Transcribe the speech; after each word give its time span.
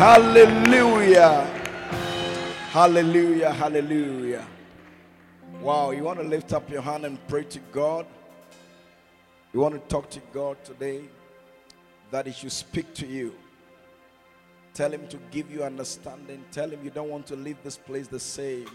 Hallelujah. 0.00 1.44
Hallelujah. 2.72 3.52
Hallelujah. 3.52 4.46
Wow, 5.60 5.90
you 5.90 6.04
want 6.04 6.18
to 6.20 6.26
lift 6.26 6.54
up 6.54 6.70
your 6.70 6.80
hand 6.80 7.04
and 7.04 7.18
pray 7.28 7.44
to 7.44 7.58
God? 7.70 8.06
You 9.52 9.60
want 9.60 9.74
to 9.74 9.80
talk 9.94 10.08
to 10.08 10.20
God 10.32 10.56
today 10.64 11.02
that 12.10 12.26
He 12.26 12.32
should 12.32 12.50
speak 12.50 12.94
to 12.94 13.06
you. 13.06 13.34
Tell 14.72 14.90
Him 14.90 15.06
to 15.08 15.18
give 15.30 15.50
you 15.50 15.64
understanding. 15.64 16.42
Tell 16.50 16.70
Him 16.70 16.80
you 16.82 16.88
don't 16.88 17.10
want 17.10 17.26
to 17.26 17.36
leave 17.36 17.58
this 17.62 17.76
place 17.76 18.06
the 18.06 18.20
same. 18.20 18.70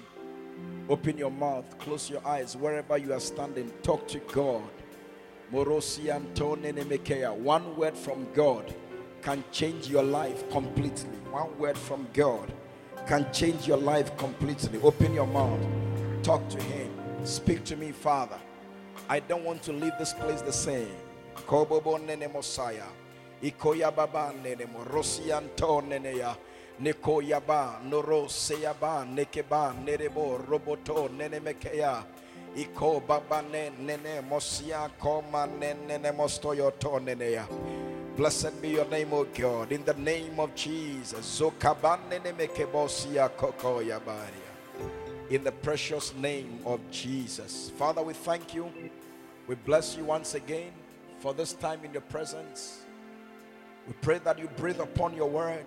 Open 0.89 1.17
your 1.17 1.31
mouth, 1.31 1.65
close 1.79 2.07
your 2.07 2.23
eyes, 2.27 2.55
wherever 2.55 2.99
you 2.99 3.13
are 3.13 3.19
standing, 3.19 3.73
talk 3.81 4.07
to 4.09 4.19
God. 4.31 4.61
One 5.49 5.65
word 7.77 7.97
from 7.97 8.27
God 8.35 8.75
can 9.25 9.43
change 9.51 9.87
your 9.87 10.03
life 10.03 10.47
completely. 10.51 11.09
One 11.31 11.57
word 11.57 11.79
from 11.79 12.07
God 12.13 12.53
can 13.07 13.25
change 13.33 13.67
your 13.67 13.77
life 13.77 14.15
completely. 14.17 14.79
Open 14.83 15.15
your 15.15 15.25
mouth, 15.25 15.59
talk 16.21 16.47
to 16.49 16.61
Him. 16.61 16.91
Speak 17.23 17.63
to 17.63 17.75
me, 17.75 17.91
Father. 17.91 18.37
I 19.09 19.19
don't 19.21 19.43
want 19.43 19.63
to 19.63 19.73
leave 19.73 19.93
this 19.97 20.13
place 20.13 20.41
the 20.41 20.53
same. 20.53 20.95
Kobobo 21.47 21.97
nene 22.05 22.31
Mosiah. 22.31 22.83
Ikoya 23.41 23.95
baba 23.95 24.31
nene 24.43 24.67
mo 24.71 24.85
rosi 24.85 25.31
anto 25.35 25.81
nene 25.81 26.17
ya. 26.17 26.35
Neko 26.79 27.23
yaba 27.27 27.81
noro 27.83 28.27
seyaba 28.27 29.05
nekeba 29.05 29.73
nerebo 29.83 30.37
roboto 30.47 31.09
nene 31.11 31.39
mekeya. 31.39 32.03
Iko 32.55 33.05
baba 33.07 33.41
ne 33.41 33.71
nene 33.79 34.21
mosia 34.29 34.87
koma 34.99 35.47
nene 35.47 36.11
mostoyo 36.11 36.71
to 36.79 36.99
nene 36.99 37.31
ya. 37.31 37.45
Blessed 38.17 38.61
be 38.61 38.69
your 38.69 38.85
name, 38.85 39.11
O 39.11 39.25
God, 39.25 39.73
in 39.73 39.83
the 39.83 39.93
name 39.95 40.39
of 40.39 40.55
Jesus. 40.55 41.41
In 41.41 41.51
the 45.43 45.51
precious 45.61 46.15
name 46.15 46.59
of 46.65 46.79
Jesus. 46.89 47.73
Father, 47.77 48.01
we 48.01 48.13
thank 48.13 48.53
you. 48.53 48.71
We 49.47 49.55
bless 49.55 49.97
you 49.97 50.05
once 50.05 50.33
again 50.33 50.71
for 51.19 51.33
this 51.33 51.51
time 51.51 51.81
in 51.83 51.91
your 51.91 52.03
presence. 52.03 52.85
We 53.85 53.93
pray 53.99 54.19
that 54.19 54.39
you 54.39 54.47
breathe 54.55 54.79
upon 54.79 55.13
your 55.13 55.29
word. 55.29 55.65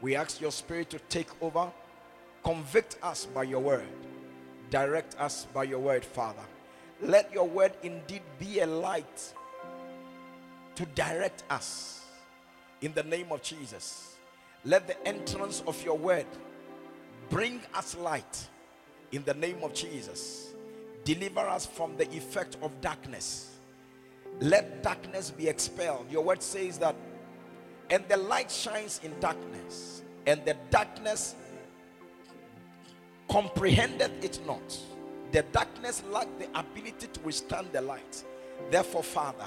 We 0.00 0.16
ask 0.16 0.40
your 0.40 0.50
spirit 0.50 0.90
to 0.90 0.98
take 0.98 1.28
over, 1.40 1.70
convict 2.42 2.98
us 3.00 3.26
by 3.26 3.44
your 3.44 3.60
word, 3.60 3.86
direct 4.70 5.14
us 5.20 5.46
by 5.54 5.62
your 5.62 5.78
word, 5.78 6.04
Father. 6.04 6.42
Let 7.00 7.32
your 7.32 7.46
word 7.46 7.74
indeed 7.84 8.22
be 8.40 8.58
a 8.58 8.66
light 8.66 9.32
to 10.76 10.86
direct 10.94 11.44
us 11.50 12.04
in 12.80 12.92
the 12.94 13.02
name 13.02 13.30
of 13.30 13.42
Jesus. 13.42 14.16
Let 14.64 14.86
the 14.86 15.06
entrance 15.06 15.62
of 15.66 15.82
your 15.84 15.98
word 15.98 16.26
bring 17.30 17.60
us 17.74 17.96
light 17.96 18.48
in 19.12 19.24
the 19.24 19.34
name 19.34 19.58
of 19.62 19.74
Jesus. 19.74 20.54
Deliver 21.04 21.40
us 21.40 21.66
from 21.66 21.96
the 21.96 22.08
effect 22.16 22.56
of 22.62 22.80
darkness. 22.80 23.50
Let 24.40 24.82
darkness 24.82 25.30
be 25.30 25.48
expelled. 25.48 26.10
Your 26.10 26.24
word 26.24 26.42
says 26.42 26.78
that, 26.78 26.96
and 27.90 28.02
the 28.08 28.16
light 28.16 28.50
shines 28.50 29.00
in 29.04 29.12
darkness, 29.20 30.02
and 30.26 30.44
the 30.44 30.56
darkness 30.70 31.34
comprehended 33.30 34.12
it 34.24 34.40
not. 34.46 34.78
The 35.32 35.42
darkness 35.52 36.02
lacked 36.10 36.38
the 36.38 36.48
ability 36.58 37.08
to 37.12 37.20
withstand 37.20 37.68
the 37.72 37.82
light. 37.82 38.24
Therefore, 38.70 39.02
Father, 39.02 39.46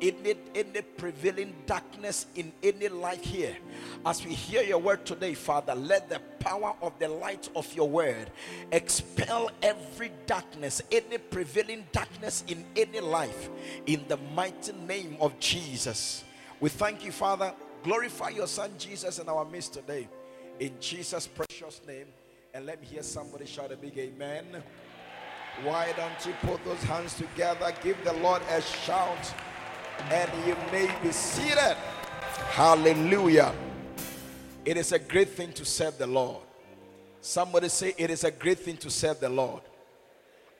any, 0.00 0.34
any 0.54 0.82
prevailing 0.82 1.54
darkness 1.66 2.26
in 2.34 2.52
any 2.62 2.88
life 2.88 3.22
here. 3.22 3.56
As 4.04 4.24
we 4.24 4.32
hear 4.32 4.62
your 4.62 4.78
word 4.78 5.04
today, 5.04 5.34
Father, 5.34 5.74
let 5.74 6.08
the 6.08 6.20
power 6.40 6.74
of 6.82 6.98
the 6.98 7.08
light 7.08 7.48
of 7.56 7.72
your 7.74 7.88
word 7.88 8.30
expel 8.72 9.50
every 9.62 10.12
darkness, 10.26 10.82
any 10.90 11.18
prevailing 11.18 11.86
darkness 11.92 12.44
in 12.48 12.64
any 12.76 13.00
life, 13.00 13.50
in 13.86 14.04
the 14.08 14.16
mighty 14.34 14.72
name 14.72 15.16
of 15.20 15.38
Jesus. 15.38 16.24
We 16.60 16.68
thank 16.70 17.04
you, 17.04 17.12
Father. 17.12 17.52
Glorify 17.82 18.30
your 18.30 18.46
Son 18.46 18.70
Jesus 18.78 19.18
in 19.18 19.28
our 19.28 19.44
midst 19.44 19.74
today. 19.74 20.08
In 20.58 20.72
Jesus' 20.80 21.26
precious 21.26 21.80
name. 21.86 22.06
And 22.54 22.66
let 22.66 22.80
me 22.80 22.86
hear 22.86 23.02
somebody 23.02 23.46
shout 23.46 23.70
a 23.72 23.76
big 23.76 23.96
amen. 23.98 24.44
Why 25.62 25.92
don't 25.96 26.26
you 26.26 26.32
put 26.48 26.64
those 26.64 26.82
hands 26.84 27.14
together? 27.14 27.72
Give 27.82 27.96
the 28.04 28.12
Lord 28.14 28.42
a 28.50 28.62
shout 28.62 29.34
and 30.10 30.30
you 30.46 30.56
may 30.72 30.90
be 31.02 31.12
seated. 31.12 31.76
Hallelujah. 32.50 33.54
It 34.64 34.76
is 34.76 34.92
a 34.92 34.98
great 34.98 35.30
thing 35.30 35.52
to 35.52 35.64
serve 35.64 35.98
the 35.98 36.06
Lord. 36.06 36.42
Somebody 37.20 37.68
say, 37.68 37.94
It 37.96 38.10
is 38.10 38.24
a 38.24 38.30
great 38.30 38.58
thing 38.58 38.76
to 38.78 38.90
serve 38.90 39.20
the 39.20 39.28
Lord. 39.28 39.62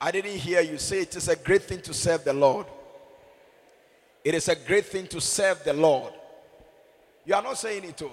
I 0.01 0.11
didn't 0.11 0.37
hear 0.37 0.61
you 0.61 0.77
say, 0.77 1.01
It 1.01 1.15
is 1.15 1.27
a 1.27 1.35
great 1.35 1.63
thing 1.63 1.81
to 1.81 1.93
serve 1.93 2.23
the 2.23 2.33
Lord. 2.33 2.65
It 4.23 4.35
is 4.35 4.47
a 4.47 4.55
great 4.55 4.85
thing 4.85 5.07
to 5.07 5.21
serve 5.21 5.63
the 5.63 5.73
Lord. 5.73 6.13
You 7.25 7.35
are 7.35 7.41
not 7.41 7.57
saying 7.57 7.83
it 7.83 7.97
to 7.97 8.09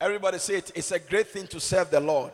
everybody 0.00 0.38
say 0.38 0.56
it. 0.56 0.72
It's 0.74 0.92
a 0.92 0.98
great 0.98 1.28
thing 1.28 1.46
to 1.48 1.60
serve 1.60 1.90
the 1.90 2.00
Lord. 2.00 2.32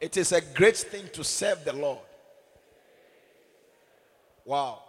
It 0.00 0.16
is 0.16 0.32
a 0.32 0.40
great 0.40 0.76
thing 0.76 1.08
to 1.12 1.24
serve 1.24 1.64
the 1.64 1.72
Lord. 1.72 1.98
Wow. 4.48 4.80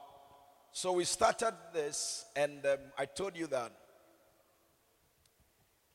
So 0.71 0.93
we 0.93 1.03
started 1.03 1.53
this, 1.73 2.23
and 2.33 2.65
um, 2.65 2.77
I 2.97 3.03
told 3.03 3.35
you 3.35 3.45
that 3.47 3.73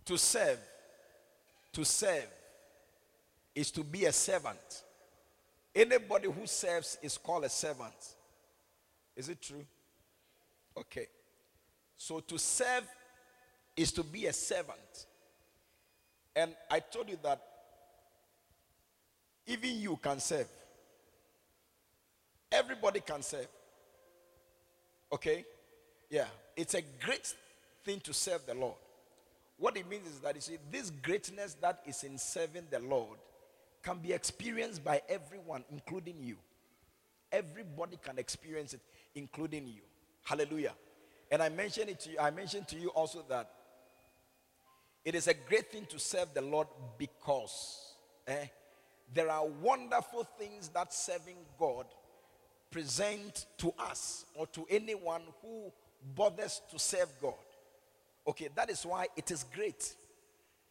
to 0.05 0.19
serve, 0.19 0.59
to 1.73 1.83
serve 1.83 2.29
is 3.55 3.71
to 3.71 3.83
be 3.83 4.05
a 4.05 4.13
servant. 4.13 4.83
Anybody 5.75 6.31
who 6.31 6.47
serves 6.47 6.99
is 7.01 7.17
called 7.17 7.45
a 7.45 7.49
servant. 7.49 7.95
Is 9.17 9.31
it 9.31 9.41
true? 9.41 9.65
Okay. 10.77 11.07
So 11.97 12.21
to 12.21 12.39
serve 12.39 12.87
is 13.75 13.93
to 13.93 14.05
be 14.05 14.27
a 14.27 14.33
servant. 14.35 15.07
And 16.37 16.55
I 16.71 16.81
told 16.81 17.09
you 17.09 17.17
that 17.23 17.41
even 19.47 19.81
you 19.81 19.99
can 20.03 20.21
serve. 20.21 20.49
Everybody 22.55 23.01
can 23.01 23.21
serve. 23.21 23.49
Okay? 25.13 25.45
Yeah. 26.09 26.27
It's 26.57 26.75
a 26.75 26.83
great 27.05 27.35
thing 27.85 27.99
to 28.01 28.15
serve 28.15 28.47
the 28.47 28.55
Lord. 28.55 28.77
What 29.59 29.77
it 29.77 29.89
means 29.89 30.07
is 30.07 30.21
that 30.21 30.37
you 30.37 30.41
see, 30.41 30.59
this 30.71 30.91
greatness 30.91 31.55
that 31.61 31.81
is 31.85 32.05
in 32.05 32.17
serving 32.17 32.67
the 32.71 32.79
Lord 32.79 33.19
can 33.83 33.99
be 33.99 34.13
experienced 34.13 34.85
by 34.85 35.03
everyone, 35.09 35.65
including 35.71 36.17
you. 36.21 36.37
Everybody 37.33 37.99
can 38.03 38.19
experience 38.19 38.73
it, 38.73 38.81
including 39.17 39.67
you. 39.67 39.83
Hallelujah. 40.23 40.73
And 41.31 41.43
I 41.43 41.49
mentioned 41.49 41.91
it 41.91 42.01
to 42.01 42.11
you, 42.11 42.19
I 42.21 42.31
mentioned 42.31 42.69
to 42.69 42.77
you 42.77 42.89
also 42.91 43.25
that 43.29 43.51
it 45.05 45.17
is 45.17 45.27
a 45.27 45.35
great 45.35 45.73
thing 45.73 45.87
to 45.91 45.99
serve 45.99 46.33
the 46.33 46.41
Lord 46.41 46.69
because 46.99 47.95
eh, 48.27 48.47
there 49.13 49.31
are 49.31 49.45
wonderful 49.45 50.27
things 50.39 50.69
that 50.69 50.95
serving 50.95 51.37
God 51.59 51.87
present 52.75 53.47
to 53.57 53.73
us 53.79 54.27
or 54.35 54.49
to 54.49 54.67
anyone 54.69 55.23
who 55.41 55.73
bothers 56.17 56.61
to 56.69 56.77
serve 56.77 57.09
God. 57.23 57.35
Okay, 58.27 58.49
that 58.57 58.69
is 58.69 58.85
why 58.85 59.07
it 59.17 59.31
is 59.31 59.45
great. 59.55 59.95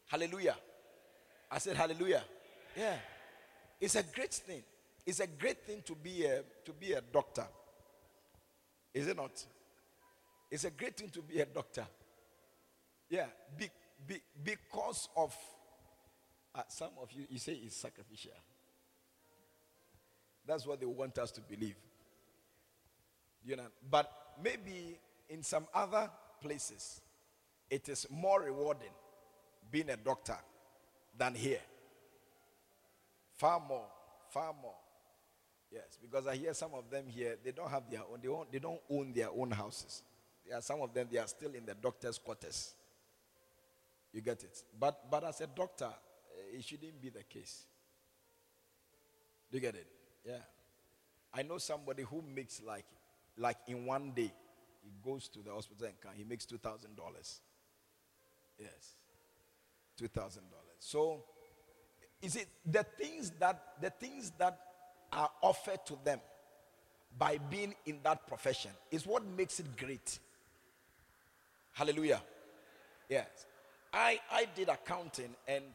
Hallelujah. 0.08 0.58
I 1.50 1.60
said 1.60 1.78
hallelujah. 1.78 2.22
Yeah. 2.76 2.96
It's 3.80 3.96
a 3.96 4.04
great 4.04 4.34
thing. 4.34 4.64
It's 5.06 5.22
a 5.22 5.28
great 5.28 5.66
thing 5.66 5.82
to 5.86 5.96
be 5.96 6.26
a 6.26 6.44
to 6.66 6.74
be 6.74 6.92
a 6.92 7.00
doctor. 7.00 7.46
Is 8.94 9.08
it 9.08 9.16
not? 9.16 9.42
It's 10.52 10.66
a 10.66 10.72
great 10.72 10.98
thing 10.98 11.08
to 11.10 11.22
be 11.22 11.40
a 11.40 11.46
doctor. 11.46 11.86
Yeah, 13.10 13.28
be, 13.58 13.70
be, 14.06 14.22
because 14.44 15.08
of 15.16 15.34
uh, 16.54 16.64
some 16.68 16.92
of 17.02 17.12
you 17.14 17.26
you 17.30 17.40
say 17.40 17.54
it's 17.54 17.78
sacrificial. 17.78 18.32
That's 20.46 20.68
what 20.68 20.82
they 20.82 20.86
want 20.86 21.18
us 21.18 21.32
to 21.32 21.42
believe. 21.42 21.76
You 23.46 23.58
know, 23.58 23.68
but 23.90 24.12
maybe 24.42 25.00
in 25.30 25.44
some 25.44 25.68
other 25.74 26.10
places, 26.42 27.02
it 27.70 27.90
is 27.90 28.08
more 28.10 28.42
rewarding 28.42 28.94
being 29.70 29.90
a 29.90 29.98
doctor 29.98 30.38
than 31.18 31.34
here. 31.34 31.62
Far 33.36 33.60
more, 33.60 33.88
far 34.30 34.54
more. 34.62 34.76
Yes, 35.72 35.98
because 36.00 36.28
I 36.28 36.36
hear 36.36 36.54
some 36.54 36.72
of 36.76 36.90
them 36.92 37.06
here, 37.08 37.36
they 37.44 37.52
don't 37.52 37.70
have 37.70 37.90
their 37.90 38.02
own, 38.02 38.20
they, 38.22 38.28
own, 38.28 38.46
they 38.52 38.60
don't 38.60 38.80
own 38.90 39.12
their 39.12 39.30
own 39.32 39.50
houses. 39.52 40.04
Yeah, 40.48 40.60
some 40.60 40.82
of 40.82 40.94
them, 40.94 41.08
they 41.12 41.18
are 41.18 41.28
still 41.28 41.54
in 41.54 41.66
the 41.66 41.74
doctor's 41.74 42.20
quarters. 42.20 42.74
You 44.12 44.22
get 44.22 44.44
it? 44.44 44.64
But, 44.80 45.10
but 45.10 45.24
as 45.24 45.42
a 45.42 45.48
doctor, 45.48 45.90
eh, 45.90 46.58
it 46.58 46.64
shouldn't 46.64 47.02
be 47.02 47.10
the 47.10 47.24
case. 47.24 47.64
Do 49.52 49.58
you 49.58 49.62
get 49.62 49.76
it? 49.76 49.88
Yeah. 50.24 50.44
I 51.34 51.42
know 51.42 51.58
somebody 51.58 52.04
who 52.04 52.22
makes 52.22 52.62
like, 52.62 52.86
like 53.38 53.58
in 53.68 53.86
one 53.86 54.12
day, 54.12 54.32
he 54.82 54.92
goes 55.04 55.28
to 55.30 55.40
the 55.40 55.52
hospital 55.52 55.88
and 55.88 56.00
can, 56.02 56.12
he 56.16 56.24
makes 56.24 56.46
$2,000. 56.46 56.88
Yes. 58.60 58.96
Two 59.98 60.08
thousand 60.08 60.44
dollars. 60.50 60.78
So 60.80 61.24
is 62.22 62.36
it 62.36 62.48
the 62.66 62.84
things 62.84 63.32
that 63.40 63.62
the 63.80 63.92
things 63.92 64.32
that 64.40 64.58
are 65.12 65.30
offered 65.42 65.86
to 65.86 65.98
them 66.04 66.20
by 67.18 67.38
being 67.50 67.76
in 67.86 68.00
that 68.04 68.28
profession 68.28 68.72
is 68.92 69.06
what 69.06 69.24
makes 69.26 69.60
it 69.60 69.78
great. 69.78 70.20
Hallelujah. 71.74 72.22
Yes. 73.10 73.28
I, 73.94 74.20
I 74.32 74.48
did 74.56 74.70
accounting, 74.70 75.36
and 75.48 75.66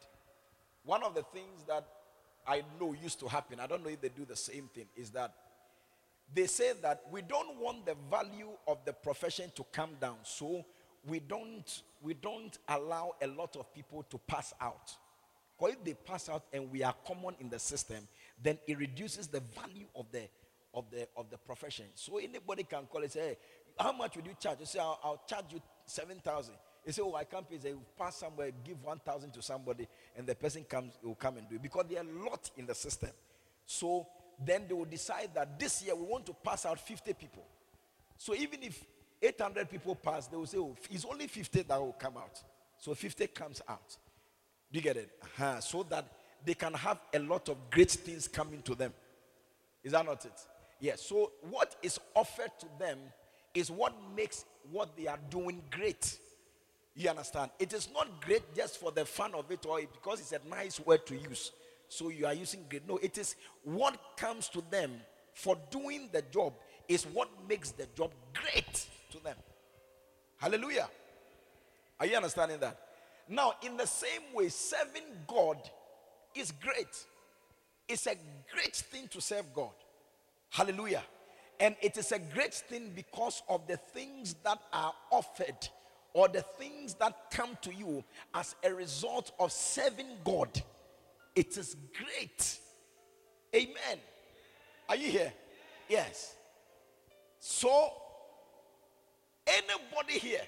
one 0.84 1.04
of 1.04 1.14
the 1.14 1.22
things 1.22 1.62
that 1.69 1.87
I 2.46 2.64
know 2.81 2.93
used 2.93 3.20
to 3.20 3.28
happen, 3.28 3.61
I 3.61 3.66
don't 3.69 3.84
know 3.84 3.90
if 3.90 4.00
they 4.00 4.08
do 4.08 4.25
the 4.25 4.34
same 4.34 4.69
thing, 4.75 4.87
is 4.96 5.11
that 5.11 5.32
they 6.34 6.46
say 6.46 6.72
that 6.82 7.02
we 7.10 7.22
don't 7.22 7.58
want 7.58 7.86
the 7.86 7.96
value 8.10 8.50
of 8.66 8.78
the 8.84 8.92
profession 8.92 9.50
to 9.54 9.64
come 9.72 9.90
down. 10.00 10.16
So 10.22 10.64
we 11.06 11.20
don't 11.20 11.82
we 12.02 12.14
don't 12.14 12.56
allow 12.69 13.14
a 13.22 13.26
lot 13.26 13.56
of 13.56 13.72
people 13.75 14.04
to 14.10 14.19
pass 14.19 14.52
out. 14.60 14.92
Because 15.58 15.75
if 15.75 15.84
they 15.84 15.94
pass 15.94 16.28
out 16.28 16.44
and 16.52 16.70
we 16.70 16.82
are 16.82 16.94
common 17.06 17.34
in 17.40 17.48
the 17.48 17.58
system, 17.58 18.06
then 18.42 18.58
it 18.66 18.78
reduces 18.78 19.26
the 19.26 19.42
value 19.60 19.86
of 19.96 20.06
the 20.12 20.28
of 20.75 20.84
the 20.90 21.08
of 21.16 21.30
the 21.30 21.38
profession. 21.38 21.86
So 21.94 22.19
anybody 22.19 22.64
can 22.64 22.84
call 22.86 23.02
and 23.02 23.10
say, 23.10 23.20
hey, 23.20 23.36
how 23.78 23.92
much 23.92 24.16
would 24.16 24.26
you 24.26 24.34
charge? 24.38 24.60
You 24.60 24.66
say, 24.66 24.78
I'll, 24.78 25.00
I'll 25.02 25.22
charge 25.26 25.46
you 25.52 25.62
seven 25.86 26.19
thousand. 26.19 26.54
You 26.84 26.92
say, 26.92 27.02
oh, 27.02 27.14
I 27.14 27.25
can't 27.25 27.48
pay. 27.48 27.58
Say, 27.58 27.75
pass 27.98 28.16
somewhere, 28.16 28.50
give 28.64 28.82
one 28.84 28.98
thousand 28.98 29.32
to 29.32 29.42
somebody, 29.42 29.88
and 30.16 30.26
the 30.26 30.34
person 30.34 30.64
comes, 30.64 30.98
will 31.02 31.14
come 31.14 31.38
and 31.38 31.48
do 31.48 31.56
it 31.56 31.62
because 31.62 31.86
there 31.88 31.98
are 31.98 32.06
a 32.06 32.30
lot 32.30 32.50
in 32.56 32.66
the 32.66 32.75
system. 32.75 33.10
So 33.66 34.06
then 34.44 34.64
they 34.69 34.75
will 34.75 34.85
decide 34.85 35.31
that 35.35 35.58
this 35.58 35.82
year 35.82 35.94
we 35.94 36.05
want 36.05 36.26
to 36.26 36.32
pass 36.32 36.64
out 36.64 36.79
50 36.79 37.12
people. 37.14 37.44
So 38.17 38.35
even 38.35 38.62
if 38.62 38.85
800 39.20 39.69
people 39.69 39.94
pass, 39.94 40.26
they 40.26 40.37
will 40.37 40.46
say, 40.46 40.58
oh, 40.58 40.76
it's 40.90 41.05
only 41.05 41.26
50 41.26 41.62
that 41.62 41.81
will 41.81 41.96
come 41.99 42.17
out. 42.17 42.43
So 42.79 42.94
50 42.94 43.26
comes 43.29 43.61
out. 43.69 43.96
Do 44.73 44.79
you 44.79 44.82
get 44.82 44.96
it? 44.96 45.11
Uh-huh. 45.23 45.61
So 45.61 45.82
that 45.85 46.05
they 46.44 46.55
can 46.55 46.75
have 46.75 47.00
a 47.12 47.19
lot 47.19 47.49
of 47.49 47.56
great 47.70 47.90
things 47.90 48.29
coming 48.29 48.62
to 48.62 48.75
them. 48.75 48.93
Is 49.82 49.93
that 49.93 50.05
not 50.05 50.25
it? 50.25 50.46
Yes. 50.81 51.02
So 51.02 51.32
what 51.50 51.76
is 51.82 51.99
offered 52.14 52.52
to 52.61 52.67
them 52.79 52.99
is 53.55 53.70
what 53.70 53.94
makes 54.14 54.44
what 54.70 54.96
they 54.96 55.06
are 55.06 55.19
doing 55.31 55.62
great. 55.70 56.19
You 56.94 57.11
understand? 57.11 57.50
It 57.58 57.73
is 57.73 57.88
not 57.93 58.20
great 58.23 58.55
just 58.55 58.79
for 58.79 58.90
the 58.93 59.05
fun 59.05 59.35
of 59.35 59.50
it 59.50 59.64
or 59.67 59.81
because 59.81 60.20
it's 60.20 60.32
a 60.32 60.40
nice 60.49 60.81
word 60.81 61.06
to 61.06 61.17
use. 61.17 61.52
So 61.88 62.11
you 62.11 62.26
are 62.26 62.35
using 62.35 62.64
great. 62.69 62.87
No, 62.87 62.99
it 62.99 63.19
is 63.19 63.37
what 63.64 63.99
comes 64.17 64.49
to 64.50 64.62
them 64.70 64.93
for 65.32 65.56
doing 65.70 66.08
the 66.12 66.23
job 66.23 66.52
is 66.88 67.05
what 67.05 67.29
makes 67.49 67.70
the 67.70 67.87
job 67.96 68.12
great 68.35 68.87
to 69.11 69.23
them. 69.23 69.37
Hallelujah. 70.38 70.88
Are 72.00 72.06
you 72.06 72.17
understanding 72.17 72.61
that? 72.61 72.79
Now, 73.29 73.55
in 73.62 73.76
the 73.76 73.87
same 73.87 74.23
way, 74.35 74.49
serving 74.49 75.05
God 75.26 75.58
is 76.35 76.52
great. 76.52 77.06
It's 77.88 78.06
a 78.06 78.17
great 78.52 78.76
thing 78.76 79.08
to 79.08 79.20
serve 79.20 79.52
God. 79.55 79.73
Hallelujah. 80.50 81.02
And 81.61 81.75
it 81.82 81.96
is 81.96 82.12
a 82.12 82.19
great 82.19 82.55
thing 82.55 82.93
because 82.94 83.43
of 83.49 83.67
the 83.67 83.76
things 83.76 84.37
that 84.44 84.58
are 84.73 84.94
offered 85.11 85.69
or 86.14 86.29
the 86.29 86.43
things 86.43 86.94
that 86.94 87.31
come 87.31 87.58
to 87.62 87.75
you 87.75 88.05
as 88.35 88.55
a 88.64 88.73
result 88.73 89.32
of 89.38 89.52
serving 89.52 90.06
God. 90.25 90.62
It 91.38 91.56
is 91.56 91.76
great. 91.96 92.58
Amen. 93.55 94.00
Are 94.88 94.96
you 94.96 95.08
here? 95.08 95.32
Yes. 95.88 96.35
So, 97.38 97.93
anybody 99.46 100.19
here 100.19 100.43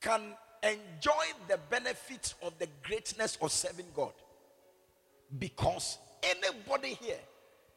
can 0.00 0.22
enjoy 0.64 1.24
the 1.46 1.56
benefits 1.70 2.34
of 2.42 2.58
the 2.58 2.66
greatness 2.82 3.38
of 3.40 3.52
serving 3.52 3.86
God 3.94 4.12
because 5.38 5.98
anybody 6.24 6.98
here 7.00 7.20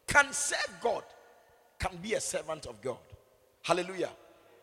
can 0.07 0.33
serve 0.33 0.79
God, 0.81 1.03
can 1.77 1.95
be 2.01 2.15
a 2.15 2.21
servant 2.21 2.65
of 2.65 2.81
God. 2.81 2.97
Hallelujah. 3.61 4.09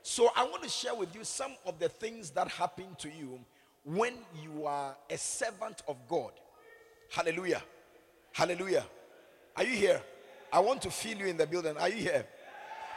So, 0.03 0.31
I 0.35 0.43
want 0.43 0.65
to 0.65 0.69
share 0.69 0.97
with 0.97 1.15
you 1.15 1.23
some 1.23 1.53
of 1.65 1.79
the 1.79 1.89
things 1.89 2.31
that 2.31 2.49
happen 2.49 2.87
to 2.99 3.09
you 3.09 3.39
when 3.85 4.15
you 4.43 4.67
are 4.67 4.97
a 5.09 5.17
servant 5.17 5.85
of 5.87 5.97
God. 6.09 6.33
Hallelujah. 7.13 7.63
Hallelujah. 8.33 8.87
Are 9.55 9.65
you 9.65 9.77
here? 9.77 10.01
I 10.51 10.61
want 10.61 10.81
to 10.83 10.91
feel 10.91 11.19
you 11.19 11.27
in 11.27 11.37
the 11.37 11.47
building. 11.47 11.77
Are 11.77 11.89
you 11.91 11.97
here? 11.97 12.25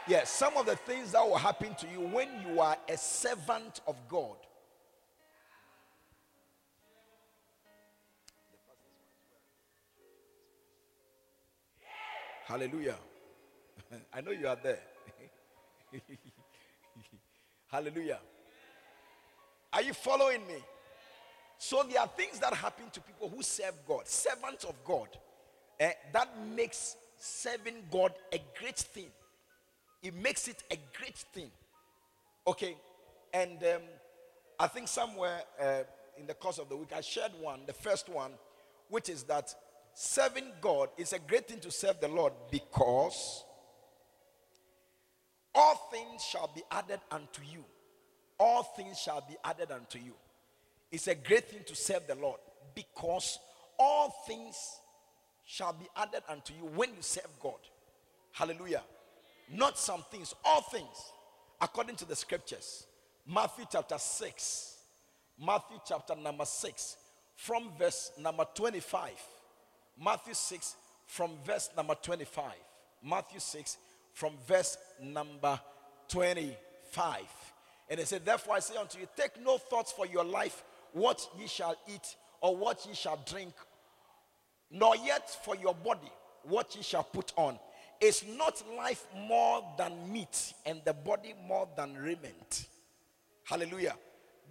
Yes, 0.08 0.30
some 0.30 0.56
of 0.56 0.64
the 0.64 0.76
things 0.76 1.12
that 1.12 1.22
will 1.22 1.36
happen 1.36 1.74
to 1.74 1.86
you 1.86 2.00
when 2.00 2.28
you 2.46 2.60
are 2.60 2.78
a 2.88 2.96
servant 2.96 3.82
of 3.86 3.96
God. 4.08 4.36
Hallelujah. 12.46 12.96
I 14.14 14.22
know 14.22 14.30
you 14.30 14.48
are 14.48 14.56
there. 14.62 14.80
Hallelujah. 17.66 18.20
Are 19.74 19.82
you 19.82 19.92
following 19.92 20.46
me? 20.46 20.54
So 21.58 21.82
there 21.88 22.00
are 22.00 22.08
things 22.08 22.38
that 22.40 22.54
happen 22.54 22.90
to 22.92 23.00
people 23.00 23.28
who 23.34 23.42
serve 23.42 23.74
God, 23.86 24.06
servants 24.06 24.64
of 24.64 24.74
God, 24.84 25.08
eh, 25.80 25.92
that 26.12 26.28
makes 26.54 26.96
serving 27.18 27.84
God 27.90 28.12
a 28.32 28.40
great 28.58 28.76
thing. 28.76 29.08
It 30.02 30.14
makes 30.14 30.48
it 30.48 30.62
a 30.70 30.76
great 30.98 31.16
thing. 31.16 31.50
Okay, 32.46 32.76
and 33.32 33.62
um, 33.64 33.82
I 34.58 34.66
think 34.68 34.88
somewhere 34.88 35.40
uh, 35.60 35.82
in 36.18 36.26
the 36.26 36.34
course 36.34 36.58
of 36.58 36.68
the 36.68 36.76
week 36.76 36.92
I 36.94 37.00
shared 37.00 37.32
one, 37.40 37.60
the 37.66 37.72
first 37.72 38.08
one, 38.08 38.32
which 38.88 39.08
is 39.08 39.24
that 39.24 39.54
serving 39.94 40.52
God 40.60 40.90
is 40.96 41.12
a 41.12 41.18
great 41.18 41.48
thing 41.48 41.58
to 41.60 41.70
serve 41.70 42.00
the 42.00 42.08
Lord 42.08 42.32
because 42.50 43.44
all 45.54 45.88
things 45.90 46.22
shall 46.22 46.50
be 46.54 46.62
added 46.70 47.00
unto 47.10 47.42
you. 47.50 47.64
All 48.38 48.62
things 48.62 48.98
shall 48.98 49.24
be 49.26 49.36
added 49.42 49.70
unto 49.70 49.98
you. 49.98 50.12
It's 50.90 51.08
a 51.08 51.14
great 51.14 51.48
thing 51.48 51.60
to 51.66 51.74
serve 51.74 52.06
the 52.06 52.14
Lord 52.14 52.40
because 52.74 53.38
all 53.78 54.14
things 54.26 54.56
shall 55.44 55.72
be 55.72 55.86
added 55.96 56.22
unto 56.28 56.52
you 56.54 56.66
when 56.74 56.90
you 56.90 57.02
serve 57.02 57.28
God. 57.40 57.58
Hallelujah. 58.32 58.82
Not 59.52 59.78
some 59.78 60.04
things, 60.10 60.34
all 60.44 60.62
things, 60.62 61.12
according 61.60 61.96
to 61.96 62.04
the 62.04 62.16
scriptures. 62.16 62.86
Matthew 63.26 63.64
chapter 63.70 63.98
6, 63.98 64.76
Matthew 65.44 65.78
chapter 65.86 66.14
number 66.14 66.44
6, 66.44 66.96
from 67.36 67.70
verse 67.78 68.12
number 68.18 68.44
25. 68.54 69.10
Matthew 70.02 70.34
6, 70.34 70.76
from 71.06 71.30
verse 71.44 71.70
number 71.76 71.94
25. 71.94 72.52
Matthew 73.02 73.40
6, 73.40 73.78
from 74.12 74.32
verse 74.46 74.76
number 75.02 75.60
25. 76.08 77.22
And 77.88 78.00
it 78.00 78.08
said, 78.08 78.24
Therefore 78.24 78.54
I 78.54 78.60
say 78.60 78.76
unto 78.76 78.98
you, 78.98 79.06
take 79.16 79.40
no 79.44 79.58
thoughts 79.58 79.92
for 79.92 80.06
your 80.06 80.24
life 80.24 80.64
what 80.96 81.28
ye 81.38 81.46
shall 81.46 81.76
eat 81.86 82.16
or 82.40 82.56
what 82.56 82.86
ye 82.88 82.94
shall 82.94 83.20
drink, 83.30 83.52
nor 84.70 84.96
yet 84.96 85.28
for 85.44 85.54
your 85.54 85.74
body 85.74 86.10
what 86.44 86.74
ye 86.74 86.82
shall 86.82 87.02
put 87.04 87.32
on. 87.36 87.58
Is 88.00 88.24
not 88.36 88.62
life 88.76 89.06
more 89.28 89.62
than 89.76 89.92
meat 90.10 90.54
and 90.64 90.80
the 90.86 90.94
body 90.94 91.34
more 91.46 91.68
than 91.76 91.94
raiment? 91.96 92.66
Hallelujah. 93.44 93.94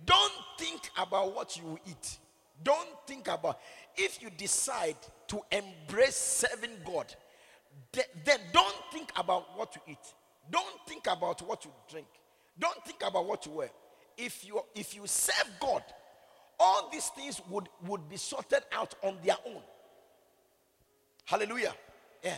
Don't 0.06 0.34
think 0.60 0.82
about 0.98 1.36
what 1.36 1.58
you 1.58 1.80
eat. 1.88 2.18
Don't 2.64 2.90
think 3.08 3.28
about 3.28 3.60
if 3.96 4.22
you 4.22 4.30
decide 4.38 4.98
to 5.28 5.42
embrace 5.52 6.16
serving 6.16 6.78
God, 6.86 7.14
then 7.92 8.40
don't 8.54 8.76
think 8.94 9.12
about 9.18 9.58
what 9.58 9.76
you 9.76 9.82
eat. 9.88 10.14
Don't 10.52 10.88
think 10.88 11.08
about 11.08 11.42
what 11.48 11.66
you 11.66 11.72
drink. 11.90 12.08
Don't 12.60 12.84
think 12.86 13.02
about 13.06 13.26
what 13.26 13.46
you 13.48 13.52
wear. 13.54 13.70
If 14.16 14.46
you 14.48 14.62
if 14.76 14.96
you 14.96 15.08
serve 15.08 15.50
God, 15.60 15.84
all 16.60 16.90
these 16.92 17.08
things 17.10 17.42
would, 17.50 17.70
would 17.88 18.08
be 18.10 18.18
sorted 18.18 18.64
out 18.72 18.96
on 19.04 19.18
their 19.24 19.36
own. 19.46 19.62
Hallelujah. 21.26 21.74
Yeah. 22.24 22.38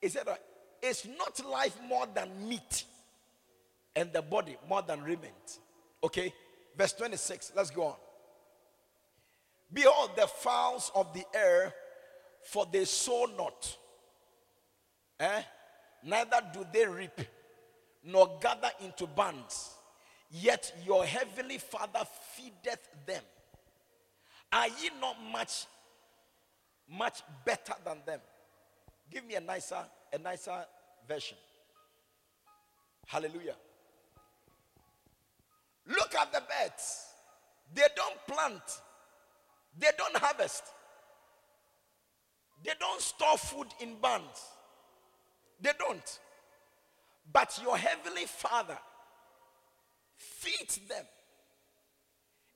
Is 0.00 0.14
that 0.14 0.26
right? 0.26 0.40
It's 0.82 1.06
not 1.06 1.44
life 1.48 1.78
more 1.86 2.06
than 2.12 2.48
meat 2.48 2.84
and 3.94 4.12
the 4.12 4.22
body 4.22 4.56
more 4.68 4.82
than 4.82 5.02
raiment. 5.02 5.60
Okay? 6.02 6.32
Verse 6.76 6.92
26. 6.94 7.52
Let's 7.54 7.70
go 7.70 7.84
on. 7.84 7.94
Behold, 9.72 10.10
the 10.16 10.26
fowls 10.26 10.90
of 10.94 11.14
the 11.14 11.24
air, 11.34 11.72
for 12.42 12.66
they 12.70 12.84
sow 12.84 13.26
not, 13.38 13.76
eh? 15.18 15.42
neither 16.04 16.40
do 16.52 16.66
they 16.72 16.86
reap, 16.86 17.20
nor 18.04 18.38
gather 18.42 18.70
into 18.82 19.06
bands 19.06 19.70
yet 20.32 20.72
your 20.84 21.04
heavenly 21.04 21.58
Father 21.58 22.00
feedeth 22.34 22.88
them. 23.06 23.22
Are 24.52 24.66
ye 24.66 24.90
not 25.00 25.16
much, 25.30 25.66
much 26.88 27.22
better 27.44 27.74
than 27.84 27.98
them? 28.06 28.20
Give 29.10 29.24
me 29.24 29.34
a 29.34 29.40
nicer, 29.40 29.84
a 30.12 30.18
nicer 30.18 30.64
version. 31.06 31.36
Hallelujah. 33.06 33.56
Look 35.86 36.14
at 36.14 36.32
the 36.32 36.40
birds. 36.40 37.06
They 37.74 37.86
don't 37.94 38.26
plant. 38.26 38.62
They 39.78 39.88
don't 39.98 40.16
harvest. 40.16 40.62
They 42.64 42.72
don't 42.78 43.00
store 43.00 43.36
food 43.36 43.68
in 43.80 43.96
barns. 44.00 44.46
They 45.60 45.72
don't. 45.78 46.18
But 47.32 47.58
your 47.62 47.76
heavenly 47.76 48.26
Father 48.26 48.78
feeds 50.22 50.78
them. 50.88 51.04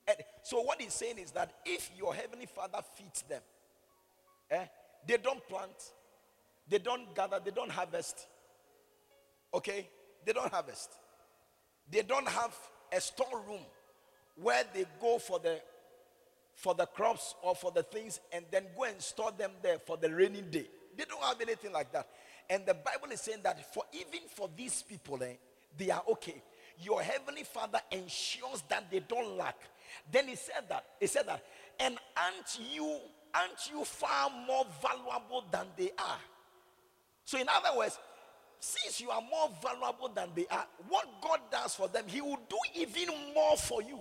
And 0.08 0.16
so 0.42 0.60
what 0.62 0.80
he's 0.80 0.94
saying 0.94 1.18
is 1.18 1.32
that 1.32 1.52
if 1.64 1.90
your 1.96 2.14
heavenly 2.14 2.46
Father 2.46 2.78
feeds 2.94 3.22
them, 3.22 3.42
eh, 4.50 4.64
they 5.06 5.16
don't 5.16 5.46
plant, 5.48 5.92
they 6.68 6.78
don't 6.78 7.14
gather, 7.14 7.40
they 7.44 7.50
don't 7.50 7.70
harvest. 7.70 8.26
Okay? 9.52 9.88
They 10.24 10.32
don't 10.32 10.52
harvest. 10.52 10.90
They 11.90 12.02
don't 12.02 12.28
have 12.28 12.54
a 12.92 13.00
storeroom 13.00 13.60
where 14.40 14.64
they 14.74 14.84
go 15.00 15.18
for 15.18 15.38
the 15.38 15.60
for 16.54 16.74
the 16.74 16.86
crops 16.86 17.34
or 17.42 17.54
for 17.54 17.70
the 17.70 17.82
things 17.82 18.18
and 18.32 18.44
then 18.50 18.64
go 18.76 18.84
and 18.84 19.00
store 19.00 19.30
them 19.30 19.50
there 19.62 19.78
for 19.78 19.98
the 19.98 20.08
rainy 20.12 20.40
day. 20.40 20.66
They 20.96 21.04
don't 21.04 21.22
have 21.22 21.38
anything 21.40 21.70
like 21.70 21.92
that. 21.92 22.08
And 22.48 22.64
the 22.64 22.72
Bible 22.72 23.12
is 23.12 23.20
saying 23.20 23.40
that 23.42 23.74
for 23.74 23.82
even 23.92 24.20
for 24.34 24.48
these 24.56 24.82
people, 24.82 25.22
eh, 25.22 25.34
they 25.76 25.90
are 25.90 26.02
okay. 26.12 26.42
Your 26.82 27.02
heavenly 27.02 27.44
Father 27.44 27.80
ensures 27.90 28.62
that 28.68 28.90
they 28.90 29.00
don't 29.00 29.36
lack. 29.36 29.56
Then 30.10 30.28
he 30.28 30.36
said 30.36 30.64
that. 30.68 30.84
He 31.00 31.06
said 31.06 31.26
that. 31.26 31.42
And 31.80 31.98
aren't 32.16 32.58
you 32.72 32.98
aren't 33.34 33.70
you 33.70 33.84
far 33.84 34.30
more 34.46 34.66
valuable 34.80 35.44
than 35.50 35.66
they 35.76 35.90
are? 35.98 36.18
So 37.24 37.38
in 37.38 37.46
other 37.48 37.76
words, 37.76 37.98
since 38.60 39.00
you 39.00 39.10
are 39.10 39.20
more 39.20 39.50
valuable 39.62 40.08
than 40.08 40.30
they 40.34 40.46
are, 40.50 40.66
what 40.88 41.06
God 41.20 41.40
does 41.50 41.74
for 41.74 41.88
them, 41.88 42.04
He 42.06 42.20
will 42.20 42.38
do 42.48 42.56
even 42.74 43.08
more 43.34 43.56
for 43.56 43.82
you 43.82 43.98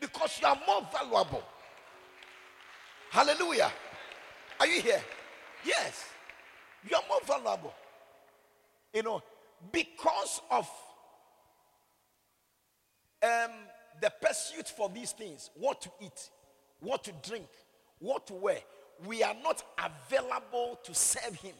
because 0.00 0.38
you 0.40 0.46
are 0.46 0.58
more 0.66 0.86
valuable. 0.92 1.42
Hallelujah. 3.10 3.70
Are 4.58 4.66
you 4.66 4.80
here? 4.80 5.02
Yes. 5.64 6.04
You 6.88 6.96
are 6.96 7.02
more 7.08 7.20
valuable. 7.26 7.74
You 8.92 9.02
know, 9.02 9.22
because 9.72 10.40
of 10.50 10.68
um, 13.26 13.50
the 14.00 14.12
pursuit 14.20 14.68
for 14.68 14.88
these 14.88 15.12
things 15.12 15.50
what 15.54 15.80
to 15.82 15.90
eat, 16.00 16.30
what 16.80 17.04
to 17.04 17.12
drink, 17.22 17.48
what 17.98 18.26
to 18.26 18.34
wear 18.34 18.58
we 19.04 19.22
are 19.22 19.36
not 19.42 19.62
available 19.78 20.78
to 20.84 20.94
serve 20.94 21.34
Him. 21.40 21.54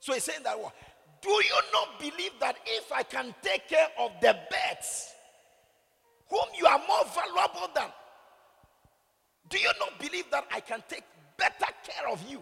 So 0.00 0.14
he's 0.14 0.24
saying 0.24 0.42
that 0.44 0.58
what? 0.58 0.74
Do 1.20 1.30
you 1.30 1.60
not 1.72 2.00
believe 2.00 2.32
that 2.40 2.56
if 2.66 2.90
I 2.92 3.02
can 3.02 3.34
take 3.42 3.68
care 3.68 3.88
of 3.98 4.10
the 4.20 4.36
birds, 4.50 5.12
whom 6.28 6.44
you 6.58 6.66
are 6.66 6.80
more 6.88 7.04
valuable 7.14 7.68
than, 7.74 7.88
do 9.48 9.58
you 9.58 9.70
not 9.78 9.98
believe 10.00 10.24
that 10.32 10.46
I 10.50 10.60
can 10.60 10.82
take 10.88 11.04
better 11.36 11.72
care 11.84 12.10
of 12.10 12.28
you? 12.28 12.40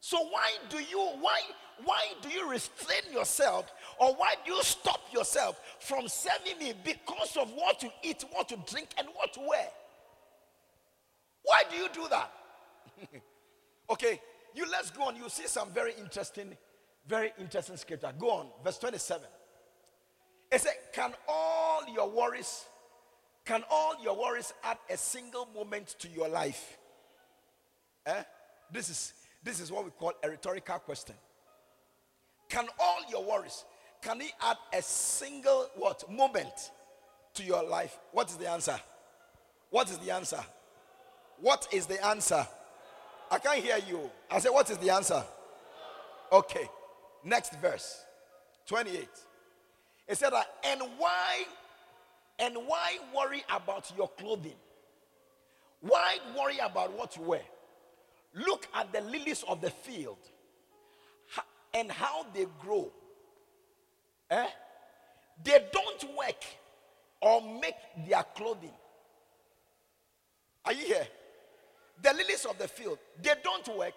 So 0.00 0.18
why 0.18 0.50
do 0.68 0.78
you 0.78 0.98
why 1.20 1.40
why 1.84 2.00
do 2.22 2.28
you 2.28 2.50
restrain 2.50 3.12
yourself 3.12 3.72
or 4.02 4.14
why 4.16 4.34
do 4.44 4.52
you 4.52 4.62
stop 4.64 5.00
yourself 5.12 5.60
from 5.78 6.08
serving 6.08 6.58
me 6.58 6.74
because 6.82 7.36
of 7.36 7.52
what 7.52 7.78
to 7.78 7.88
eat, 8.02 8.24
what 8.32 8.48
to 8.48 8.56
drink, 8.68 8.88
and 8.98 9.06
what 9.14 9.32
to 9.34 9.40
wear? 9.40 9.68
Why 11.44 11.62
do 11.70 11.76
you 11.76 11.86
do 11.94 12.08
that? 12.10 12.32
okay, 13.90 14.20
you 14.56 14.68
let's 14.68 14.90
go 14.90 15.04
on. 15.04 15.14
You 15.14 15.28
see 15.28 15.46
some 15.46 15.70
very 15.70 15.92
interesting, 16.00 16.56
very 17.06 17.32
interesting 17.38 17.76
scripture. 17.76 18.12
Go 18.18 18.30
on, 18.30 18.46
verse 18.64 18.76
27. 18.78 19.22
It 20.50 20.60
said, 20.60 20.74
Can 20.92 21.12
all 21.28 21.82
your 21.94 22.10
worries, 22.10 22.64
can 23.44 23.62
all 23.70 23.94
your 24.02 24.18
worries 24.18 24.52
add 24.64 24.78
a 24.90 24.96
single 24.96 25.48
moment 25.54 25.94
to 26.00 26.08
your 26.08 26.28
life? 26.28 26.76
Eh? 28.06 28.22
This 28.72 28.90
is 28.90 29.12
this 29.44 29.60
is 29.60 29.70
what 29.70 29.84
we 29.84 29.92
call 29.92 30.12
a 30.24 30.28
rhetorical 30.28 30.80
question. 30.80 31.14
Can 32.48 32.66
all 32.80 32.98
your 33.08 33.24
worries, 33.24 33.64
can 34.02 34.20
he 34.20 34.30
add 34.42 34.56
a 34.72 34.82
single 34.82 35.70
what 35.76 36.10
moment 36.10 36.72
to 37.34 37.42
your 37.42 37.62
life? 37.64 37.98
What 38.10 38.28
is 38.28 38.36
the 38.36 38.50
answer? 38.50 38.78
What 39.70 39.88
is 39.90 39.98
the 39.98 40.10
answer? 40.10 40.40
What 41.40 41.66
is 41.72 41.86
the 41.86 42.04
answer? 42.04 42.46
I 43.30 43.38
can't 43.38 43.60
hear 43.62 43.78
you. 43.88 44.10
I 44.30 44.38
said, 44.40 44.50
What 44.50 44.68
is 44.70 44.76
the 44.78 44.90
answer? 44.90 45.22
Okay. 46.30 46.68
Next 47.24 47.58
verse 47.60 48.04
28. 48.66 49.08
It 50.08 50.18
said 50.18 50.30
that, 50.30 50.46
and 50.64 50.82
why 50.98 51.44
and 52.38 52.56
why 52.66 52.98
worry 53.16 53.44
about 53.48 53.90
your 53.96 54.08
clothing? 54.08 54.56
Why 55.80 56.18
worry 56.36 56.58
about 56.58 56.92
what 56.96 57.16
you 57.16 57.22
wear? 57.22 57.42
Look 58.34 58.66
at 58.74 58.92
the 58.92 59.00
lilies 59.00 59.44
of 59.46 59.60
the 59.60 59.70
field 59.70 60.18
and 61.74 61.90
how 61.90 62.26
they 62.34 62.46
grow. 62.60 62.90
Eh? 64.32 64.46
They 65.44 65.58
don't 65.72 66.16
work 66.16 66.42
or 67.20 67.42
make 67.60 67.74
their 68.08 68.22
clothing. 68.34 68.72
Are 70.64 70.72
you 70.72 70.86
here? 70.86 71.06
The 72.00 72.14
lilies 72.14 72.46
of 72.46 72.58
the 72.58 72.66
field, 72.66 72.98
they 73.20 73.34
don't 73.44 73.76
work, 73.76 73.94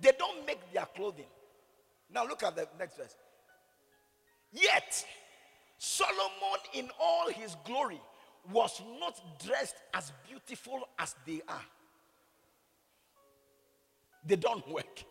they 0.00 0.12
don't 0.16 0.46
make 0.46 0.72
their 0.72 0.86
clothing. 0.94 1.26
Now 2.12 2.24
look 2.26 2.44
at 2.44 2.54
the 2.54 2.68
next 2.78 2.96
verse. 2.96 3.16
Yet, 4.52 5.04
Solomon 5.78 6.60
in 6.74 6.88
all 7.00 7.28
his 7.30 7.56
glory 7.64 8.00
was 8.52 8.80
not 9.00 9.20
dressed 9.44 9.76
as 9.92 10.12
beautiful 10.28 10.88
as 10.98 11.16
they 11.26 11.42
are. 11.48 11.64
They 14.24 14.36
don't 14.36 14.66
work. 14.70 15.04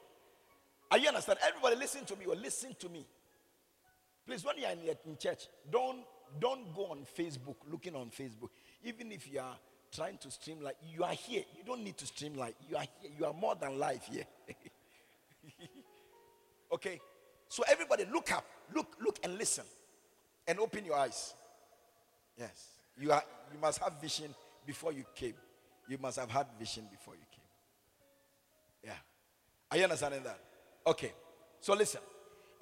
Are 0.90 0.98
you 0.98 1.10
understand? 1.10 1.40
Everybody 1.46 1.76
listen 1.76 2.06
to 2.06 2.16
me 2.16 2.26
or 2.26 2.36
listen 2.36 2.74
to 2.80 2.88
me. 2.88 3.06
Please, 4.26 4.44
when 4.44 4.58
you 4.58 4.66
are 4.66 4.72
in 4.72 5.18
church, 5.18 5.48
don't 5.72 6.00
don't 6.40 6.74
go 6.76 6.88
on 6.88 7.06
Facebook 7.18 7.56
looking 7.70 7.96
on 7.96 8.10
Facebook. 8.10 8.50
Even 8.84 9.12
if 9.12 9.32
you 9.32 9.40
are 9.40 9.58
trying 9.96 10.18
to 10.18 10.32
stream 10.32 10.62
like 10.62 10.76
you 10.94 11.04
are 11.04 11.14
here. 11.14 11.44
You 11.58 11.64
don't 11.64 11.84
need 11.84 11.98
to 11.98 12.06
stream 12.06 12.36
like 12.36 12.56
you 12.70 12.76
are 12.76 12.86
here. 13.02 13.12
You 13.18 13.26
are 13.26 13.34
more 13.34 13.56
than 13.56 13.80
live 13.80 14.04
here. 14.04 14.26
okay. 16.74 17.00
So 17.48 17.64
everybody 17.70 18.06
look 18.12 18.32
up, 18.32 18.46
look, 18.74 18.98
look 19.00 19.20
and 19.24 19.38
listen. 19.38 19.64
And 20.48 20.60
open 20.60 20.86
your 20.86 20.96
eyes. 20.96 21.34
Yes. 22.38 22.68
You 23.00 23.12
are 23.12 23.24
you 23.54 23.60
must 23.60 23.80
have 23.80 24.00
vision 24.02 24.34
before 24.66 24.92
you 24.92 25.06
came. 25.16 25.34
You 25.88 25.98
must 26.00 26.20
have 26.20 26.30
had 26.30 26.48
vision 26.60 26.86
before 26.92 27.14
you 27.16 27.26
came. 27.32 27.46
Yeah. 28.84 29.72
Are 29.72 29.78
you 29.78 29.84
understanding 29.84 30.24
that? 30.24 30.40
Okay. 30.86 31.14
So 31.60 31.74
listen. 31.74 32.02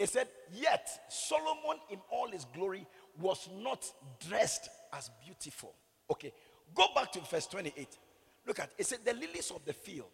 It 0.03 0.09
said, 0.09 0.27
Yet 0.53 0.85
Solomon 1.07 1.79
in 1.89 1.97
all 2.11 2.27
his 2.27 2.43
glory 2.53 2.85
was 3.21 3.47
not 3.61 3.89
dressed 4.27 4.67
as 4.91 5.09
beautiful. 5.23 5.73
Okay. 6.11 6.33
Go 6.75 6.87
back 6.93 7.13
to 7.13 7.21
verse 7.21 7.47
28. 7.47 7.87
Look 8.45 8.59
at 8.59 8.65
it. 8.65 8.73
It 8.79 8.85
said, 8.85 8.99
The 9.05 9.13
lilies 9.13 9.49
of 9.55 9.63
the 9.63 9.71
field. 9.71 10.11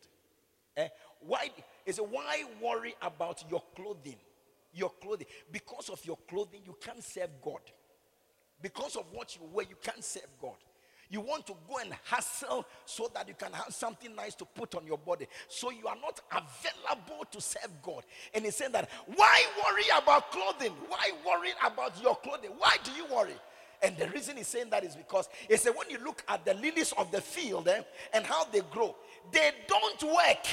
Eh? 0.78 0.90
Why? 1.22 1.50
It 1.88 1.96
said, 1.96 2.06
Why 2.08 2.44
worry 2.62 2.94
about 3.02 3.44
your 3.50 3.64
clothing? 3.76 4.18
Your 4.72 4.92
clothing. 5.02 5.26
Because 5.52 5.90
of 5.90 6.06
your 6.06 6.20
clothing, 6.30 6.62
you 6.68 6.78
can't 6.80 7.04
serve 7.04 7.32
God. 7.44 7.62
Because 8.62 8.96
of 8.96 9.06
what 9.12 9.36
you 9.36 9.42
wear, 9.52 9.66
you 9.68 9.78
can't 9.82 10.04
serve 10.04 10.30
God. 10.40 10.58
You 11.10 11.22
want 11.22 11.48
to 11.48 11.54
go 11.68 11.78
and 11.78 11.92
hustle 12.06 12.66
so 12.86 13.10
that 13.16 13.28
you 13.28 13.34
can 13.34 13.52
have 13.52 13.74
something 13.74 14.16
nice 14.16 14.36
to 14.36 14.46
put 14.46 14.76
on 14.76 14.86
your 14.86 15.00
body. 15.00 15.28
So 15.48 15.72
you 15.72 15.88
are 15.88 15.96
not 15.96 16.22
available 16.32 17.26
to 17.32 17.42
serve 17.42 17.72
God. 17.82 18.04
And 18.34 18.46
he 18.46 18.52
said 18.52 18.74
that, 18.74 18.90
why 19.16 19.44
worry 19.64 19.86
about 19.98 20.32
clothing? 20.32 20.74
Why 20.88 21.12
worry 21.26 21.50
about 21.66 22.00
your 22.02 22.16
clothing? 22.16 22.52
Why 22.60 22.76
do 22.84 22.92
you 22.92 23.06
worry? 23.12 23.34
And 23.82 23.98
the 23.98 24.08
reason 24.10 24.38
he's 24.38 24.48
saying 24.48 24.70
that 24.70 24.84
is 24.84 24.96
because 24.96 25.30
he 25.48 25.58
said, 25.58 25.74
when 25.76 25.90
you 25.90 25.98
look 26.04 26.24
at 26.28 26.46
the 26.46 26.54
lilies 26.54 26.94
of 26.98 27.12
the 27.12 27.22
field 27.22 27.68
eh, 27.70 27.82
and 28.14 28.26
how 28.26 28.44
they 28.46 28.62
grow, 28.72 28.96
they 29.32 29.52
don't 29.68 30.04
work 30.04 30.46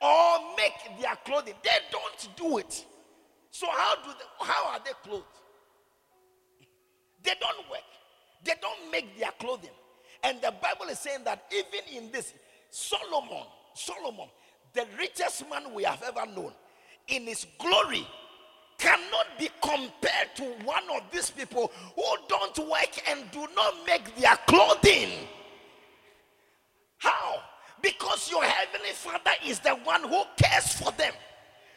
or 0.00 0.38
make 0.56 1.00
their 1.00 1.16
clothing. 1.24 1.54
They 1.64 1.78
don't 1.90 2.36
do 2.36 2.58
it. 2.58 2.84
So 3.50 3.66
how 3.70 3.96
do 3.96 4.10
they, 4.10 4.44
how 4.46 4.72
are 4.72 4.80
they 4.84 4.92
clothed? 5.02 5.24
They 7.24 7.34
don't 7.40 7.70
work. 7.70 7.80
They 8.44 8.52
don't 8.60 8.90
make 8.90 9.18
their 9.18 9.30
clothing. 9.38 9.70
And 10.22 10.40
the 10.40 10.52
Bible 10.62 10.90
is 10.90 10.98
saying 10.98 11.24
that 11.24 11.44
even 11.52 12.04
in 12.04 12.12
this, 12.12 12.32
Solomon, 12.70 13.44
Solomon, 13.74 14.28
the 14.72 14.86
richest 14.98 15.48
man 15.50 15.74
we 15.74 15.84
have 15.84 16.02
ever 16.02 16.30
known, 16.30 16.52
in 17.08 17.26
his 17.26 17.46
glory, 17.58 18.06
cannot 18.78 19.26
be 19.38 19.48
compared 19.60 20.34
to 20.34 20.44
one 20.64 20.82
of 20.96 21.02
these 21.12 21.30
people 21.30 21.70
who 21.94 22.02
don't 22.28 22.58
work 22.58 23.02
and 23.08 23.30
do 23.30 23.46
not 23.54 23.74
make 23.86 24.14
their 24.16 24.36
clothing. 24.46 25.10
How? 26.98 27.42
Because 27.80 28.30
your 28.30 28.44
heavenly 28.44 28.92
Father 28.92 29.32
is 29.44 29.58
the 29.60 29.70
one 29.70 30.02
who 30.02 30.22
cares 30.36 30.72
for 30.72 30.92
them. 30.92 31.12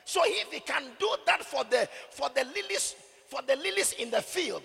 So 0.05 0.21
if 0.23 0.51
he 0.51 0.59
can 0.59 0.83
do 0.99 1.15
that 1.25 1.43
for 1.43 1.63
the 1.63 1.89
for 2.11 2.29
the 2.29 2.45
lilies 2.45 2.95
for 3.27 3.41
the 3.41 3.55
lilies 3.55 3.93
in 3.93 4.11
the 4.11 4.21
field, 4.21 4.61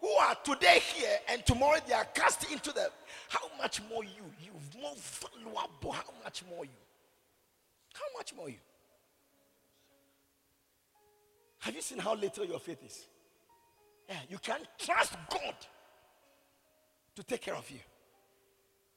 who 0.00 0.08
are 0.08 0.36
today 0.44 0.80
here 0.94 1.16
and 1.28 1.44
tomorrow 1.44 1.78
they 1.86 1.94
are 1.94 2.04
cast 2.14 2.50
into 2.50 2.72
the 2.72 2.90
how 3.28 3.40
much 3.60 3.80
more 3.90 4.04
you? 4.04 4.24
You 4.42 4.52
more 4.80 4.94
valuable. 4.96 5.92
How 5.92 6.04
much 6.22 6.44
more 6.48 6.64
you? 6.64 6.70
How 7.94 8.04
much 8.16 8.34
more 8.34 8.48
you? 8.48 8.56
Have 11.60 11.74
you 11.74 11.82
seen 11.82 11.98
how 11.98 12.14
little 12.14 12.44
your 12.44 12.60
faith 12.60 12.82
is? 12.84 13.06
Yeah, 14.08 14.16
you 14.28 14.38
can 14.38 14.60
trust 14.78 15.14
god 15.30 15.54
to 17.16 17.22
take 17.22 17.42
care 17.42 17.56
of 17.56 17.68
you. 17.70 17.80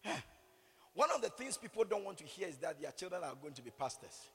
Yeah. 0.06 0.16
one 0.94 1.10
of 1.14 1.22
the 1.22 1.30
things 1.30 1.58
people 1.58 1.84
don't 1.84 2.06
want 2.06 2.18
to 2.20 2.24
hear 2.24 2.48
is 2.48 2.58
that 2.58 2.80
their 2.82 2.92
children 2.92 3.24
are 3.24 3.34
going 3.42 3.54
to 3.54 3.62
be 3.62 3.72
pastors. 3.72 4.28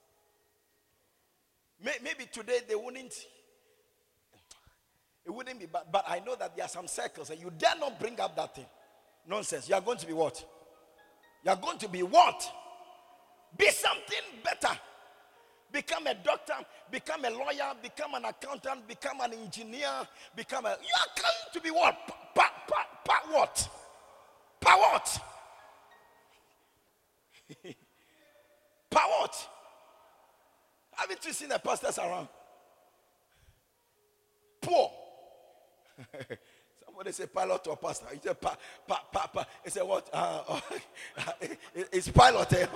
Maybe 1.83 2.27
today 2.33 2.61
they 2.69 2.75
wouldn't 2.75 3.15
it 5.27 5.35
wouldn't 5.35 5.59
be 5.59 5.67
bad. 5.67 5.83
But 5.91 6.05
I 6.07 6.21
know 6.21 6.37
that 6.37 6.55
there 6.55 6.65
are 6.65 6.69
some 6.69 6.87
circles 6.87 7.31
and 7.31 7.41
you 7.41 7.51
dare 7.59 7.77
not 7.79 7.99
bring 7.99 8.19
up 8.21 8.37
that 8.37 8.55
thing. 8.55 8.67
Nonsense. 9.29 9.69
You 9.69 9.75
are 9.75 9.81
going 9.81 9.99
to 9.99 10.07
be 10.07 10.13
what? 10.13 10.43
You 11.45 11.51
are 11.51 11.57
going 11.57 11.79
to 11.79 11.89
be 11.89 12.05
what? 12.05 12.49
Be 13.59 13.69
something 13.71 14.19
better. 14.45 14.79
Become 15.73 16.07
a 16.07 16.15
doctor, 16.15 16.55
become 16.91 17.25
a 17.25 17.31
lawyer, 17.31 17.73
become 17.83 18.15
an 18.15 18.25
accountant, 18.25 18.87
become 18.87 19.21
an 19.21 19.33
engineer, 19.33 19.91
become 20.37 20.65
a. 20.65 20.71
You 20.71 20.95
are 21.01 21.09
going 21.21 21.53
to 21.55 21.61
be 21.61 21.71
what? 21.71 21.97
Pa, 22.35 22.51
pa, 22.69 22.87
pa, 23.05 23.21
what? 23.31 23.69
Pa 24.61 24.77
what? 24.77 25.21
pa 28.91 29.01
what? 29.09 29.49
Haven't 30.93 31.27
you 31.27 31.33
seen 31.33 31.49
the 31.49 31.59
pastors 31.59 31.99
around? 31.99 32.29
Poor. 34.63 34.91
Somebody 36.85 37.13
say 37.13 37.27
pilot 37.27 37.67
or 37.67 37.77
pastor. 37.77 38.07
He 38.13 38.21
said 38.23 38.41
pa, 38.41 38.57
pa, 38.87 39.03
pa, 39.13 39.27
pa. 39.27 39.45
He 39.65 39.71
said 39.71 39.83
what? 39.83 40.09
Uh, 40.13 40.43
uh, 40.49 40.61
it's 41.93 42.09
pilot. 42.09 42.53
Eh? 42.53 42.67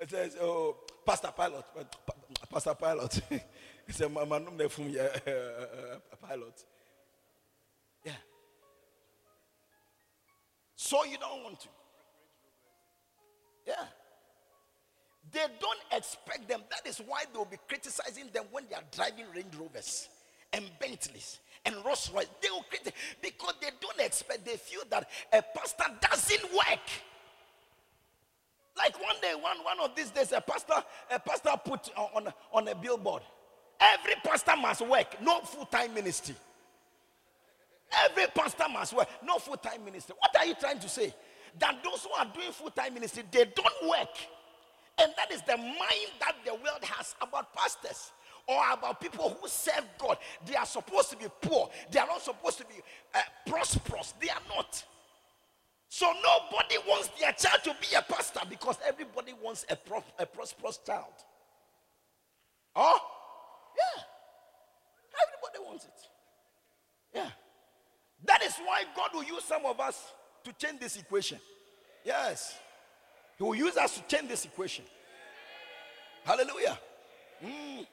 it 0.00 0.10
says, 0.10 0.36
oh, 0.40 0.76
pastor 1.04 1.32
pilot. 1.36 1.64
Pastor 2.50 2.74
pilot. 2.74 3.20
he 3.28 3.92
said, 3.92 4.12
"Mama, 4.12 4.40
no 4.40 4.68
from 4.68 4.94
pilot." 6.22 6.64
Yeah. 8.04 8.12
So 10.76 11.04
you 11.04 11.18
don't 11.18 11.42
want 11.42 11.60
to. 11.60 11.68
Yeah. 13.66 13.84
They 15.32 15.44
don't 15.60 15.78
expect 15.92 16.48
them. 16.48 16.62
That 16.70 16.88
is 16.88 16.98
why 16.98 17.24
they'll 17.32 17.44
be 17.44 17.58
criticizing 17.68 18.30
them 18.32 18.44
when 18.50 18.64
they 18.68 18.76
are 18.76 18.84
driving 18.92 19.26
Range 19.34 19.54
Rovers 19.58 20.08
and 20.52 20.64
Bentleys 20.80 21.40
and 21.64 21.74
Rolls 21.84 22.10
Royce. 22.14 22.28
They 22.40 22.50
will 22.50 22.64
criticize 22.68 22.94
because 23.20 23.54
they 23.60 23.70
don't 23.80 24.00
expect, 24.00 24.44
they 24.44 24.56
feel 24.56 24.82
that 24.90 25.08
a 25.32 25.42
pastor 25.54 25.84
doesn't 26.00 26.44
work. 26.52 26.80
Like 28.76 29.00
one 29.02 29.16
day, 29.20 29.34
one, 29.34 29.58
one 29.64 29.80
of 29.90 29.96
these 29.96 30.10
days, 30.10 30.32
a 30.32 30.40
pastor, 30.40 30.74
a 31.10 31.18
pastor 31.18 31.50
put 31.64 31.90
on, 31.96 32.32
on 32.52 32.68
a 32.68 32.74
billboard. 32.74 33.22
Every 33.80 34.14
pastor 34.24 34.54
must 34.56 34.86
work, 34.86 35.20
no 35.20 35.40
full-time 35.40 35.94
ministry. 35.94 36.36
Every 38.04 38.26
pastor 38.34 38.66
must 38.72 38.92
work, 38.94 39.08
no 39.24 39.38
full-time 39.38 39.84
ministry. 39.84 40.14
What 40.18 40.36
are 40.38 40.46
you 40.46 40.54
trying 40.54 40.78
to 40.78 40.88
say? 40.88 41.12
That 41.58 41.82
those 41.82 42.04
who 42.04 42.10
are 42.12 42.26
doing 42.32 42.52
full-time 42.52 42.94
ministry, 42.94 43.24
they 43.30 43.44
don't 43.44 43.88
work. 43.88 44.08
And 45.00 45.12
that 45.16 45.30
is 45.32 45.42
the 45.42 45.56
mind 45.56 46.12
that 46.20 46.36
the 46.44 46.54
world 46.54 46.82
has 46.82 47.14
about 47.20 47.52
pastors 47.54 48.12
or 48.46 48.60
about 48.72 49.00
people 49.00 49.36
who 49.40 49.48
serve 49.48 49.84
God. 49.98 50.18
They 50.46 50.56
are 50.56 50.66
supposed 50.66 51.10
to 51.10 51.16
be 51.16 51.26
poor, 51.42 51.70
they 51.90 52.00
are 52.00 52.06
not 52.06 52.22
supposed 52.22 52.58
to 52.58 52.64
be 52.64 52.74
uh, 53.14 53.20
prosperous. 53.46 54.14
They 54.20 54.30
are 54.30 54.42
not. 54.56 54.84
So 55.90 56.06
nobody 56.06 56.76
wants 56.86 57.08
their 57.18 57.32
child 57.32 57.60
to 57.64 57.74
be 57.80 57.96
a 57.96 58.02
pastor 58.02 58.40
because 58.48 58.76
everybody 58.86 59.32
wants 59.42 59.64
a, 59.70 59.76
pro- 59.76 60.04
a 60.18 60.26
prosperous 60.26 60.78
child. 60.84 61.04
Oh? 62.76 62.98
Yeah. 63.76 64.02
Everybody 65.26 65.68
wants 65.68 65.84
it. 65.86 66.00
Yeah. 67.14 67.30
That 68.24 68.42
is 68.42 68.54
why 68.64 68.84
God 68.94 69.10
will 69.14 69.24
use 69.24 69.44
some 69.44 69.64
of 69.64 69.80
us 69.80 70.12
to 70.44 70.52
change 70.52 70.80
this 70.80 70.96
equation. 70.96 71.38
Yes. 72.04 72.58
He 73.38 73.44
will 73.44 73.54
use 73.54 73.76
us 73.76 73.94
to 73.96 74.02
change 74.02 74.28
this 74.28 74.44
equation. 74.44 74.84
Hallelujah. 76.24 76.78
Mm. 77.44 77.86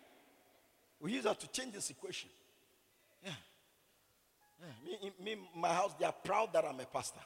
We 0.99 1.13
use 1.13 1.25
us 1.25 1.37
to 1.37 1.47
change 1.47 1.73
this 1.73 1.89
equation. 1.91 2.29
Yeah. 3.23 3.31
yeah. 4.59 5.01
Me, 5.03 5.11
me, 5.23 5.41
my 5.55 5.69
house, 5.69 5.93
they 5.99 6.05
are 6.05 6.15
proud 6.23 6.51
that 6.53 6.65
I'm 6.65 6.79
a 6.79 6.85
pastor. 6.85 7.19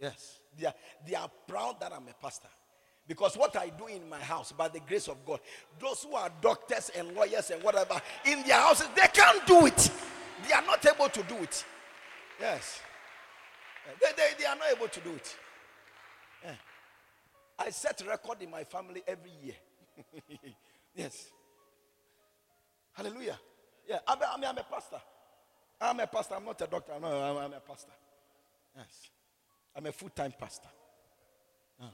Yes. 0.00 0.40
They 0.58 0.66
are, 0.66 0.74
they 1.06 1.14
are 1.14 1.30
proud 1.46 1.80
that 1.80 1.92
I'm 1.92 2.08
a 2.08 2.14
pastor. 2.22 2.48
Because 3.06 3.36
what 3.36 3.56
I 3.56 3.70
do 3.70 3.86
in 3.86 4.08
my 4.08 4.20
house, 4.20 4.52
by 4.52 4.68
the 4.68 4.80
grace 4.80 5.08
of 5.08 5.24
God, 5.26 5.40
those 5.78 6.02
who 6.02 6.14
are 6.14 6.30
doctors 6.40 6.90
and 6.96 7.14
lawyers 7.14 7.50
and 7.50 7.62
whatever, 7.62 8.00
in 8.24 8.42
their 8.42 8.60
houses, 8.60 8.88
they 8.94 9.06
can't 9.12 9.46
do 9.46 9.66
it. 9.66 9.90
They 10.46 10.52
are 10.54 10.62
not 10.62 10.84
able 10.86 11.08
to 11.08 11.22
do 11.24 11.36
it. 11.36 11.64
Yes. 12.40 12.80
They, 14.00 14.12
they, 14.16 14.30
they 14.38 14.44
are 14.46 14.56
not 14.56 14.70
able 14.74 14.88
to 14.88 15.00
do 15.00 15.10
it. 15.10 15.36
Yeah. 16.44 16.52
I 17.58 17.70
set 17.70 18.02
record 18.06 18.42
in 18.42 18.50
my 18.50 18.64
family 18.64 19.02
every 19.06 19.32
year. 19.42 19.54
yes. 20.94 21.30
Hallelujah. 22.92 23.38
Yeah, 23.88 23.98
I'm, 24.06 24.18
I'm, 24.22 24.44
I'm, 24.44 24.58
a 24.58 24.62
pastor. 24.62 25.00
I'm 25.80 26.00
a 26.00 26.06
pastor. 26.06 26.34
I'm 26.36 26.44
not 26.44 26.60
a 26.60 26.66
doctor. 26.66 26.92
I'm, 26.92 27.04
I'm 27.04 27.52
a 27.52 27.60
pastor. 27.60 27.92
Yes. 28.76 29.10
I'm 29.74 29.86
a 29.86 29.92
full 29.92 30.10
time 30.10 30.32
pastor. 30.38 30.68
Oh. 31.82 31.86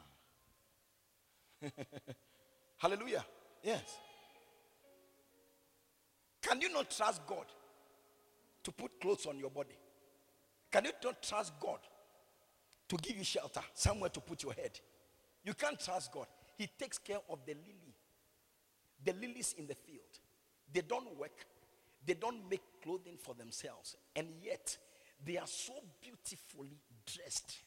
Hallelujah. 2.78 3.24
Yes. 3.62 3.98
Can 6.42 6.60
you 6.60 6.72
not 6.72 6.90
trust 6.90 7.26
God 7.26 7.46
to 8.62 8.72
put 8.72 9.00
clothes 9.00 9.26
on 9.26 9.38
your 9.38 9.50
body? 9.50 9.76
Can 10.70 10.84
you 10.84 10.90
not 11.02 11.22
trust 11.22 11.52
God 11.58 11.78
to 12.88 12.96
give 12.96 13.16
you 13.16 13.24
shelter, 13.24 13.62
somewhere 13.72 14.10
to 14.10 14.20
put 14.20 14.42
your 14.42 14.52
head? 14.52 14.78
You 15.44 15.54
can't 15.54 15.78
trust 15.78 16.12
God. 16.12 16.26
He 16.56 16.66
takes 16.78 16.98
care 16.98 17.18
of 17.28 17.40
the 17.44 17.52
lily, 17.54 17.94
the 19.04 19.12
lilies 19.12 19.54
in 19.58 19.66
the 19.66 19.74
field. 19.74 20.00
They 20.72 20.80
don't 20.80 21.16
work, 21.18 21.46
they 22.04 22.14
don't 22.14 22.48
make 22.50 22.62
clothing 22.82 23.16
for 23.18 23.34
themselves, 23.34 23.96
and 24.16 24.26
yet 24.42 24.76
they 25.24 25.36
are 25.36 25.46
so 25.46 25.74
beautifully 26.00 26.78
dressed. 27.06 27.58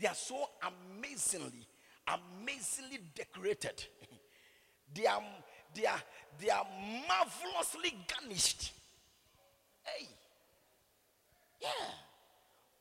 They 0.00 0.08
are 0.08 0.14
so 0.14 0.48
amazingly, 0.96 1.66
amazingly 2.08 2.98
decorated. 3.14 3.84
they 4.94 5.06
are, 5.06 5.22
they 5.74 5.86
are, 5.86 6.02
they 6.40 6.50
are 6.50 6.66
marvelously 7.08 7.96
garnished. 8.08 8.72
Hey, 9.82 10.08
yeah. 11.60 11.68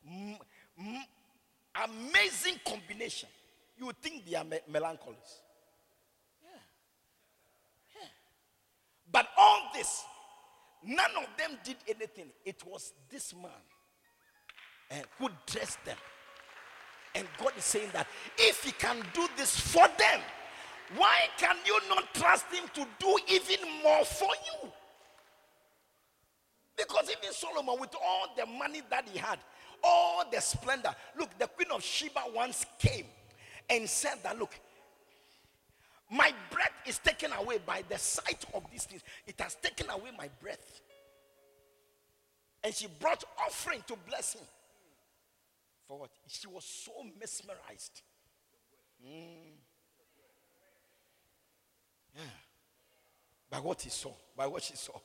M- 0.08 0.38
m- 0.79 1.06
Amazing 1.75 2.59
combination. 2.65 3.29
You 3.77 3.88
would 3.88 3.97
think 4.01 4.25
they 4.29 4.36
are 4.36 4.43
me- 4.43 4.59
melancholies. 4.69 5.41
Yeah. 6.43 6.59
yeah. 7.95 8.07
But 9.12 9.27
all 9.38 9.71
this, 9.73 10.03
none 10.83 11.12
of 11.17 11.25
them 11.38 11.57
did 11.63 11.77
anything. 11.88 12.27
It 12.45 12.63
was 12.65 12.93
this 13.09 13.33
man 13.33 13.51
uh, 14.91 14.95
who 15.17 15.29
dressed 15.47 15.83
them. 15.83 15.97
And 17.15 17.27
God 17.39 17.53
is 17.57 17.63
saying 17.63 17.89
that 17.93 18.07
if 18.38 18.63
He 18.63 18.71
can 18.71 18.97
do 19.13 19.27
this 19.36 19.59
for 19.59 19.88
them, 19.97 20.21
why 20.95 21.21
can 21.38 21.55
you 21.65 21.79
not 21.89 22.13
trust 22.13 22.45
Him 22.51 22.65
to 22.75 22.86
do 22.99 23.17
even 23.29 23.59
more 23.83 24.05
for 24.05 24.29
you? 24.63 24.71
Because 26.77 27.09
even 27.09 27.33
Solomon, 27.33 27.75
with 27.79 27.95
all 27.95 28.33
the 28.36 28.45
money 28.45 28.81
that 28.89 29.07
he 29.07 29.19
had, 29.19 29.39
all 29.84 30.24
the 30.32 30.39
splendor. 30.39 30.93
Look, 31.17 31.38
the 31.38 31.48
queen 31.48 31.69
of 31.72 31.84
Sheba 31.84 32.22
once 32.34 32.65
came 32.80 33.06
and 33.69 33.88
said 33.89 34.15
that, 34.24 34.38
look, 34.39 34.54
my 36.10 36.32
breath 36.52 36.72
is 36.86 37.00
taken 37.00 37.32
away 37.34 37.60
by 37.65 37.84
the 37.89 37.98
sight 37.98 38.46
of 38.54 38.63
these 38.72 38.86
things. 38.86 39.02
It 39.26 39.36
has 39.39 39.56
taken 39.56 39.89
away 39.89 40.12
my 40.17 40.30
breath. 40.41 40.82
And 42.63 42.74
she 42.74 42.88
brought 42.88 43.24
offering 43.46 43.84
to 43.88 43.96
bless 44.08 44.34
him. 44.34 44.46
For 45.88 46.00
what? 46.00 46.12
She 46.28 46.48
was 46.48 46.63
so 46.63 46.91
mesmerized. 47.19 48.02
Mm. 49.06 49.58
Yeah. 52.15 52.22
By 53.50 53.60
what 53.60 53.82
he 53.82 53.89
saw, 53.89 54.13
by 54.38 54.48
what 54.48 54.63
she 54.63 54.76
saw. 54.76 55.00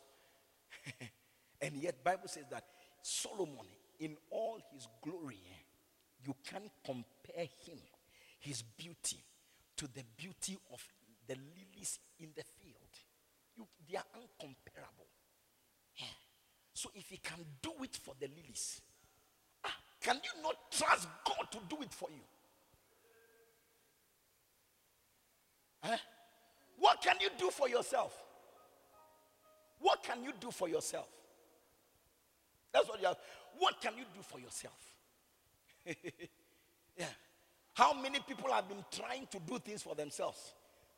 and 1.60 1.74
yet 1.76 2.02
Bible 2.04 2.28
says 2.28 2.44
that 2.50 2.64
Solomon 3.02 3.66
in 4.00 4.16
all 4.30 4.58
his 4.72 4.86
glory, 5.02 5.40
you 6.24 6.34
can't 6.48 6.70
compare 6.84 7.46
him, 7.66 7.78
his 8.40 8.62
beauty, 8.62 9.18
to 9.76 9.86
the 9.86 10.02
beauty 10.16 10.56
of 10.72 10.84
the 11.26 11.34
lilies 11.34 11.98
in 12.18 12.28
the 12.34 12.42
field. 12.42 12.74
You, 13.56 13.66
they 13.88 13.96
are 13.96 14.04
uncomparable. 14.16 15.08
Yeah. 15.96 16.06
So 16.74 16.90
if 16.94 17.08
he 17.08 17.18
can 17.18 17.38
do 17.62 17.72
it 17.82 17.96
for 17.96 18.14
the 18.18 18.28
lilies, 18.28 18.80
ah, 19.64 19.74
can 20.00 20.16
you 20.16 20.42
not 20.42 20.56
trust 20.70 21.08
God 21.24 21.46
to 21.52 21.58
do 21.68 21.82
it 21.82 21.92
for 21.92 22.08
you? 22.10 22.22
Huh? 25.82 25.96
What 26.78 27.00
can 27.02 27.16
you 27.20 27.28
do 27.38 27.50
for 27.50 27.68
yourself? 27.68 28.16
What 29.80 30.02
can 30.02 30.22
you 30.24 30.32
do 30.40 30.50
for 30.50 30.68
yourself? 30.68 31.08
That's 32.72 32.88
what 32.88 33.00
you 33.00 33.08
are. 33.08 33.16
What 33.58 33.80
can 33.80 33.92
you 33.96 34.04
do 34.14 34.20
for 34.22 34.38
yourself? 34.38 34.78
yeah. 36.96 37.06
How 37.74 37.92
many 37.92 38.18
people 38.26 38.52
have 38.52 38.68
been 38.68 38.84
trying 38.90 39.26
to 39.30 39.38
do 39.38 39.58
things 39.58 39.82
for 39.82 39.94
themselves? 39.94 40.52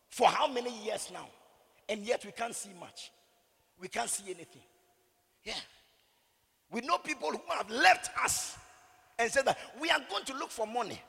For 0.08 0.26
how 0.26 0.48
many 0.48 0.84
years 0.84 1.10
now? 1.12 1.28
And 1.88 2.04
yet 2.04 2.24
we 2.24 2.32
can't 2.32 2.54
see 2.54 2.70
much. 2.78 3.10
We 3.80 3.88
can't 3.88 4.08
see 4.08 4.24
anything. 4.24 4.62
Yeah. 5.44 5.54
We 6.70 6.82
know 6.82 6.98
people 6.98 7.30
who 7.30 7.40
have 7.50 7.70
left 7.70 8.10
us 8.22 8.56
and 9.18 9.30
said 9.30 9.44
that 9.46 9.58
we 9.80 9.90
are 9.90 10.00
going 10.08 10.24
to 10.24 10.34
look 10.34 10.50
for 10.50 10.66
money. 10.66 11.00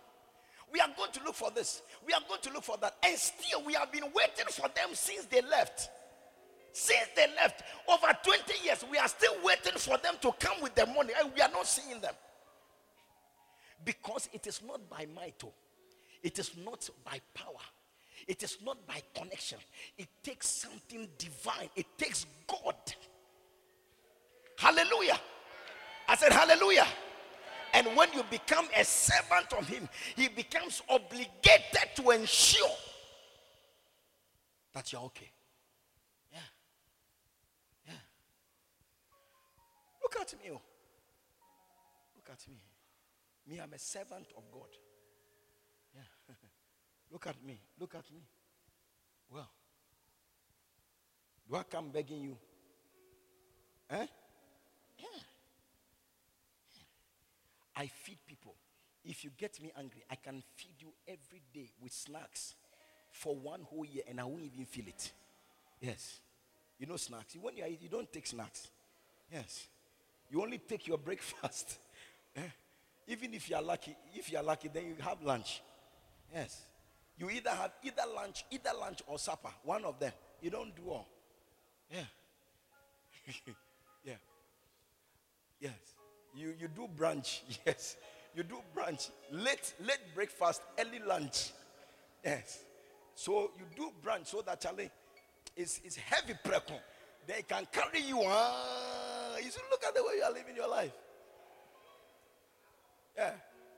We 0.72 0.80
are 0.80 0.90
going 0.98 1.12
to 1.12 1.24
look 1.24 1.36
for 1.36 1.52
this. 1.52 1.82
We 2.06 2.14
are 2.14 2.22
going 2.28 2.42
to 2.42 2.54
look 2.54 2.64
for 2.64 2.78
that. 2.78 2.96
And 3.06 3.18
still, 3.18 3.64
we 3.66 3.74
have 3.74 3.92
been 3.92 4.06
waiting 4.16 4.46
for 4.50 4.70
them 4.70 4.90
since 4.94 5.26
they 5.26 5.42
left. 5.42 5.90
Since 6.74 7.10
they 7.16 7.28
left, 7.36 7.64
over 7.88 8.08
20 8.24 8.66
years, 8.66 8.86
we 8.90 8.98
are 8.98 9.08
still 9.08 9.34
waiting 9.44 9.74
for 9.74 9.98
them 9.98 10.16
to 10.22 10.32
come 10.40 10.62
with 10.62 10.74
the 10.76 10.86
money, 10.86 11.14
and 11.20 11.32
we 11.34 11.42
are 11.42 11.52
not 11.52 11.68
seeing 11.68 12.00
them. 12.00 12.14
Because 13.84 14.30
it 14.32 14.48
is 14.48 14.62
not 14.66 14.90
by 14.90 15.06
might, 15.14 15.42
oh. 15.44 15.54
it 16.24 16.38
is 16.40 16.52
not 16.64 16.90
by 17.04 17.20
power, 17.34 17.66
it 18.28 18.44
is 18.44 18.58
not 18.64 18.86
by 18.88 19.02
connection. 19.14 19.58
It 19.98 20.08
takes 20.24 20.48
something 20.48 21.10
divine, 21.18 21.70
it 21.76 21.88
takes 21.98 22.26
God. 22.48 22.76
Hallelujah. 24.58 25.20
I 26.08 26.16
said, 26.16 26.32
Hallelujah. 26.32 26.88
And 27.74 27.88
when 27.96 28.12
you 28.14 28.22
become 28.30 28.68
a 28.78 28.84
servant 28.84 29.52
of 29.58 29.68
Him, 29.68 29.90
He 30.16 30.28
becomes 30.28 30.82
obligated 30.88 31.96
to 31.96 32.12
ensure 32.12 32.70
that 34.74 34.92
you're 34.92 35.02
okay. 35.02 35.32
Look 40.12 40.22
at 40.22 40.34
me. 40.34 40.52
Oh. 40.52 40.62
Look 42.16 42.30
at 42.32 42.48
me. 42.50 42.58
Me, 43.48 43.60
I'm 43.60 43.74
a 43.74 43.80
servant 43.80 44.28
of 44.38 44.44
God. 44.52 44.70
Yeah. 45.96 46.36
Look 47.12 47.28
at 47.28 47.44
me. 47.46 47.60
Look 47.80 47.96
at 47.96 48.12
me. 48.14 48.22
Well, 49.32 49.50
do 51.50 51.56
I 51.56 51.64
come 51.64 51.90
begging 51.90 52.22
you? 52.22 52.38
Eh? 53.90 54.06
Yeah. 55.00 55.06
I 57.76 57.88
feed 57.88 58.20
people. 58.28 58.56
If 59.04 59.24
you 59.24 59.32
get 59.36 59.60
me 59.62 59.72
angry, 59.78 60.04
I 60.10 60.16
can 60.16 60.44
feed 60.56 60.76
you 60.80 60.90
every 61.08 61.42
day 61.54 61.72
with 61.82 61.92
snacks 61.92 62.56
for 63.12 63.36
one 63.36 63.62
whole 63.64 63.86
year 63.86 64.04
and 64.08 64.20
I 64.20 64.26
won't 64.26 64.44
even 64.44 64.66
feel 64.66 64.88
it. 64.88 65.12
Yes. 65.80 66.20
You 66.78 66.86
know 66.86 66.98
snacks. 66.98 67.36
When 67.42 67.58
you 67.58 67.66
eat, 67.66 67.82
you 67.82 67.90
don't 67.90 68.12
take 68.12 68.28
snacks. 68.28 68.68
Yes. 69.32 69.68
You 70.32 70.42
only 70.42 70.58
take 70.58 70.88
your 70.88 70.98
breakfast. 70.98 71.78
Eh? 72.34 72.40
Even 73.10 73.34
if 73.34 73.50
you 73.50 73.58
are 73.58 73.62
lucky, 73.62 73.94
if 74.16 74.32
you 74.32 74.38
are 74.38 74.44
lucky, 74.44 74.70
then 74.74 74.86
you 74.86 74.96
have 75.02 75.22
lunch. 75.22 75.62
Yes. 76.34 76.62
You 77.18 77.30
either 77.30 77.50
have 77.50 77.74
either 77.84 78.04
lunch, 78.16 78.46
either 78.50 78.70
lunch 78.80 79.02
or 79.06 79.20
supper. 79.20 79.50
One 79.64 79.84
of 79.84 80.00
them. 80.00 80.14
You 80.42 80.50
don't 80.50 80.74
do 80.74 80.84
all. 80.92 81.10
Yeah. 81.92 82.04
yeah. 84.06 84.14
Yes. 85.60 85.74
You 86.34 86.54
you 86.58 86.70
do 86.70 86.88
brunch. 86.98 87.42
Yes. 87.66 87.98
You 88.34 88.44
do 88.44 88.60
brunch. 88.74 89.10
Late 89.30 89.74
late 89.82 90.16
breakfast, 90.16 90.62
early 90.80 91.00
lunch. 91.06 91.52
Yes. 92.24 92.64
So 93.14 93.52
you 93.58 93.66
do 93.76 93.92
brunch 94.02 94.28
so 94.28 94.42
that 94.44 94.62
Charlie 94.62 94.90
is 95.58 95.82
is 95.84 95.98
heavy 95.98 96.36
precon. 96.46 96.80
They 97.28 97.42
can 97.42 97.68
carry 97.74 98.04
you 98.08 98.20
on. 98.22 99.11
You 99.44 99.52
should 99.52 99.62
look 99.70 99.84
at 99.84 99.96
the 99.96 100.04
way 100.04 100.14
you 100.18 100.24
are 100.24 100.32
living 100.32 100.56
your 100.56 100.70
life. 100.70 100.92
Yeah. 103.18 103.32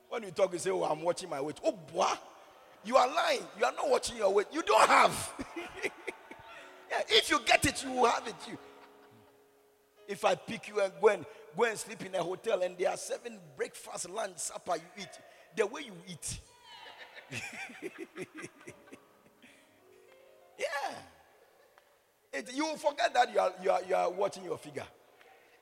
When 0.09 0.23
you 0.23 0.31
talk, 0.31 0.53
you 0.53 0.59
say, 0.59 0.69
Oh, 0.69 0.83
I'm 0.83 1.01
watching 1.01 1.29
my 1.29 1.41
weight. 1.41 1.59
Oh, 1.63 1.71
boy. 1.71 2.05
You 2.85 2.97
are 2.97 3.07
lying. 3.07 3.41
You 3.57 3.65
are 3.65 3.71
not 3.71 3.89
watching 3.89 4.17
your 4.17 4.33
weight. 4.33 4.47
You 4.51 4.61
don't 4.61 4.87
have. 4.87 5.33
yeah, 5.55 7.01
if 7.07 7.29
you 7.29 7.39
get 7.45 7.65
it, 7.65 7.83
you 7.83 7.91
will 7.91 8.05
have 8.05 8.27
it. 8.27 8.35
You. 8.47 8.57
If 10.07 10.25
I 10.25 10.35
pick 10.35 10.67
you 10.67 10.81
and 10.81 10.91
go 11.01 11.07
and 11.07 11.25
go 11.57 11.63
and 11.63 11.77
sleep 11.77 12.05
in 12.05 12.13
a 12.15 12.21
hotel 12.21 12.61
and 12.61 12.77
there 12.77 12.89
are 12.89 12.97
seven 12.97 13.39
breakfast, 13.55 14.09
lunch, 14.09 14.37
supper, 14.37 14.75
you 14.75 15.03
eat. 15.03 15.19
The 15.55 15.65
way 15.65 15.83
you 15.85 15.93
eat. 16.07 16.39
yeah. 20.59 20.95
It, 22.33 22.53
you 22.53 22.65
will 22.65 22.77
forget 22.77 23.13
that 23.13 23.33
you 23.33 23.39
are, 23.39 23.53
you 23.63 23.71
are, 23.71 23.81
you 23.87 23.95
are 23.95 24.11
watching 24.11 24.43
your 24.43 24.57
figure. 24.57 24.85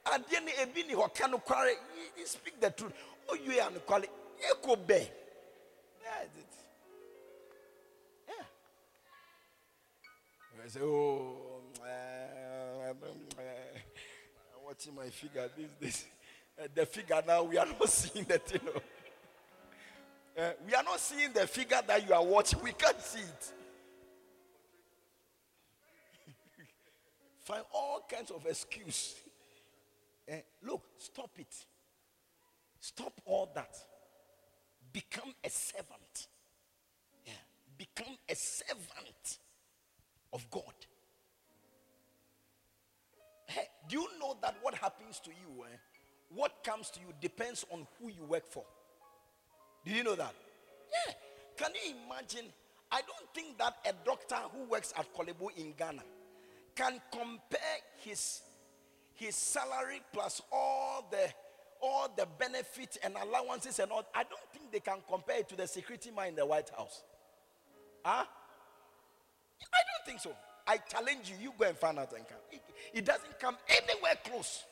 And 0.10 0.24
then 0.30 0.48
ebini 0.48 0.96
hokano 0.96 1.44
kware, 1.44 1.76
you 2.18 2.26
speak 2.26 2.60
the 2.60 2.72
truth. 2.72 2.94
Oh, 3.30 3.36
you 3.36 3.60
are 3.60 3.70
kwale, 3.70 4.08
eko 4.52 4.76
be. 4.88 4.94
Yeah, 4.94 6.24
it. 6.24 6.54
Yeah. 8.28 8.46
I 10.66 10.68
say, 10.68 10.80
oh, 10.82 11.62
uh, 11.84 12.90
I'm 12.90 12.98
watching 14.66 14.96
my 14.96 15.10
figure. 15.10 15.50
This, 15.56 15.68
this, 15.80 16.06
uh, 16.60 16.68
the 16.74 16.86
figure 16.86 17.22
now 17.28 17.44
we 17.44 17.58
are 17.58 17.66
not 17.68 17.90
seeing 17.90 18.26
that, 18.26 18.52
you 18.52 18.60
know. 18.66 18.82
Uh, 20.38 20.52
we 20.66 20.74
are 20.74 20.84
not 20.84 21.00
seeing 21.00 21.32
the 21.32 21.46
figure 21.46 21.82
that 21.86 22.08
you 22.08 22.14
are 22.14 22.24
watching. 22.24 22.60
We 22.64 22.72
can't 22.72 23.00
see 23.02 23.20
it. 23.20 23.52
Find 27.44 27.64
all 27.72 28.06
kinds 28.10 28.32
of 28.32 28.46
excuse. 28.48 29.16
Uh, 30.30 30.36
look, 30.64 30.84
stop 30.98 31.32
it. 31.38 31.54
Stop 32.80 33.22
all 33.26 33.52
that. 33.56 33.76
Become 34.92 35.34
a 35.44 35.50
servant. 35.50 36.28
Yeah. 37.26 37.34
Become 37.78 38.18
a 38.30 38.36
servant 38.36 39.40
of 40.34 40.50
God. 40.50 40.74
Hey, 43.46 43.68
do 43.90 44.00
you 44.00 44.08
know 44.20 44.38
that 44.42 44.56
what 44.62 44.76
happens 44.76 45.20
to 45.20 45.30
you, 45.30 45.64
eh, 45.66 45.78
what 46.34 46.64
comes 46.64 46.90
to 46.92 47.00
you 47.02 47.08
depends 47.20 47.66
on 47.72 47.86
who 48.00 48.10
you 48.10 48.24
work 48.24 48.48
for? 48.48 48.64
Do 49.86 49.92
you 49.92 50.04
know 50.04 50.16
that? 50.16 50.34
Yeah. 51.08 51.14
Can 51.58 51.72
you 51.76 51.96
imagine? 52.08 52.46
I 52.92 53.02
don't 53.02 53.34
think 53.34 53.58
that 53.58 53.76
a 53.86 53.94
doctor 54.06 54.38
who 54.54 54.70
works 54.70 54.94
at 54.98 55.14
Korle 55.14 55.38
Bu 55.38 55.50
in 55.58 55.74
Ghana 55.78 56.04
can 56.76 57.02
compare 57.12 57.80
his 57.98 58.42
his 59.22 59.36
salary 59.36 60.02
plus 60.12 60.42
all 60.52 61.08
the 61.12 61.32
all 61.84 62.12
the 62.16 62.28
benefits 62.40 62.98
and 63.04 63.16
allowances 63.16 63.80
and 63.80 63.92
all. 63.92 64.06
I 64.16 64.24
don't 64.24 64.50
think 64.52 64.72
they 64.72 64.80
can 64.80 64.98
compare 65.10 65.40
it 65.40 65.50
to 65.50 65.56
the 65.56 65.68
security 65.68 66.12
man 66.12 66.30
in 66.30 66.36
the 66.36 66.46
White 66.46 66.70
House. 66.70 67.04
Huh? 68.04 68.24
I 69.62 69.82
don't 69.90 70.06
think 70.06 70.20
so. 70.20 70.32
I 70.68 70.78
challenge 70.78 71.30
you. 71.30 71.36
You 71.42 71.54
go 71.58 71.68
and 71.68 71.78
find 71.78 72.00
out 72.00 72.14
and 72.14 72.28
come. 72.28 72.38
It, 72.52 72.62
it 72.94 73.06
doesn't 73.06 73.40
come 73.40 73.58
anywhere 73.68 74.14
close 74.24 74.64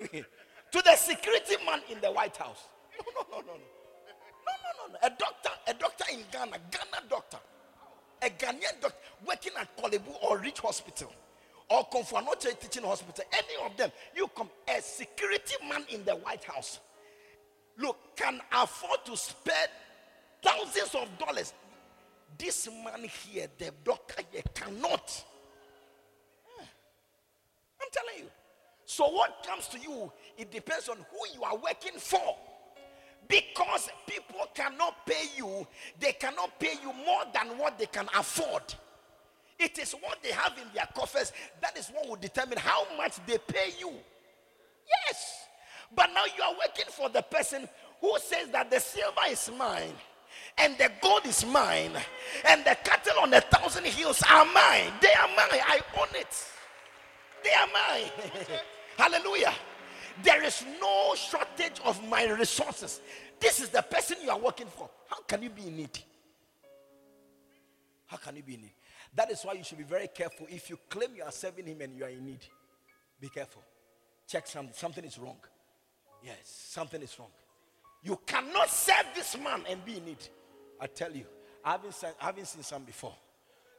to 0.00 0.82
the 0.82 0.96
security 0.96 1.56
man 1.66 1.80
in 1.90 2.00
the 2.00 2.10
White 2.12 2.36
House. 2.36 2.64
No, 2.98 3.22
no, 3.30 3.38
no, 3.38 3.46
no, 3.46 3.52
no. 3.54 3.58
No, 3.58 4.86
no, 4.86 4.92
no. 4.92 4.98
A 5.02 5.10
doctor, 5.10 5.50
a 5.66 5.74
doctor 5.74 6.04
in 6.12 6.20
Ghana, 6.32 6.58
Ghana 6.70 7.08
doctor, 7.08 7.38
a 8.22 8.30
Ghanaian 8.30 8.80
doctor 8.80 8.98
working 9.26 9.52
at 9.58 9.76
Korle 9.76 10.04
Bu 10.04 10.12
or 10.22 10.38
Ridge 10.38 10.60
Hospital 10.60 11.12
or 11.70 11.86
Komfo 11.88 12.20
Teaching 12.60 12.82
Hospital, 12.84 13.24
any 13.32 13.66
of 13.66 13.76
them, 13.76 13.90
you 14.16 14.28
come, 14.34 14.48
a 14.68 14.80
security 14.80 15.54
man 15.68 15.84
in 15.90 16.04
the 16.04 16.12
White 16.12 16.44
House, 16.44 16.80
look, 17.78 17.98
can 18.16 18.40
afford 18.52 19.04
to 19.04 19.16
spend 19.16 19.68
thousands 20.42 20.94
of 20.94 21.18
dollars. 21.18 21.52
This 22.38 22.68
man 22.84 23.08
here, 23.08 23.48
the 23.58 23.72
doctor 23.84 24.22
here, 24.30 24.42
cannot. 24.54 25.24
Yeah. 26.58 26.66
I'm 27.80 27.88
telling 27.92 28.24
you. 28.24 28.30
So, 28.84 29.08
what 29.10 29.46
comes 29.46 29.68
to 29.68 29.78
you, 29.78 30.10
it 30.38 30.50
depends 30.50 30.88
on 30.88 30.96
who 30.96 31.34
you 31.38 31.44
are 31.44 31.56
working 31.56 31.98
for. 31.98 32.36
Because 33.28 33.90
people 34.06 34.46
cannot 34.54 35.06
pay 35.06 35.26
you, 35.36 35.66
they 36.00 36.12
cannot 36.12 36.58
pay 36.58 36.72
you 36.82 36.92
more 37.04 37.24
than 37.34 37.58
what 37.58 37.78
they 37.78 37.86
can 37.86 38.06
afford. 38.16 38.62
It 39.58 39.78
is 39.78 39.92
what 39.92 40.22
they 40.22 40.30
have 40.30 40.56
in 40.58 40.68
their 40.74 40.88
coffers 40.94 41.32
that 41.60 41.76
is 41.76 41.88
what 41.88 42.08
will 42.08 42.16
determine 42.16 42.58
how 42.58 42.86
much 42.96 43.16
they 43.26 43.38
pay 43.38 43.70
you. 43.78 43.92
Yes. 45.06 45.46
But 45.94 46.10
now 46.14 46.24
you 46.36 46.42
are 46.42 46.52
working 46.52 46.86
for 46.90 47.08
the 47.08 47.22
person 47.22 47.68
who 48.00 48.16
says 48.20 48.48
that 48.52 48.70
the 48.70 48.78
silver 48.78 49.20
is 49.28 49.50
mine 49.58 49.94
and 50.58 50.76
the 50.76 50.90
gold 51.00 51.24
is 51.24 51.44
mine, 51.46 51.92
and 52.46 52.64
the 52.64 52.76
cattle 52.82 53.20
on 53.22 53.30
the 53.30 53.40
thousand 53.40 53.84
hills 53.86 54.22
are 54.28 54.44
mine. 54.44 54.92
They 55.00 55.12
are 55.12 55.28
mine. 55.28 55.62
I 55.66 55.80
own 55.98 56.08
it. 56.14 56.44
They 57.44 57.52
are 57.52 57.66
mine. 57.66 58.10
Hallelujah. 58.98 59.54
There 60.22 60.42
is 60.42 60.64
no 60.80 61.14
shortage 61.14 61.80
of 61.84 62.06
my 62.08 62.28
resources. 62.30 63.00
This 63.38 63.60
is 63.60 63.68
the 63.68 63.82
person 63.82 64.16
you 64.22 64.30
are 64.30 64.38
working 64.38 64.66
for. 64.66 64.90
How 65.08 65.20
can 65.22 65.42
you 65.42 65.50
be 65.50 65.62
in 65.62 65.76
need? 65.76 65.98
How 68.06 68.16
can 68.16 68.34
you 68.34 68.42
be 68.42 68.54
in 68.54 68.62
need? 68.62 68.72
That 69.14 69.30
is 69.30 69.42
why 69.42 69.54
you 69.54 69.64
should 69.64 69.78
be 69.78 69.84
very 69.84 70.08
careful. 70.08 70.46
If 70.48 70.70
you 70.70 70.78
claim 70.88 71.10
you 71.16 71.24
are 71.24 71.32
serving 71.32 71.66
him 71.66 71.80
and 71.80 71.96
you 71.96 72.04
are 72.04 72.10
in 72.10 72.24
need, 72.24 72.44
be 73.20 73.28
careful. 73.28 73.62
Check 74.26 74.46
something. 74.46 74.74
Something 74.74 75.04
is 75.04 75.18
wrong. 75.18 75.38
Yes, 76.22 76.36
something 76.44 77.00
is 77.02 77.18
wrong. 77.18 77.30
You 78.02 78.18
cannot 78.26 78.68
serve 78.68 79.06
this 79.14 79.36
man 79.38 79.62
and 79.68 79.84
be 79.84 79.96
in 79.96 80.04
need. 80.04 80.28
I 80.80 80.86
tell 80.86 81.12
you, 81.12 81.24
I 81.64 81.72
haven't 81.72 81.94
seen, 81.94 82.10
I 82.20 82.26
haven't 82.26 82.46
seen 82.46 82.62
some 82.62 82.84
before. 82.84 83.14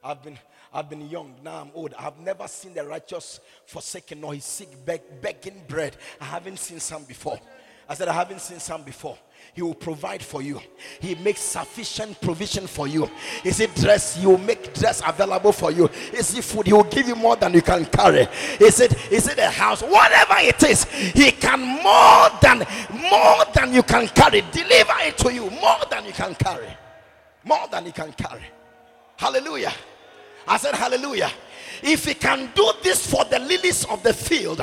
I've 0.03 0.23
been, 0.23 0.37
I've 0.73 0.89
been 0.89 1.09
young, 1.09 1.35
now 1.43 1.61
I'm 1.61 1.71
old. 1.73 1.93
I've 1.97 2.19
never 2.19 2.47
seen 2.47 2.73
the 2.73 2.85
righteous 2.85 3.39
forsaken 3.65 4.21
nor 4.21 4.33
his 4.33 4.45
sick 4.45 4.69
beg, 4.85 5.01
begging 5.21 5.61
bread. 5.67 5.97
I 6.21 6.25
haven't 6.25 6.59
seen 6.59 6.79
some 6.79 7.03
before. 7.03 7.39
I 7.87 7.95
said, 7.95 8.07
I 8.07 8.13
haven't 8.13 8.41
seen 8.41 8.59
some 8.59 8.83
before. 8.83 9.17
He 9.53 9.61
will 9.61 9.75
provide 9.75 10.21
for 10.21 10.41
you. 10.41 10.61
He 10.99 11.15
makes 11.15 11.41
sufficient 11.41 12.21
provision 12.21 12.67
for 12.67 12.87
you. 12.87 13.09
Is 13.43 13.59
it 13.59 13.73
dress? 13.75 14.15
He 14.15 14.25
will 14.25 14.37
make 14.37 14.73
dress 14.73 15.01
available 15.05 15.51
for 15.51 15.71
you. 15.71 15.89
Is 16.13 16.37
it 16.37 16.43
food? 16.43 16.67
He 16.67 16.73
will 16.73 16.83
give 16.83 17.07
you 17.07 17.15
more 17.15 17.35
than 17.35 17.53
you 17.53 17.61
can 17.61 17.85
carry. 17.85 18.27
Is 18.59 18.79
it 18.79 18.93
is 19.11 19.27
it 19.27 19.37
a 19.37 19.49
house? 19.49 19.81
Whatever 19.81 20.35
it 20.37 20.63
is, 20.63 20.85
he 20.85 21.31
can 21.31 21.59
more 21.59 22.29
than 22.41 22.59
more 23.11 23.43
than 23.53 23.73
you 23.73 23.83
can 23.83 24.07
carry. 24.07 24.41
Deliver 24.51 24.93
it 24.99 25.17
to 25.17 25.33
you 25.33 25.49
more 25.49 25.79
than 25.89 26.05
you 26.05 26.13
can 26.13 26.35
carry. 26.35 26.69
More 27.43 27.67
than 27.71 27.85
you 27.85 27.91
can 27.91 28.13
carry. 28.13 28.43
Hallelujah. 29.17 29.73
I 30.47 30.57
said 30.57 30.75
hallelujah. 30.75 31.31
If 31.83 32.05
he 32.05 32.13
can 32.13 32.51
do 32.55 32.71
this 32.83 33.05
for 33.09 33.25
the 33.25 33.39
lilies 33.39 33.85
of 33.85 34.03
the 34.03 34.13
field, 34.13 34.61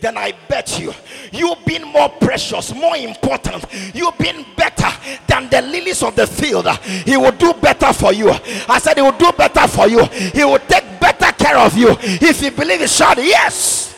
then 0.00 0.16
I 0.16 0.32
bet 0.48 0.78
you, 0.78 0.92
you've 1.32 1.64
been 1.64 1.84
more 1.84 2.08
precious, 2.08 2.74
more 2.74 2.96
important, 2.96 3.64
you've 3.94 4.18
been 4.18 4.44
better 4.56 4.88
than 5.26 5.48
the 5.48 5.62
lilies 5.62 6.02
of 6.02 6.16
the 6.16 6.26
field. 6.26 6.68
He 7.04 7.16
will 7.16 7.32
do 7.32 7.52
better 7.54 7.92
for 7.92 8.12
you. 8.12 8.30
I 8.68 8.78
said, 8.78 8.96
He 8.96 9.02
will 9.02 9.12
do 9.12 9.32
better 9.32 9.66
for 9.68 9.88
you, 9.88 10.04
He 10.06 10.44
will 10.44 10.58
take 10.58 10.84
better 11.00 11.32
care 11.32 11.58
of 11.58 11.76
you. 11.76 11.96
If 12.00 12.42
you 12.42 12.50
believe 12.50 12.82
it, 12.82 12.90
shout 12.90 13.18
yes. 13.18 13.94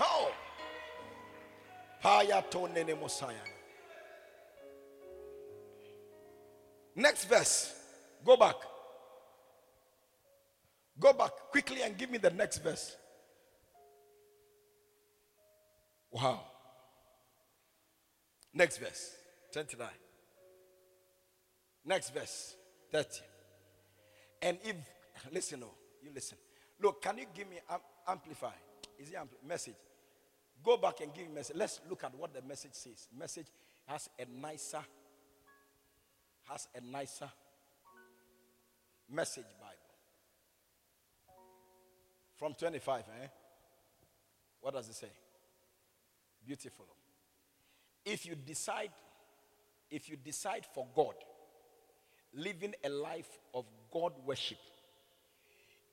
Oh. 0.00 0.32
Next 6.96 7.24
verse. 7.24 7.74
Go 8.24 8.36
back. 8.36 8.56
Go 11.00 11.14
back 11.14 11.30
quickly 11.50 11.82
and 11.82 11.96
give 11.96 12.10
me 12.10 12.18
the 12.18 12.30
next 12.30 12.58
verse. 12.58 12.94
Wow. 16.10 16.42
Next 18.52 18.76
verse 18.78 19.14
29. 19.52 19.86
Next 21.86 22.10
verse 22.10 22.56
30. 22.92 23.08
And 24.42 24.58
if, 24.62 24.76
listen, 25.32 25.62
oh, 25.64 25.74
you 26.02 26.10
listen. 26.14 26.36
Look, 26.80 27.02
can 27.02 27.18
you 27.18 27.26
give 27.34 27.48
me 27.48 27.58
um, 27.70 27.78
amplify? 28.06 28.52
Is 28.98 29.08
it 29.08 29.16
message? 29.46 29.74
Go 30.62 30.76
back 30.76 31.00
and 31.00 31.14
give 31.14 31.26
me 31.28 31.34
message. 31.34 31.56
Let's 31.56 31.80
look 31.88 32.04
at 32.04 32.14
what 32.14 32.34
the 32.34 32.42
message 32.42 32.74
says. 32.74 33.08
Message 33.16 33.46
has 33.86 34.08
a 34.18 34.26
nicer, 34.40 34.82
has 36.48 36.68
a 36.74 36.80
nicer 36.80 37.30
message 39.10 39.44
Bible. 39.58 39.79
From 42.40 42.54
25, 42.54 43.04
eh? 43.22 43.26
What 44.62 44.72
does 44.72 44.88
it 44.88 44.94
say? 44.94 45.10
Beautiful. 46.44 46.86
If 48.02 48.24
you 48.24 48.34
decide, 48.34 48.92
if 49.90 50.08
you 50.08 50.16
decide 50.16 50.64
for 50.74 50.86
God, 50.96 51.12
living 52.32 52.74
a 52.82 52.88
life 52.88 53.28
of 53.52 53.66
God 53.92 54.14
worship, 54.24 54.56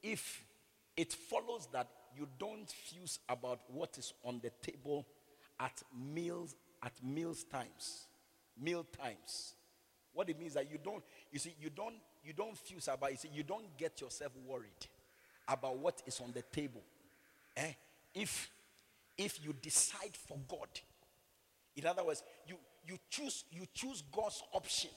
if 0.02 0.42
it 0.96 1.12
follows 1.12 1.68
that 1.74 1.90
you 2.18 2.30
don't 2.40 2.70
fuse 2.72 3.20
about 3.28 3.60
what 3.68 3.98
is 3.98 4.14
on 4.24 4.40
the 4.42 4.52
table 4.62 5.06
at 5.60 5.84
meals 5.94 6.56
at 6.82 6.94
meals 7.04 7.44
times 7.44 8.06
meal 8.62 8.86
times 9.02 9.56
what 10.14 10.30
it 10.30 10.40
means 10.40 10.54
that 10.54 10.72
you 10.72 10.78
don't 10.84 11.04
you 11.32 11.40
see 11.40 11.56
you 11.60 11.70
don't 11.70 11.96
you 12.24 12.34
don't 12.34 12.58
fuse 12.58 12.88
about 12.88 13.12
you 13.12 13.18
see 13.18 13.30
you 13.34 13.44
don't 13.44 13.76
get 13.78 14.00
yourself 14.00 14.32
worried 14.48 14.88
about 15.48 15.78
what 15.78 16.02
is 16.06 16.20
on 16.20 16.32
the 16.34 16.42
table. 16.42 16.82
Eh? 17.56 17.72
If 18.14 18.50
if 19.18 19.44
you 19.44 19.54
decide 19.62 20.16
for 20.16 20.38
God, 20.48 20.68
in 21.76 21.86
other 21.86 22.04
words, 22.04 22.24
you 22.48 22.58
you 22.88 22.98
choose 23.10 23.46
you 23.52 23.66
choose 23.74 24.04
God's 24.12 24.44
option. 24.54 24.92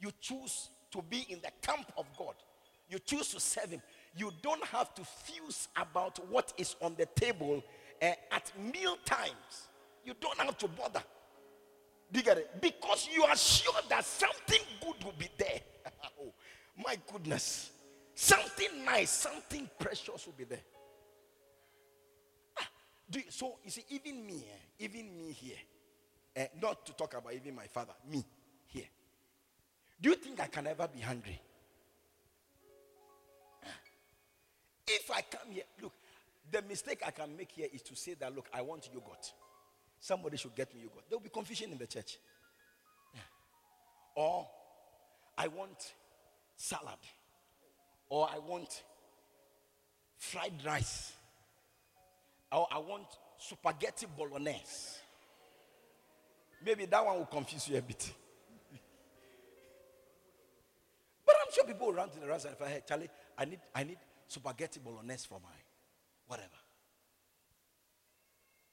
You 0.00 0.10
choose 0.20 0.68
to 0.90 1.02
be 1.02 1.26
in 1.28 1.40
the 1.40 1.50
camp 1.60 1.92
of 1.96 2.06
God. 2.16 2.34
You 2.88 2.98
choose 2.98 3.28
to 3.32 3.40
serve 3.40 3.70
Him. 3.70 3.82
You 4.16 4.30
don't 4.42 4.64
have 4.66 4.94
to 4.96 5.04
fuse 5.04 5.68
about 5.76 6.18
what 6.28 6.52
is 6.58 6.76
on 6.82 6.94
the 6.96 7.06
table 7.06 7.62
eh, 8.00 8.14
at 8.30 8.52
meal 8.58 8.96
times. 9.04 9.68
You 10.04 10.14
don't 10.20 10.38
have 10.38 10.58
to 10.58 10.68
bother. 10.68 11.02
Because 12.60 13.08
you 13.14 13.24
are 13.24 13.36
sure 13.36 13.80
that 13.88 14.04
something 14.04 14.60
good 14.82 15.02
will 15.04 15.14
be 15.18 15.28
there. 15.38 15.60
oh, 16.20 16.32
my 16.76 16.98
goodness. 17.10 17.70
Something 18.14 18.84
nice, 18.84 19.10
something 19.10 19.68
precious 19.78 20.26
will 20.26 20.34
be 20.36 20.44
there. 20.44 20.60
Ah, 22.58 22.68
you, 23.12 23.22
so 23.30 23.56
you 23.64 23.70
see, 23.70 23.84
even 23.90 24.26
me, 24.26 24.44
eh, 24.48 24.84
even 24.84 25.16
me 25.16 25.32
here, 25.32 25.56
eh, 26.36 26.46
not 26.60 26.84
to 26.86 26.92
talk 26.92 27.14
about 27.14 27.32
even 27.32 27.54
my 27.54 27.66
father, 27.66 27.94
me 28.10 28.24
here. 28.66 28.88
Do 30.00 30.10
you 30.10 30.16
think 30.16 30.40
I 30.40 30.46
can 30.46 30.66
ever 30.66 30.88
be 30.88 31.00
hungry? 31.00 31.40
Ah, 33.64 33.68
if 34.86 35.10
I 35.10 35.22
come 35.22 35.52
here, 35.52 35.64
look, 35.80 35.92
the 36.50 36.62
mistake 36.62 37.02
I 37.06 37.10
can 37.10 37.34
make 37.36 37.52
here 37.52 37.68
is 37.72 37.82
to 37.82 37.96
say 37.96 38.14
that, 38.14 38.34
look, 38.34 38.48
I 38.52 38.60
want 38.60 38.88
yogurt. 38.92 39.32
Somebody 39.98 40.36
should 40.36 40.54
get 40.54 40.74
me 40.74 40.82
yogurt. 40.82 41.04
There 41.08 41.16
will 41.16 41.22
be 41.24 41.30
confusion 41.30 41.72
in 41.72 41.78
the 41.78 41.86
church. 41.86 42.18
Or 44.14 44.46
I 45.38 45.48
want 45.48 45.94
salad 46.56 46.98
or 48.12 48.28
I 48.30 48.38
want 48.40 48.82
fried 50.18 50.52
rice, 50.66 51.12
or 52.52 52.66
I 52.70 52.76
want 52.76 53.06
spaghetti 53.38 54.06
bolognese. 54.14 54.98
Maybe 56.62 56.84
that 56.84 57.02
one 57.06 57.16
will 57.16 57.24
confuse 57.24 57.68
you 57.68 57.78
a 57.78 57.80
bit. 57.80 58.12
but 61.24 61.36
I'm 61.40 61.52
sure 61.54 61.64
people 61.64 61.86
will 61.86 61.94
run 61.94 62.10
to 62.10 62.20
the 62.20 62.26
restaurant 62.26 62.58
if 62.60 62.66
I 62.66 62.70
hey, 62.70 62.82
Charlie, 62.86 63.08
I 63.38 63.46
need, 63.46 63.60
I 63.74 63.84
need 63.84 63.96
spaghetti 64.28 64.78
bolognese 64.84 65.26
for 65.26 65.40
my 65.42 65.48
whatever. 66.26 66.48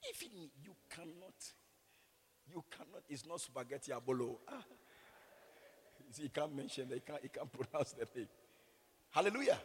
If 0.04 0.22
it, 0.22 0.32
you 0.62 0.76
cannot, 0.90 1.54
you 2.46 2.62
cannot, 2.70 3.04
it's 3.08 3.26
not 3.26 3.40
spaghetti 3.40 3.94
abolo. 3.94 4.36
Ah. 4.50 4.56
You 6.08 6.14
see, 6.14 6.24
he 6.24 6.30
can't 6.30 6.56
mention, 6.56 6.90
he 6.92 7.02
can't, 7.02 7.22
he 7.22 7.30
can't 7.30 7.52
pronounce 7.72 7.92
the 7.92 8.08
name. 8.16 8.28
Hallelujah. 9.12 9.58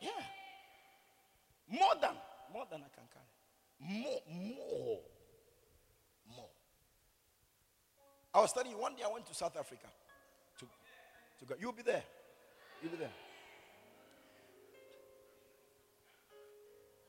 Yeah. 0.00 0.10
More 1.68 1.94
than, 2.00 2.14
more 2.52 2.66
than 2.70 2.80
I 2.80 2.88
can 2.94 3.06
carry. 3.12 4.02
More, 4.02 4.20
more, 4.28 5.00
more. 6.34 6.48
I 8.34 8.40
was 8.40 8.50
studying 8.50 8.78
one 8.78 8.94
day 8.94 9.02
I 9.04 9.12
went 9.12 9.26
to 9.26 9.34
South 9.34 9.56
Africa. 9.56 9.86
To, 10.58 10.66
to 11.38 11.44
go. 11.44 11.54
You'll 11.58 11.72
be 11.72 11.82
there. 11.82 12.02
You'll 12.82 12.92
be 12.92 12.98
there. 12.98 13.10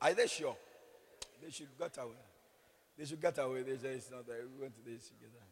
Are 0.01 0.13
they 0.13 0.27
sure? 0.27 0.55
They 1.43 1.51
should 1.51 1.77
get 1.77 1.97
away. 1.97 2.15
They 2.97 3.05
should 3.05 3.21
get 3.21 3.37
away. 3.37 3.63
They 3.63 3.77
say 3.77 3.89
it's 3.95 4.11
not 4.11 4.27
that 4.27 4.37
we 4.55 4.61
went 4.61 4.75
to 4.75 4.81
this 4.83 5.09
together. 5.09 5.43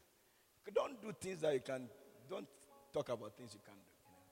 Don't 0.74 1.02
do 1.02 1.12
things 1.20 1.42
that 1.42 1.54
you 1.54 1.62
can. 1.62 1.88
Don't 2.30 2.48
talk 2.94 3.10
about 3.10 3.36
things 3.36 3.54
you 3.54 3.60
can 3.66 3.74
do. 3.76 3.89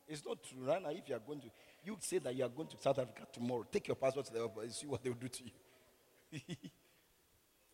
It's 0.08 0.26
not 0.26 0.38
true. 0.44 0.66
Now, 0.66 0.90
if 0.90 1.10
you 1.10 1.16
are 1.16 1.20
going 1.20 1.42
to, 1.42 1.48
you 1.84 1.98
say 2.00 2.20
that 2.20 2.34
you 2.34 2.46
are 2.46 2.50
going 2.50 2.70
to 2.70 2.78
South 2.80 2.98
Africa 3.00 3.28
tomorrow. 3.32 3.66
Take 3.70 3.88
your 3.88 3.96
passport 3.96 4.26
to 4.28 4.34
the 4.34 4.40
airport 4.40 4.66
and 4.66 4.74
see 4.74 4.88
what 4.88 5.04
they 5.04 5.10
will 5.10 5.18
do 5.18 5.28
to 5.28 5.44
you. 5.44 6.40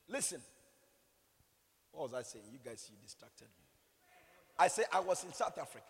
Listen. 0.08 0.42
What 1.92 2.12
was 2.12 2.14
I 2.16 2.24
saying? 2.24 2.46
You 2.52 2.58
guys, 2.64 2.90
you 2.90 2.98
distracted 3.02 3.46
me. 3.46 3.64
I 4.58 4.68
say 4.68 4.84
I 4.92 5.00
was 5.00 5.24
in 5.24 5.32
South 5.34 5.58
Africa. 5.60 5.86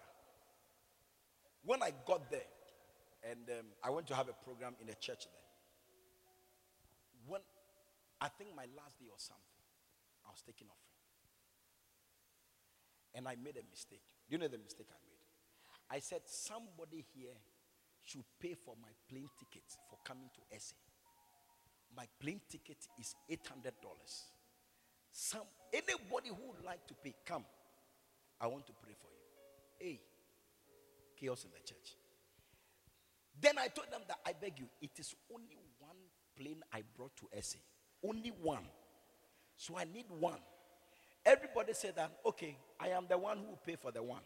When 1.64 1.82
I 1.82 1.92
got 2.06 2.30
there, 2.30 2.42
and 3.24 3.50
um, 3.58 3.66
I 3.82 3.90
went 3.90 4.08
to 4.08 4.16
have 4.16 4.28
a 4.28 4.34
program 4.34 4.76
in 4.82 4.90
a 4.90 4.96
church 4.96 5.24
there. 5.32 5.48
When 7.26 7.40
I 8.20 8.28
think 8.28 8.50
my 8.56 8.68
last 8.76 9.00
day 9.00 9.08
or 9.08 9.18
something, 9.18 9.64
I 10.26 10.30
was 10.30 10.44
taking 10.46 10.68
offering. 10.68 10.92
And 13.16 13.28
I 13.28 13.36
made 13.42 13.56
a 13.56 13.64
mistake. 13.70 14.04
Do 14.28 14.36
you 14.36 14.40
know 14.40 14.50
the 14.50 14.58
mistake 14.58 14.88
I 14.92 15.00
made? 15.08 15.13
I 15.94 16.00
said, 16.00 16.22
somebody 16.26 17.06
here 17.14 17.38
should 18.04 18.24
pay 18.42 18.56
for 18.56 18.74
my 18.82 18.90
plane 19.08 19.30
ticket 19.38 19.62
for 19.88 20.00
coming 20.04 20.28
to 20.34 20.60
SA. 20.60 20.76
My 21.96 22.06
plane 22.20 22.42
ticket 22.50 22.78
is 23.00 23.14
$800. 23.30 23.74
Some 25.12 25.44
anybody 25.72 26.30
who 26.30 26.48
would 26.50 26.66
like 26.66 26.88
to 26.88 26.96
pay, 26.96 27.14
come. 27.24 27.46
I 28.42 28.48
want 28.48 28.66
to 28.66 28.74
pray 28.82 28.94
for 29.00 29.08
you. 29.08 29.88
Hey, 29.88 30.02
chaos 31.20 31.44
in 31.44 31.52
the 31.52 31.60
church. 31.60 31.96
Then 33.40 33.60
I 33.60 33.68
told 33.68 33.92
them 33.92 34.02
that 34.08 34.18
I 34.26 34.34
beg 34.34 34.58
you, 34.58 34.70
it 34.82 34.98
is 34.98 35.14
only 35.32 35.58
one 35.78 35.98
plane 36.36 36.64
I 36.74 36.82
brought 36.98 37.16
to 37.18 37.28
SA. 37.40 37.60
Only 38.04 38.32
one. 38.42 38.66
So 39.56 39.78
I 39.78 39.84
need 39.84 40.06
one. 40.10 40.40
Everybody 41.24 41.74
said 41.74 41.96
that, 41.98 42.14
okay, 42.26 42.58
I 42.80 42.88
am 42.88 43.06
the 43.08 43.18
one 43.20 43.38
who 43.38 43.46
will 43.46 43.62
pay 43.64 43.76
for 43.76 43.92
the 43.92 44.02
one. 44.02 44.24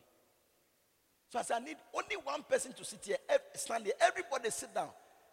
So 1.29 1.39
I 1.39 1.41
said, 1.41 1.57
I 1.61 1.65
need 1.65 1.77
only 1.93 2.15
one 2.23 2.43
person 2.43 2.73
to 2.73 2.85
sit 2.85 3.03
here, 3.03 3.17
stand 3.55 3.85
here. 3.85 3.93
Everybody 3.99 4.49
sit 4.49 4.73
down. 4.73 4.89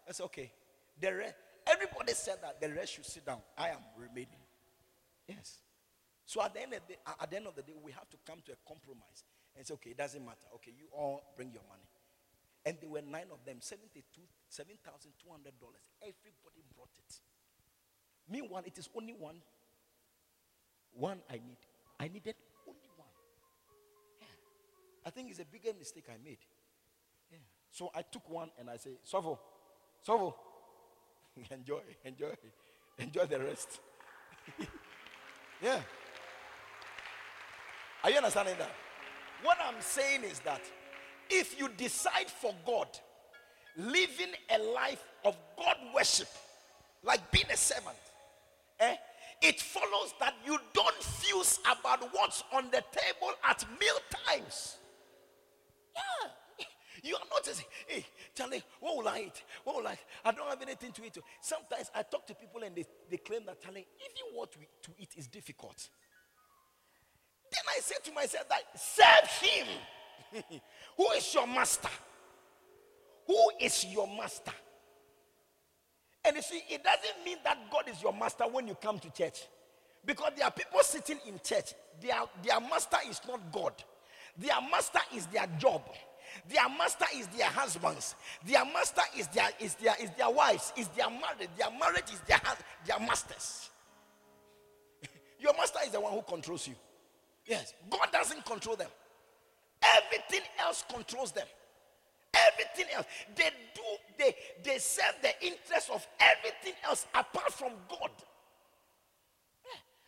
I 0.07 0.11
said, 0.11 0.25
okay. 0.25 0.51
The 0.99 1.13
rest, 1.13 1.35
everybody 1.67 2.13
said 2.13 2.37
that 2.41 2.61
the 2.61 2.73
rest 2.73 2.93
should 2.93 3.05
sit 3.05 3.25
down. 3.25 3.39
I 3.57 3.69
am 3.69 3.83
remaining. 3.97 4.43
Yes. 5.27 5.59
So 6.25 6.41
at 6.41 6.53
the 6.53 6.61
end 6.61 6.73
of 6.73 6.79
the, 6.87 6.95
at 7.21 7.29
the 7.29 7.35
end 7.37 7.47
of 7.47 7.55
the 7.55 7.61
day, 7.61 7.73
we 7.83 7.91
have 7.91 8.09
to 8.09 8.17
come 8.25 8.39
to 8.45 8.51
a 8.51 8.55
compromise 8.67 9.23
and 9.55 9.65
say, 9.65 9.73
okay, 9.75 9.91
it 9.91 9.97
doesn't 9.97 10.23
matter. 10.23 10.47
Okay, 10.55 10.71
you 10.77 10.85
all 10.91 11.21
bring 11.35 11.51
your 11.51 11.63
money. 11.69 11.87
And 12.65 12.77
there 12.81 12.89
were 12.89 13.01
nine 13.01 13.27
of 13.31 13.45
them, 13.45 13.57
seven 13.59 13.87
thousand 13.93 15.11
two 15.21 15.29
hundred 15.29 15.53
dollars. 15.59 15.85
Everybody 16.01 16.63
brought 16.75 16.89
it. 16.97 17.19
Meanwhile, 18.27 18.63
it 18.65 18.77
is 18.77 18.89
only 18.95 19.13
one. 19.13 19.35
One 20.93 21.19
I 21.29 21.33
need. 21.33 21.61
I 21.99 22.07
needed. 22.07 22.35
I 25.05 25.11
think 25.11 25.29
it's 25.29 25.39
a 25.39 25.45
bigger 25.45 25.71
mistake 25.77 26.05
I 26.09 26.17
made. 26.23 26.39
Yeah. 27.31 27.37
So 27.71 27.91
I 27.93 28.01
took 28.01 28.27
one 28.29 28.49
and 28.59 28.69
I 28.69 28.77
say, 28.77 28.91
Sovo, 29.09 29.37
Sovo, 30.05 30.33
enjoy, 31.51 31.81
enjoy, 32.03 32.31
enjoy 32.97 33.25
the 33.25 33.39
rest. 33.39 33.79
yeah. 35.61 35.79
Are 38.03 38.09
you 38.09 38.17
understanding 38.17 38.55
that? 38.59 38.71
What 39.43 39.57
I'm 39.63 39.81
saying 39.81 40.23
is 40.23 40.39
that 40.39 40.61
if 41.29 41.59
you 41.59 41.69
decide 41.77 42.29
for 42.29 42.53
God, 42.65 42.87
living 43.77 44.33
a 44.49 44.59
life 44.73 45.03
of 45.23 45.35
God 45.57 45.75
worship, 45.93 46.27
like 47.03 47.31
being 47.31 47.45
a 47.51 47.57
servant, 47.57 47.97
eh, 48.79 48.95
it 49.41 49.59
follows 49.59 50.13
that 50.19 50.33
you 50.45 50.57
don't 50.73 51.03
fuse 51.03 51.59
about 51.69 52.07
what's 52.13 52.43
on 52.53 52.65
the 52.65 52.83
table 52.91 53.31
at 53.47 53.65
meal 53.79 53.97
times. 54.27 54.77
You 57.05 57.13
are 57.15 57.27
not 57.29 57.45
saying, 57.45 57.67
hey, 57.85 58.03
Charlie, 58.33 58.63
what 58.79 58.97
will 58.97 59.07
I 59.07 59.25
eat? 59.27 59.43
What 59.63 59.75
will 59.75 59.87
I 59.87 59.93
eat? 59.93 59.99
I 60.25 60.31
don't 60.31 60.49
have 60.49 60.61
anything 60.63 60.91
to 60.91 61.05
eat. 61.05 61.15
Sometimes 61.39 61.91
I 61.93 62.01
talk 62.01 62.25
to 62.25 62.33
people 62.33 62.63
and 62.63 62.75
they, 62.75 62.83
they 63.11 63.17
claim 63.17 63.45
that, 63.45 63.61
Charlie, 63.61 63.85
even 64.01 64.35
what 64.35 64.49
we, 64.57 64.65
to 64.81 64.91
eat 64.97 65.11
is 65.15 65.27
difficult. 65.27 65.87
Then 67.51 67.61
I 67.77 67.79
say 67.79 67.93
to 68.05 68.11
myself 68.11 68.49
that 68.49 68.63
serve 68.75 69.29
him. 69.39 69.67
Who 70.97 71.11
is 71.11 71.31
your 71.31 71.45
master? 71.45 71.89
Who 73.27 73.51
is 73.61 73.85
your 73.85 74.07
master? 74.07 74.53
And 76.25 76.37
you 76.37 76.41
see, 76.41 76.63
it 76.69 76.83
doesn't 76.83 77.23
mean 77.23 77.37
that 77.43 77.59
God 77.71 77.83
is 77.87 78.01
your 78.01 78.13
master 78.13 78.45
when 78.45 78.67
you 78.67 78.73
come 78.73 78.97
to 78.97 79.11
church. 79.11 79.43
Because 80.03 80.31
there 80.35 80.45
are 80.45 80.51
people 80.51 80.79
sitting 80.81 81.19
in 81.27 81.39
church, 81.43 81.75
their, 82.01 82.15
their 82.43 82.59
master 82.61 82.97
is 83.07 83.21
not 83.27 83.51
God, 83.51 83.73
their 84.35 84.59
master 84.71 84.99
is 85.15 85.27
their 85.27 85.45
job. 85.59 85.83
Their 86.49 86.67
master 86.69 87.05
is 87.15 87.27
their 87.27 87.47
husbands. 87.47 88.15
Their 88.45 88.65
master 88.65 89.01
is 89.17 89.27
their 89.27 89.49
is 89.59 89.75
their 89.75 89.95
is 90.01 90.09
their 90.11 90.29
wives. 90.29 90.73
Is 90.77 90.87
their 90.89 91.09
marriage. 91.09 91.49
Their 91.57 91.71
marriage 91.71 92.11
is 92.11 92.19
their 92.21 92.39
their 92.85 92.99
masters. 92.99 93.69
Your 95.39 95.53
master 95.53 95.79
is 95.85 95.91
the 95.91 95.99
one 95.99 96.13
who 96.13 96.21
controls 96.21 96.67
you. 96.67 96.75
Yes, 97.45 97.73
God 97.89 98.07
doesn't 98.11 98.43
control 98.45 98.75
them. 98.75 98.89
Everything 99.81 100.41
else 100.59 100.83
controls 100.91 101.31
them. 101.31 101.47
Everything 102.33 102.93
else. 102.95 103.05
They 103.35 103.49
do, 103.73 103.81
they, 104.17 104.35
they 104.63 104.77
serve 104.79 105.15
the 105.21 105.31
interest 105.45 105.89
of 105.93 106.05
everything 106.19 106.73
else 106.83 107.05
apart 107.13 107.53
from 107.53 107.73
God. 107.89 108.09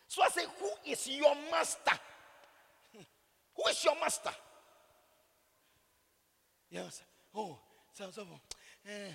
So 0.08 0.22
I 0.22 0.28
say, 0.28 0.42
who 0.58 0.90
is 0.90 1.06
your 1.06 1.34
master? 1.50 1.92
Who 3.56 3.68
is 3.70 3.84
your 3.84 3.94
master? 4.00 4.30
Yes. 6.70 7.02
Oh, 7.34 7.58
so, 7.92 8.10
so, 8.10 8.26
eh, 8.86 9.12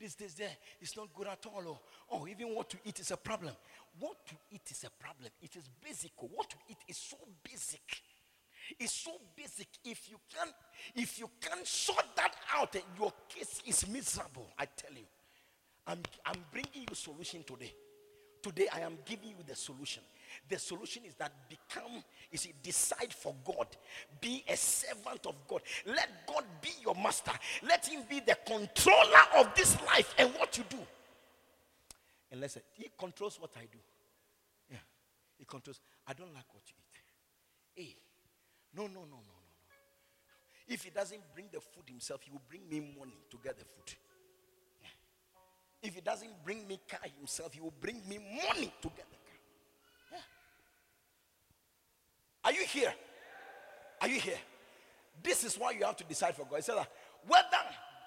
this, 0.00 0.14
this, 0.14 0.34
there, 0.34 0.50
it's 0.80 0.96
not 0.96 1.12
good 1.14 1.26
at 1.26 1.44
all. 1.46 1.62
Oh, 1.66 1.80
oh, 2.10 2.26
even 2.26 2.54
what 2.54 2.70
to 2.70 2.78
eat 2.84 2.98
is 3.00 3.10
a 3.10 3.16
problem. 3.16 3.52
What 3.98 4.26
to 4.26 4.34
eat 4.50 4.70
is 4.70 4.84
a 4.84 4.90
problem. 4.90 5.30
It 5.40 5.54
is 5.56 5.64
basic. 5.82 6.12
What 6.18 6.50
to 6.50 6.56
eat 6.68 6.78
is 6.88 6.96
so 6.96 7.16
basic. 7.42 8.02
It's 8.80 8.92
so 8.92 9.12
basic. 9.36 9.68
If 9.84 10.10
you 10.10 10.16
can't, 10.34 10.52
if 10.96 11.18
you 11.18 11.30
can't 11.40 11.66
sort 11.66 12.06
that 12.16 12.34
out, 12.54 12.74
eh, 12.76 12.80
your 12.98 13.12
case 13.28 13.60
is 13.66 13.86
miserable. 13.88 14.48
I 14.58 14.66
tell 14.66 14.92
you. 14.92 15.06
I'm, 15.86 16.00
I'm 16.24 16.40
bringing 16.50 16.88
you 16.88 16.94
solution 16.94 17.44
today. 17.44 17.74
Today 18.42 18.68
I 18.72 18.80
am 18.80 18.98
giving 19.04 19.30
you 19.30 19.44
the 19.46 19.54
solution. 19.54 20.02
The 20.48 20.58
solution 20.58 21.04
is 21.04 21.14
that 21.14 21.32
become, 21.48 22.02
you 22.30 22.38
see, 22.38 22.52
decide 22.62 23.12
for 23.12 23.34
God. 23.44 23.66
Be 24.20 24.44
a 24.48 24.56
servant 24.56 25.26
of 25.26 25.34
God. 25.48 25.62
Let 25.86 26.26
God 26.26 26.44
be 26.60 26.70
your 26.82 26.94
master. 26.94 27.32
Let 27.62 27.86
him 27.86 28.02
be 28.08 28.20
the 28.20 28.36
controller 28.46 29.22
of 29.36 29.54
this 29.54 29.80
life 29.86 30.14
and 30.18 30.30
what 30.34 30.56
you 30.58 30.64
do. 30.68 30.78
And 32.30 32.40
listen, 32.40 32.62
he 32.72 32.90
controls 32.98 33.40
what 33.40 33.50
I 33.56 33.62
do. 33.62 33.78
Yeah. 34.70 34.78
He 35.38 35.44
controls. 35.44 35.80
I 36.06 36.12
don't 36.12 36.34
like 36.34 36.52
what 36.52 36.62
you 36.66 36.74
eat. 36.76 37.84
Hey, 37.84 37.96
no, 38.74 38.86
no, 38.86 39.00
no, 39.00 39.00
no, 39.00 39.06
no, 39.06 39.16
no. 39.16 39.44
If 40.66 40.82
he 40.82 40.90
doesn't 40.90 41.20
bring 41.34 41.46
the 41.52 41.60
food 41.60 41.84
himself, 41.88 42.22
he 42.22 42.30
will 42.30 42.42
bring 42.48 42.68
me 42.68 42.80
money 42.98 43.18
to 43.30 43.38
get 43.42 43.58
the 43.58 43.64
food. 43.64 43.96
If 45.84 45.94
he 45.94 46.00
doesn't 46.00 46.42
bring 46.42 46.66
me 46.66 46.80
car 46.88 47.06
himself, 47.18 47.52
he 47.52 47.60
will 47.60 47.74
bring 47.78 48.00
me 48.08 48.16
money 48.16 48.72
to 48.80 48.88
get 48.88 49.06
the 49.10 49.18
car. 49.20 49.36
Yeah. 50.12 50.18
Are 52.44 52.52
you 52.52 52.64
here? 52.64 52.92
Are 54.00 54.08
you 54.08 54.20
here? 54.20 54.38
This 55.22 55.44
is 55.44 55.56
why 55.56 55.72
you 55.72 55.84
have 55.84 55.96
to 55.96 56.04
decide 56.04 56.34
for 56.34 56.44
God. 56.44 56.56
He 56.56 56.62
said 56.62 56.76
that 56.76 56.90
whether 57.26 57.44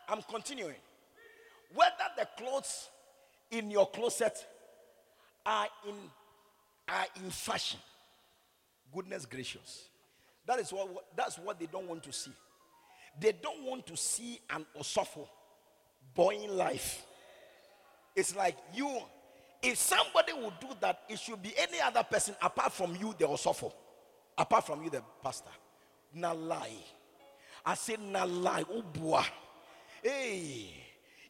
I'm 0.07 0.21
continuing, 0.29 0.75
whether 1.73 1.91
the 2.17 2.27
clothes 2.37 2.89
in 3.49 3.71
your 3.71 3.89
closet 3.89 4.45
are 5.45 5.67
in 5.87 5.95
are 6.87 7.05
in 7.17 7.29
fashion. 7.29 7.79
Goodness 8.93 9.25
gracious. 9.25 9.87
That 10.45 10.59
is 10.59 10.71
what, 10.71 10.89
that's 11.15 11.37
what 11.37 11.59
they 11.59 11.65
don't 11.65 11.87
want 11.87 12.03
to 12.03 12.13
see. 12.13 12.31
They 13.19 13.33
don't 13.33 13.63
want 13.63 13.85
to 13.87 13.97
see 13.97 14.39
an 14.49 14.65
osofo 14.79 15.27
boring 16.15 16.55
life. 16.55 17.05
It's 18.15 18.35
like 18.35 18.55
you, 18.73 18.99
if 19.61 19.77
somebody 19.77 20.33
would 20.33 20.59
do 20.61 20.67
that, 20.79 21.01
it 21.09 21.19
should 21.19 21.41
be 21.41 21.53
any 21.57 21.81
other 21.81 22.03
person 22.03 22.35
apart 22.41 22.71
from 22.71 22.95
you, 22.95 23.13
the 23.17 23.25
osofo, 23.25 23.71
apart 24.37 24.65
from 24.65 24.83
you, 24.83 24.89
the 24.89 25.01
pastor. 25.23 25.49
Na 26.13 26.31
lie. 26.31 26.83
I 27.65 27.75
say 27.75 27.97
na 27.99 28.23
lie. 28.23 28.63
Oh 28.71 28.81
boy. 28.81 29.23
Hey, 30.01 30.69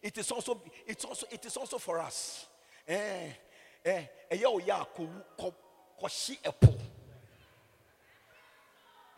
it 0.01 0.17
is 0.17 0.31
also 0.31 0.61
it's 0.85 1.05
also 1.05 1.25
it 1.31 1.45
is 1.45 1.57
also 1.57 1.77
for 1.77 1.99
us. 1.99 2.45
Eh, 2.87 3.29
eh, 3.85 4.01
eh, 4.29 4.35
yo 4.35 4.59
ya 4.59 4.83
ko 4.83 5.07
ko 5.39 5.53
koshi 6.01 6.37
epo. 6.43 6.73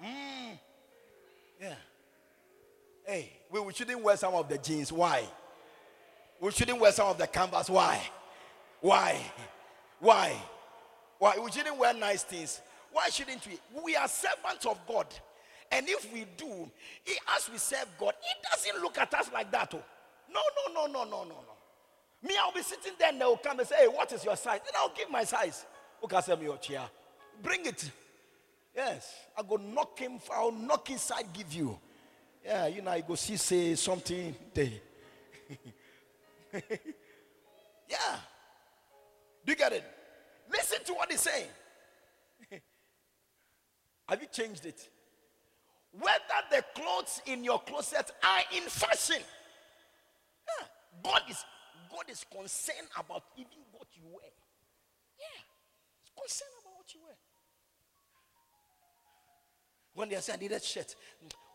Mm. 0.02 0.58
Yeah. 1.60 1.76
Hey, 3.06 3.32
we 3.52 3.74
shouldn't 3.74 4.02
wear 4.02 4.16
some 4.16 4.34
of 4.34 4.48
the 4.48 4.58
jeans. 4.58 4.92
Why? 4.92 5.24
We 6.40 6.52
shouldn't 6.52 6.80
wear 6.80 6.92
some 6.92 7.08
of 7.08 7.18
the 7.18 7.28
canvas. 7.28 7.70
Why? 7.70 8.02
Why? 8.80 9.20
Why? 10.00 10.36
Why? 11.18 11.38
We 11.44 11.52
shouldn't 11.52 11.78
wear 11.78 11.94
nice 11.94 12.24
things. 12.24 12.62
Why 12.92 13.10
shouldn't 13.10 13.46
we? 13.48 13.60
We 13.84 13.96
are 13.96 14.08
servants 14.08 14.66
of 14.66 14.80
God. 14.88 15.08
And 15.72 15.88
if 15.88 16.12
we 16.12 16.26
do, 16.36 16.70
he, 17.04 17.14
as 17.36 17.50
we 17.52 17.58
serve 17.58 17.88
God, 18.00 18.14
he 18.22 18.34
doesn't 18.50 18.82
look 18.82 18.98
at 18.98 19.14
us 19.14 19.30
like 19.32 19.52
that. 19.52 19.72
Oh. 19.74 19.84
No, 20.34 20.42
no, 20.68 20.74
no, 20.74 20.86
no, 20.92 21.04
no, 21.04 21.24
no, 21.24 21.30
no. 21.30 22.28
Me, 22.28 22.36
I'll 22.40 22.52
be 22.54 22.62
sitting 22.62 22.94
there 23.00 23.10
and 23.10 23.22
they'll 23.22 23.38
come 23.38 23.60
and 23.60 23.68
say, 23.68 23.76
Hey, 23.82 23.88
what 23.88 24.12
is 24.12 24.26
your 24.26 24.36
size? 24.36 24.60
And 24.68 24.76
I'll 24.78 24.94
give 24.96 25.10
my 25.10 25.24
size. 25.24 25.66
Oh, 26.02 26.58
Chair? 26.58 26.82
Bring 27.42 27.66
it. 27.66 27.92
Yes, 28.76 29.14
I 29.38 29.42
go 29.44 29.56
knock 29.58 29.98
him. 30.00 30.20
I'll 30.32 30.52
knock 30.52 30.90
inside, 30.90 31.26
give 31.34 31.52
you. 31.54 31.78
Yeah, 32.46 32.68
you 32.68 32.82
know, 32.82 32.92
I 32.92 33.02
go 33.02 33.16
see 33.16 33.38
say 33.38 33.76
something 33.76 34.36
there. 34.54 34.70
yeah. 36.54 38.16
Do 39.46 39.52
you 39.52 39.56
get 39.56 39.74
it? 39.74 39.84
Listen 40.52 40.84
to 40.86 40.94
what 40.94 41.12
he's 41.12 41.22
saying. 41.22 41.48
Have 44.10 44.22
you 44.22 44.28
changed 44.32 44.66
it? 44.66 44.90
whether 45.92 46.40
the 46.52 46.64
clothes 46.76 47.22
in 47.26 47.44
your 47.44 47.60
closet 47.60 48.12
are 48.24 48.42
in 48.56 48.64
fashion. 48.64 49.22
Yeah. 49.22 50.68
God 51.04 51.22
is 51.30 51.44
God 51.90 52.06
is 52.10 52.26
concerned 52.32 52.88
about 52.98 53.24
even 53.36 53.66
what 53.72 53.88
you 53.96 54.04
wear. 54.06 54.30
Yeah. 55.18 55.42
He's 56.02 56.12
concerned 56.16 56.52
about 56.62 56.74
what 56.78 56.94
you 56.94 57.00
wear. 57.04 57.16
When 59.96 60.10
they 60.10 60.16
say 60.18 60.34
I 60.34 60.38
need 60.38 60.52
a 60.52 60.60
shirt, 60.60 60.96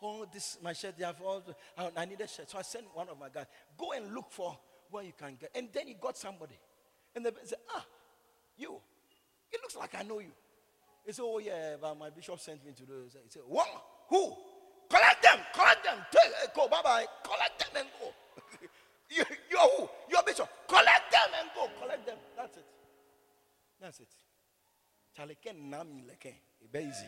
oh 0.02 0.26
this 0.32 0.58
my 0.62 0.72
shirt 0.72 0.98
they 0.98 1.04
have 1.04 1.20
all 1.22 1.42
I 1.96 2.04
need 2.04 2.20
a 2.20 2.28
shirt. 2.28 2.50
So 2.50 2.58
I 2.58 2.62
sent 2.62 2.86
one 2.92 3.08
of 3.08 3.18
my 3.18 3.28
guys, 3.28 3.46
go 3.78 3.92
and 3.92 4.12
look 4.12 4.30
for 4.30 4.58
where 4.90 5.04
you 5.04 5.12
can 5.16 5.36
get. 5.40 5.50
And 5.54 5.68
then 5.72 5.86
he 5.86 5.94
got 5.94 6.16
somebody. 6.16 6.58
And 7.14 7.24
they 7.24 7.30
said, 7.44 7.58
Ah, 7.74 7.84
you. 8.56 8.80
It 9.52 9.60
looks 9.62 9.76
like 9.76 9.94
I 9.96 10.02
know 10.02 10.18
you. 10.18 10.32
He 11.04 11.12
said, 11.12 11.24
Oh 11.24 11.38
yeah, 11.38 11.76
but 11.80 11.98
my 11.98 12.10
bishop 12.10 12.40
sent 12.40 12.64
me 12.64 12.72
to 12.72 12.82
do 12.84 13.04
this. 13.04 13.14
He 13.14 13.30
said, 13.30 13.42
What? 13.46 13.68
Who? 14.08 14.34
Collect 14.88 15.22
them, 15.22 15.38
collect 15.54 15.84
them. 15.84 15.98
Take, 16.10 16.32
eh, 16.42 16.46
go, 16.54 16.68
bye 16.68 16.82
bye. 16.82 17.06
Collect 17.22 17.58
them 17.58 17.82
and 17.82 17.88
go. 18.00 18.12
you, 19.10 19.24
you're 19.50 19.60
who? 19.60 19.88
You're 20.10 20.22
bishop. 20.22 20.48
Collect 20.68 21.10
them 21.10 21.30
and 21.40 21.48
go. 21.54 21.68
Collect 21.80 22.06
them. 22.06 22.18
That's 22.36 22.56
it. 22.56 22.66
That's 23.80 24.00
it. 24.00 24.08
Charlie 25.16 25.38
Ken 25.42 25.70
Nami 25.70 26.04
Leke. 26.08 26.34
Easy. 26.76 27.06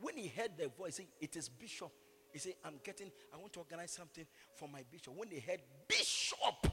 When 0.00 0.16
he 0.16 0.28
heard 0.28 0.52
the 0.56 0.68
voice, 0.68 0.96
he 0.96 1.02
said, 1.02 1.12
it 1.20 1.36
is 1.36 1.48
bishop. 1.48 1.92
He 2.32 2.38
said, 2.38 2.54
I'm 2.64 2.80
getting, 2.82 3.10
I 3.34 3.36
want 3.36 3.52
to 3.54 3.58
organize 3.58 3.90
something 3.90 4.24
for 4.54 4.68
my 4.68 4.82
bishop. 4.90 5.14
When 5.14 5.28
they 5.28 5.40
heard 5.40 5.60
bishop, 5.86 6.72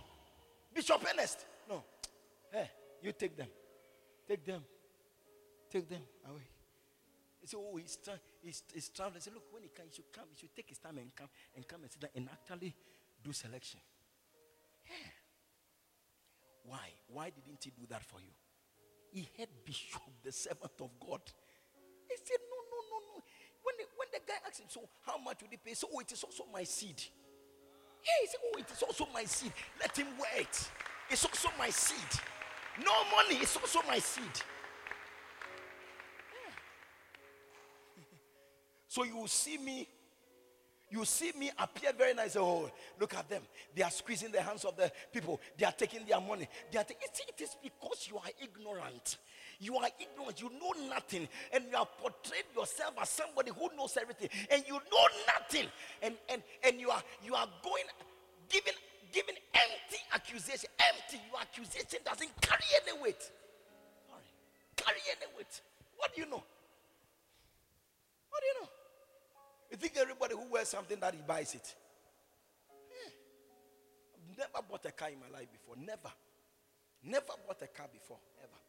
Bishop 0.74 1.04
Ernest, 1.12 1.46
no. 1.68 1.84
Hey, 2.52 2.70
you 3.02 3.12
take 3.12 3.38
them. 3.38 3.48
Take 4.28 4.46
them. 4.46 4.64
Take 5.72 5.90
them 5.90 6.02
away. 6.30 6.48
He 7.42 7.48
said, 7.48 7.60
Oh, 7.62 7.78
he's, 7.78 7.98
tra- 7.98 8.20
he's, 8.42 8.64
he's 8.74 8.90
traveling. 8.90 9.18
I 9.18 9.20
said, 9.20 9.34
Look, 9.34 9.46
when 9.52 9.64
he 9.64 9.70
comes, 9.70 9.90
he 9.92 9.96
should 9.98 10.12
come. 10.12 10.26
He 10.34 10.40
should 10.40 10.56
take 10.56 10.70
his 10.70 10.78
time 10.78 10.98
and 10.98 11.16
come 11.16 11.30
and 11.56 11.68
come 11.68 11.82
and 11.84 11.92
sit 11.92 12.02
down 12.02 12.12
and 12.16 12.30
actually 12.32 12.76
do 13.24 13.32
selection. 13.32 13.80
Yeah. 14.86 15.12
Why? 16.64 16.88
Why 17.08 17.32
didn't 17.32 17.64
he 17.64 17.72
do 17.72 17.88
that 17.90 18.04
for 18.04 18.20
you? 18.20 18.34
He 19.12 19.30
had 19.38 19.48
Bishop, 19.66 20.02
the 20.24 20.32
servant 20.32 20.74
of 20.82 20.90
God. 21.00 21.22
He 22.10 22.16
said, 22.18 22.40
No, 22.50 22.58
no, 22.68 22.80
no, 22.92 22.98
no. 23.16 23.24
When 23.64 23.76
the, 23.80 23.86
when 23.96 24.08
the 24.12 24.20
guy 24.28 24.40
asked 24.48 24.60
him, 24.60 24.68
So 24.70 24.82
how 25.06 25.18
much 25.18 25.42
would 25.42 25.52
he 25.52 25.58
pay? 25.58 25.74
So, 25.74 25.88
oh, 25.94 26.00
it 26.00 26.12
is 26.12 26.24
also 26.24 26.44
my 26.52 26.64
seed. 26.64 27.02
Yeah, 28.04 28.18
he 28.22 28.28
said, 28.28 28.40
Oh, 28.44 28.60
it 28.60 28.72
is 28.72 28.84
also 28.84 29.08
my 29.14 29.24
seed. 29.24 29.54
Let 29.80 29.98
him 29.98 30.08
wear 30.20 30.42
it. 30.42 30.70
It's 31.10 31.24
also 31.24 31.50
my 31.58 31.70
seed. 31.70 32.20
No 32.84 32.92
money, 33.16 33.42
it's 33.42 33.56
also 33.58 33.80
my 33.88 34.00
seed. 34.00 34.24
So 38.88 39.04
you 39.04 39.24
see 39.28 39.58
me, 39.58 39.88
you 40.90 41.04
see 41.06 41.32
me 41.38 41.52
appear 41.60 41.92
very 41.96 42.14
nice. 42.14 42.36
Oh, 42.36 42.72
look 43.00 43.14
at 43.16 43.30
them. 43.30 43.44
They 43.76 43.84
are 43.84 43.92
squeezing 43.92 44.32
the 44.32 44.42
hands 44.42 44.64
of 44.66 44.76
the 44.78 44.92
people. 45.14 45.40
They 45.58 45.66
are 45.66 45.72
taking 45.74 46.06
their 46.08 46.20
money. 46.22 46.48
They 46.72 46.80
are 46.80 46.84
ta- 46.84 46.96
it, 47.00 47.20
it 47.28 47.42
is 47.44 47.56
because 47.62 48.08
you 48.10 48.18
are 48.18 48.32
ignorant. 48.42 49.18
You 49.60 49.76
are 49.78 49.90
ignorant. 50.00 50.42
You 50.42 50.50
know 50.60 50.74
nothing. 50.90 51.28
And 51.54 51.66
you 51.70 51.78
have 51.78 51.96
portrayed 51.98 52.46
yourself 52.56 52.94
as 53.02 53.10
somebody 53.10 53.52
who 53.52 53.70
knows 53.78 53.98
everything. 54.02 54.30
And 54.50 54.64
you 54.68 54.76
know 54.76 55.08
nothing. 55.28 55.68
And 56.02 56.16
and 56.30 56.42
and 56.64 56.80
you 56.80 56.90
are 56.90 57.04
you 57.24 57.36
are 57.36 57.48
going 57.64 57.84
giving 58.50 58.74
giving 59.12 59.36
empty 59.54 60.02
accusation. 60.14 60.70
Empty. 60.80 61.20
Your 61.30 61.42
accusation 61.42 62.00
doesn't 62.06 62.32
carry 62.42 62.66
any 62.82 63.02
weight. 63.02 63.22
Sorry. 64.08 64.30
Carry 64.76 65.02
any 65.16 65.28
weight. 65.38 65.62
What 65.98 66.14
do 66.14 66.22
you 66.22 66.30
know? 66.30 66.44
What 68.30 68.42
do 68.42 68.48
you 68.48 68.62
know? 68.62 68.70
You 69.72 69.78
think 69.78 69.98
everybody 69.98 70.36
who 70.36 70.52
wears 70.52 70.70
something 70.70 71.00
that 71.00 71.14
he 71.14 71.22
buys 71.28 71.56
it? 71.56 71.76
Yeah. 72.90 73.12
I've 74.16 74.38
never 74.38 74.66
bought 74.70 74.86
a 74.86 74.92
car 74.92 75.10
in 75.10 75.20
my 75.20 75.38
life 75.38 75.52
before. 75.52 75.76
Never. 75.76 76.12
Never 77.04 77.34
bought 77.46 77.62
a 77.62 77.68
car 77.68 77.88
before. 77.92 78.20
Ever. 78.42 78.60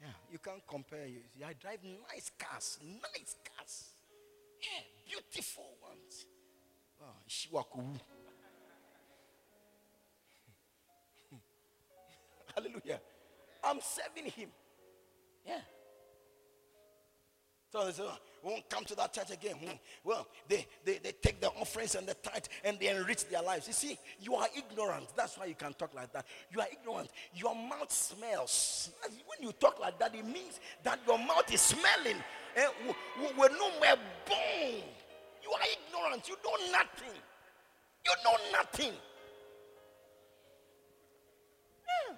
Yeah. 0.00 0.14
You 0.32 0.38
can't 0.38 0.66
compare. 0.66 1.06
You 1.06 1.20
see, 1.36 1.44
I 1.44 1.52
drive 1.54 1.80
nice 1.84 2.30
cars. 2.38 2.78
Nice 2.82 3.36
cars. 3.56 3.90
Yeah. 4.60 4.82
Beautiful 5.06 5.76
ones. 5.82 6.26
Oh, 7.02 7.16
Shiwaku. 7.28 8.00
Hallelujah. 12.54 13.00
I'm 13.62 13.78
serving 13.80 14.30
him. 14.30 14.48
Yeah. 15.46 15.58
So 17.72 17.84
they 17.86 17.92
say, 17.92 18.04
"Oh, 18.06 18.16
we 18.44 18.50
won't 18.50 18.70
come 18.70 18.84
to 18.84 18.94
that 18.94 19.12
church 19.12 19.30
again. 19.32 19.56
Hmm. 19.56 19.72
Well, 20.04 20.28
they, 20.48 20.64
they, 20.84 20.98
they 20.98 21.10
take 21.12 21.40
the 21.40 21.48
offerings 21.48 21.96
and 21.96 22.06
the 22.06 22.14
tithe 22.14 22.44
and 22.62 22.78
they 22.78 22.88
enrich 22.88 23.28
their 23.28 23.42
lives. 23.42 23.66
You 23.66 23.72
see, 23.72 23.98
you 24.20 24.34
are 24.36 24.46
ignorant. 24.56 25.06
That's 25.16 25.36
why 25.36 25.46
you 25.46 25.56
can 25.56 25.72
talk 25.72 25.92
like 25.92 26.12
that. 26.12 26.24
You 26.52 26.60
are 26.60 26.68
ignorant. 26.70 27.08
Your 27.34 27.54
mouth 27.54 27.90
smells. 27.90 28.90
When 29.26 29.48
you 29.48 29.52
talk 29.58 29.80
like 29.80 29.98
that, 29.98 30.14
it 30.14 30.24
means 30.24 30.60
that 30.84 31.00
your 31.06 31.18
mouth 31.18 31.52
is 31.52 31.60
smelling. 31.62 32.22
Eh, 32.54 32.66
we- 32.86 33.22
we- 33.26 33.32
We're 33.36 33.48
no 33.48 33.70
more 33.70 33.96
born. 34.26 34.82
You 35.42 35.50
are 35.52 35.66
ignorant. 35.72 36.28
You 36.28 36.36
know 36.44 36.70
nothing. 36.70 37.20
You 38.06 38.12
know 38.24 38.36
nothing. 38.52 38.92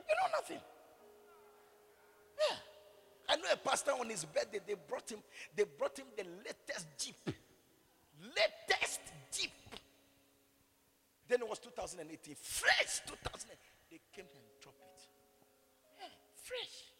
You 0.08 0.14
know 0.14 0.30
nothing. 0.38 0.60
Yeah. 2.38 2.56
I 3.28 3.36
know 3.36 3.48
a 3.52 3.56
pastor 3.56 3.92
on 3.92 4.08
his 4.08 4.24
birthday, 4.24 4.60
they 4.66 4.74
brought 4.74 5.10
him, 5.10 5.18
they 5.54 5.64
brought 5.64 5.98
him 5.98 6.06
the 6.16 6.24
latest 6.44 6.86
Jeep. 6.98 7.34
Latest 8.22 9.00
Jeep. 9.32 9.50
Then 11.28 11.42
it 11.42 11.48
was 11.48 11.58
2018. 11.58 12.06
Fresh 12.38 13.02
2000. 13.06 13.50
They 13.90 14.00
came 14.14 14.26
and 14.30 14.46
dropped 14.62 14.78
it. 14.78 15.02
Yeah, 15.98 16.14
fresh. 16.38 16.94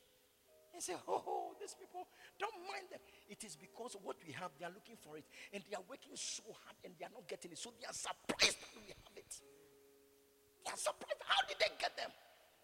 He 0.74 0.80
say, 0.80 0.94
oh, 1.08 1.22
oh, 1.26 1.54
these 1.60 1.74
people, 1.78 2.06
don't 2.38 2.52
mind 2.68 2.90
them. 2.90 3.00
It 3.30 3.44
is 3.44 3.56
because 3.56 3.96
what 4.02 4.16
we 4.26 4.32
have, 4.34 4.50
they 4.58 4.66
are 4.66 4.74
looking 4.74 4.98
for 5.00 5.16
it. 5.16 5.24
And 5.54 5.62
they 5.70 5.76
are 5.76 5.86
working 5.88 6.12
so 6.14 6.42
hard 6.52 6.76
and 6.84 6.92
they 6.98 7.06
are 7.06 7.14
not 7.14 7.26
getting 7.26 7.52
it. 7.52 7.58
So 7.58 7.72
they 7.80 7.86
are 7.86 7.96
surprised 7.96 8.60
that 8.60 8.72
we 8.76 8.90
have 8.92 9.16
it. 9.16 9.32
They 10.66 10.70
are 10.70 10.76
surprised. 10.76 11.22
How 11.24 11.40
did 11.48 11.56
they 11.56 11.70
get 11.78 11.96
them? 11.96 12.10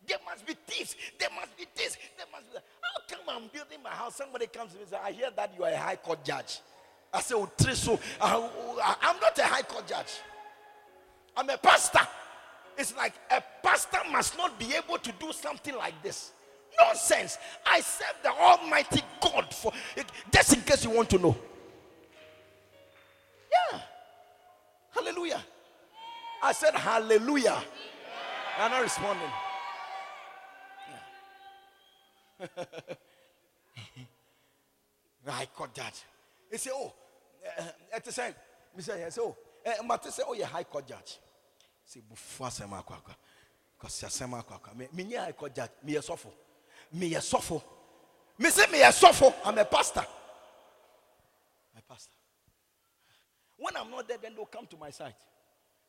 There 0.06 0.18
must 0.26 0.46
be 0.46 0.54
thieves. 0.66 0.96
There 1.18 1.28
must 1.34 1.56
be 1.56 1.66
this. 1.76 1.96
There 2.16 2.26
must 2.32 2.46
be 2.48 2.54
that. 2.54 2.64
How 2.80 3.16
come 3.16 3.42
I'm 3.42 3.48
building 3.52 3.78
my 3.82 3.90
house? 3.90 4.16
Somebody 4.16 4.46
comes 4.46 4.70
to 4.72 4.76
me 4.76 4.82
and 4.82 4.90
says, 4.90 4.98
I 5.04 5.12
hear 5.12 5.30
that 5.36 5.52
you 5.56 5.64
are 5.64 5.70
a 5.70 5.76
high 5.76 5.96
court 5.96 6.24
judge. 6.24 6.60
I 7.12 7.20
say, 7.20 7.34
oh, 7.34 7.50
Triso, 7.58 7.98
oh, 8.20 8.80
I- 8.82 8.96
I'm 9.02 9.20
not 9.20 9.38
a 9.38 9.44
high 9.44 9.62
court 9.62 9.86
judge. 9.86 10.20
I'm 11.36 11.48
a 11.48 11.56
pastor. 11.58 12.00
It's 12.76 12.96
like 12.96 13.14
a 13.30 13.42
pastor 13.62 13.98
must 14.10 14.36
not 14.36 14.58
be 14.58 14.74
able 14.74 14.98
to 14.98 15.12
do 15.12 15.32
something 15.32 15.76
like 15.76 16.00
this. 16.02 16.32
Nonsense. 16.80 17.38
I 17.66 17.80
serve 17.80 18.16
the 18.22 18.30
Almighty 18.30 19.02
God 19.20 19.52
for 19.52 19.72
just 20.32 20.54
in 20.54 20.62
case 20.62 20.84
you 20.84 20.90
want 20.90 21.10
to 21.10 21.18
know. 21.18 21.36
Yeah. 23.72 23.80
Hallelujah. 24.94 25.42
I 26.42 26.52
said 26.52 26.74
hallelujah. 26.74 27.62
You're 28.58 28.68
not 28.70 28.82
responding. 28.82 29.28
I 35.28 35.46
caught 35.54 35.74
that. 35.76 36.02
He 36.50 36.58
said, 36.58 36.72
Oh, 36.74 36.92
at 37.92 38.04
the 38.04 38.12
same, 38.12 38.34
me 38.76 38.82
say, 38.82 39.00
yes, 39.00 39.18
oh, 39.20 39.36
uh, 39.66 39.82
Mate 39.84 40.12
say, 40.12 40.22
Oh, 40.26 40.34
you're 40.34 40.46
high 40.46 40.64
court 40.64 40.86
judge. 40.86 41.18
Say, 41.84 42.00
Buffa 42.00 42.50
Sema 42.50 42.82
Kwaka. 42.82 43.14
Because 43.78 44.02
you're 44.02 44.10
Sema 44.10 44.42
Kwaka. 44.42 44.76
Me, 44.76 44.88
me, 44.92 45.14
high 45.14 45.32
court 45.32 45.54
judge. 45.54 45.70
Me, 45.84 45.96
a 45.96 46.00
sofo. 46.00 46.32
Me, 46.92 47.14
a 47.14 47.20
sofo. 47.20 47.62
Me 48.38 48.50
say, 48.50 48.70
Me, 48.70 48.82
a 48.82 48.86
sofo. 48.86 49.32
I'm 49.44 49.58
a 49.58 49.64
pastor. 49.64 50.04
My 51.74 51.80
pastor. 51.88 52.12
When 53.56 53.76
I'm 53.76 53.90
not 53.90 54.08
there, 54.08 54.18
then 54.20 54.34
they'll 54.34 54.46
come 54.46 54.66
to 54.66 54.76
my 54.76 54.90
side. 54.90 55.14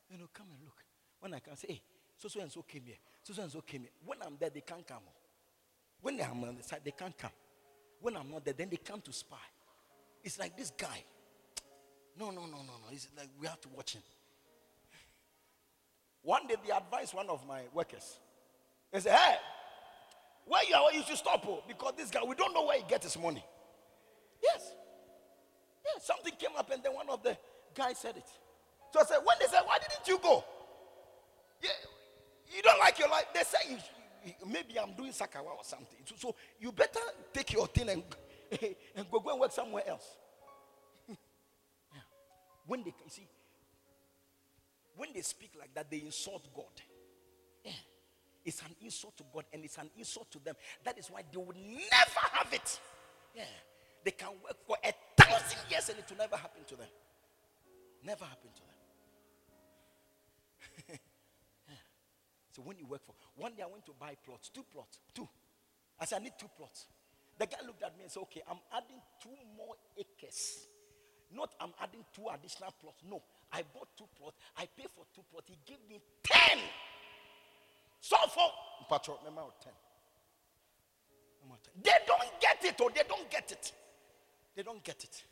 Then 0.08 0.18
they'll 0.18 0.28
come 0.32 0.46
and 0.52 0.62
look. 0.64 0.84
When 1.20 1.34
I 1.34 1.40
can 1.40 1.56
say, 1.56 1.68
Hey, 1.68 1.82
so 2.16 2.28
so 2.28 2.40
and 2.40 2.50
so 2.50 2.62
came 2.62 2.84
here. 2.86 2.96
So 3.22 3.34
so 3.34 3.42
and 3.42 3.50
so 3.50 3.60
came 3.60 3.82
here. 3.82 3.90
When 4.04 4.18
I'm 4.24 4.36
there, 4.38 4.50
they 4.50 4.60
can't 4.60 4.86
come. 4.86 5.02
When 6.04 6.20
I'm 6.20 6.44
on 6.44 6.54
the 6.58 6.62
side, 6.62 6.82
they 6.84 6.90
can't 6.90 7.16
come. 7.16 7.30
When 8.02 8.14
I'm 8.14 8.30
not 8.30 8.44
there, 8.44 8.52
then 8.52 8.68
they 8.68 8.76
come 8.76 9.00
to 9.00 9.12
spy. 9.12 9.38
It's 10.22 10.38
like 10.38 10.54
this 10.54 10.70
guy. 10.76 11.02
No, 12.20 12.26
no, 12.26 12.42
no, 12.42 12.58
no, 12.58 12.58
no. 12.58 12.92
It's 12.92 13.08
like 13.16 13.30
we 13.40 13.46
have 13.46 13.58
to 13.62 13.70
watch 13.70 13.94
him. 13.94 14.02
One 16.20 16.46
day, 16.46 16.56
they 16.62 16.72
advised 16.74 17.14
one 17.14 17.30
of 17.30 17.46
my 17.48 17.62
workers. 17.72 18.18
They 18.92 19.00
said, 19.00 19.16
Hey, 19.16 19.36
where 20.44 20.62
you 20.68 20.74
are, 20.74 20.92
you 20.92 21.02
should 21.04 21.16
stop 21.16 21.42
oh, 21.48 21.62
because 21.66 21.94
this 21.96 22.10
guy, 22.10 22.20
we 22.22 22.34
don't 22.34 22.52
know 22.52 22.66
where 22.66 22.76
he 22.76 22.84
gets 22.86 23.06
his 23.06 23.18
money. 23.18 23.42
Yes. 24.42 24.72
Yeah, 25.86 26.02
something 26.02 26.34
came 26.38 26.54
up, 26.58 26.70
and 26.70 26.82
then 26.82 26.92
one 26.92 27.08
of 27.08 27.22
the 27.22 27.34
guys 27.74 27.96
said 27.96 28.18
it. 28.18 28.28
So 28.92 29.00
I 29.00 29.04
said, 29.04 29.18
When 29.24 29.38
they 29.40 29.46
said, 29.46 29.62
Why 29.64 29.78
didn't 29.78 30.06
you 30.06 30.18
go? 30.22 30.44
Yeah, 31.62 31.70
you 32.54 32.60
don't 32.60 32.78
like 32.78 32.98
your 32.98 33.08
life. 33.08 33.24
They 33.32 33.42
say 33.42 33.70
you, 33.70 33.76
you- 33.76 33.93
maybe 34.46 34.78
I'm 34.78 34.94
doing 34.94 35.12
sakawa 35.12 35.56
or 35.58 35.64
something. 35.64 35.98
So, 36.04 36.14
so 36.18 36.34
you 36.60 36.72
better 36.72 37.00
take 37.32 37.52
your 37.52 37.66
thing 37.66 37.88
and 37.88 38.02
and 38.96 39.10
go, 39.10 39.20
go 39.20 39.30
and 39.30 39.40
work 39.40 39.52
somewhere 39.52 39.82
else. 39.88 40.06
yeah. 41.08 42.00
When 42.66 42.82
they 42.82 42.94
you 43.04 43.10
see, 43.10 43.26
when 44.96 45.10
they 45.12 45.22
speak 45.22 45.52
like 45.58 45.74
that, 45.74 45.90
they 45.90 45.98
insult 45.98 46.42
God. 46.54 46.64
Yeah. 47.64 47.72
It's 48.44 48.60
an 48.60 48.76
insult 48.82 49.16
to 49.16 49.24
God 49.32 49.44
and 49.52 49.64
it's 49.64 49.78
an 49.78 49.88
insult 49.96 50.30
to 50.32 50.38
them. 50.38 50.54
That 50.84 50.98
is 50.98 51.08
why 51.08 51.22
they 51.30 51.38
will 51.38 51.54
never 51.56 52.20
have 52.32 52.52
it. 52.52 52.78
Yeah. 53.34 53.44
They 54.04 54.10
can 54.10 54.28
work 54.44 54.56
for 54.66 54.76
a 54.84 54.92
thousand 55.20 55.60
years 55.70 55.88
and 55.88 55.98
it 55.98 56.04
will 56.10 56.18
never 56.18 56.36
happen 56.36 56.62
to 56.68 56.76
them. 56.76 56.88
Never 58.04 58.24
happen 58.24 58.50
to 58.54 58.60
them. 58.60 58.73
So 62.54 62.62
when 62.62 62.78
you 62.78 62.86
work 62.86 63.02
for 63.04 63.14
one 63.34 63.52
day 63.54 63.62
I 63.62 63.66
went 63.66 63.84
to 63.86 63.92
buy 63.98 64.14
plots, 64.24 64.48
two 64.48 64.62
plots, 64.72 65.00
two. 65.12 65.26
I 65.98 66.04
said, 66.04 66.20
I 66.20 66.24
need 66.24 66.38
two 66.38 66.46
plots. 66.56 66.86
The 67.36 67.46
guy 67.46 67.58
looked 67.66 67.82
at 67.82 67.96
me 67.98 68.04
and 68.04 68.12
said, 68.12 68.22
Okay, 68.30 68.42
I'm 68.48 68.62
adding 68.70 69.02
two 69.18 69.34
more 69.58 69.74
acres. 69.98 70.70
Not 71.34 71.50
I'm 71.58 71.74
adding 71.82 72.06
two 72.14 72.30
additional 72.30 72.70
plots. 72.78 73.02
No, 73.10 73.22
I 73.50 73.62
bought 73.74 73.90
two 73.98 74.06
plots. 74.14 74.38
I 74.56 74.68
paid 74.70 74.86
for 74.94 75.02
two 75.10 75.26
plots. 75.32 75.50
He 75.50 75.58
gave 75.66 75.82
me 75.90 75.98
ten. 76.22 76.62
So 77.98 78.16
for 78.30 78.46
patrol, 78.88 79.18
remember 79.26 79.50
ten. 79.58 79.74
They 81.82 81.98
don't 82.06 82.30
get 82.40 82.64
it, 82.64 82.80
or 82.80 82.90
they 82.94 83.02
don't 83.08 83.28
get 83.30 83.50
it. 83.50 83.72
They 84.54 84.62
don't 84.62 84.82
get 84.82 85.02
it. 85.02 85.24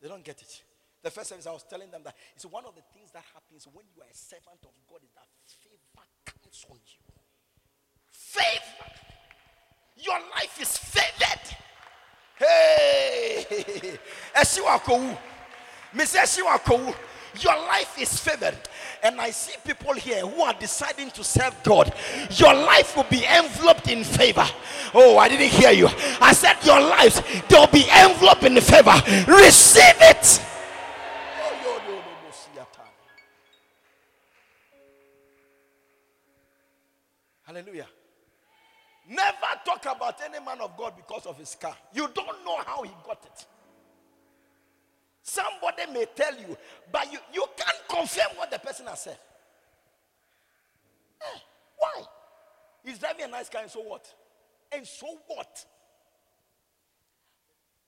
They 0.00 0.08
don't 0.08 0.22
get 0.22 0.40
it. 0.40 0.62
The 1.02 1.10
first 1.10 1.30
service 1.30 1.46
I 1.46 1.52
was 1.52 1.64
telling 1.64 1.90
them 1.90 2.02
that 2.04 2.14
it's 2.36 2.46
one 2.46 2.64
of 2.64 2.74
the 2.76 2.82
things 2.94 3.10
that 3.10 3.24
happens 3.34 3.66
when 3.72 3.86
you 3.96 4.02
are 4.02 4.10
a 4.10 4.14
servant 4.14 4.62
of 4.62 4.70
God 4.86 5.00
is 5.02 5.10
that 5.16 5.26
favor 5.58 5.71
comes 6.42 6.66
on 6.70 6.76
you. 6.86 6.98
Favor. 8.10 8.90
Your 9.96 10.18
life 10.34 10.60
is 10.60 10.76
favored. 10.76 11.56
Hey. 12.36 13.98
Your 17.40 17.56
life 17.56 17.98
is 17.98 18.18
favored. 18.18 18.56
And 19.02 19.20
I 19.20 19.30
see 19.30 19.54
people 19.64 19.94
here 19.94 20.26
who 20.26 20.42
are 20.42 20.54
deciding 20.54 21.10
to 21.12 21.24
serve 21.24 21.56
God. 21.62 21.92
Your 22.30 22.54
life 22.54 22.96
will 22.96 23.04
be 23.04 23.24
enveloped 23.24 23.88
in 23.88 24.04
favor. 24.04 24.46
Oh, 24.94 25.18
I 25.18 25.28
didn't 25.28 25.48
hear 25.48 25.70
you. 25.72 25.88
I 26.20 26.32
said, 26.32 26.56
Your 26.64 26.80
lives, 26.80 27.22
they'll 27.48 27.66
be 27.68 27.84
enveloped 27.90 28.44
in 28.44 28.60
favor. 28.60 28.94
Receive 29.26 29.96
it. 30.00 30.42
Hallelujah. 37.52 37.86
Never 39.08 39.60
talk 39.66 39.84
about 39.94 40.18
any 40.24 40.42
man 40.44 40.60
of 40.62 40.74
God 40.76 40.94
because 40.96 41.26
of 41.26 41.36
his 41.36 41.54
car. 41.54 41.76
You 41.92 42.08
don't 42.14 42.44
know 42.46 42.56
how 42.64 42.82
he 42.82 42.90
got 43.04 43.22
it. 43.26 43.46
Somebody 45.22 45.92
may 45.92 46.06
tell 46.16 46.34
you, 46.34 46.56
but 46.90 47.12
you, 47.12 47.18
you 47.32 47.44
can't 47.56 47.76
confirm 47.88 48.36
what 48.36 48.50
the 48.50 48.58
person 48.58 48.86
has 48.86 49.00
said. 49.00 49.18
Eh, 51.20 51.38
why? 51.78 52.02
He's 52.84 52.98
driving 52.98 53.26
a 53.26 53.28
nice 53.28 53.48
car, 53.50 53.62
and 53.62 53.70
so 53.70 53.80
what? 53.80 54.12
And 54.72 54.86
so 54.86 55.06
what? 55.26 55.64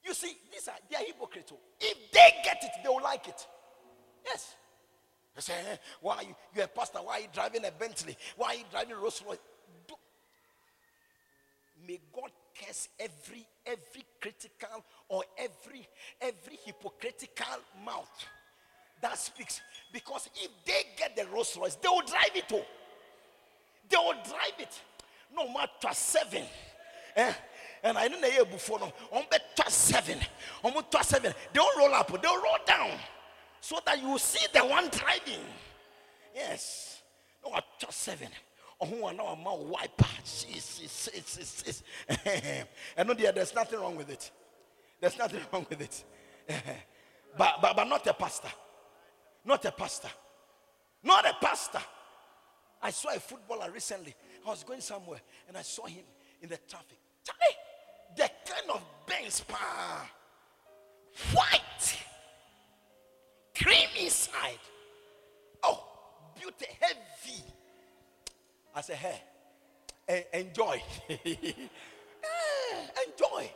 You 0.04 0.12
see, 0.12 0.36
these 0.52 0.68
are 0.68 0.74
they 0.90 0.96
are 0.96 1.06
hypocrites. 1.06 1.52
Oh. 1.54 1.58
If 1.80 2.12
they 2.12 2.34
get 2.44 2.58
it, 2.62 2.70
they 2.82 2.88
will 2.88 3.02
like 3.02 3.26
it. 3.28 3.46
Yes. 4.26 4.54
They 5.34 5.40
say, 5.40 5.54
eh, 5.72 5.76
why 6.00 6.20
you, 6.20 6.36
you're 6.54 6.66
a 6.66 6.68
pastor? 6.68 6.98
Why 6.98 7.14
are 7.14 7.20
you 7.20 7.28
driving 7.32 7.64
a 7.64 7.72
Bentley? 7.72 8.16
Why 8.36 8.48
are 8.48 8.54
you 8.54 8.64
driving 8.70 8.96
Rolls 8.96 9.22
Royce? 9.26 9.38
May 11.86 12.00
God 12.14 12.30
curse 12.54 12.88
every 12.98 13.46
every 13.66 14.04
critical 14.20 14.84
or 15.08 15.24
every 15.38 15.86
every 16.20 16.58
hypocritical 16.64 17.58
mouth 17.84 18.26
that 19.00 19.18
speaks. 19.18 19.60
Because 19.92 20.28
if 20.34 20.50
they 20.64 20.82
get 20.96 21.14
the 21.14 21.26
Rolls 21.26 21.56
Royce, 21.60 21.76
they 21.76 21.88
will 21.88 22.02
drive 22.02 22.30
it 22.34 22.50
all. 22.52 22.64
They 23.88 23.96
will 23.96 24.14
drive 24.26 24.58
it. 24.58 24.80
No 25.34 25.52
matter 25.52 25.92
seven. 25.92 26.44
Eh? 27.16 27.32
And 27.82 27.98
I 27.98 28.08
didn't 28.08 28.22
know 28.22 28.44
before 28.46 28.78
no. 28.78 28.92
On 29.12 29.24
bet 29.30 29.42
seven. 29.68 30.18
On 30.62 30.72
seven. 31.02 31.34
They 31.52 31.60
will 31.60 31.78
roll 31.78 31.94
up, 31.94 32.08
they 32.08 32.28
will 32.28 32.42
roll 32.42 32.56
down. 32.66 32.92
So 33.60 33.78
that 33.84 34.00
you 34.00 34.18
see 34.18 34.46
the 34.54 34.60
one 34.60 34.88
driving. 34.88 35.44
Yes. 36.34 37.02
No, 37.44 37.58
just 37.78 38.00
seven 38.00 38.28
ɔho 38.84 39.08
ana 39.08 39.22
ɔma 39.22 39.58
wo 39.58 39.64
wiper 39.64 40.04
ɛno 42.96 43.14
deɛ 43.14 43.34
there's 43.34 43.54
nothing 43.54 43.80
wrong 43.80 43.96
with 43.96 44.10
it. 44.10 44.30
There's 45.00 45.18
nothing 45.18 45.40
wrong 45.52 45.66
with 45.68 45.80
it. 45.80 46.04
But, 47.36 47.60
but, 47.60 47.74
but 47.74 47.88
not 47.88 48.06
a 48.06 48.14
pastor. 48.14 48.52
Not 49.44 49.64
a 49.64 49.72
pastor. 49.72 50.10
Not 51.02 51.26
a 51.28 51.34
pastor. 51.44 51.80
I 52.80 52.90
saw 52.90 53.12
a 53.12 53.18
footballer 53.18 53.72
recently. 53.72 54.14
I 54.46 54.50
was 54.50 54.62
going 54.62 54.80
somewhere 54.80 55.20
and 55.48 55.56
I 55.56 55.62
saw 55.62 55.86
him 55.86 56.04
in 56.40 56.48
the 56.48 56.58
traffic. 56.68 56.98
The 58.16 58.30
kind 58.46 58.70
of 58.72 58.84
Benz 59.04 59.40
pa. 59.40 60.08
White. 61.32 61.98
Cream 63.60 63.88
inside. 63.98 64.60
Oh 65.64 65.82
beauty 66.38 66.66
heavy 66.80 67.42
I 68.74 68.80
said, 68.80 68.96
hey, 68.96 70.26
enjoy. 70.32 70.82
Eh, 72.24 72.86
enjoy. 73.06 73.50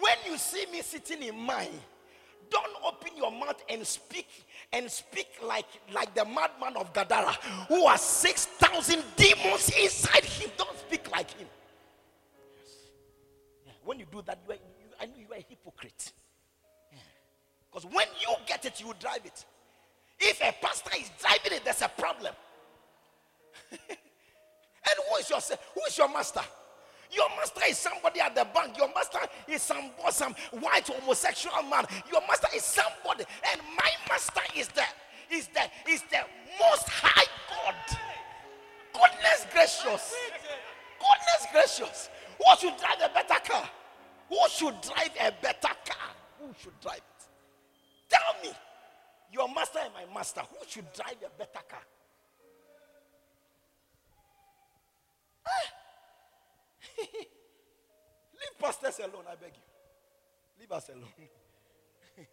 When 0.00 0.14
you 0.28 0.36
see 0.36 0.66
me 0.72 0.82
sitting 0.82 1.22
in 1.22 1.38
mine, 1.38 1.70
don't 2.50 2.72
open 2.84 3.16
your 3.16 3.30
mouth 3.30 3.62
and 3.68 3.86
speak 3.86 4.28
and 4.72 4.90
speak 4.90 5.28
like 5.42 5.66
like 5.92 6.12
the 6.14 6.24
madman 6.24 6.76
of 6.76 6.92
Gadara 6.92 7.32
who 7.68 7.86
has 7.86 8.00
6,000 8.00 9.04
demons 9.16 9.70
inside 9.80 10.24
him. 10.24 10.50
Don't 10.56 10.76
speak 10.78 11.10
like 11.12 11.30
him. 11.30 11.46
Yes. 12.58 12.74
Yeah. 13.66 13.72
When 13.84 14.00
you 14.00 14.06
do 14.10 14.22
that, 14.26 14.40
you 14.46 14.52
are, 14.52 14.56
you, 14.56 14.86
I 15.00 15.06
know 15.06 15.14
you 15.16 15.32
are 15.32 15.38
a 15.38 15.46
hypocrite. 15.48 16.12
Because 17.70 17.84
yeah. 17.84 17.96
when 17.96 18.06
you 18.20 18.34
get 18.46 18.64
it, 18.64 18.80
you 18.80 18.92
drive 18.98 19.24
it. 19.24 19.44
If 20.18 20.40
a 20.40 20.52
pastor 20.60 20.90
is 20.98 21.10
driving 21.20 21.52
it, 21.58 21.64
there's 21.64 21.82
a 21.82 21.88
problem. 21.88 22.34
And 24.88 24.98
who 25.08 25.16
is 25.16 25.30
your 25.30 25.40
who 25.74 25.80
is 25.86 25.98
your 25.98 26.08
master? 26.08 26.42
Your 27.10 27.28
master 27.30 27.62
is 27.68 27.78
somebody 27.78 28.20
at 28.20 28.34
the 28.34 28.46
bank. 28.52 28.76
Your 28.76 28.88
master 28.94 29.18
is 29.48 29.62
some 29.62 29.90
some 30.10 30.34
white 30.60 30.88
homosexual 30.88 31.62
man. 31.62 31.84
Your 32.10 32.20
master 32.22 32.48
is 32.54 32.64
somebody, 32.64 33.24
and 33.52 33.60
my 33.76 33.90
master 34.08 34.42
is 34.56 34.68
the 34.68 34.84
is 35.30 35.48
the 35.48 35.90
is 35.90 36.02
the 36.10 36.20
most 36.60 36.88
high 36.88 37.26
God. 37.50 37.98
Goodness 38.92 39.46
gracious. 39.52 40.14
Goodness 40.98 41.46
gracious. 41.52 42.10
Who 42.38 42.56
should 42.58 42.76
drive 42.78 42.98
a 43.04 43.12
better 43.12 43.40
car? 43.44 43.68
Who 44.28 44.38
should 44.50 44.80
drive 44.80 45.10
a 45.20 45.32
better 45.42 45.74
car? 45.84 46.10
Who 46.40 46.48
should 46.60 46.78
drive 46.80 46.96
it? 46.96 47.26
Tell 48.08 48.42
me. 48.42 48.56
Your 49.32 49.48
master 49.48 49.80
and 49.84 49.92
my 49.92 50.14
master. 50.14 50.40
Who 50.40 50.66
should 50.66 50.92
drive 50.92 51.16
a 51.24 51.38
better 51.38 51.64
car? 51.68 51.82
Ah! 55.46 55.72
Leave 56.98 58.58
pastors 58.58 58.98
alone, 58.98 59.24
I 59.30 59.34
beg 59.36 59.52
you. 59.54 59.62
Leave 60.60 60.72
us 60.72 60.88
alone. 60.88 61.08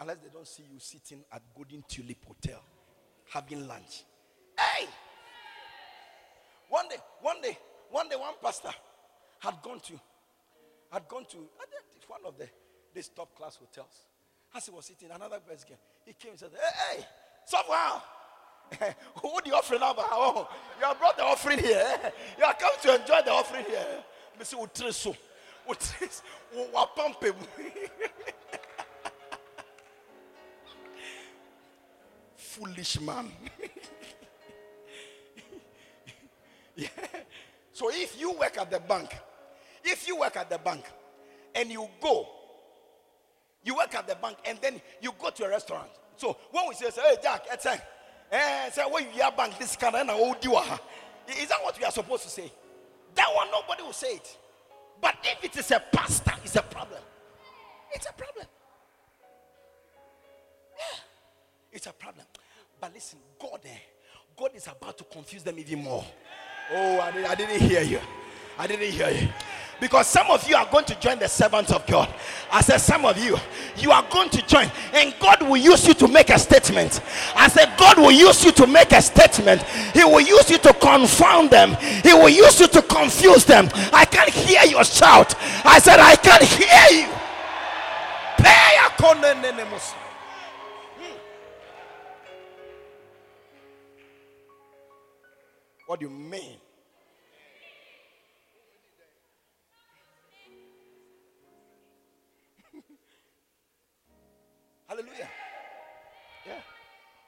Unless 0.00 0.18
they 0.18 0.28
don't 0.32 0.46
see 0.46 0.64
you 0.72 0.78
sitting 0.78 1.24
at 1.32 1.42
Golden 1.54 1.82
Tulip 1.88 2.24
Hotel 2.24 2.62
having 3.32 3.66
lunch. 3.66 4.04
Hey! 4.58 4.86
One 6.68 6.88
day, 6.88 6.96
one 7.20 7.40
day, 7.40 7.58
one 7.90 8.08
day, 8.08 8.16
one 8.16 8.34
pastor 8.42 8.70
had 9.40 9.54
gone 9.62 9.80
to, 9.80 9.98
had 10.92 11.08
gone 11.08 11.24
to 11.30 11.36
one 12.08 12.20
of 12.26 12.36
the 12.38 12.48
these 12.94 13.08
top 13.08 13.34
class 13.36 13.56
hotels. 13.56 14.06
As 14.54 14.66
he 14.66 14.72
was 14.72 14.86
sitting, 14.86 15.10
another 15.10 15.38
person 15.40 15.68
came. 15.68 15.76
He 16.04 16.12
came 16.14 16.30
and 16.32 16.40
said, 16.40 16.50
Hey, 16.52 16.96
hey, 16.96 17.04
somehow 17.46 18.00
who 19.22 19.40
the 19.44 19.54
offering 19.54 19.80
number? 19.80 20.02
Oh, 20.04 20.48
you 20.78 20.86
have 20.86 20.98
brought 20.98 21.16
the 21.16 21.24
offering 21.24 21.58
here. 21.58 21.82
Eh? 22.04 22.10
You 22.38 22.44
are 22.44 22.54
come 22.54 22.72
to 22.82 22.94
enjoy 23.00 23.20
the 23.24 23.32
offering 23.32 23.64
here. 23.64 23.86
Eh? 23.88 24.00
Missy 24.38 24.56
Utreso. 24.56 25.16
Utreso. 25.68 26.22
Wapampe. 26.74 27.34
Foolish 32.36 33.00
man. 33.00 33.30
So 37.78 37.90
if 37.90 38.20
you 38.20 38.32
work 38.32 38.58
at 38.58 38.72
the 38.72 38.80
bank, 38.80 39.16
if 39.84 40.08
you 40.08 40.18
work 40.18 40.36
at 40.36 40.50
the 40.50 40.58
bank 40.58 40.84
and 41.54 41.70
you 41.70 41.88
go, 42.00 42.28
you 43.62 43.76
work 43.76 43.94
at 43.94 44.08
the 44.08 44.16
bank 44.16 44.36
and 44.44 44.58
then 44.60 44.80
you 45.00 45.12
go 45.16 45.30
to 45.30 45.44
a 45.44 45.48
restaurant. 45.48 45.88
So 46.16 46.36
when 46.50 46.64
we 46.68 46.74
say, 46.74 46.90
hey 46.90 47.18
Jack, 47.22 47.42
it's 47.52 47.66
a 47.66 47.80
Eh, 48.30 48.70
say, 48.70 48.82
well, 48.90 49.02
you 49.14 49.22
are 49.22 49.32
bank 49.32 49.58
this 49.58 49.76
kind 49.76 49.94
of 49.94 50.06
Is 50.06 51.48
that 51.48 51.62
what 51.62 51.78
we 51.78 51.84
are 51.84 51.90
supposed 51.90 52.24
to 52.24 52.28
say? 52.28 52.52
That 53.14 53.28
one, 53.34 53.50
nobody 53.50 53.82
will 53.82 53.92
say 53.92 54.14
it. 54.14 54.36
But 55.00 55.16
if 55.22 55.44
it 55.44 55.56
is 55.56 55.70
a 55.70 55.82
pastor, 55.92 56.32
it's 56.44 56.56
a 56.56 56.62
problem. 56.62 57.00
It's 57.94 58.06
a 58.06 58.12
problem. 58.12 58.46
Yeah, 60.76 60.98
it's 61.72 61.86
a 61.86 61.92
problem. 61.92 62.26
But 62.80 62.92
listen, 62.94 63.18
God, 63.40 63.60
eh, 63.64 63.78
God 64.36 64.50
is 64.54 64.66
about 64.66 64.98
to 64.98 65.04
confuse 65.04 65.42
them 65.42 65.58
even 65.58 65.82
more. 65.82 66.04
Oh, 66.72 67.00
I, 67.00 67.10
did, 67.10 67.24
I 67.24 67.34
didn't 67.34 67.60
hear 67.60 67.82
you. 67.82 68.00
I 68.58 68.66
didn't 68.66 68.90
hear 68.90 69.10
you. 69.10 69.28
Because 69.80 70.08
some 70.08 70.28
of 70.28 70.48
you 70.48 70.56
are 70.56 70.66
going 70.66 70.84
to 70.86 70.98
join 70.98 71.18
the 71.18 71.28
servants 71.28 71.70
of 71.70 71.86
God. 71.86 72.12
I 72.50 72.62
said, 72.62 72.78
some 72.78 73.04
of 73.04 73.16
you, 73.16 73.36
you 73.76 73.92
are 73.92 74.04
going 74.10 74.28
to 74.30 74.44
join, 74.46 74.70
and 74.92 75.14
God 75.20 75.42
will 75.42 75.56
use 75.56 75.86
you 75.86 75.94
to 75.94 76.08
make 76.08 76.30
a 76.30 76.38
statement. 76.38 77.00
I 77.36 77.48
said, 77.48 77.72
God 77.78 77.96
will 77.98 78.10
use 78.10 78.44
you 78.44 78.50
to 78.52 78.66
make 78.66 78.90
a 78.92 79.00
statement. 79.00 79.62
He 79.94 80.02
will 80.04 80.20
use 80.20 80.50
you 80.50 80.58
to 80.58 80.74
confound 80.74 81.50
them, 81.50 81.76
He 82.02 82.12
will 82.12 82.28
use 82.28 82.58
you 82.60 82.66
to 82.68 82.82
confuse 82.82 83.44
them. 83.44 83.68
I 83.92 84.04
can't 84.04 84.30
hear 84.30 84.64
your 84.64 84.84
shout. 84.84 85.34
I 85.64 85.78
said, 85.78 86.00
I 86.00 86.16
can't 86.16 86.42
hear 86.42 87.00
you. 87.00 87.06
Hmm. 90.96 91.16
What 95.86 96.00
do 96.00 96.06
you 96.06 96.10
mean? 96.10 96.56
Hallelujah. 104.88 105.28
Yeah. 106.46 106.60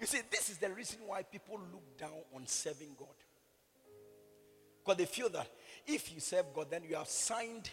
You 0.01 0.07
see, 0.07 0.21
this 0.31 0.49
is 0.49 0.57
the 0.57 0.71
reason 0.71 0.99
why 1.07 1.23
people 1.23 1.61
look 1.73 1.99
down 1.99 2.25
on 2.35 2.47
serving 2.47 2.97
God. 2.99 3.09
Because 4.83 4.97
they 4.97 5.05
feel 5.05 5.29
that 5.29 5.47
if 5.87 6.13
you 6.15 6.21
serve 6.21 6.47
God, 6.55 6.69
then 6.71 6.83
you 6.89 6.97
have 6.97 7.09
signed, 7.09 7.69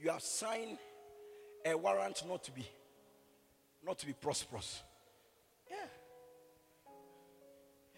you 0.00 0.10
have 0.10 0.22
signed 0.22 0.78
a 1.66 1.76
warrant 1.76 2.22
not 2.26 2.42
to 2.44 2.50
be, 2.50 2.66
not 3.84 3.98
to 3.98 4.06
be 4.06 4.14
prosperous. 4.14 4.82
Yeah. 5.70 5.76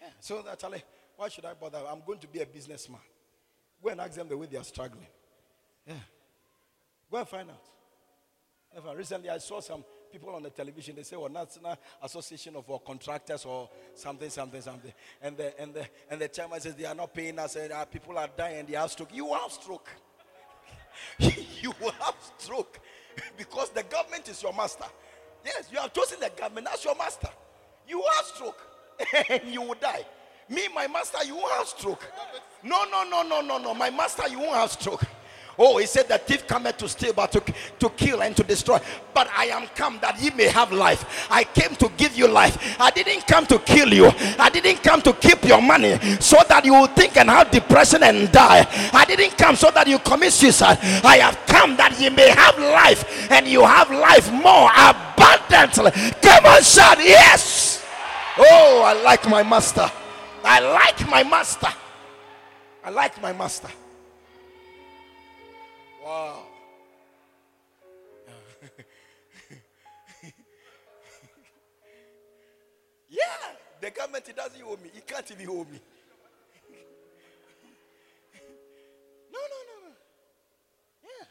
Yeah. 0.01 0.09
So 0.19 0.41
that 0.41 0.61
why 1.15 1.29
should 1.29 1.45
I 1.45 1.53
bother? 1.53 1.79
I'm 1.89 2.01
going 2.05 2.19
to 2.19 2.27
be 2.27 2.41
a 2.41 2.45
businessman. 2.45 2.99
Go 3.81 3.89
and 3.89 4.01
ask 4.01 4.15
them 4.15 4.27
the 4.27 4.37
way 4.37 4.47
they 4.47 4.57
are 4.57 4.63
struggling. 4.63 5.07
Yeah. 5.87 5.93
Go 7.09 7.17
and 7.17 7.27
find 7.29 7.49
out. 7.49 8.97
Recently, 8.97 9.29
I 9.29 9.37
saw 9.37 9.61
some 9.61 9.85
people 10.13 10.29
on 10.29 10.43
the 10.43 10.51
television, 10.51 10.95
they 10.95 11.01
say, 11.01 11.15
well, 11.15 11.27
National 11.27 11.75
Association 12.03 12.55
of 12.55 12.85
Contractors 12.85 13.45
or 13.45 13.67
something, 13.95 14.29
something, 14.29 14.61
something. 14.61 14.93
And 15.19 15.35
the, 15.35 15.59
and 15.59 15.73
the, 15.73 15.87
and 16.07 16.21
the 16.21 16.27
chairman 16.27 16.61
says, 16.61 16.75
they 16.75 16.85
are 16.85 16.93
not 16.93 17.11
paying 17.11 17.39
us, 17.39 17.55
and 17.55 17.73
uh, 17.73 17.83
people 17.85 18.15
are 18.19 18.29
dying, 18.37 18.67
they 18.67 18.75
have 18.75 18.91
stroke. 18.91 19.09
You 19.11 19.33
have 19.33 19.51
stroke. 19.51 19.89
you 21.19 21.73
have 21.99 22.15
stroke 22.37 22.79
because 23.37 23.71
the 23.71 23.81
government 23.83 24.29
is 24.29 24.41
your 24.43 24.53
master. 24.53 24.85
Yes, 25.43 25.69
you 25.71 25.79
have 25.79 25.91
chosen 25.91 26.19
the 26.19 26.29
government 26.37 26.67
as 26.71 26.85
your 26.85 26.95
master. 26.95 27.29
You 27.89 28.03
have 28.15 28.25
stroke 28.25 28.61
and 29.29 29.51
you 29.51 29.63
will 29.63 29.75
die. 29.81 30.05
Me, 30.47 30.67
my 30.75 30.85
master, 30.85 31.25
you 31.25 31.35
won't 31.35 31.51
have 31.53 31.67
stroke. 31.67 32.07
No, 32.61 32.83
no, 32.91 33.03
no, 33.03 33.23
no, 33.23 33.41
no, 33.41 33.57
no. 33.57 33.73
My 33.73 33.89
master, 33.89 34.27
you 34.29 34.39
won't 34.39 34.53
have 34.53 34.71
stroke. 34.71 35.03
Oh, 35.57 35.77
he 35.77 35.85
said, 35.85 36.07
The 36.07 36.17
thief 36.17 36.47
cometh 36.47 36.77
to 36.77 36.89
steal, 36.89 37.13
but 37.13 37.31
to, 37.31 37.43
to 37.79 37.89
kill 37.91 38.23
and 38.23 38.35
to 38.35 38.43
destroy. 38.43 38.79
But 39.13 39.29
I 39.35 39.45
am 39.45 39.67
come 39.75 39.99
that 40.01 40.19
ye 40.21 40.31
may 40.31 40.47
have 40.47 40.71
life. 40.71 41.27
I 41.29 41.43
came 41.43 41.75
to 41.75 41.91
give 41.95 42.15
you 42.17 42.27
life. 42.27 42.75
I 42.79 42.89
didn't 42.89 43.27
come 43.27 43.45
to 43.47 43.59
kill 43.59 43.93
you. 43.93 44.11
I 44.39 44.49
didn't 44.49 44.81
come 44.81 45.01
to 45.03 45.13
keep 45.13 45.43
your 45.43 45.61
money 45.61 45.99
so 46.19 46.37
that 46.49 46.65
you 46.65 46.73
will 46.73 46.87
think 46.87 47.17
and 47.17 47.29
have 47.29 47.51
depression 47.51 48.03
and 48.03 48.31
die. 48.31 48.65
I 48.93 49.05
didn't 49.05 49.37
come 49.37 49.55
so 49.55 49.69
that 49.71 49.87
you 49.87 49.99
commit 49.99 50.33
suicide. 50.33 50.79
I 51.03 51.17
have 51.17 51.37
come 51.45 51.77
that 51.77 51.99
ye 51.99 52.09
may 52.09 52.29
have 52.29 52.57
life 52.57 53.31
and 53.31 53.47
you 53.47 53.63
have 53.63 53.91
life 53.91 54.31
more 54.31 54.69
abundantly. 54.73 55.91
Come 56.21 56.45
on, 56.45 56.63
shout, 56.63 56.97
yes. 56.97 57.85
Oh, 58.37 58.81
I 58.83 58.99
like 59.03 59.29
my 59.29 59.43
master. 59.43 59.89
I 60.43 60.59
like 60.59 61.07
my 61.07 61.23
master. 61.23 61.69
I 62.83 62.89
like 62.89 63.21
my 63.21 63.31
master. 63.31 63.69
Wow. 66.03 66.43
yeah, 73.09 73.23
the 73.79 73.89
government 73.89 74.35
doesn't 74.35 74.61
owe 74.63 74.77
me. 74.83 74.91
It 74.95 75.07
can't 75.07 75.31
even 75.31 75.47
owe 75.47 75.63
me. 75.63 75.79
no, 79.31 79.39
no, 79.39 79.59
no, 79.69 79.75
no. 79.87 79.93
Yeah. 81.03 81.25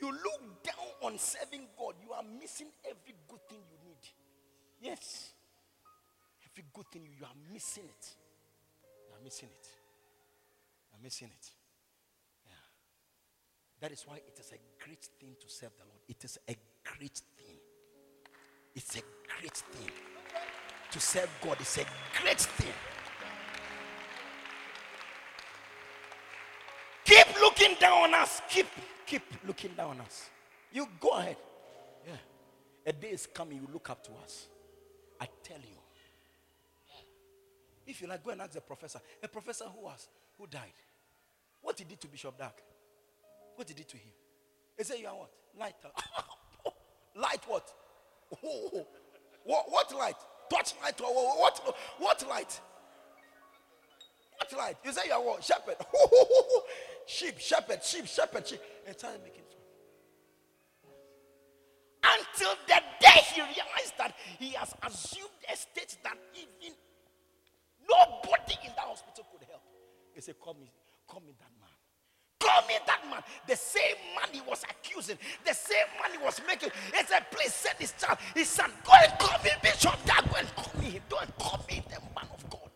You 0.00 0.10
look 0.10 0.64
down 0.64 0.90
on 1.02 1.16
serving 1.16 1.68
God, 1.78 1.94
you 2.04 2.12
are 2.12 2.24
missing 2.40 2.72
every 2.84 3.14
good 3.28 3.48
thing 3.48 3.58
you 3.70 3.78
need. 3.88 4.02
Yes. 4.80 5.32
Every 6.50 6.64
good 6.74 6.86
thing 6.90 7.04
you, 7.04 7.12
you 7.20 7.24
are 7.24 7.52
missing 7.52 7.84
it. 7.84 8.16
You 9.08 9.14
are 9.14 9.22
missing 9.22 9.48
it. 9.48 9.68
You 10.90 10.98
are 10.98 11.02
missing 11.04 11.28
it. 11.28 11.61
That 13.82 13.90
is 13.90 14.04
why 14.06 14.18
it 14.18 14.38
is 14.38 14.52
a 14.52 14.84
great 14.84 15.04
thing 15.18 15.34
to 15.40 15.48
serve 15.48 15.72
the 15.76 15.84
Lord. 15.84 15.98
It 16.08 16.22
is 16.22 16.38
a 16.48 16.54
great 16.84 17.20
thing. 17.36 17.56
It's 18.76 18.96
a 18.96 19.02
great 19.40 19.56
thing. 19.56 19.90
To 20.92 21.00
serve 21.00 21.28
God 21.42 21.60
is 21.60 21.78
a 21.78 22.20
great 22.22 22.38
thing. 22.38 22.72
Keep 27.04 27.40
looking 27.40 27.74
down 27.80 28.04
on 28.04 28.14
us. 28.14 28.40
Keep, 28.48 28.68
keep 29.04 29.22
looking 29.44 29.72
down 29.76 29.90
on 29.90 30.00
us. 30.02 30.30
You 30.72 30.86
go 31.00 31.10
ahead. 31.18 31.36
Yeah. 32.06 32.14
A 32.86 32.92
day 32.92 33.08
is 33.08 33.26
coming, 33.26 33.58
you 33.58 33.68
look 33.72 33.90
up 33.90 34.04
to 34.04 34.12
us. 34.22 34.46
I 35.20 35.26
tell 35.42 35.58
you. 35.58 35.76
If 37.84 38.00
you 38.00 38.06
like, 38.06 38.22
go 38.22 38.30
and 38.30 38.42
ask 38.42 38.52
the 38.52 38.60
professor. 38.60 39.00
A 39.20 39.26
professor 39.26 39.64
who 39.64 39.86
was, 39.86 40.06
who 40.38 40.46
died. 40.46 40.72
What 41.60 41.80
he 41.80 41.84
did 41.84 42.00
to 42.00 42.06
Bishop 42.06 42.38
Dag. 42.38 42.52
What 43.56 43.66
did 43.66 43.78
he 43.78 43.84
do 43.84 43.90
to 43.90 43.96
him? 43.96 44.12
He 44.76 44.84
said, 44.84 44.98
You 44.98 45.08
are 45.08 45.14
what? 45.14 45.30
Light. 45.58 45.74
light 47.16 47.42
what? 47.46 47.72
what? 49.44 49.70
What 49.70 49.94
light? 49.96 50.16
Touch 50.50 50.74
light. 50.82 51.00
What? 51.00 51.76
What 51.98 52.28
light? 52.28 52.60
What 54.36 54.58
light? 54.58 54.76
You 54.84 54.92
say 54.92 55.02
you 55.06 55.12
are 55.12 55.22
what? 55.22 55.44
Shepherd. 55.44 55.76
sheep, 57.06 57.38
shepherd, 57.38 57.82
sheep, 57.82 58.06
shepherd, 58.06 58.46
sheep. 58.46 58.60
And 58.86 58.96
started 58.96 59.20
making 59.22 59.42
fun. 59.44 60.92
Until 62.04 62.54
the 62.66 62.80
day 63.00 63.20
he 63.34 63.40
realized 63.40 63.94
that 63.98 64.14
he 64.38 64.50
has 64.52 64.74
assumed 64.82 65.28
a 65.50 65.56
state 65.56 65.96
that 66.02 66.16
even 66.34 66.74
nobody 67.88 68.54
in 68.64 68.72
that 68.76 68.86
hospital 68.86 69.24
could 69.30 69.46
help. 69.48 69.62
He 70.14 70.20
said, 70.20 70.38
Call 70.40 70.54
me, 70.54 70.70
call 71.06 71.20
me 71.20 71.34
that 71.38 71.50
man. 71.60 71.71
Call 72.42 72.66
me 72.66 72.74
that 72.86 73.02
man. 73.08 73.22
The 73.46 73.54
same 73.54 73.94
man 74.18 74.26
he 74.32 74.40
was 74.40 74.64
accusing, 74.64 75.16
the 75.46 75.54
same 75.54 75.86
man 76.02 76.18
he 76.18 76.24
was 76.24 76.40
making. 76.44 76.70
He 76.92 77.04
said, 77.04 77.30
Please 77.30 77.54
send 77.54 77.78
his 77.78 77.92
child, 77.92 78.18
his 78.34 78.48
son, 78.48 78.70
go 78.84 78.92
and 78.98 79.16
call 79.18 79.38
me 79.44 79.50
Bishop 79.62 79.94
Dag. 80.04 80.24
Go 80.28 80.36
and 80.38 80.50
call 80.56 80.72
me 80.80 80.90
him. 80.90 81.02
Don't 81.08 81.38
call 81.38 81.64
me 81.70 81.84
the 81.86 82.00
man 82.18 82.26
of 82.34 82.50
God. 82.50 82.70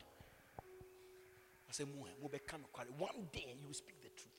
I 1.68 1.72
said, 1.72 1.86
One 1.86 3.26
day 3.32 3.56
you 3.58 3.66
will 3.66 3.74
speak 3.74 4.00
the 4.02 4.08
truth. 4.14 4.38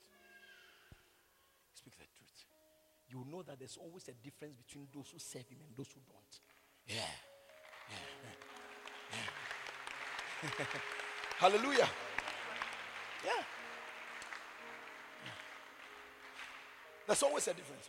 Speak 1.74 1.92
the 1.98 2.08
truth. 2.08 2.44
You 3.10 3.26
know 3.30 3.42
that 3.42 3.58
there's 3.58 3.76
always 3.76 4.08
a 4.08 4.16
difference 4.24 4.54
between 4.64 4.88
those 4.94 5.10
who 5.12 5.18
serve 5.18 5.46
him 5.48 5.58
and 5.60 5.76
those 5.76 5.88
who 5.92 6.00
don't. 6.08 6.40
Yeah. 6.86 7.04
yeah. 7.90 8.32
yeah. 9.12 10.48
Hallelujah. 11.38 11.88
Yeah. 13.24 13.57
There's 17.08 17.22
always 17.22 17.48
a 17.48 17.54
difference. 17.54 17.88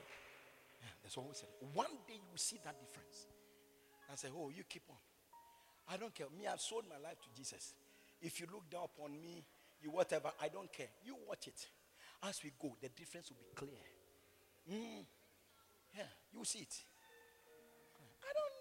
Yeah, 0.80 0.95
there's 1.03 1.17
always 1.17 1.43
a 1.43 1.51
difference. 1.51 1.76
One 1.76 1.91
day 2.07 2.15
you 2.15 2.32
will 2.32 2.39
see 2.39 2.57
that 2.63 2.80
difference. 2.80 3.28
And 4.09 4.17
say, 4.17 4.30
oh, 4.34 4.49
you 4.49 4.63
keep 4.63 4.84
on. 4.89 4.95
I 5.93 5.97
don't 5.97 6.15
care. 6.15 6.28
Me, 6.39 6.47
I've 6.47 6.61
sold 6.61 6.86
my 6.89 6.95
life 7.03 7.20
to 7.20 7.30
Jesus. 7.36 7.74
If 8.22 8.39
you 8.39 8.47
look 8.51 8.70
down 8.72 8.86
upon 8.86 9.11
me, 9.22 9.43
you 9.82 9.91
whatever, 9.91 10.32
I 10.41 10.47
don't 10.47 10.72
care. 10.72 10.88
You 11.03 11.17
watch 11.28 11.47
it. 11.47 11.67
As 12.24 12.39
we 12.43 12.53
go, 12.61 12.76
the 12.82 12.88
difference 12.88 13.30
will 13.30 13.38
be 13.38 13.53
clear. 13.53 13.84
Mm. 14.72 15.03
Yeah, 15.97 16.03
you 16.34 16.45
see 16.45 16.59
it. 16.59 16.76
I 18.24 18.32
don't, 18.32 18.55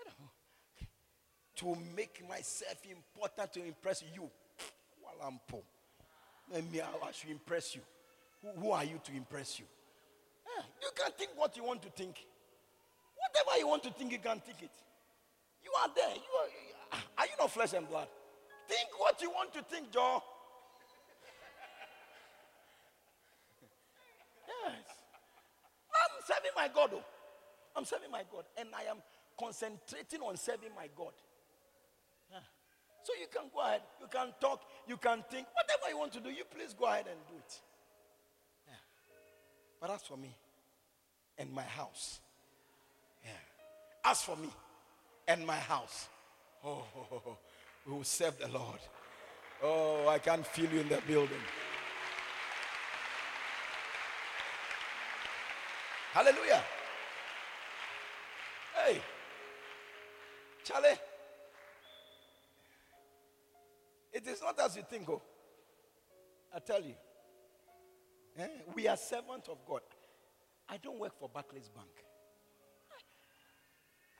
I 0.00 0.02
don't. 0.08 1.76
To 1.76 1.94
make 1.94 2.26
myself 2.26 2.78
important 2.90 3.52
to 3.52 3.64
impress 3.64 4.02
you. 4.14 4.30
While 5.02 5.28
I'm 5.28 5.40
poor. 5.46 5.62
let 6.50 6.64
Me, 6.72 6.80
I 6.80 7.12
should 7.12 7.30
impress 7.30 7.74
you. 7.74 7.82
Who, 8.58 8.70
are 8.72 8.84
you 8.84 9.00
to 9.04 9.12
impress 9.12 9.58
you? 9.58 9.64
Yeah, 10.44 10.64
you 10.82 10.88
can 10.94 11.12
think 11.12 11.30
what 11.36 11.56
you 11.56 11.64
want 11.64 11.82
to 11.82 11.88
think. 11.90 12.26
Whatever 13.16 13.58
you 13.58 13.68
want 13.68 13.82
to 13.84 13.90
think, 13.90 14.12
you 14.12 14.18
can 14.18 14.40
think 14.40 14.62
it. 14.62 14.70
You 15.62 15.70
are 15.82 15.88
there. 15.94 16.14
You 16.14 16.32
are, 16.40 16.48
ah, 16.92 17.04
are 17.18 17.24
you 17.24 17.32
not 17.38 17.50
flesh 17.50 17.72
and 17.72 17.88
blood? 17.88 18.08
Think 18.68 18.88
what 18.98 19.20
you 19.22 19.30
want 19.30 19.52
to 19.54 19.62
think, 19.62 19.90
Joe. 19.90 20.22
Yes. 24.46 24.72
I'm 25.94 26.22
serving 26.26 26.50
my 26.56 26.68
God. 26.68 26.90
Oh. 26.94 27.04
I'm 27.76 27.84
serving 27.84 28.10
my 28.10 28.22
God. 28.30 28.44
And 28.56 28.68
I 28.76 28.90
am 28.90 28.98
concentrating 29.38 30.20
on 30.20 30.36
serving 30.36 30.70
my 30.76 30.88
God. 30.96 31.12
Yeah. 32.30 32.38
So 33.02 33.12
you 33.18 33.26
can 33.32 33.50
go 33.52 33.60
ahead. 33.60 33.82
You 34.00 34.06
can 34.10 34.32
talk. 34.40 34.62
You 34.86 34.96
can 34.96 35.24
think. 35.30 35.46
Whatever 35.54 35.90
you 35.90 35.98
want 35.98 36.12
to 36.12 36.20
do, 36.20 36.30
you 36.30 36.44
please 36.44 36.74
go 36.74 36.86
ahead 36.86 37.06
and 37.08 37.18
do 37.28 37.34
it. 37.36 37.60
But 39.80 39.90
as 39.90 40.02
for 40.02 40.16
me 40.16 40.34
and 41.38 41.52
my 41.52 41.62
house, 41.62 42.20
yeah. 43.24 43.30
As 44.04 44.22
for 44.22 44.36
me 44.36 44.48
and 45.28 45.46
my 45.46 45.56
house, 45.56 46.08
oh, 46.64 46.84
oh, 46.96 47.06
oh, 47.12 47.22
oh 47.26 47.38
we 47.86 47.92
will 47.92 48.04
serve 48.04 48.38
the 48.38 48.48
Lord. 48.48 48.80
Oh, 49.62 50.08
I 50.08 50.18
can 50.18 50.42
feel 50.42 50.70
you 50.70 50.80
in 50.80 50.88
the 50.88 51.00
building. 51.06 51.38
Hallelujah. 56.12 56.62
Hey, 58.74 59.00
Charlie. 60.62 60.98
It 64.12 64.26
is 64.28 64.40
not 64.40 64.58
as 64.60 64.76
you 64.76 64.82
think, 64.88 65.08
oh. 65.08 65.20
I 66.54 66.60
tell 66.60 66.80
you. 66.80 66.94
Eh? 68.38 68.46
We 68.74 68.88
are 68.88 68.96
servants 68.96 69.48
of 69.48 69.58
God. 69.66 69.80
I 70.68 70.76
don't 70.78 70.98
work 70.98 71.18
for 71.18 71.28
Barclays 71.28 71.68
Bank. 71.68 71.88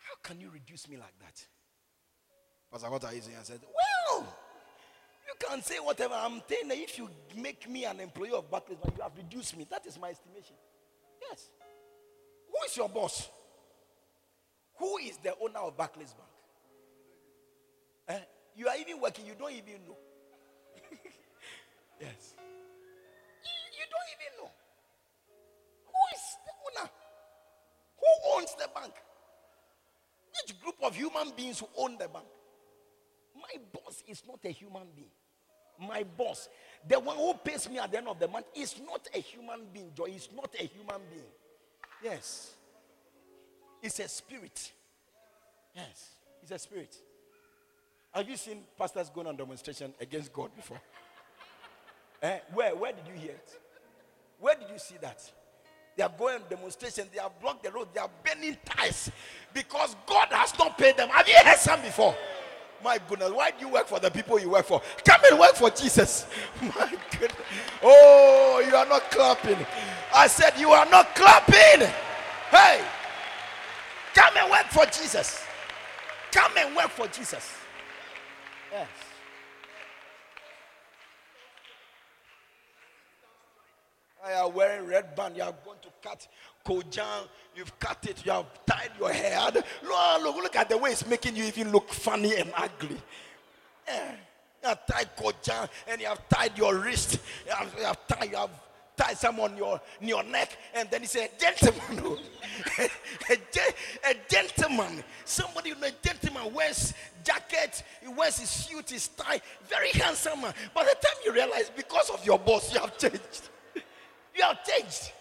How 0.09 0.15
can 0.23 0.41
you 0.41 0.51
reduce 0.51 0.89
me 0.89 0.97
like 0.97 1.19
that? 1.21 1.45
Pastor, 2.71 2.91
what 2.91 3.05
are 3.05 3.15
you 3.15 3.23
saying? 3.23 3.37
I 3.41 3.45
said, 3.45 3.61
Well, 3.63 4.27
you 5.27 5.49
can 5.49 5.63
say 5.63 5.77
whatever. 5.77 6.15
I'm 6.15 6.43
saying 6.49 6.71
if 6.71 6.99
you 6.99 7.09
make 7.37 7.69
me 7.69 7.85
an 7.85 8.01
employee 8.01 8.33
of 8.33 8.51
Barclays 8.51 8.79
Bank, 8.79 8.95
you 8.97 9.03
have 9.03 9.17
reduced 9.17 9.57
me. 9.57 9.67
That 9.71 9.87
is 9.87 9.99
my 9.99 10.11
estimation. 10.11 10.57
Yes. 11.29 11.49
Who 12.49 12.67
is 12.67 12.77
your 12.77 12.89
boss? 12.89 13.29
Who 14.77 14.99
is 14.99 15.17
the 15.19 15.35
owner 15.41 15.61
of 15.61 15.77
Barclays 15.77 16.13
Bank? 16.13 16.29
Eh? 18.09 18.25
You 18.57 18.69
are 18.69 18.77
even 18.77 19.01
working, 19.01 19.27
you 19.27 19.35
don't 19.39 19.53
even 19.53 19.87
know. 19.87 19.97
yes. 22.01 22.35
Know. 24.39 24.51
Who 25.87 26.03
is 26.15 26.23
the 26.45 26.81
owner? 26.83 26.91
Who 28.01 28.37
owns 28.37 28.55
the 28.55 28.69
bank? 28.75 28.93
Which 30.33 30.61
group 30.61 30.77
of 30.83 30.95
human 30.95 31.33
beings 31.37 31.61
who 31.61 31.69
own 31.77 31.93
the 31.99 32.09
bank? 32.09 32.27
My 33.35 33.61
boss 33.73 34.03
is 34.07 34.23
not 34.27 34.41
a 34.45 34.51
human 34.51 34.87
being. 34.95 35.11
My 35.89 36.05
boss, 36.05 36.49
the 36.87 36.99
one 37.01 37.17
who 37.17 37.35
pays 37.35 37.69
me 37.69 37.79
at 37.79 37.91
the 37.91 37.99
end 37.99 38.09
of 38.09 38.19
the 38.19 38.29
month, 38.29 38.47
is 38.55 38.81
not 38.87 39.07
a 39.13 39.19
human 39.19 39.61
being. 39.73 39.91
Joy 39.95 40.07
is 40.07 40.29
not 40.35 40.55
a 40.59 40.65
human 40.65 41.01
being. 41.11 41.25
Yes. 42.03 42.55
It's 43.83 43.99
a 43.99 44.09
spirit. 44.09 44.73
Yes. 45.75 46.11
It's 46.43 46.53
a 46.53 46.59
spirit. 46.59 46.97
Have 48.13 48.29
you 48.29 48.37
seen 48.37 48.63
pastors 48.79 49.11
going 49.11 49.27
on 49.27 49.37
demonstration 49.37 49.93
against 50.01 50.33
God 50.33 50.55
before? 50.55 50.81
eh? 52.23 52.39
Where? 52.53 52.77
Where 52.77 52.93
did 52.93 53.07
you 53.09 53.21
hear 53.21 53.33
it? 53.33 53.61
Where 54.45 54.57
did 54.57 54.69
you 54.71 54.79
see 54.79 54.97
that? 55.01 55.23
They 55.97 56.03
are 56.03 56.13
going 56.19 56.35
on 56.35 56.43
demonstration. 56.51 57.07
They 57.11 57.19
have 57.19 57.33
blocked 57.41 57.65
the 57.65 57.71
road. 57.71 57.89
They 57.95 58.01
are 58.01 58.11
burning 58.23 58.59
ties 58.63 59.11
because 59.55 59.97
God 60.07 60.29
has 60.33 60.53
not 60.59 60.77
paid 60.77 60.99
them. 60.99 61.09
Have 61.09 61.27
you 61.27 61.35
heard 61.43 61.57
some 61.57 61.81
before? 61.81 62.15
My 62.85 62.99
goodness, 63.09 63.31
why 63.31 63.53
do 63.53 63.65
you 63.65 63.73
work 63.73 63.87
for 63.87 64.01
the 64.01 64.11
people 64.11 64.39
you 64.39 64.51
work 64.51 64.67
for? 64.67 64.83
Come 65.03 65.23
and 65.31 65.41
work 65.41 65.55
for 65.55 65.71
Jesus. 65.71 66.27
My 66.61 66.93
goodness. 67.11 67.41
Oh, 67.83 68.63
you 68.69 68.77
are 68.77 68.85
not 68.85 69.11
clapping. 69.11 69.57
I 70.15 70.27
said, 70.27 70.53
You 70.59 70.73
are 70.73 70.91
not 70.91 71.15
clapping. 71.15 71.89
Hey, 72.51 72.85
come 74.15 74.37
and 74.37 74.51
work 74.51 74.67
for 74.67 74.85
Jesus. 74.85 75.43
Come 76.33 76.53
and 76.59 76.77
work 76.77 76.91
for 76.91 77.07
Jesus. 77.07 77.51
Yes. 78.71 78.89
I 84.25 84.35
are 84.35 84.49
wearing 84.49 84.87
red 84.87 85.15
band. 85.15 85.37
You 85.37 85.43
are 85.43 85.55
going 85.65 85.79
to 85.83 85.89
cut 86.03 86.27
Kojan. 86.65 87.29
You've 87.55 87.79
cut 87.79 87.99
it. 88.09 88.25
You 88.25 88.33
have 88.33 88.47
tied 88.65 88.91
your 88.99 89.13
hair. 89.13 89.51
Look, 89.53 89.65
look, 90.23 90.37
look 90.37 90.57
at 90.57 90.69
the 90.69 90.79
way 90.79 90.91
it's 90.91 91.07
making 91.07 91.37
you 91.37 91.45
even 91.45 91.71
look 91.71 91.91
funny 91.91 92.37
and 92.37 92.51
ugly. 92.57 92.97
Yeah. 93.87 94.13
You 94.63 94.69
have 94.71 94.87
tied 94.87 95.15
Kojan 95.17 95.69
and 95.89 96.01
you 96.01 96.07
have 96.07 96.27
tied 96.29 96.57
your 96.57 96.77
wrist. 96.77 97.19
You 97.47 97.53
have, 97.53 97.75
you 97.77 97.85
have 97.85 98.07
tied. 98.07 98.31
You 98.31 98.37
have 98.39 98.51
tie 98.97 99.15
some 99.15 99.41
on 99.41 99.57
your, 99.57 99.81
your 100.01 100.23
neck, 100.23 100.57
and 100.73 100.89
then 100.89 101.01
he 101.01 101.07
said, 101.09 101.29
Gentleman, 101.39 102.01
oh. 102.05 102.19
a, 102.79 102.85
a, 103.33 104.11
a, 104.11 104.15
gentleman, 104.29 105.03
somebody, 105.25 105.73
a 105.73 105.91
gentleman 106.01 106.55
wears 106.55 106.95
jacket, 107.25 107.83
he 108.01 108.09
wears 108.09 108.39
his 108.39 108.49
suit, 108.49 108.91
his 108.91 109.09
tie, 109.09 109.41
very 109.69 109.91
handsome 109.91 110.41
man. 110.43 110.55
By 110.73 110.85
the 110.85 110.95
time 110.95 111.17
you 111.25 111.33
realize, 111.33 111.73
because 111.77 112.09
of 112.11 112.25
your 112.25 112.39
boss, 112.39 112.73
you 112.73 112.79
have 112.79 112.97
changed. 112.97 113.51
You 114.35 114.43
have 114.43 114.65
changed. 114.65 115.13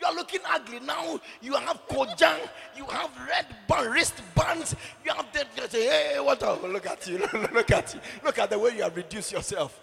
You 0.00 0.06
are 0.06 0.14
looking 0.14 0.40
ugly 0.48 0.80
now. 0.80 1.20
You 1.40 1.54
have 1.54 1.86
kojang, 1.88 2.38
you 2.76 2.84
have 2.84 3.10
red 3.28 3.46
band, 3.66 3.92
wrist 3.92 4.14
bands. 4.34 4.76
You 5.04 5.12
have 5.12 5.26
that. 5.32 5.48
You 5.56 5.68
say, 5.68 5.86
hey, 5.86 6.20
what? 6.20 6.40
Look 6.62 6.86
at 6.86 7.06
you. 7.08 7.18
Look 7.52 7.70
at 7.72 7.94
you. 7.94 8.00
Look 8.24 8.38
at 8.38 8.50
the 8.50 8.58
way 8.58 8.76
you 8.76 8.82
have 8.82 8.96
reduced 8.96 9.32
yourself 9.32 9.80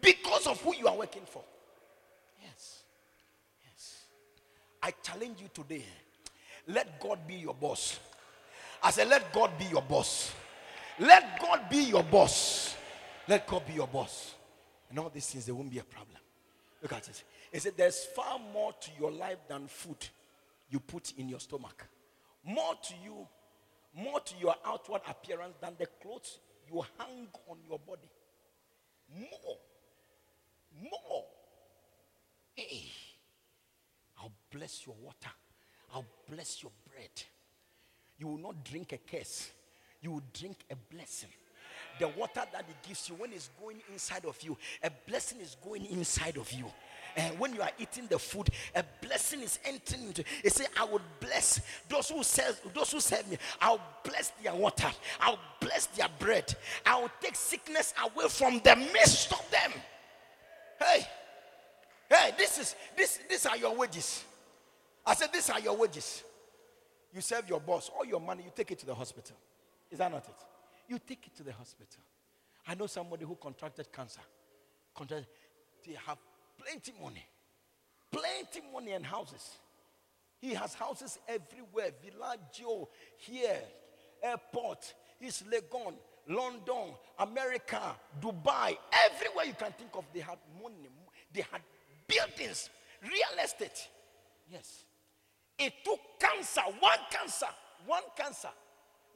because 0.00 0.46
of 0.46 0.60
who 0.60 0.74
you 0.74 0.86
are 0.86 0.96
working 0.96 1.22
for. 1.24 1.42
Yes. 2.42 2.82
Yes. 3.64 4.02
I 4.82 4.92
challenge 5.02 5.40
you 5.40 5.48
today. 5.54 5.84
Let 6.68 7.00
God 7.00 7.26
be 7.26 7.34
your 7.34 7.54
boss. 7.54 7.98
I 8.82 8.90
said, 8.90 9.08
let 9.08 9.32
God 9.32 9.50
be 9.58 9.64
your 9.66 9.82
boss. 9.82 10.32
Let 10.98 11.40
God 11.40 11.68
be 11.70 11.84
your 11.84 12.02
boss. 12.02 12.76
Let 13.26 13.46
God 13.46 13.66
be 13.66 13.74
your 13.74 13.88
boss. 13.88 14.34
And 14.90 14.98
all 14.98 15.10
these 15.12 15.26
things, 15.26 15.46
there 15.46 15.54
won't 15.54 15.70
be 15.70 15.78
a 15.78 15.84
problem. 15.84 16.18
Look 16.82 16.92
at 16.92 17.08
it. 17.08 17.24
He 17.54 17.60
said, 17.60 17.74
There's 17.76 18.04
far 18.04 18.40
more 18.52 18.72
to 18.72 18.90
your 18.98 19.12
life 19.12 19.38
than 19.48 19.68
food 19.68 20.08
you 20.68 20.80
put 20.80 21.12
in 21.16 21.28
your 21.28 21.38
stomach. 21.38 21.86
More 22.44 22.74
to 22.82 22.94
you, 23.02 23.28
more 23.94 24.18
to 24.18 24.34
your 24.40 24.56
outward 24.66 25.02
appearance 25.08 25.54
than 25.60 25.74
the 25.78 25.86
clothes 26.02 26.40
you 26.68 26.84
hang 26.98 27.28
on 27.48 27.58
your 27.68 27.78
body. 27.78 28.10
More. 29.16 29.56
More. 30.82 31.24
Hey. 32.56 32.90
I'll 34.18 34.32
bless 34.50 34.84
your 34.84 34.96
water. 35.00 35.30
I'll 35.94 36.06
bless 36.28 36.60
your 36.60 36.72
bread. 36.92 37.22
You 38.18 38.26
will 38.26 38.38
not 38.38 38.64
drink 38.64 38.92
a 38.92 38.98
curse, 38.98 39.50
you 40.00 40.10
will 40.10 40.22
drink 40.32 40.56
a 40.72 40.74
blessing. 40.92 41.30
The 42.00 42.08
water 42.08 42.42
that 42.52 42.64
He 42.66 42.88
gives 42.88 43.08
you, 43.08 43.14
when 43.14 43.32
it's 43.32 43.50
going 43.60 43.80
inside 43.92 44.24
of 44.24 44.42
you, 44.42 44.56
a 44.82 44.90
blessing 45.06 45.40
is 45.40 45.56
going 45.64 45.86
inside 45.86 46.36
of 46.36 46.50
you. 46.50 46.64
And 47.16 47.38
when 47.38 47.54
you 47.54 47.62
are 47.62 47.70
eating 47.78 48.06
the 48.08 48.18
food, 48.18 48.48
a 48.74 48.84
blessing 49.02 49.42
is 49.42 49.58
entering 49.64 50.08
into. 50.08 50.24
It 50.42 50.52
say, 50.52 50.66
"I 50.78 50.84
will 50.84 51.02
bless 51.20 51.60
those 51.88 52.08
who 52.08 52.22
serve 52.22 52.60
those 52.74 52.90
who 52.90 53.00
serve 53.00 53.26
me. 53.28 53.38
I'll 53.60 53.80
bless 54.02 54.30
their 54.42 54.54
water. 54.54 54.90
I'll 55.20 55.38
bless 55.60 55.86
their 55.86 56.08
bread. 56.18 56.54
I 56.84 57.00
will 57.00 57.10
take 57.20 57.36
sickness 57.36 57.94
away 58.02 58.28
from 58.28 58.60
the 58.60 58.76
midst 58.76 59.32
of 59.32 59.50
them." 59.50 59.72
Hey, 60.78 61.06
Hey, 62.08 62.32
this 62.36 62.58
is 62.58 62.76
this 62.96 63.18
these 63.28 63.46
are 63.46 63.56
your 63.56 63.74
wages. 63.74 64.24
I 65.06 65.14
said, 65.14 65.32
These 65.32 65.50
are 65.50 65.60
your 65.60 65.76
wages. 65.76 66.22
You 67.12 67.20
serve 67.20 67.48
your 67.48 67.60
boss, 67.60 67.90
all 67.96 68.04
your 68.04 68.20
money, 68.20 68.42
you 68.44 68.50
take 68.54 68.72
it 68.72 68.78
to 68.80 68.86
the 68.86 68.94
hospital. 68.94 69.36
Is 69.90 69.98
that 69.98 70.10
not 70.10 70.26
it? 70.26 70.34
You 70.88 70.98
take 70.98 71.26
it 71.26 71.36
to 71.36 71.42
the 71.42 71.52
hospital. 71.52 72.02
I 72.66 72.74
know 72.74 72.86
somebody 72.86 73.24
who 73.24 73.36
contracted 73.36 73.92
cancer. 73.92 74.20
Contracted, 74.94 75.28
they 75.86 75.96
have 76.06 76.18
plenty 76.64 76.92
money. 77.02 77.24
Plenty 78.10 78.62
money 78.72 78.92
and 78.92 79.04
houses. 79.04 79.56
He 80.40 80.54
has 80.54 80.74
houses 80.74 81.18
everywhere. 81.28 81.90
Villaggio, 82.04 82.88
here, 83.16 83.58
airport, 84.22 84.94
East 85.20 85.44
Legon, 85.50 85.94
London, 86.28 86.94
America, 87.18 87.80
Dubai, 88.20 88.76
everywhere 89.06 89.46
you 89.46 89.54
can 89.54 89.72
think 89.72 89.90
of, 89.94 90.04
they 90.12 90.20
had 90.20 90.38
money. 90.62 90.88
They 91.32 91.44
had 91.50 91.60
buildings, 92.06 92.70
real 93.02 93.44
estate. 93.44 93.88
Yes. 94.50 94.84
It 95.58 95.72
took 95.84 96.00
cancer, 96.18 96.62
one 96.80 96.98
cancer, 97.10 97.46
one 97.86 98.02
cancer. 98.16 98.50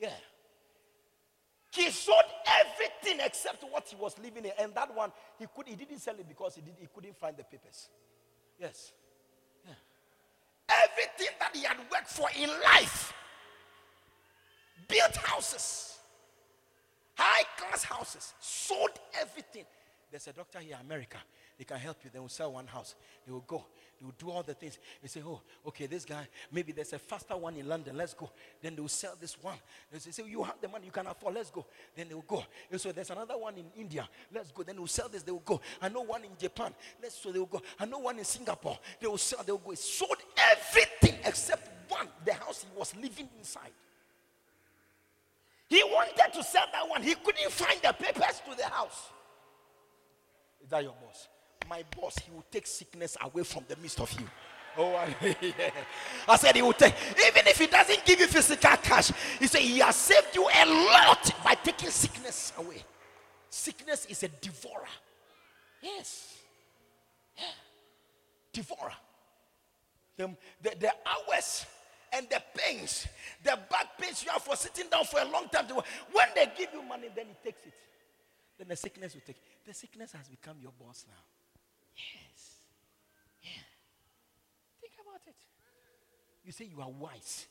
Yeah. 0.00 0.10
He 1.70 1.90
sold 1.90 2.24
everything 2.46 3.20
except 3.24 3.62
what 3.70 3.86
he 3.88 3.96
was 3.96 4.18
living 4.22 4.44
in. 4.44 4.52
And 4.58 4.74
that 4.74 4.94
one, 4.94 5.12
he 5.38 5.46
could 5.54 5.68
he 5.68 5.76
didn't 5.76 5.98
sell 5.98 6.14
it 6.14 6.28
because 6.28 6.54
he, 6.54 6.62
did, 6.62 6.74
he 6.78 6.88
couldn't 6.92 7.16
find 7.16 7.36
the 7.36 7.44
papers. 7.44 7.88
Yes. 8.58 8.92
Yeah. 9.66 9.74
Everything 10.84 11.34
that 11.38 11.54
he 11.54 11.64
had 11.64 11.78
worked 11.92 12.08
for 12.08 12.28
in 12.36 12.48
life. 12.48 13.12
Built 14.88 15.16
houses. 15.16 15.98
High 17.14 17.44
class 17.58 17.84
houses. 17.84 18.32
Sold 18.40 18.98
everything. 19.20 19.64
There's 20.10 20.26
a 20.26 20.32
doctor 20.32 20.60
here 20.60 20.76
in 20.80 20.86
America 20.86 21.18
they 21.58 21.64
can 21.64 21.78
help 21.78 21.98
you. 22.04 22.10
They 22.12 22.20
will 22.20 22.28
sell 22.28 22.52
one 22.52 22.68
house. 22.68 22.94
They 23.26 23.32
will 23.32 23.44
go. 23.46 23.66
They 24.00 24.06
will 24.06 24.14
do 24.16 24.30
all 24.30 24.42
the 24.42 24.54
things. 24.54 24.78
They 25.02 25.08
say, 25.08 25.22
oh, 25.26 25.40
okay, 25.66 25.86
this 25.86 26.04
guy, 26.04 26.28
maybe 26.52 26.72
there's 26.72 26.92
a 26.92 26.98
faster 26.98 27.36
one 27.36 27.56
in 27.56 27.66
London. 27.66 27.96
Let's 27.96 28.14
go. 28.14 28.30
Then 28.62 28.76
they 28.76 28.80
will 28.80 28.88
sell 28.88 29.14
this 29.20 29.36
one. 29.42 29.56
They 29.90 29.98
say, 29.98 30.22
you 30.26 30.42
have 30.44 30.60
the 30.60 30.68
money, 30.68 30.86
you 30.86 30.92
can 30.92 31.06
afford. 31.06 31.34
Let's 31.34 31.50
go. 31.50 31.66
Then 31.96 32.08
they 32.08 32.14
will 32.14 32.22
go. 32.22 32.44
And 32.70 32.80
so 32.80 32.92
there's 32.92 33.10
another 33.10 33.36
one 33.36 33.54
in 33.56 33.66
India. 33.76 34.08
Let's 34.32 34.52
go. 34.52 34.62
Then 34.62 34.76
they 34.76 34.80
will 34.80 34.86
sell 34.86 35.08
this. 35.08 35.22
They 35.22 35.32
will 35.32 35.40
go. 35.40 35.60
I 35.82 35.88
know 35.88 36.02
one 36.02 36.22
in 36.22 36.30
Japan. 36.38 36.72
Let's 37.02 37.16
so 37.16 37.32
they 37.32 37.38
will 37.38 37.46
go. 37.46 37.60
I 37.78 37.86
know 37.86 37.98
one 37.98 38.18
in 38.18 38.24
Singapore. 38.24 38.78
They 39.00 39.08
will 39.08 39.18
sell. 39.18 39.42
They 39.42 39.52
will 39.52 39.58
go. 39.58 39.70
He 39.70 39.76
sold 39.76 40.18
everything 40.36 41.18
except 41.24 41.68
one, 41.90 42.08
the 42.24 42.34
house 42.34 42.64
he 42.64 42.78
was 42.78 42.94
living 42.96 43.28
inside. 43.38 43.72
He 45.68 45.82
wanted 45.84 46.32
to 46.32 46.42
sell 46.42 46.64
that 46.72 46.88
one. 46.88 47.02
He 47.02 47.14
couldn't 47.14 47.50
find 47.50 47.80
the 47.82 47.92
papers 47.92 48.40
to 48.48 48.56
the 48.56 48.64
house. 48.64 49.10
Is 50.62 50.70
that 50.70 50.82
your 50.82 50.92
boss? 50.92 51.28
My 51.68 51.84
boss, 51.96 52.18
he 52.18 52.30
will 52.30 52.44
take 52.50 52.66
sickness 52.66 53.16
away 53.20 53.42
from 53.42 53.64
the 53.68 53.76
midst 53.76 54.00
of 54.00 54.10
you. 54.18 54.26
Oh, 54.76 54.94
I, 54.94 55.14
yeah. 55.40 55.70
I 56.26 56.36
said 56.36 56.54
he 56.54 56.62
will 56.62 56.72
take, 56.72 56.94
even 57.26 57.46
if 57.46 57.58
he 57.58 57.66
doesn't 57.66 58.04
give 58.04 58.20
you 58.20 58.26
physical 58.26 58.76
cash, 58.76 59.10
he 59.38 59.46
said 59.46 59.60
he 59.60 59.78
has 59.80 59.96
saved 59.96 60.28
you 60.34 60.44
a 60.48 60.64
lot 60.66 61.30
by 61.44 61.54
taking 61.54 61.90
sickness 61.90 62.52
away. 62.58 62.82
Sickness 63.50 64.06
is 64.06 64.22
a 64.22 64.28
devourer. 64.28 64.86
Yes. 65.82 66.38
Yeah. 67.36 67.44
Devourer. 68.52 68.92
The, 70.16 70.30
the, 70.62 70.74
the 70.80 70.92
hours 71.06 71.66
and 72.12 72.26
the 72.30 72.42
pains, 72.56 73.06
the 73.44 73.58
back 73.70 73.98
pains 73.98 74.24
you 74.24 74.30
have 74.30 74.42
for 74.42 74.56
sitting 74.56 74.88
down 74.90 75.04
for 75.04 75.20
a 75.20 75.24
long 75.24 75.48
time. 75.48 75.66
When 75.66 76.26
they 76.34 76.50
give 76.56 76.70
you 76.72 76.82
money, 76.82 77.08
then 77.14 77.26
he 77.26 77.34
takes 77.44 77.66
it. 77.66 77.74
Then 78.58 78.68
the 78.68 78.76
sickness 78.76 79.14
will 79.14 79.22
take. 79.26 79.36
The 79.66 79.74
sickness 79.74 80.12
has 80.12 80.28
become 80.28 80.56
your 80.60 80.72
boss 80.78 81.04
now. 81.06 81.22
Yes. 81.94 82.62
Yeah. 83.42 83.66
Think 84.80 84.94
about 85.00 85.22
it. 85.26 85.38
You 86.48 86.52
say 86.52 86.64
you 86.64 86.80
are 86.80 86.88
wise. 86.88 87.46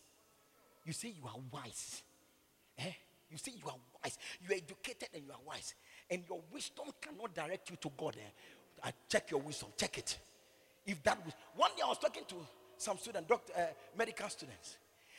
You 0.84 0.92
say 0.92 1.10
you 1.10 1.28
are 1.28 1.40
wise. 1.52 2.02
Eh? 2.80 2.92
You 3.30 3.38
say 3.38 3.52
you 3.56 3.70
are 3.70 3.76
wise. 4.02 4.18
You 4.42 4.56
are 4.56 4.58
educated 4.58 5.10
and 5.14 5.24
you 5.24 5.32
are 5.32 5.40
wise. 5.46 5.76
And 6.10 6.24
your 6.28 6.42
wisdom 6.52 6.88
cannot 7.00 7.36
direct 7.36 7.70
you 7.70 7.76
to 7.76 7.92
God. 7.96 8.16
Eh? 8.18 8.88
I 8.88 8.92
check 9.08 9.30
your 9.30 9.40
wisdom. 9.42 9.70
Check 9.78 10.00
it. 10.00 10.18
If 10.84 11.04
that 11.04 11.24
was 11.24 11.36
one 11.56 11.70
day 11.78 11.84
I 11.86 11.90
was 11.90 12.00
talking 12.00 12.24
to 12.28 12.38
some 12.80 12.98
student, 12.98 13.28
doctor, 13.28 13.54
uh, 13.56 13.66
medical 13.96 14.30
students. 14.30 14.78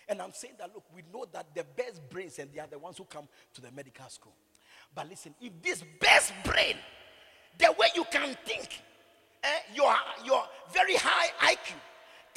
And 0.08 0.20
I'm 0.22 0.32
saying 0.32 0.54
that, 0.58 0.74
look, 0.74 0.82
we 0.92 1.02
know 1.12 1.26
that 1.32 1.54
the 1.54 1.64
best 1.76 2.00
brains 2.10 2.40
and 2.40 2.52
they 2.52 2.58
are 2.58 2.66
the 2.66 2.80
ones 2.80 2.98
who 2.98 3.04
come 3.04 3.28
to 3.54 3.60
the 3.60 3.70
medical 3.70 4.08
school. 4.08 4.34
But 4.92 5.08
listen, 5.08 5.36
if 5.40 5.52
this 5.62 5.84
best 6.00 6.32
brain, 6.42 6.74
the 7.56 7.72
way 7.78 7.86
you 7.94 8.04
can 8.10 8.36
think, 8.44 8.82
eh, 9.44 9.48
your, 9.72 9.94
your 10.24 10.42
very 10.72 10.96
high 10.96 11.52
IQ, 11.54 11.74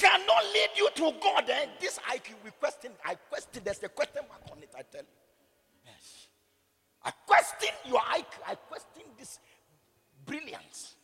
cannot 0.02 0.44
lead 0.52 0.70
you 0.76 0.88
to 0.96 1.12
God, 1.22 1.48
eh, 1.48 1.66
this 1.80 1.98
IQ, 2.10 2.34
we 2.44 2.50
question, 2.58 2.90
I 3.04 3.14
question, 3.14 3.62
there's 3.64 3.82
a 3.82 3.88
question 3.88 4.22
mark 4.28 4.42
on 4.50 4.58
it, 4.62 4.70
I 4.76 4.82
tell 4.82 5.02
you. 5.02 5.16
Yes. 5.86 6.28
I 7.04 7.10
question 7.26 7.70
your 7.86 8.00
IQ, 8.00 8.42
I 8.46 8.54
question 8.56 9.04
this 9.16 9.38
brilliance. 10.26 10.96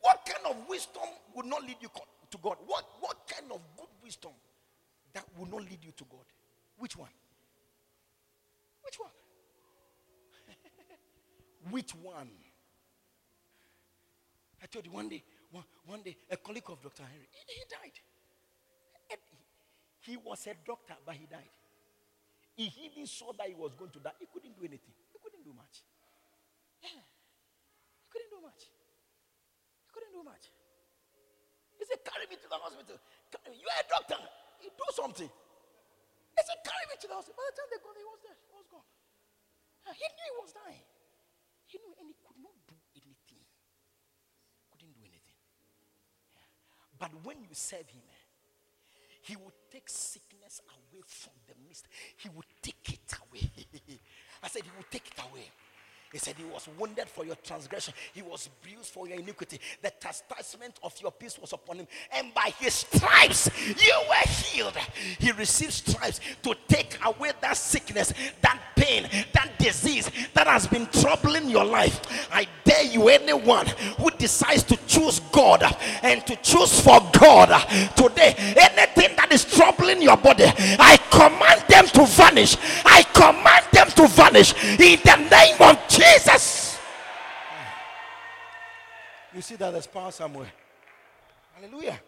What 0.00 0.20
kind 0.26 0.54
of 0.54 0.68
wisdom 0.68 1.08
would 1.34 1.46
not 1.46 1.62
lead 1.62 1.76
you 1.80 1.88
to 2.30 2.38
God? 2.42 2.58
What, 2.66 2.84
what 3.00 3.26
kind 3.26 3.50
of 3.50 3.60
good 3.74 3.88
wisdom 4.02 4.32
that 5.14 5.24
will 5.38 5.46
not 5.46 5.62
lead 5.62 5.78
you 5.80 5.92
to 5.96 6.04
God? 6.04 6.26
Which 6.76 6.94
one? 6.94 7.08
Which 8.82 9.00
one? 9.00 9.10
Which 11.70 11.94
one? 11.94 12.28
I 14.62 14.66
told 14.66 14.84
you 14.84 14.92
one 14.92 15.08
day, 15.08 15.22
one, 15.54 15.64
one 15.86 16.02
day, 16.02 16.16
a 16.30 16.36
colleague 16.36 16.66
of 16.66 16.82
Dr. 16.82 17.06
Henry, 17.06 17.30
he, 17.30 17.40
he 17.54 17.64
died. 17.70 17.94
He 20.04 20.20
was 20.20 20.44
a 20.50 20.54
doctor, 20.66 20.98
but 21.00 21.14
he 21.16 21.24
died. 21.24 21.54
He 22.54 22.68
even 22.84 23.08
saw 23.08 23.32
that 23.40 23.48
he 23.48 23.56
was 23.56 23.72
going 23.72 23.90
to 23.96 24.00
die. 24.04 24.12
He 24.20 24.28
couldn't 24.28 24.52
do 24.52 24.62
anything. 24.66 24.92
He 25.10 25.18
couldn't 25.18 25.42
do 25.42 25.56
much. 25.56 25.80
Yeah. 26.84 26.92
He 26.92 28.06
couldn't 28.12 28.30
do 28.30 28.38
much 28.44 28.68
He 28.68 29.90
couldn't 29.90 30.12
do 30.12 30.22
much. 30.22 30.52
He 31.80 31.82
said, 31.88 32.04
Carry 32.04 32.28
me 32.28 32.36
to 32.36 32.48
the 32.52 32.60
hospital. 32.60 33.00
You 33.48 33.66
are 33.66 33.80
a 33.80 33.86
doctor. 33.88 34.20
You 34.60 34.70
do 34.70 34.86
something. 34.92 35.26
He 35.26 36.42
said, 36.44 36.58
Carry 36.62 36.84
me 36.92 36.94
to 37.00 37.06
the 37.08 37.16
hospital. 37.16 37.40
By 37.40 37.48
the 37.48 37.56
time 37.58 37.68
they 37.72 37.80
got 37.80 37.94
there, 37.96 38.04
he 38.04 38.10
was 38.12 38.20
there. 38.22 38.38
He 38.38 38.52
was 38.54 38.66
gone. 38.70 38.88
He 39.98 40.06
knew 40.06 40.26
he 40.28 40.36
was 40.38 40.52
dying. 40.54 40.86
He 41.66 41.76
knew, 41.80 41.92
and 41.98 42.06
he 42.12 42.16
could 42.22 42.38
not 42.44 42.54
do 42.68 42.76
anything. 42.94 43.42
Couldn't 44.70 44.94
do 44.94 45.02
anything. 45.02 45.38
Yeah. 46.38 46.46
But 47.04 47.22
when 47.22 47.36
you 47.42 47.52
serve 47.52 47.86
him, 47.90 48.00
he 49.20 49.36
will 49.36 49.52
take 49.70 49.90
sickness 49.90 50.62
away 50.66 51.02
from 51.06 51.34
the 51.46 51.52
midst. 51.68 51.86
He 52.16 52.30
will 52.30 52.48
take 52.62 52.94
it 52.94 53.14
away. 53.28 53.50
I 54.42 54.48
said, 54.48 54.62
He 54.62 54.70
will 54.74 54.86
take 54.90 55.08
it 55.08 55.22
away. 55.30 55.50
He 56.14 56.20
said, 56.20 56.36
He 56.38 56.44
was 56.44 56.68
wounded 56.78 57.08
for 57.08 57.24
your 57.24 57.34
transgression, 57.34 57.92
He 58.12 58.22
was 58.22 58.48
bruised 58.62 58.90
for 58.90 59.08
your 59.08 59.18
iniquity. 59.18 59.58
The 59.82 59.92
chastisement 60.00 60.78
of 60.84 60.94
your 61.02 61.10
peace 61.10 61.36
was 61.40 61.52
upon 61.52 61.78
Him, 61.78 61.88
and 62.12 62.32
by 62.32 62.52
His 62.60 62.72
stripes 62.72 63.50
you 63.66 63.94
were 64.08 64.30
healed. 64.30 64.76
He 65.18 65.32
received 65.32 65.72
stripes 65.72 66.20
to 66.44 66.54
take 66.68 66.96
away 67.04 67.32
that 67.40 67.56
sickness, 67.56 68.14
that 68.42 68.60
pain, 68.76 69.08
that 69.32 69.58
disease 69.58 70.08
that 70.34 70.46
has 70.46 70.68
been 70.68 70.86
troubling 70.86 71.50
your 71.50 71.64
life. 71.64 72.00
I 72.32 72.46
dare 72.64 72.84
you, 72.84 73.08
anyone 73.08 73.66
who 73.98 74.08
decides 74.10 74.62
to 74.64 74.76
choose 74.86 75.18
God 75.32 75.64
and 76.04 76.24
to 76.28 76.36
choose 76.36 76.80
for 76.80 77.00
God 77.18 77.48
today, 77.96 78.34
anything 78.38 79.16
that 79.16 79.32
is 79.32 79.44
troubling 79.44 80.00
your 80.00 80.16
body, 80.16 80.44
I 80.46 80.96
command 81.10 81.64
them 81.68 81.86
to 81.86 82.06
vanish. 82.06 82.56
I 82.84 83.02
command 83.02 83.53
vanish 84.34 84.54
in 84.80 85.00
the 85.04 85.16
name 85.30 85.56
of 85.60 85.88
Jesus. 85.88 86.78
You 89.34 89.40
see 89.40 89.56
that 89.56 89.72
there's 89.72 89.86
power 89.86 90.12
somewhere. 90.12 90.52
Hallelujah. 91.54 92.00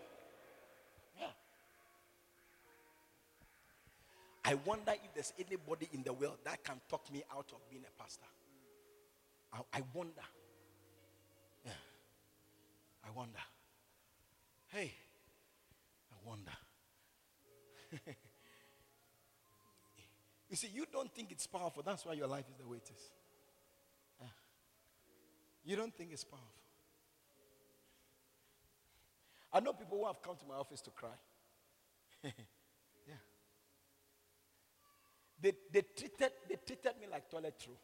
Yeah. 1.18 1.26
I 4.44 4.54
wonder 4.64 4.92
if 4.92 5.14
there's 5.14 5.32
anybody 5.38 5.88
in 5.92 6.02
the 6.02 6.12
world 6.12 6.38
that 6.44 6.62
can 6.62 6.80
talk 6.88 7.12
me 7.12 7.22
out 7.32 7.50
of 7.52 7.70
being 7.70 7.82
a 7.82 8.02
pastor. 8.02 8.26
I, 9.52 9.78
I 9.78 9.82
wonder. 9.92 10.22
Yeah. 11.64 11.72
I 13.04 13.10
wonder. 13.10 13.40
You 20.56 20.58
see, 20.68 20.70
you 20.74 20.86
don't 20.90 21.14
think 21.14 21.32
it's 21.32 21.46
powerful. 21.46 21.82
That's 21.82 22.06
why 22.06 22.14
your 22.14 22.28
life 22.28 22.46
is 22.48 22.56
the 22.56 22.66
way 22.66 22.78
it 22.78 22.90
is. 22.90 23.10
Yeah. 24.18 24.28
You 25.66 25.76
don't 25.76 25.94
think 25.94 26.14
it's 26.14 26.24
powerful. 26.24 26.48
I 29.52 29.60
know 29.60 29.74
people 29.74 29.98
who 29.98 30.06
have 30.06 30.22
come 30.22 30.34
to 30.36 30.46
my 30.48 30.54
office 30.54 30.80
to 30.80 30.90
cry. 30.92 31.10
yeah. 32.24 32.32
They, 35.42 35.52
they, 35.70 35.82
treated, 35.94 36.30
they 36.48 36.56
treated 36.64 36.94
me 37.02 37.06
like 37.12 37.30
toilet 37.30 37.62
roll. 37.68 37.76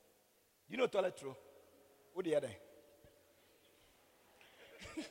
You 0.70 0.78
know 0.78 0.86
toilet 0.86 1.20
roll? 1.22 1.36
What 2.14 2.24
the 2.24 2.36
other? 2.36 2.48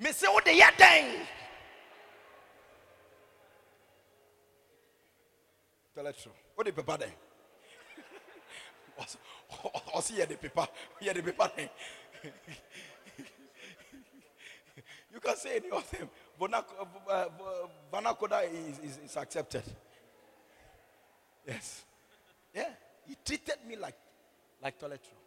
Me 0.00 0.10
say 0.10 0.26
what 0.26 0.44
the 0.44 0.60
other? 0.64 1.26
Toilet 5.94 6.16
roll. 6.26 6.34
What 6.54 6.66
the 6.66 6.72
paper 6.72 6.96
then? 6.98 7.12
Or 9.94 10.02
see 10.02 10.16
the 10.24 10.36
paper. 10.36 10.66
Here 11.00 11.14
the 11.14 11.22
paper 11.22 11.50
then. 11.56 11.68
You 15.12 15.20
can 15.20 15.36
say 15.36 15.56
any 15.56 15.70
of 15.70 15.88
them. 15.90 16.08
Uh, 16.40 16.46
uh, 16.56 17.10
uh, 17.10 17.28
vernacular 17.92 18.42
is, 18.44 18.78
is, 18.78 18.98
is 19.04 19.16
accepted. 19.16 19.62
Yes. 21.46 21.84
Yeah. 22.54 22.70
He 23.06 23.16
treated 23.24 23.56
me 23.68 23.76
like, 23.76 23.96
like 24.62 24.78
toilet 24.78 25.02
roll. 25.10 25.20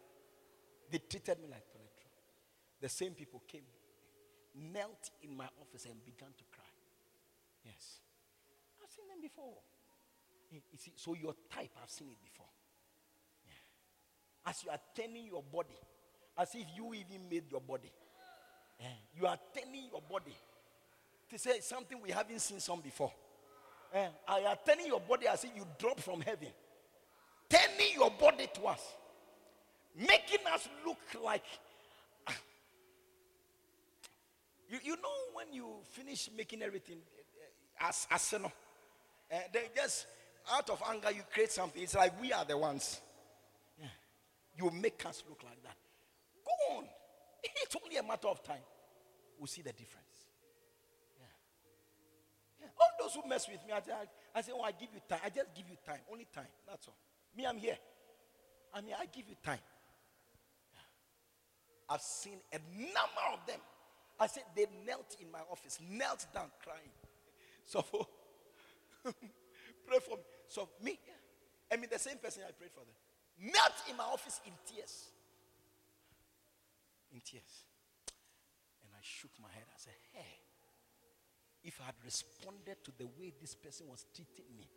They 0.90 0.98
treated 0.98 1.38
me 1.40 1.48
like 1.48 1.70
toilet 1.72 1.92
roll. 2.02 2.12
The 2.80 2.88
same 2.88 3.12
people 3.12 3.42
came, 3.46 3.62
knelt 4.72 5.10
in 5.22 5.36
my 5.36 5.46
office 5.60 5.84
and 5.84 6.04
began 6.04 6.30
to 6.36 6.44
cry. 6.50 6.64
Yes. 7.64 8.00
I've 8.82 8.90
seen 8.90 9.06
them 9.08 9.20
before. 9.22 9.54
You 10.50 10.60
see, 10.76 10.92
so 10.96 11.14
your 11.14 11.34
type, 11.52 11.70
I've 11.82 11.90
seen 11.90 12.08
it 12.08 12.22
before. 12.22 12.46
Yeah. 13.46 14.50
As 14.50 14.62
you 14.64 14.70
are 14.70 14.80
turning 14.94 15.26
your 15.26 15.42
body, 15.42 15.76
as 16.38 16.54
if 16.54 16.66
you 16.76 16.94
even 16.94 17.28
made 17.28 17.44
your 17.50 17.60
body. 17.60 17.90
Yeah. 18.80 18.86
You 19.18 19.26
are 19.26 19.38
turning 19.54 19.88
your 19.90 20.02
body 20.02 20.36
to 21.30 21.38
say 21.38 21.60
something 21.60 21.98
we 22.02 22.10
haven't 22.10 22.40
seen 22.40 22.60
some 22.60 22.80
before. 22.80 23.12
Yeah. 23.92 24.08
You 24.40 24.46
are 24.46 24.58
turning 24.66 24.86
your 24.86 25.00
body 25.00 25.26
as 25.28 25.44
if 25.44 25.50
you 25.56 25.66
drop 25.78 26.00
from 26.00 26.20
heaven. 26.20 26.48
Turning 27.48 27.94
your 27.94 28.10
body 28.10 28.48
to 28.54 28.66
us. 28.66 28.82
making 29.96 30.46
us 30.52 30.68
look 30.84 30.98
like. 31.24 31.44
You, 34.68 34.78
you 34.82 34.96
know 34.96 35.16
when 35.34 35.52
you 35.52 35.66
finish 35.92 36.28
making 36.36 36.60
everything 36.60 36.98
uh, 37.80 37.88
as 37.88 38.06
as 38.10 38.32
you 38.32 38.40
know, 38.40 38.52
uh, 39.32 39.36
they 39.52 39.70
just 39.76 40.06
out 40.52 40.70
of 40.70 40.82
anger 40.90 41.10
you 41.10 41.22
create 41.32 41.50
something. 41.50 41.82
It's 41.82 41.94
like 41.94 42.20
we 42.20 42.32
are 42.32 42.44
the 42.44 42.56
ones. 42.56 43.00
Yeah. 43.78 43.86
You 44.56 44.70
make 44.70 45.04
us 45.06 45.22
look 45.28 45.42
like 45.44 45.62
that. 45.62 45.76
Go 46.44 46.76
on. 46.76 46.84
It's 47.62 47.76
only 47.82 47.96
a 47.96 48.02
matter 48.02 48.28
of 48.28 48.42
time. 48.42 48.64
We'll 49.38 49.46
see 49.46 49.62
the 49.62 49.72
difference. 49.72 50.26
Yeah. 51.18 51.26
Yeah. 52.62 52.68
All 52.80 52.88
those 53.00 53.14
who 53.14 53.28
mess 53.28 53.48
with 53.48 53.64
me, 53.66 53.72
I, 53.72 53.78
I, 53.78 54.38
I 54.38 54.42
say, 54.42 54.52
Oh, 54.54 54.62
I 54.62 54.72
give 54.72 54.88
you 54.92 55.00
time. 55.08 55.20
I 55.24 55.30
just 55.30 55.54
give 55.54 55.68
you 55.68 55.76
time. 55.84 56.00
Only 56.10 56.26
time. 56.34 56.48
That's 56.68 56.88
all. 56.88 56.96
Me, 57.36 57.46
I'm 57.46 57.58
here. 57.58 57.78
I 58.74 58.80
mean, 58.80 58.94
I 58.98 59.06
give 59.06 59.28
you 59.28 59.36
time. 59.42 59.60
I've 61.88 62.00
seen 62.00 62.38
a 62.52 62.58
number 62.78 63.24
of 63.32 63.46
them. 63.46 63.60
I 64.18 64.26
said 64.26 64.44
they 64.56 64.66
knelt 64.86 65.16
in 65.20 65.30
my 65.30 65.40
office, 65.50 65.78
knelt 65.90 66.26
down 66.32 66.50
crying. 66.62 66.80
So 67.68 67.82
pray 69.02 69.98
for 69.98 70.16
me. 70.18 70.22
So 70.48 70.68
me, 70.82 70.98
I 71.72 71.76
mean 71.76 71.88
the 71.90 71.98
same 71.98 72.18
person 72.18 72.42
I 72.46 72.52
prayed 72.52 72.72
for 72.72 72.80
them. 72.80 72.94
Knelt 73.38 73.76
in 73.90 73.96
my 73.96 74.04
office 74.04 74.40
in 74.46 74.52
tears. 74.64 75.10
In 77.12 77.20
tears. 77.20 77.64
And 78.82 78.92
I 78.94 79.02
shook 79.02 79.30
my 79.40 79.50
head. 79.52 79.64
I 79.68 79.76
said, 79.78 79.94
Hey, 80.12 80.40
if 81.64 81.80
I 81.80 81.86
had 81.86 81.98
responded 82.04 82.78
to 82.84 82.92
the 82.96 83.06
way 83.18 83.32
this 83.40 83.54
person 83.54 83.88
was 83.88 84.06
treating 84.14 84.46
me, 84.56 84.68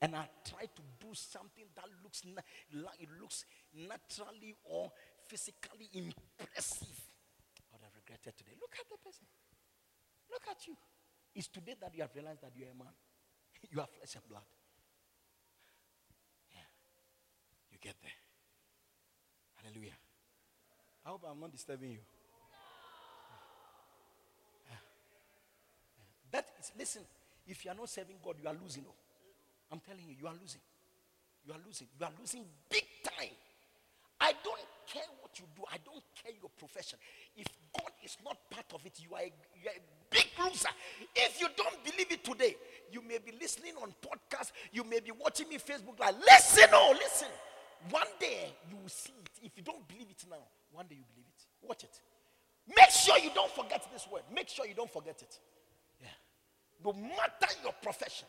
and 0.00 0.14
I 0.14 0.28
tried 0.44 0.70
to 0.76 0.82
do 1.00 1.10
something 1.12 1.64
that 1.74 1.86
looks 2.04 2.22
na- 2.24 2.44
it 3.00 3.08
looks 3.20 3.44
naturally 3.74 4.54
or 4.64 4.92
physically 5.26 5.90
impressive, 5.92 7.00
I 7.72 7.74
would 7.74 7.82
have 7.82 7.96
regretted 7.96 8.36
today. 8.36 8.54
Look 8.60 8.76
at 8.78 8.86
the 8.88 8.98
person. 9.02 9.26
Look 10.30 10.44
at 10.50 10.66
you. 10.66 10.76
It's 11.34 11.48
today 11.48 11.74
that 11.80 11.94
you 11.94 12.02
have 12.02 12.14
realized 12.14 12.42
that 12.42 12.52
you're 12.54 12.70
a 12.70 12.76
man. 12.78 12.92
you 13.70 13.80
are 13.80 13.86
flesh 13.86 14.14
and 14.14 14.28
blood. 14.28 14.46
Yeah. 16.52 16.68
You 17.78 17.88
get 17.88 17.96
there. 18.02 18.10
Hallelujah. 19.62 19.96
I 21.04 21.10
hope 21.10 21.22
I'm 21.30 21.40
not 21.40 21.52
disturbing 21.52 21.92
you. 21.92 21.98
That 26.30 26.46
is, 26.60 26.72
listen, 26.78 27.02
if 27.46 27.64
you 27.64 27.70
are 27.70 27.74
not 27.74 27.88
serving 27.88 28.16
God, 28.22 28.36
you 28.42 28.48
are 28.48 28.56
losing. 28.62 28.84
Oh. 28.86 28.94
I'm 29.72 29.80
telling 29.80 30.04
you, 30.06 30.14
you 30.20 30.26
are 30.26 30.34
losing. 30.38 30.60
You 31.46 31.54
are 31.54 31.60
losing. 31.64 31.86
You 31.98 32.06
are 32.06 32.12
losing 32.20 32.44
big 32.68 32.84
time. 33.02 33.32
I 34.20 34.32
don't 34.44 34.60
care 34.86 35.08
what 35.20 35.38
you 35.38 35.46
do. 35.56 35.62
I 35.72 35.76
don't 35.84 36.02
care 36.20 36.32
your 36.38 36.50
profession. 36.58 36.98
If 37.36 37.46
God 37.72 37.92
is 38.04 38.16
not 38.24 38.36
part 38.50 38.66
of 38.74 38.84
it, 38.84 39.00
you 39.00 39.14
are 39.14 39.22
a, 39.22 39.32
you 39.56 39.68
are 39.68 39.78
a 39.78 39.84
big 40.10 40.26
loser. 40.44 40.68
If 41.14 41.40
you 41.40 41.46
don't 41.56 41.84
believe 41.84 42.10
it 42.10 42.24
today, 42.24 42.56
you 42.90 43.00
may 43.00 43.18
be 43.18 43.32
listening 43.40 43.74
on 43.80 43.94
podcast. 44.02 44.52
You 44.72 44.84
may 44.84 45.00
be 45.00 45.12
watching 45.12 45.48
me 45.48 45.58
Facebook 45.58 45.98
Like, 45.98 46.16
Listen, 46.18 46.68
oh, 46.72 46.94
listen. 46.98 47.28
One 47.90 48.06
day 48.18 48.52
you 48.68 48.76
will 48.76 48.88
see 48.88 49.12
it. 49.24 49.46
If 49.46 49.52
you 49.56 49.62
don't 49.62 49.86
believe 49.88 50.08
it 50.10 50.24
now, 50.28 50.36
one 50.72 50.86
day 50.86 50.96
you 50.96 51.04
believe 51.14 51.26
it. 51.26 51.66
Watch 51.66 51.84
it. 51.84 52.00
Make 52.68 52.90
sure 52.90 53.18
you 53.18 53.30
don't 53.34 53.50
forget 53.50 53.86
this 53.92 54.06
word. 54.12 54.22
Make 54.34 54.48
sure 54.48 54.66
you 54.66 54.74
don't 54.74 54.92
forget 54.92 55.22
it. 55.22 55.38
Yeah. 56.00 56.08
No 56.84 56.92
matter 56.92 57.54
your 57.62 57.72
profession, 57.82 58.28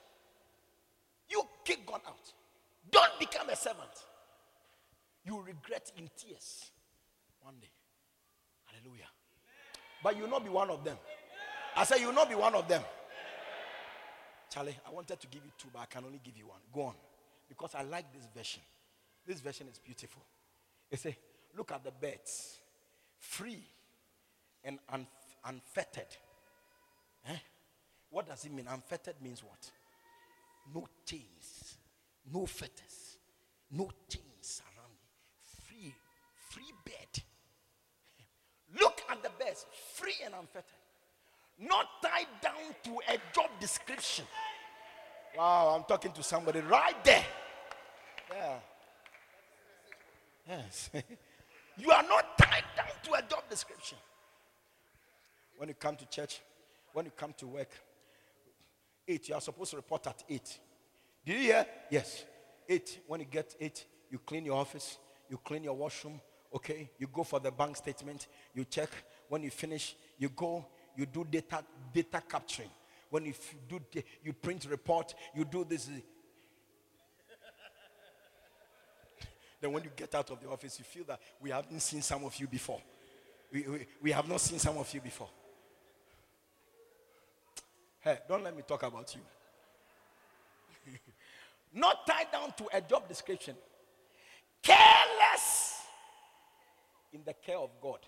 you 1.29 1.43
kick 1.65 1.85
God 1.85 2.01
out. 2.07 2.33
Don't 2.89 3.19
become 3.19 3.49
a 3.49 3.55
servant. 3.55 3.89
You 5.25 5.41
regret 5.41 5.91
in 5.97 6.09
tears 6.17 6.71
one 7.41 7.55
day. 7.59 7.69
Hallelujah. 8.65 9.09
But 10.01 10.15
you 10.15 10.23
will 10.23 10.29
not 10.29 10.43
be 10.43 10.49
one 10.49 10.69
of 10.69 10.83
them. 10.83 10.97
I 11.75 11.83
said, 11.83 11.99
you 11.99 12.07
will 12.07 12.13
not 12.13 12.29
be 12.29 12.35
one 12.35 12.55
of 12.55 12.67
them. 12.67 12.81
Charlie, 14.49 14.75
I 14.87 14.91
wanted 14.91 15.19
to 15.19 15.27
give 15.27 15.43
you 15.45 15.51
two, 15.57 15.67
but 15.71 15.79
I 15.79 15.85
can 15.85 16.03
only 16.05 16.19
give 16.23 16.37
you 16.37 16.47
one. 16.47 16.59
Go 16.73 16.81
on. 16.83 16.95
Because 17.47 17.75
I 17.75 17.83
like 17.83 18.11
this 18.13 18.27
version. 18.35 18.63
This 19.25 19.39
version 19.39 19.67
is 19.71 19.77
beautiful. 19.77 20.23
It 20.89 20.99
say, 20.99 21.17
look 21.55 21.71
at 21.71 21.83
the 21.83 21.91
birds, 21.91 22.59
free 23.19 23.63
and 24.63 24.79
un- 24.91 25.07
unfettered. 25.45 26.15
Eh? 27.27 27.37
What 28.09 28.27
does 28.27 28.43
it 28.45 28.51
mean? 28.51 28.65
Unfettered 28.69 29.15
means 29.21 29.43
what? 29.43 29.71
No 30.73 30.87
chains, 31.05 31.77
no 32.33 32.45
fetters, 32.45 33.17
no 33.71 33.89
chains 34.07 34.61
around 34.65 34.91
me. 34.91 35.09
Free, 35.67 35.93
free 36.49 36.73
bed. 36.85 37.23
Look 38.79 39.01
at 39.09 39.21
the 39.23 39.29
birds, 39.43 39.65
free 39.95 40.15
and 40.25 40.33
unfettered. 40.33 40.65
Not 41.59 41.87
tied 42.01 42.27
down 42.41 42.75
to 42.83 42.99
a 43.13 43.17
job 43.33 43.49
description. 43.59 44.25
Wow, 45.37 45.75
I'm 45.75 45.83
talking 45.83 46.11
to 46.13 46.23
somebody 46.23 46.61
right 46.61 47.03
there. 47.03 47.25
Yeah. 48.31 48.59
Yes. 50.49 50.89
you 51.77 51.91
are 51.91 52.03
not 52.03 52.37
tied 52.37 52.63
down 52.75 52.87
to 53.03 53.13
a 53.13 53.21
job 53.21 53.43
description. 53.49 53.97
When 55.57 55.69
you 55.69 55.75
come 55.75 55.95
to 55.95 56.05
church, 56.07 56.41
when 56.93 57.05
you 57.05 57.11
come 57.15 57.33
to 57.37 57.47
work, 57.47 57.69
eight, 59.07 59.29
you 59.29 59.35
are 59.35 59.41
supposed 59.41 59.71
to 59.71 59.77
report 59.77 60.07
at 60.07 60.23
eight. 60.27 60.59
Did 61.23 61.33
you 61.35 61.41
hear? 61.41 61.65
Yes. 61.91 62.23
Eight. 62.67 62.99
When 63.05 63.19
you 63.19 63.27
get 63.27 63.55
eight, 63.59 63.85
you 64.09 64.19
clean 64.19 64.45
your 64.45 64.57
office, 64.57 64.97
you 65.29 65.37
clean 65.37 65.63
your 65.63 65.75
washroom, 65.75 66.19
okay? 66.55 66.89
You 66.97 67.07
go 67.13 67.23
for 67.23 67.39
the 67.39 67.51
bank 67.51 67.77
statement, 67.77 68.27
you 68.55 68.65
check. 68.65 68.89
When 69.27 69.43
you 69.43 69.51
finish, 69.51 69.95
you 70.17 70.29
go, 70.29 70.65
you 70.95 71.05
do 71.05 71.25
data 71.29 71.63
data 71.93 72.23
capturing. 72.27 72.69
When 73.11 73.25
you 73.25 73.33
do 73.67 73.79
you 74.23 74.33
print 74.33 74.65
report, 74.69 75.13
you 75.35 75.45
do 75.45 75.65
this. 75.67 75.89
Then 79.61 79.71
when 79.71 79.83
you 79.83 79.89
get 79.95 80.13
out 80.15 80.29
of 80.31 80.39
the 80.41 80.47
office, 80.47 80.79
you 80.79 80.85
feel 80.85 81.03
that 81.05 81.19
we 81.41 81.49
haven't 81.49 81.81
seen 81.81 82.01
some 82.01 82.23
of 82.23 82.35
you 82.39 82.47
before. 82.47 82.81
We, 83.51 83.63
we, 83.63 83.87
we 84.01 84.11
have 84.11 84.27
not 84.27 84.41
seen 84.41 84.59
some 84.59 84.77
of 84.77 84.93
you 84.93 85.01
before. 85.01 85.29
Hey, 87.99 88.19
don't 88.27 88.43
let 88.43 88.55
me 88.55 88.63
talk 88.65 88.83
about 88.83 89.13
you. 89.15 89.21
not 91.73 92.07
tied 92.07 92.31
down 92.31 92.53
to 92.57 92.65
a 92.73 92.79
job 92.81 93.07
description. 93.07 93.55
Careless 94.61 95.83
in 97.11 97.21
the 97.25 97.33
care 97.33 97.57
of 97.57 97.71
God. 97.81 97.99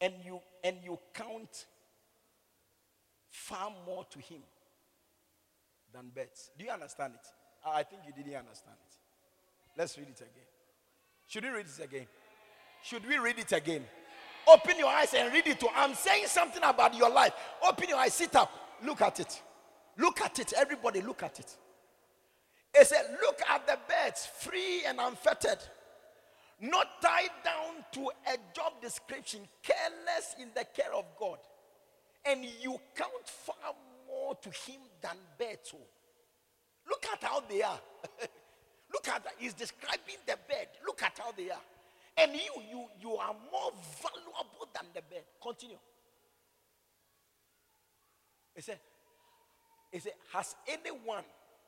And 0.00 0.14
you 0.24 0.40
and 0.62 0.76
you 0.84 0.98
count 1.14 1.66
far 3.30 3.72
more 3.86 4.04
to 4.10 4.18
him 4.18 4.42
than 5.92 6.10
birds. 6.14 6.50
Do 6.58 6.64
you 6.64 6.70
understand 6.70 7.14
it? 7.14 7.26
I 7.64 7.82
think 7.82 8.02
you 8.06 8.12
didn't 8.12 8.38
understand. 8.38 8.76
Let's 9.76 9.98
read 9.98 10.08
it 10.08 10.16
again. 10.20 10.46
Should 11.26 11.44
we 11.44 11.50
read 11.50 11.66
it 11.66 11.84
again? 11.84 12.06
Should 12.82 13.06
we 13.06 13.18
read 13.18 13.38
it 13.38 13.52
again? 13.52 13.84
Open 14.48 14.78
your 14.78 14.88
eyes 14.88 15.12
and 15.14 15.32
read 15.32 15.46
it 15.46 15.58
too. 15.58 15.68
I'm 15.74 15.94
saying 15.94 16.26
something 16.26 16.62
about 16.62 16.94
your 16.94 17.10
life. 17.10 17.32
Open 17.66 17.88
your 17.88 17.98
eyes, 17.98 18.14
sit 18.14 18.34
up, 18.36 18.50
look 18.84 19.02
at 19.02 19.18
it. 19.20 19.42
Look 19.98 20.20
at 20.20 20.38
it. 20.38 20.52
Everybody, 20.56 21.00
look 21.00 21.22
at 21.22 21.38
it. 21.38 21.56
It 22.74 22.86
said, 22.86 23.16
Look 23.22 23.40
at 23.50 23.66
the 23.66 23.78
birds, 23.88 24.26
free 24.26 24.84
and 24.86 25.00
unfettered, 25.00 25.58
not 26.60 27.00
tied 27.00 27.30
down 27.44 27.84
to 27.92 28.10
a 28.32 28.36
job 28.54 28.80
description, 28.82 29.40
careless 29.62 30.36
in 30.38 30.50
the 30.54 30.64
care 30.64 30.94
of 30.94 31.06
God. 31.18 31.38
And 32.24 32.44
you 32.44 32.78
count 32.94 33.26
far 33.26 33.74
more 34.06 34.34
to 34.36 34.48
Him 34.48 34.80
than 35.00 35.16
birds. 35.38 35.72
Oh. 35.74 35.80
Look 36.88 37.06
at 37.12 37.22
how 37.22 37.40
they 37.40 37.62
are. 37.62 37.80
Look 38.96 39.08
at 39.08 39.24
that. 39.24 39.34
He's 39.36 39.52
describing 39.52 40.16
the 40.26 40.38
bed. 40.48 40.68
Look 40.86 41.02
at 41.02 41.18
how 41.18 41.30
they 41.32 41.50
are. 41.50 41.60
And 42.16 42.32
you, 42.32 42.62
you, 42.70 42.86
you 42.98 43.16
are 43.16 43.34
more 43.52 43.72
valuable 44.00 44.68
than 44.72 44.86
the 44.94 45.02
bed. 45.02 45.24
Continue. 45.42 45.76
He 48.54 48.62
said, 48.62 48.78
he 49.92 49.98
said, 49.98 50.14
has 50.32 50.56
anyone 50.66 51.24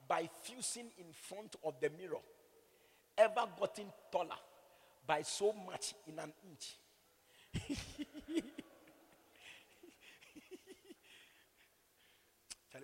by 0.09 0.31
fusing 0.43 0.87
in 0.97 1.13
front 1.13 1.55
of 1.63 1.75
the 1.83 1.91
mirror 1.91 2.17
ever 3.19 3.47
gotten 3.61 3.93
taller 4.11 4.41
by 5.07 5.21
so 5.21 5.53
much 5.67 5.93
in 6.07 6.19
an 6.19 6.33
inch? 6.49 6.77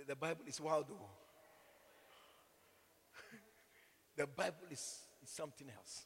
The 0.07 0.16
Bible 0.16 0.42
is 0.47 0.61
wild 0.61 0.86
though. 0.88 1.24
The 4.16 4.26
Bible 4.26 4.66
is, 4.70 5.02
is 5.22 5.30
something 5.30 5.68
else. 5.76 6.04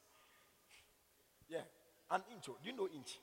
Yeah, 1.48 1.62
an 2.10 2.22
inch. 2.32 2.46
Do 2.46 2.54
you 2.64 2.76
know 2.76 2.88
inch? 2.94 3.18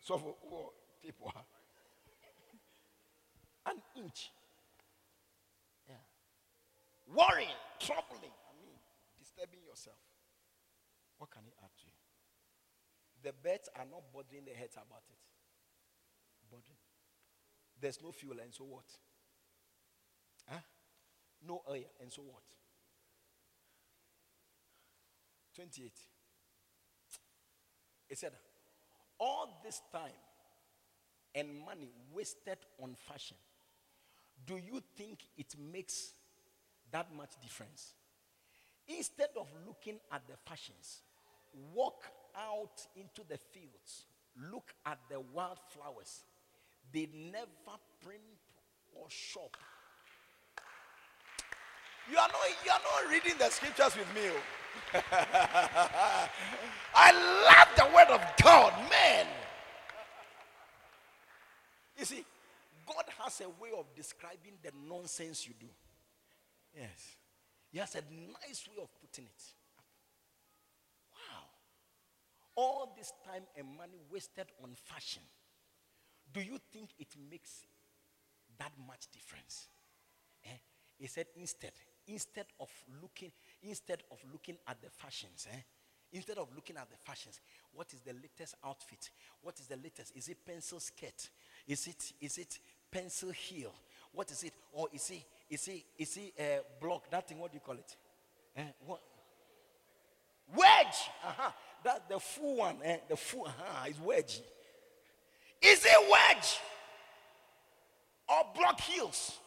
So 0.00 0.18
for 0.18 0.34
oh, 0.50 0.72
people, 1.02 1.32
an 3.66 3.80
inch. 3.96 4.30
Yeah. 5.88 5.94
Worrying, 7.14 7.48
troubling. 7.78 8.32
I 8.48 8.52
mean, 8.60 8.74
disturbing 9.18 9.60
yourself. 9.66 9.96
What 11.18 11.30
can 11.30 11.42
he 11.44 11.52
add 11.62 11.70
to 11.78 11.86
you? 11.86 11.92
The 13.22 13.32
birds 13.32 13.68
are 13.76 13.84
not 13.84 14.02
bothering 14.12 14.44
their 14.44 14.54
heads 14.54 14.76
about 14.76 15.02
it. 15.10 15.18
Bothering. 16.50 16.78
There's 17.80 18.00
no 18.02 18.12
fuel, 18.12 18.38
and 18.42 18.54
so 18.54 18.64
what? 18.64 18.84
Huh? 20.48 20.60
No 21.46 21.62
oil, 21.68 21.84
and 22.00 22.12
so 22.12 22.22
what? 22.22 22.42
28. 25.54 25.92
He 28.08 28.14
said, 28.14 28.32
All 29.18 29.60
this 29.64 29.80
time 29.92 30.10
and 31.34 31.48
money 31.64 31.90
wasted 32.12 32.58
on 32.82 32.94
fashion, 32.94 33.36
do 34.46 34.54
you 34.54 34.82
think 34.96 35.20
it 35.36 35.54
makes 35.72 36.12
that 36.90 37.14
much 37.14 37.30
difference? 37.42 37.94
Instead 38.88 39.28
of 39.38 39.46
looking 39.66 40.00
at 40.10 40.22
the 40.26 40.34
fashions, 40.44 41.02
walk 41.74 42.04
out 42.36 42.86
into 42.96 43.22
the 43.28 43.38
fields, 43.38 44.06
look 44.50 44.72
at 44.86 44.98
the 45.08 45.20
wildflowers. 45.32 46.24
They 46.92 47.08
never 47.32 47.78
print 48.04 48.22
or 48.94 49.06
shop. 49.08 49.56
You 52.08 52.18
are 52.18 52.28
not, 52.28 52.40
you 52.64 52.70
are 52.70 52.80
not 52.80 53.10
reading 53.10 53.38
the 53.38 53.48
scriptures 53.50 53.96
with 53.96 54.14
me. 54.14 54.30
oh. 54.30 54.40
I 56.94 57.12
love 57.12 57.68
the 57.76 57.94
word 57.94 58.08
of 58.08 58.20
God, 58.42 58.72
man. 58.90 59.26
You 61.98 62.04
see, 62.04 62.24
God 62.86 63.04
has 63.18 63.40
a 63.40 63.48
way 63.62 63.70
of 63.78 63.86
describing 63.94 64.54
the 64.62 64.70
nonsense 64.88 65.46
you 65.46 65.54
do. 65.60 65.66
Yes. 66.74 67.16
He 67.70 67.78
has 67.78 67.94
a 67.94 68.00
nice 68.00 68.66
way 68.68 68.82
of 68.82 68.88
putting 69.00 69.26
it. 69.26 69.42
Wow. 71.12 71.44
All 72.56 72.94
this 72.96 73.12
time 73.24 73.42
and 73.56 73.66
money 73.76 74.00
wasted 74.10 74.46
on 74.62 74.70
fashion. 74.74 75.22
Do 76.32 76.40
you 76.40 76.58
think 76.72 76.90
it 76.98 77.08
makes 77.30 77.66
that 78.58 78.72
much 78.86 79.10
difference? 79.12 79.68
Eh? 80.44 80.58
He 80.98 81.06
said 81.06 81.26
instead, 81.36 81.72
instead 82.10 82.46
of 82.58 82.68
looking, 83.00 83.30
instead 83.62 84.02
of 84.10 84.18
looking 84.32 84.56
at 84.66 84.80
the 84.82 84.90
fashions, 84.90 85.46
eh? 85.50 85.56
Instead 86.12 86.38
of 86.38 86.48
looking 86.54 86.76
at 86.76 86.90
the 86.90 86.96
fashions, 86.96 87.38
what 87.72 87.92
is 87.92 88.00
the 88.00 88.12
latest 88.12 88.56
outfit? 88.64 89.10
What 89.42 89.58
is 89.60 89.66
the 89.66 89.76
latest? 89.76 90.12
Is 90.16 90.28
it 90.28 90.38
pencil 90.44 90.80
skirt? 90.80 91.30
Is 91.68 91.86
it 91.86 92.12
is 92.20 92.38
it 92.38 92.58
pencil 92.90 93.30
heel? 93.30 93.72
What 94.12 94.28
is 94.32 94.42
it? 94.42 94.52
Or 94.72 94.88
is 94.92 95.08
it 95.10 95.22
is 95.48 95.68
it 95.68 95.84
is 95.96 96.16
it 96.16 96.32
uh, 96.38 96.62
block? 96.80 97.08
That 97.10 97.28
thing? 97.28 97.38
What 97.38 97.52
do 97.52 97.56
you 97.56 97.60
call 97.60 97.76
it? 97.76 97.96
Eh? 98.56 98.64
What? 98.84 99.00
Wedge. 100.52 101.10
Uh-huh. 101.24 101.50
That's 101.84 102.00
the 102.08 102.18
full 102.18 102.56
one. 102.56 102.78
Eh? 102.82 102.96
The 103.08 103.16
full. 103.16 103.46
Uh-huh. 103.46 103.88
Is 103.88 104.00
wedge. 104.00 104.40
Is 105.62 105.84
it 105.84 106.10
wedge 106.10 106.58
or 108.28 108.46
block 108.52 108.80
heels? 108.80 109.38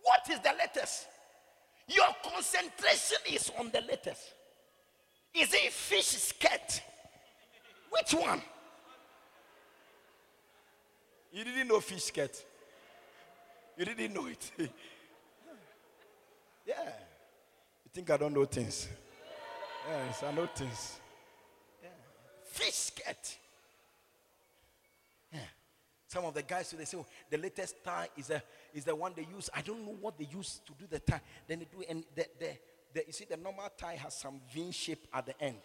What 0.00 0.20
is 0.30 0.38
the 0.38 0.52
latest? 0.56 1.06
Your 1.88 2.08
concentration 2.22 3.18
is 3.30 3.50
on 3.58 3.70
the 3.70 3.80
latest. 3.80 4.32
Is 5.34 5.52
it 5.52 5.72
fish 5.72 6.06
skirt? 6.06 6.82
Which 7.90 8.14
one? 8.14 8.40
You 11.32 11.44
didn't 11.44 11.68
know 11.68 11.80
fish 11.80 12.04
skirt. 12.04 12.44
You 13.76 13.84
didn't 13.86 14.12
know 14.12 14.26
it. 14.26 14.50
yeah. 16.66 16.84
You 17.84 17.90
think 17.92 18.10
I 18.10 18.16
don't 18.18 18.34
know 18.34 18.44
things? 18.44 18.88
Yes, 19.88 20.22
I 20.22 20.32
know 20.32 20.46
things. 20.46 21.00
Yeah. 21.82 21.88
Fish 22.44 22.74
skirt. 22.74 23.38
Some 26.12 26.26
of 26.26 26.34
the 26.34 26.42
guys 26.42 26.70
they 26.76 26.84
say 26.84 26.98
oh, 26.98 27.06
the 27.30 27.38
latest 27.38 27.82
tie 27.82 28.06
is 28.18 28.28
a 28.28 28.42
is 28.74 28.84
the 28.84 28.94
one 28.94 29.14
they 29.16 29.26
use. 29.34 29.48
I 29.54 29.62
don't 29.62 29.82
know 29.82 29.96
what 29.98 30.18
they 30.18 30.28
use 30.30 30.60
to 30.66 30.74
do 30.78 30.84
the 30.86 30.98
tie. 30.98 31.22
Then 31.48 31.60
they 31.60 31.64
do 31.64 31.82
and 31.88 32.04
the, 32.14 32.26
the, 32.38 32.48
the 32.92 33.04
you 33.06 33.14
see 33.14 33.24
the 33.24 33.38
normal 33.38 33.70
tie 33.78 33.94
has 33.94 34.14
some 34.18 34.38
V 34.52 34.72
shape 34.72 35.06
at 35.14 35.24
the 35.24 35.42
end. 35.42 35.56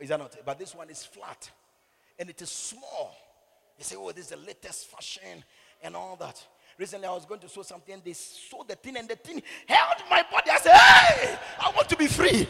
Is 0.00 0.08
that 0.08 0.18
not? 0.18 0.36
But 0.44 0.58
this 0.58 0.74
one 0.74 0.90
is 0.90 1.04
flat 1.04 1.48
and 2.18 2.28
it 2.28 2.42
is 2.42 2.50
small. 2.50 3.16
They 3.78 3.84
say, 3.84 3.94
oh, 3.96 4.10
this 4.10 4.24
is 4.24 4.30
the 4.30 4.38
latest 4.38 4.88
fashion 4.88 5.44
and 5.80 5.94
all 5.94 6.16
that. 6.16 6.44
Recently, 6.76 7.06
I 7.06 7.12
was 7.12 7.24
going 7.24 7.40
to 7.40 7.48
sew 7.48 7.62
something. 7.62 7.94
and 7.94 8.02
They 8.04 8.12
sew 8.12 8.64
the 8.66 8.74
thing, 8.74 8.96
and 8.96 9.08
the 9.08 9.16
thing 9.16 9.40
held 9.66 10.02
my 10.10 10.22
body. 10.30 10.50
I 10.50 10.58
said, 10.58 10.72
"Hey, 10.72 11.38
I 11.60 11.70
want 11.70 11.88
to 11.90 11.96
be 11.96 12.06
free. 12.06 12.48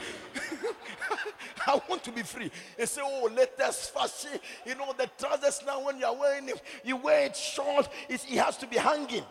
I 1.67 1.81
want 1.89 2.05
to 2.05 2.13
be 2.13 2.23
free." 2.23 2.51
They 2.77 2.87
say, 2.87 3.03
"Oh, 3.05 3.31
latest 3.35 3.93
fashion. 3.93 4.39
You 4.65 4.75
know 4.75 4.95
the 4.97 5.11
trousers 5.19 5.63
now. 5.67 5.81
When 5.85 5.99
you 5.99 6.07
are 6.07 6.15
wearing 6.15 6.49
it, 6.49 6.63
you 6.85 6.97
wear 6.97 7.27
it 7.27 7.37
short. 7.37 7.89
It's, 8.09 8.25
it 8.25 8.39
has 8.39 8.57
to 8.59 8.67
be 8.67 8.77
hanging. 8.77 9.25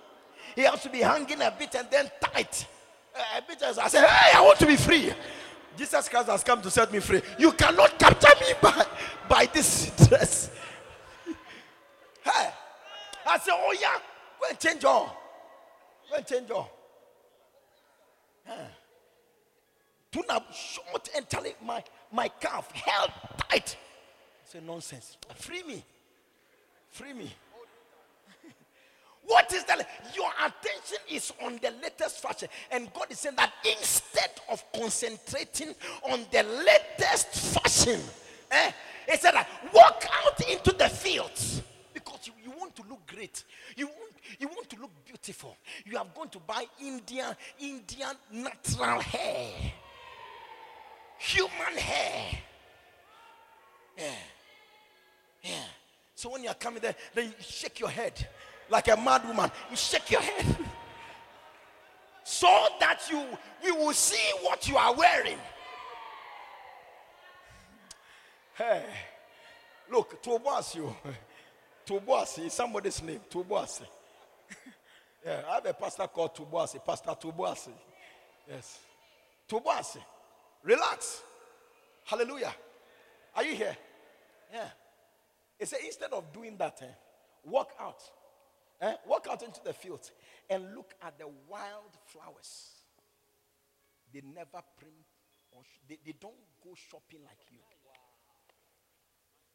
It 0.56 0.68
has 0.68 0.82
to 0.84 0.90
be 0.90 1.00
hanging 1.00 1.42
a 1.42 1.52
bit 1.52 1.74
and 1.76 1.90
then 1.90 2.12
tight. 2.22 2.68
Uh, 3.16 3.40
a 3.40 3.42
bit." 3.42 3.62
As 3.62 3.78
I 3.78 3.88
said, 3.88 4.06
"Hey, 4.08 4.38
I 4.38 4.42
want 4.42 4.60
to 4.60 4.66
be 4.66 4.76
free." 4.76 5.14
Jesus 5.78 6.08
Christ 6.08 6.30
has 6.30 6.44
come 6.44 6.62
to 6.62 6.72
set 6.72 6.92
me 6.92 7.00
free. 7.00 7.22
You 7.38 7.52
cannot 7.52 8.00
capture 8.00 8.34
me 8.40 8.54
by 8.62 8.86
by 9.28 9.46
this 9.48 9.92
dress. 10.08 10.50
Hey, 12.24 12.50
I 13.26 13.40
said, 13.40 13.54
"Oh 13.54 13.76
yeah." 13.80 14.00
Go 14.38 14.50
and 14.50 14.60
change 14.60 14.84
all. 14.84 15.18
Go 16.10 16.18
and 16.18 16.28
change 16.28 16.52
all. 16.52 16.70
Tune 20.16 20.24
up 20.30 20.46
short 20.54 21.10
and 21.14 21.30
tell 21.30 21.44
it 21.44 21.58
my, 21.62 21.84
my 22.10 22.30
calf 22.40 22.72
held 22.72 23.12
tight. 23.50 23.76
I 23.76 24.50
say 24.50 24.60
nonsense. 24.66 25.18
Free 25.36 25.62
me. 25.64 25.84
Free 26.90 27.12
me. 27.12 27.30
What 29.26 29.54
is 29.54 29.66
that? 29.66 29.86
Your 30.16 30.32
attention 30.40 31.00
is 31.12 31.34
on 31.44 31.60
the 31.62 31.72
latest 31.84 32.22
fashion. 32.22 32.48
And 32.72 32.94
God 32.94 33.08
is 33.10 33.20
saying 33.20 33.36
that 33.36 33.52
instead 33.70 34.32
of 34.50 34.64
concentrating 34.72 35.76
on 36.10 36.26
the 36.32 36.44
latest 36.44 37.60
fashion, 37.60 38.00
eh, 38.52 38.72
He 39.10 39.18
said 39.18 39.34
walk 39.74 40.06
out 40.24 40.50
into 40.50 40.72
the 40.72 40.88
fields 40.88 41.62
because 41.94 42.20
you, 42.28 42.34
you 42.42 42.58
want 42.58 42.74
to 42.78 42.84
look 42.88 43.06
great. 43.06 43.44
You 43.76 43.88
want, 43.88 44.14
you 44.40 44.48
want 44.48 44.70
to 44.70 44.80
look 44.80 44.92
beautiful. 45.04 45.58
You 45.84 45.98
have 45.98 46.14
gone 46.16 46.30
to 46.30 46.40
buy 46.40 46.64
Indian, 46.80 47.36
Indian 47.60 48.16
natural 48.32 49.02
hair, 49.02 49.74
human 51.18 51.78
hair. 51.78 52.38
Yeah. 53.98 54.12
Yeah. 55.44 55.64
So 56.16 56.32
when 56.32 56.44
you 56.44 56.50
are 56.50 56.56
coming 56.56 56.82
there, 56.82 56.96
then 57.14 57.26
you 57.26 57.34
shake 57.40 57.80
your 57.80 57.90
head 57.90 58.28
like 58.70 58.88
a 58.88 58.98
mad 58.98 59.28
woman. 59.28 59.52
You 59.70 59.78
shake 59.78 60.12
your 60.12 60.22
head. 60.22 60.46
so 62.24 62.48
that 62.80 63.02
you 63.12 63.24
we 63.64 63.72
will 63.72 63.94
see 63.94 64.32
what 64.42 64.68
you 64.68 64.78
are 64.78 64.94
wearing. 64.94 65.38
Hey. 68.56 68.86
Look, 69.92 70.22
Toboasi. 70.24 70.82
Oh. 70.82 70.96
Toboasi 71.86 72.48
is 72.48 72.54
somebody's 72.54 73.02
name. 73.04 73.20
Toboasi. 73.30 73.84
yeah, 75.26 75.42
I 75.48 75.56
have 75.56 75.66
a 75.66 75.74
pastor 75.74 76.08
called 76.08 76.34
Toboasi. 76.36 76.84
Pastor 76.84 77.12
Toboasi. 77.12 77.72
Yes. 78.50 78.80
Toboasi. 79.48 80.00
Relax. 80.66 81.22
Hallelujah. 82.04 82.54
Are 83.36 83.44
you 83.44 83.56
here? 83.56 83.78
Yeah. 84.52 84.68
He 85.60 85.66
said, 85.66 85.80
instead 85.86 86.12
of 86.12 86.34
doing 86.34 86.58
that, 86.58 86.80
eh, 86.82 86.94
walk 87.44 87.72
out. 87.80 88.02
Eh, 88.82 88.94
walk 89.08 89.28
out 89.30 89.44
into 89.44 89.62
the 89.64 89.74
field 89.74 90.10
and 90.50 90.76
look 90.76 90.94
at 91.02 91.18
the 91.18 91.28
wild 91.48 91.98
flowers. 92.06 92.72
They 94.12 94.22
never 94.22 94.62
print 94.78 94.96
or 95.52 95.62
they, 95.88 96.00
they 96.04 96.14
don't 96.20 96.34
go 96.64 96.72
shopping 96.90 97.20
like 97.24 97.38
you. 97.52 97.60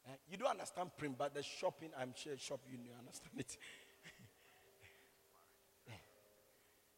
Eh, 0.07 0.17
you 0.31 0.37
don't 0.39 0.51
understand 0.51 0.91
print, 0.97 1.17
but 1.19 1.35
the 1.35 1.43
shopping, 1.43 1.91
I'm 1.99 2.13
sure 2.15 2.37
shop 2.39 2.61
you 2.71 2.79
you 2.83 2.93
understand 2.99 3.35
it. 3.37 3.57
yeah. 5.89 5.95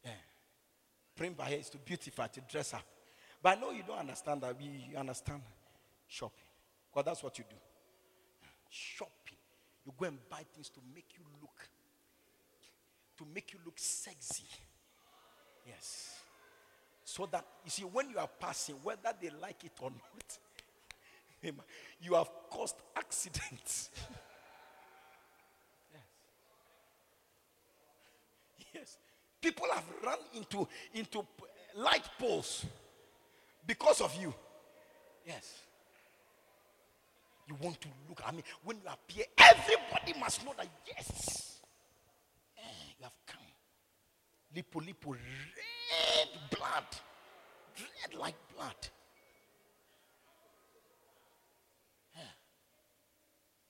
Yeah. 0.05 0.11
Print 1.15 1.35
by 1.35 1.49
here 1.49 1.59
is 1.59 1.69
to 1.71 1.77
beautify, 1.79 2.27
to 2.27 2.41
dress 2.41 2.73
up. 2.73 2.85
But 3.43 3.57
I 3.57 3.61
know 3.61 3.71
you 3.71 3.83
don't 3.85 3.99
understand 3.99 4.41
that. 4.41 4.57
We 4.57 4.95
understand 4.95 5.41
shopping. 6.07 6.45
Because 6.89 7.05
that's 7.05 7.21
what 7.21 7.37
you 7.37 7.43
do. 7.49 7.57
Shopping. 8.69 9.37
You 9.85 9.91
go 9.97 10.05
and 10.05 10.17
buy 10.29 10.43
things 10.55 10.69
to 10.69 10.79
make 10.95 11.07
you 11.17 11.25
look, 11.41 11.67
to 13.17 13.25
make 13.35 13.51
you 13.51 13.59
look 13.65 13.77
sexy. 13.77 14.45
Yes. 15.67 16.21
So 17.03 17.27
that 17.33 17.45
you 17.65 17.69
see, 17.69 17.83
when 17.83 18.09
you 18.09 18.17
are 18.17 18.29
passing, 18.39 18.75
whether 18.81 19.13
they 19.21 19.29
like 19.41 19.65
it 19.65 19.73
or 19.81 19.91
not, 19.91 20.37
you 22.01 22.13
have 22.13 22.29
caused 22.49 22.75
accidents. 22.95 23.89
yes. 25.91 26.01
Yes. 28.73 28.97
People 29.41 29.67
have 29.73 29.83
run 30.01 30.19
into 30.33 30.65
into 30.93 31.25
light 31.75 32.07
poles 32.17 32.65
because 33.65 34.01
of 34.01 34.15
you. 34.15 34.33
Yes. 35.25 35.61
You 37.47 37.55
want 37.61 37.79
to 37.81 37.87
look. 38.07 38.21
I 38.25 38.31
mean, 38.31 38.43
when 38.63 38.77
you 38.77 38.83
appear, 38.87 39.25
everybody 39.37 40.19
must 40.19 40.45
know 40.45 40.53
that 40.57 40.67
yes, 40.87 41.59
eh, 42.57 42.61
you 42.97 43.03
have 43.03 43.13
come. 43.27 43.41
Lipo, 44.55 44.79
lipo, 44.81 45.11
red 45.11 46.29
blood, 46.49 46.85
red 47.77 48.19
like 48.19 48.35
blood. 48.55 48.75
Yeah. 52.15 52.21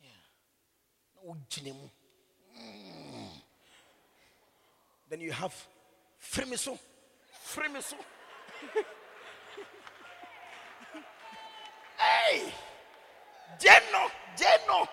Yeah. 0.01 1.65
No. 1.65 1.91
Mm. 2.55 3.27
Then 5.09 5.21
you 5.21 5.31
have 5.31 5.53
frimiso, 6.21 6.77
frimiso. 7.47 7.95
hey, 12.33 12.53
Geno, 13.59 14.09
Geno. 14.37 14.87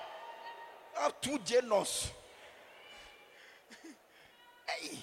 I 0.99 1.03
have 1.03 1.21
two 1.21 1.39
Genos. 1.39 2.11
hey. 4.67 4.99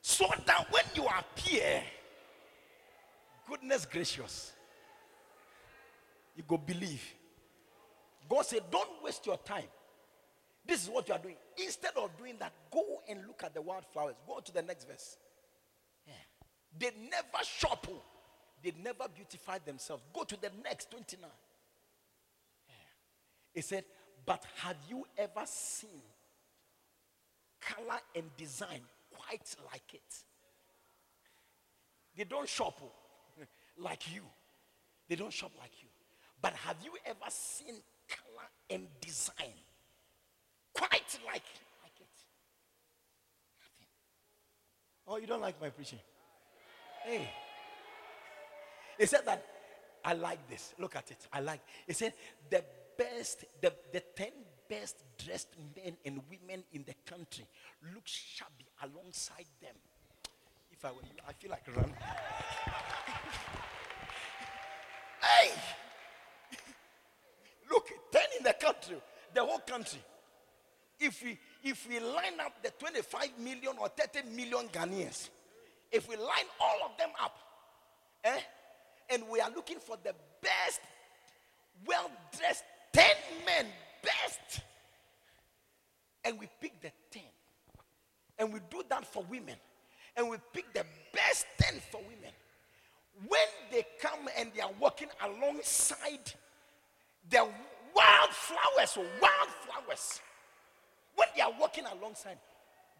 So 0.00 0.26
that 0.46 0.66
when 0.70 0.84
you 0.94 1.06
appear, 1.06 1.82
goodness 3.48 3.86
gracious, 3.86 4.52
you 6.36 6.42
go 6.46 6.56
believe. 6.56 7.02
God 8.28 8.46
said, 8.46 8.62
Don't 8.70 9.02
waste 9.02 9.26
your 9.26 9.36
time. 9.38 9.64
This 10.64 10.84
is 10.84 10.88
what 10.88 11.08
you 11.08 11.14
are 11.14 11.20
doing. 11.20 11.36
Instead 11.58 11.92
of 11.96 12.16
doing 12.16 12.36
that, 12.38 12.52
go 12.70 13.00
and 13.08 13.26
look 13.26 13.42
at 13.44 13.52
the 13.52 13.60
wildflowers. 13.60 14.14
Go 14.26 14.38
to 14.38 14.52
the 14.52 14.62
next 14.62 14.86
verse. 14.88 15.16
Yeah. 16.06 16.14
They 16.78 16.90
never 17.10 17.44
shop, 17.44 17.86
they 18.62 18.72
never 18.82 19.04
beautify 19.14 19.58
themselves. 19.64 20.02
Go 20.12 20.24
to 20.24 20.40
the 20.40 20.50
next 20.62 20.90
29. 20.90 21.28
Yeah. 22.68 22.74
He 23.54 23.60
said, 23.60 23.84
But 24.24 24.44
have 24.62 24.76
you 24.88 25.04
ever 25.18 25.42
seen 25.44 26.00
color 27.60 27.98
and 28.14 28.24
design 28.36 28.80
quite 29.10 29.54
like 29.72 29.94
it? 29.94 30.14
They 32.16 32.24
don't 32.24 32.48
shop 32.48 32.80
oh, 32.82 32.92
like 33.78 34.14
you. 34.14 34.22
They 35.08 35.16
don't 35.16 35.32
shop 35.32 35.52
like 35.58 35.72
you. 35.80 35.88
But 36.40 36.54
have 36.54 36.76
you 36.84 36.92
ever 37.06 37.30
seen 37.30 37.74
color 38.08 38.46
and 38.70 38.86
design 39.00 39.54
quite 40.74 41.18
like, 41.26 41.42
like 41.82 42.00
it? 42.00 42.06
Oh, 45.06 45.16
you 45.16 45.26
don't 45.26 45.40
like 45.40 45.60
my 45.60 45.70
preaching? 45.70 46.00
Hey. 47.04 47.28
He 49.02 49.06
said 49.06 49.26
that 49.26 49.44
I 50.04 50.12
like 50.12 50.48
this. 50.48 50.74
Look 50.78 50.94
at 50.94 51.10
it. 51.10 51.26
I 51.32 51.40
like. 51.40 51.60
He 51.88 51.92
said 51.92 52.12
the 52.48 52.62
best, 52.96 53.44
the, 53.60 53.72
the 53.92 53.98
10 54.14 54.28
best 54.70 55.02
dressed 55.18 55.48
men 55.74 55.96
and 56.06 56.20
women 56.30 56.62
in 56.72 56.84
the 56.84 56.94
country 57.04 57.44
look 57.92 58.04
shabby 58.06 58.64
alongside 58.80 59.46
them. 59.60 59.74
If 60.70 60.84
I 60.84 60.92
were 60.92 61.02
you, 61.02 61.18
I 61.28 61.32
feel 61.32 61.50
like 61.50 61.66
running. 61.66 61.96
hey! 65.20 65.50
Look, 67.72 67.88
10 68.12 68.22
in 68.38 68.44
the 68.44 68.52
country, 68.52 68.98
the 69.34 69.44
whole 69.44 69.58
country. 69.58 69.98
If 71.00 71.24
we 71.24 71.36
if 71.64 71.88
we 71.88 71.98
line 71.98 72.38
up 72.38 72.62
the 72.62 72.70
25 72.70 73.30
million 73.40 73.74
or 73.80 73.88
30 73.88 74.28
million 74.30 74.68
Ghanaians, 74.68 75.28
if 75.90 76.08
we 76.08 76.14
line 76.14 76.46
all 76.60 76.88
of 76.88 76.96
them 76.96 77.10
up, 77.20 77.36
eh, 78.22 78.38
and 79.10 79.22
we 79.30 79.40
are 79.40 79.50
looking 79.54 79.78
for 79.78 79.96
the 80.02 80.14
best, 80.42 80.80
well 81.86 82.10
dressed 82.36 82.64
10 82.92 83.04
men, 83.46 83.66
best, 84.02 84.62
and 86.24 86.38
we 86.38 86.48
pick 86.60 86.80
the 86.80 86.90
10, 87.10 87.22
and 88.38 88.52
we 88.52 88.60
do 88.70 88.82
that 88.88 89.04
for 89.06 89.24
women, 89.24 89.56
and 90.16 90.28
we 90.28 90.36
pick 90.52 90.72
the 90.74 90.84
best 91.12 91.46
10 91.58 91.80
for 91.90 92.00
women, 92.02 92.32
when 93.28 93.48
they 93.70 93.84
come 94.00 94.28
and 94.38 94.50
they 94.54 94.60
are 94.60 94.70
walking 94.80 95.08
alongside 95.22 96.32
the 97.30 97.46
wildflowers, 97.94 98.98
wildflowers, 99.20 100.20
when 101.14 101.28
they 101.36 101.42
are 101.42 101.52
walking 101.58 101.84
alongside, 101.86 102.38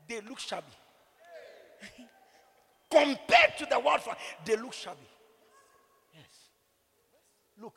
they 0.08 0.20
look 0.20 0.38
shabby. 0.38 0.66
Compared 2.90 3.56
to 3.58 3.66
the 3.66 3.78
wildflower, 3.78 4.16
they 4.44 4.56
look 4.56 4.72
shabby. 4.72 4.98
Look, 7.62 7.76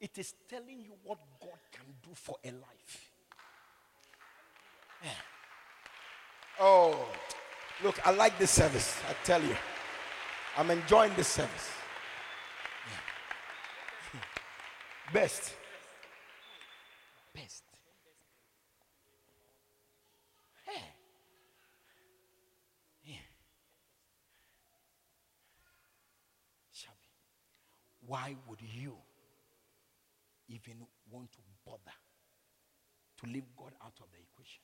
it 0.00 0.16
is 0.16 0.34
telling 0.48 0.80
you 0.80 0.92
what 1.04 1.18
God 1.38 1.58
can 1.70 1.84
do 2.02 2.08
for 2.14 2.36
a 2.42 2.50
life. 2.50 3.10
Yeah. 5.04 5.10
Oh, 6.58 7.06
look, 7.84 8.00
I 8.06 8.10
like 8.12 8.38
this 8.38 8.50
service. 8.50 8.96
I 9.06 9.12
tell 9.22 9.42
you, 9.42 9.54
I'm 10.56 10.70
enjoying 10.70 11.12
this 11.14 11.28
service. 11.28 11.70
Yeah. 14.14 14.20
Best. 15.12 15.54
Best. 17.34 17.64
Yeah. 20.66 20.80
Yeah. 23.04 23.16
Why 28.06 28.34
would 28.48 28.62
you 28.62 28.94
even 30.48 30.84
want 31.10 31.32
to 31.32 31.38
bother 31.64 31.96
to 33.20 33.26
leave 33.26 33.46
God 33.56 33.72
out 33.84 33.96
of 34.00 34.08
the 34.12 34.18
equation? 34.18 34.62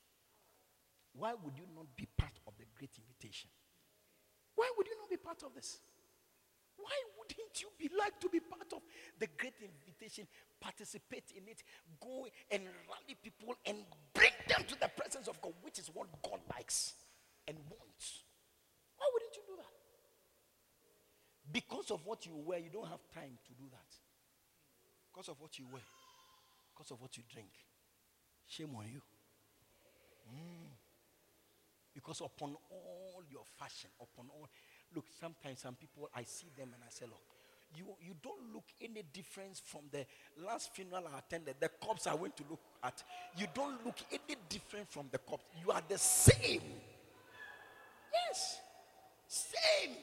Why 1.13 1.33
would 1.33 1.57
you 1.57 1.65
not 1.73 1.87
be 1.95 2.07
part 2.17 2.33
of 2.47 2.53
the 2.57 2.65
great 2.75 2.91
invitation? 2.97 3.49
Why 4.55 4.71
would 4.77 4.87
you 4.87 4.95
not 4.99 5.09
be 5.09 5.17
part 5.17 5.43
of 5.43 5.53
this? 5.53 5.79
Why 6.77 6.91
wouldn't 7.17 7.61
you 7.61 7.69
be 7.79 7.89
like 7.97 8.19
to 8.19 8.29
be 8.29 8.39
part 8.39 8.67
of 8.73 8.81
the 9.19 9.27
great 9.37 9.55
invitation? 9.61 10.27
Participate 10.59 11.31
in 11.35 11.47
it, 11.47 11.63
go 12.01 12.27
and 12.51 12.63
rally 12.63 13.15
people 13.23 13.55
and 13.65 13.77
bring 14.13 14.35
them 14.47 14.65
to 14.67 14.75
the 14.79 14.89
presence 14.89 15.27
of 15.27 15.41
God, 15.41 15.53
which 15.61 15.79
is 15.79 15.89
what 15.93 16.07
God 16.21 16.39
likes 16.53 16.93
and 17.47 17.57
wants. 17.69 18.23
Why 18.97 19.05
wouldn't 19.13 19.35
you 19.35 19.43
do 19.47 19.55
that? 19.57 19.73
Because 21.53 21.91
of 21.91 22.05
what 22.05 22.25
you 22.25 22.33
wear, 22.35 22.59
you 22.59 22.69
don't 22.71 22.87
have 22.87 23.07
time 23.13 23.37
to 23.47 23.53
do 23.53 23.63
that. 23.71 23.94
Because 25.15 25.29
of 25.29 25.39
what 25.39 25.57
you 25.57 25.65
wear, 25.71 25.81
because 26.75 26.91
of 26.91 27.01
what 27.01 27.15
you 27.15 27.23
drink. 27.31 27.47
Shame 28.47 28.75
on 28.75 28.83
you. 28.91 28.99
Mm. 30.27 30.67
Because 31.93 32.19
upon 32.19 32.57
all 32.69 33.23
your 33.31 33.43
fashion, 33.57 33.89
upon 34.01 34.25
all, 34.27 34.49
look, 34.93 35.05
sometimes 35.17 35.61
some 35.61 35.75
people, 35.75 36.09
I 36.13 36.23
see 36.23 36.47
them 36.57 36.67
and 36.73 36.83
I 36.83 36.89
say, 36.89 37.05
look, 37.05 37.21
you, 37.77 37.85
you 38.05 38.13
don't 38.21 38.53
look 38.53 38.65
any 38.81 39.03
difference 39.13 39.61
from 39.63 39.83
the 39.89 40.05
last 40.45 40.75
funeral 40.75 41.05
I 41.07 41.19
attended, 41.19 41.55
the 41.61 41.69
cops 41.81 42.07
I 42.07 42.13
went 42.13 42.35
to 42.35 42.43
look 42.49 42.59
at. 42.83 43.01
You 43.37 43.47
don't 43.53 43.85
look 43.85 43.95
any 44.11 44.35
different 44.49 44.91
from 44.91 45.07
the 45.13 45.19
cops. 45.19 45.45
You 45.63 45.71
are 45.71 45.81
the 45.87 45.97
same. 45.97 46.61
Yes. 48.11 48.59
Same. 49.29 49.95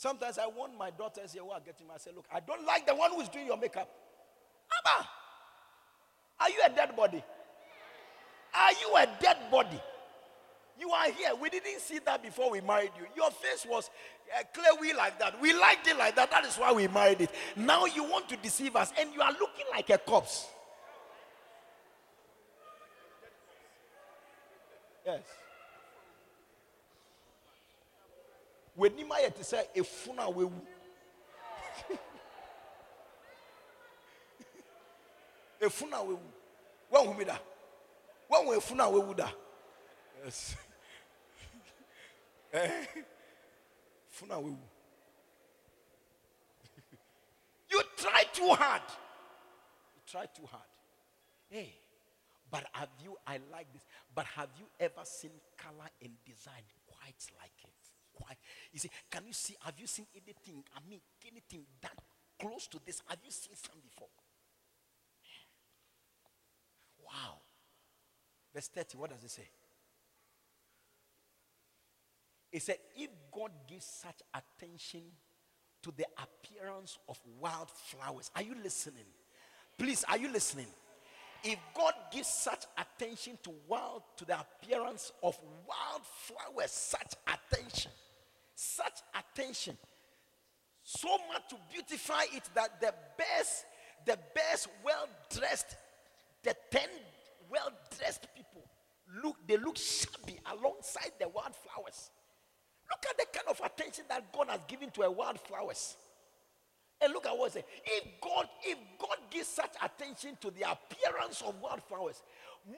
Sometimes 0.00 0.38
I 0.38 0.46
want 0.46 0.78
my 0.78 0.88
daughters 0.88 1.34
here 1.34 1.42
who 1.42 1.50
are 1.50 1.60
getting 1.60 1.86
I 1.94 1.98
say, 1.98 2.10
look, 2.16 2.24
I 2.32 2.40
don't 2.40 2.64
like 2.64 2.86
the 2.86 2.94
one 2.94 3.10
who 3.10 3.20
is 3.20 3.28
doing 3.28 3.44
your 3.44 3.58
makeup. 3.58 3.86
Abba, 4.78 5.06
are 6.40 6.48
you 6.48 6.56
a 6.64 6.70
dead 6.70 6.96
body? 6.96 7.22
Are 8.54 8.72
you 8.72 8.96
a 8.96 9.06
dead 9.20 9.36
body? 9.50 9.78
You 10.78 10.88
are 10.88 11.10
here. 11.10 11.32
We 11.38 11.50
didn't 11.50 11.80
see 11.80 11.98
that 12.06 12.22
before 12.22 12.50
we 12.50 12.62
married 12.62 12.92
you. 12.98 13.04
Your 13.14 13.30
face 13.30 13.66
was 13.68 13.90
uh, 14.34 14.42
clear 14.54 14.70
we 14.80 14.94
like 14.94 15.18
that. 15.18 15.38
We 15.38 15.52
liked 15.52 15.86
it 15.86 15.98
like 15.98 16.16
that. 16.16 16.30
That 16.30 16.46
is 16.46 16.56
why 16.56 16.72
we 16.72 16.88
married 16.88 17.20
it. 17.20 17.30
Now 17.54 17.84
you 17.84 18.02
want 18.02 18.26
to 18.30 18.38
deceive 18.38 18.76
us 18.76 18.90
and 18.98 19.12
you 19.12 19.20
are 19.20 19.32
looking 19.32 19.66
like 19.70 19.90
a 19.90 19.98
corpse. 19.98 20.46
Yes. 25.04 25.20
When 28.80 28.96
you 28.96 29.04
might 29.06 29.44
say 29.44 29.64
a 29.76 29.84
funeral 29.84 30.32
will 30.32 30.52
a 35.60 35.68
will 35.68 36.20
when 36.88 37.14
we 37.18 37.24
that 37.24 37.42
when 38.26 38.46
we 38.48 38.58
funeral 38.60 38.92
will 38.92 39.12
that 39.12 39.34
yes. 40.24 40.56
Eh? 42.54 42.70
Funeral 44.08 44.44
will 44.44 44.58
you 47.70 47.82
try 47.98 48.22
too 48.32 48.48
hard. 48.48 48.80
You 49.94 50.00
try 50.10 50.24
too 50.34 50.46
hard. 50.46 50.64
Hey 51.50 51.74
but 52.50 52.64
have 52.72 52.88
you 53.04 53.16
i 53.26 53.38
like 53.52 53.70
this 53.74 53.82
but 54.14 54.24
have 54.24 54.48
you 54.58 54.64
ever 54.80 55.04
seen 55.04 55.30
color 55.56 55.88
and 56.02 56.12
design 56.24 56.62
quite 56.88 57.26
like 57.38 57.52
it 57.62 57.79
quiet. 58.20 58.38
He 58.72 58.78
said, 58.78 58.90
Can 59.10 59.26
you 59.26 59.32
see? 59.32 59.56
Have 59.64 59.74
you 59.78 59.86
seen 59.86 60.06
anything? 60.14 60.62
I 60.74 60.80
mean, 60.88 61.00
anything 61.26 61.64
that 61.82 61.98
close 62.40 62.66
to 62.68 62.80
this? 62.84 63.02
Have 63.08 63.18
you 63.24 63.30
seen 63.30 63.54
some 63.54 63.80
before? 63.82 64.08
Wow. 67.04 67.38
Verse 68.54 68.68
30, 68.68 68.98
what 68.98 69.10
does 69.10 69.22
it 69.24 69.30
say? 69.30 69.48
It 72.52 72.62
said, 72.62 72.78
If 72.96 73.10
God 73.32 73.52
gives 73.68 73.84
such 73.84 74.22
attention 74.34 75.02
to 75.82 75.92
the 75.96 76.06
appearance 76.18 76.98
of 77.08 77.18
wildflowers, 77.38 78.30
are 78.34 78.42
you 78.42 78.54
listening? 78.62 79.06
Please, 79.78 80.04
are 80.08 80.18
you 80.18 80.30
listening? 80.30 80.66
If 81.42 81.58
God 81.74 81.94
gives 82.12 82.28
such 82.28 82.64
attention 82.76 83.38
to 83.44 83.52
wild 83.66 84.02
to 84.18 84.26
the 84.26 84.38
appearance 84.38 85.10
of 85.22 85.38
wild 85.66 86.02
flowers, 86.04 86.70
such 86.70 87.14
attention, 87.26 87.90
attention, 89.40 89.76
so 90.82 91.08
much 91.32 91.48
to 91.48 91.56
beautify 91.72 92.22
it 92.32 92.44
that 92.54 92.80
the 92.80 92.92
best, 93.16 93.64
the 94.06 94.18
best 94.34 94.68
well-dressed, 94.84 95.76
the 96.42 96.54
ten 96.70 96.88
well-dressed 97.50 98.26
people 98.34 98.62
look, 99.22 99.36
they 99.46 99.56
look 99.56 99.76
shabby 99.76 100.38
alongside 100.52 101.12
the 101.18 101.28
wildflowers. 101.28 102.10
Look 102.88 103.04
at 103.08 103.18
the 103.18 103.26
kind 103.38 103.48
of 103.48 103.60
attention 103.64 104.04
that 104.08 104.32
God 104.32 104.48
has 104.48 104.60
given 104.66 104.90
to 104.90 105.02
a 105.02 105.10
wildflowers. 105.10 105.96
And 107.00 107.12
look 107.12 107.26
at 107.26 107.36
what 107.36 107.48
it 107.48 107.52
says. 107.52 107.62
If 107.84 108.04
God, 108.20 108.48
if 108.62 108.78
God 108.98 109.16
gives 109.30 109.48
such 109.48 109.74
attention 109.82 110.36
to 110.40 110.50
the 110.50 110.62
appearance 110.70 111.42
of 111.42 111.54
wildflowers, 111.60 112.22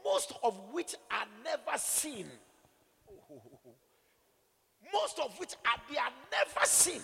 most 0.05 0.33
of 0.43 0.59
which 0.71 0.95
are 1.11 1.27
never 1.45 1.79
seen, 1.79 2.27
most 4.93 5.19
of 5.19 5.39
which 5.39 5.55
are 5.67 5.81
they 5.91 5.99
are 5.99 6.13
never 6.31 6.67
seen. 6.67 7.01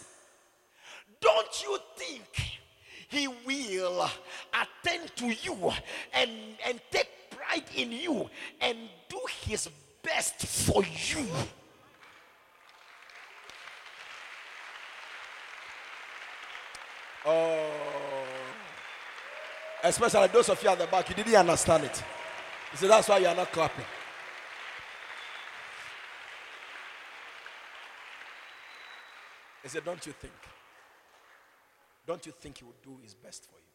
Don't 1.20 1.62
you 1.62 1.78
think 1.96 2.58
he 3.08 3.28
will 3.46 4.08
attend 4.52 5.14
to 5.16 5.26
you 5.26 5.72
and, 6.12 6.30
and 6.66 6.80
take 6.90 7.08
pride 7.30 7.64
in 7.74 7.92
you 7.92 8.28
and 8.60 8.76
do 9.08 9.20
his 9.42 9.68
best 10.02 10.46
for 10.46 10.82
you? 10.84 11.26
Oh. 17.24 17.66
Especially 19.82 20.28
those 20.28 20.48
of 20.48 20.62
you 20.62 20.68
at 20.70 20.78
the 20.78 20.86
back, 20.86 21.08
you 21.08 21.14
didn't 21.14 21.34
understand 21.34 21.84
it. 21.84 22.02
You 22.72 22.78
see, 22.78 22.88
that's 22.88 23.08
why 23.08 23.18
you 23.18 23.26
are 23.26 23.34
not 23.34 23.50
clapping. 23.52 23.84
He 29.68 29.72
said, 29.72 29.84
Don't 29.84 30.06
you 30.06 30.12
think? 30.12 30.32
Don't 32.06 32.24
you 32.24 32.32
think 32.32 32.56
he 32.56 32.64
would 32.64 32.80
do 32.82 32.96
his 33.02 33.12
best 33.12 33.44
for 33.44 33.58
you? 33.58 33.74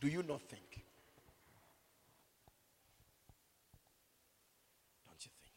Do 0.00 0.08
you 0.08 0.22
not 0.22 0.40
think? 0.40 0.82
Don't 5.04 5.20
you 5.20 5.30
think? 5.42 5.56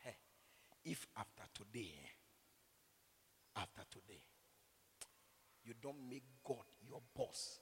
Hey, 0.00 0.16
if 0.90 1.06
after 1.16 1.44
today, 1.54 1.94
after 3.56 3.82
today, 3.88 4.24
you 5.64 5.74
don't 5.80 6.10
make 6.10 6.24
God 6.44 6.64
your 6.84 7.00
boss, 7.16 7.60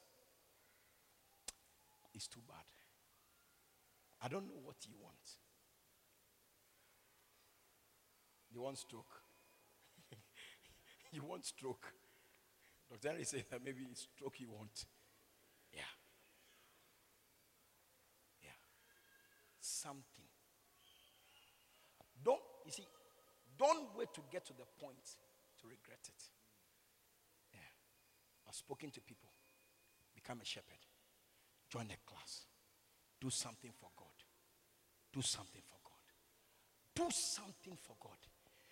it's 2.15 2.27
too 2.27 2.41
bad. 2.49 2.65
I 4.23 4.29
don't 4.29 4.47
know 4.47 4.61
what 4.65 4.77
you 4.87 4.95
want. 5.03 5.28
You 8.59 8.65
want 8.65 8.79
stroke? 8.79 9.23
you 11.13 11.23
want 11.23 11.47
stroke? 11.47 11.87
Dr. 12.91 13.11
Henry 13.11 13.23
said 13.23 13.45
that 13.53 13.65
maybe 13.65 13.87
it's 13.89 14.09
stroke 14.17 14.41
you 14.41 14.49
want. 14.51 14.85
Yeah. 15.73 15.87
Yeah. 18.43 18.59
Something. 19.61 20.27
Don't, 22.25 22.41
you 22.67 22.73
see, 22.73 22.89
don't 23.57 23.97
wait 23.97 24.13
to 24.15 24.23
get 24.29 24.45
to 24.47 24.53
the 24.55 24.67
point 24.85 25.07
to 25.61 25.69
regret 25.69 26.03
it. 26.09 26.23
Yeah. 27.55 27.61
I've 28.49 28.57
spoken 28.57 28.91
to 28.91 29.01
people. 29.01 29.31
Become 30.17 30.41
a 30.43 30.45
shepherd. 30.45 30.83
Join 31.71 31.87
a 31.95 32.11
class. 32.11 32.47
Do 33.21 33.31
something 33.31 33.71
for 33.79 33.91
God. 33.97 34.19
Do 35.13 35.23
something 35.23 35.63
for 35.65 35.79
God. 35.85 36.03
Do 36.97 37.09
something 37.13 37.79
for 37.81 37.95
God. 38.01 38.19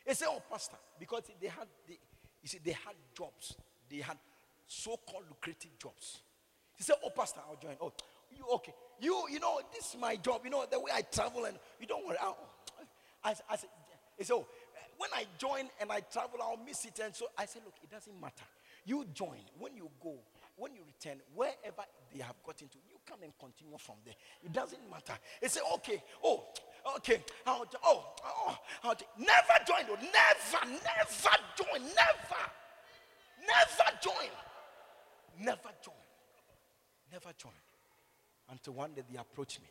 They 0.06 0.14
say, 0.14 0.26
oh, 0.28 0.40
pastor, 0.50 0.76
because 1.00 1.22
they 1.40 1.48
had, 1.48 1.66
they, 1.86 1.98
you 2.42 2.48
see, 2.48 2.60
they 2.64 2.72
had 2.72 2.94
jobs. 3.16 3.56
They 3.90 3.98
had 3.98 4.16
so-called 4.66 5.24
lucrative 5.28 5.76
jobs. 5.78 6.20
He 6.76 6.84
said, 6.84 6.96
oh, 7.04 7.10
pastor, 7.10 7.40
I'll 7.48 7.56
join. 7.56 7.76
Oh, 7.80 7.92
you 8.30 8.44
okay? 8.54 8.72
You, 9.00 9.24
you 9.30 9.40
know, 9.40 9.60
this 9.74 9.94
is 9.94 10.00
my 10.00 10.16
job. 10.16 10.42
You 10.44 10.50
know 10.50 10.64
the 10.70 10.78
way 10.78 10.90
I 10.94 11.02
travel, 11.02 11.44
and 11.44 11.56
you 11.80 11.86
don't 11.86 12.06
worry. 12.06 12.18
I'll, 12.20 12.38
I, 13.24 13.34
I 13.50 13.56
said, 13.56 13.70
he 14.16 14.24
said, 14.24 14.34
oh, 14.34 14.46
when 14.98 15.10
I 15.14 15.24
join 15.38 15.68
and 15.80 15.90
I 15.90 16.00
travel, 16.00 16.38
I'll 16.40 16.60
miss 16.64 16.84
it. 16.84 17.00
And 17.02 17.14
so 17.14 17.26
I 17.36 17.46
said, 17.46 17.62
look, 17.64 17.74
it 17.82 17.90
doesn't 17.90 18.18
matter. 18.20 18.44
You 18.84 19.04
join. 19.12 19.40
When 19.58 19.76
you 19.76 19.90
go, 20.00 20.14
when 20.56 20.74
you 20.74 20.82
return, 20.86 21.20
wherever 21.34 21.84
they 22.14 22.22
have 22.22 22.36
gotten 22.44 22.68
to, 22.68 22.78
you 22.88 22.96
come 23.06 23.18
and 23.22 23.32
continue 23.38 23.76
from 23.78 23.96
there. 24.04 24.14
It 24.42 24.52
doesn't 24.52 24.90
matter. 24.90 25.14
He 25.42 25.48
said, 25.48 25.62
okay, 25.74 26.02
oh, 26.24 26.44
okay, 26.96 27.22
I'll, 27.46 27.66
oh, 27.84 28.04
oh, 28.24 28.58
I'll, 28.84 28.96
never 29.18 29.64
join, 29.66 29.86
though. 29.86 29.94
never, 29.94 30.70
never 30.70 31.36
join, 31.56 31.82
never, 31.82 32.42
never 33.40 33.98
join, 34.00 34.30
never 35.40 35.70
join, 35.82 35.94
never 37.12 37.30
join. 37.36 37.52
Until 38.48 38.74
one 38.74 38.92
day 38.94 39.02
they 39.10 39.18
approached 39.18 39.60
me. 39.60 39.68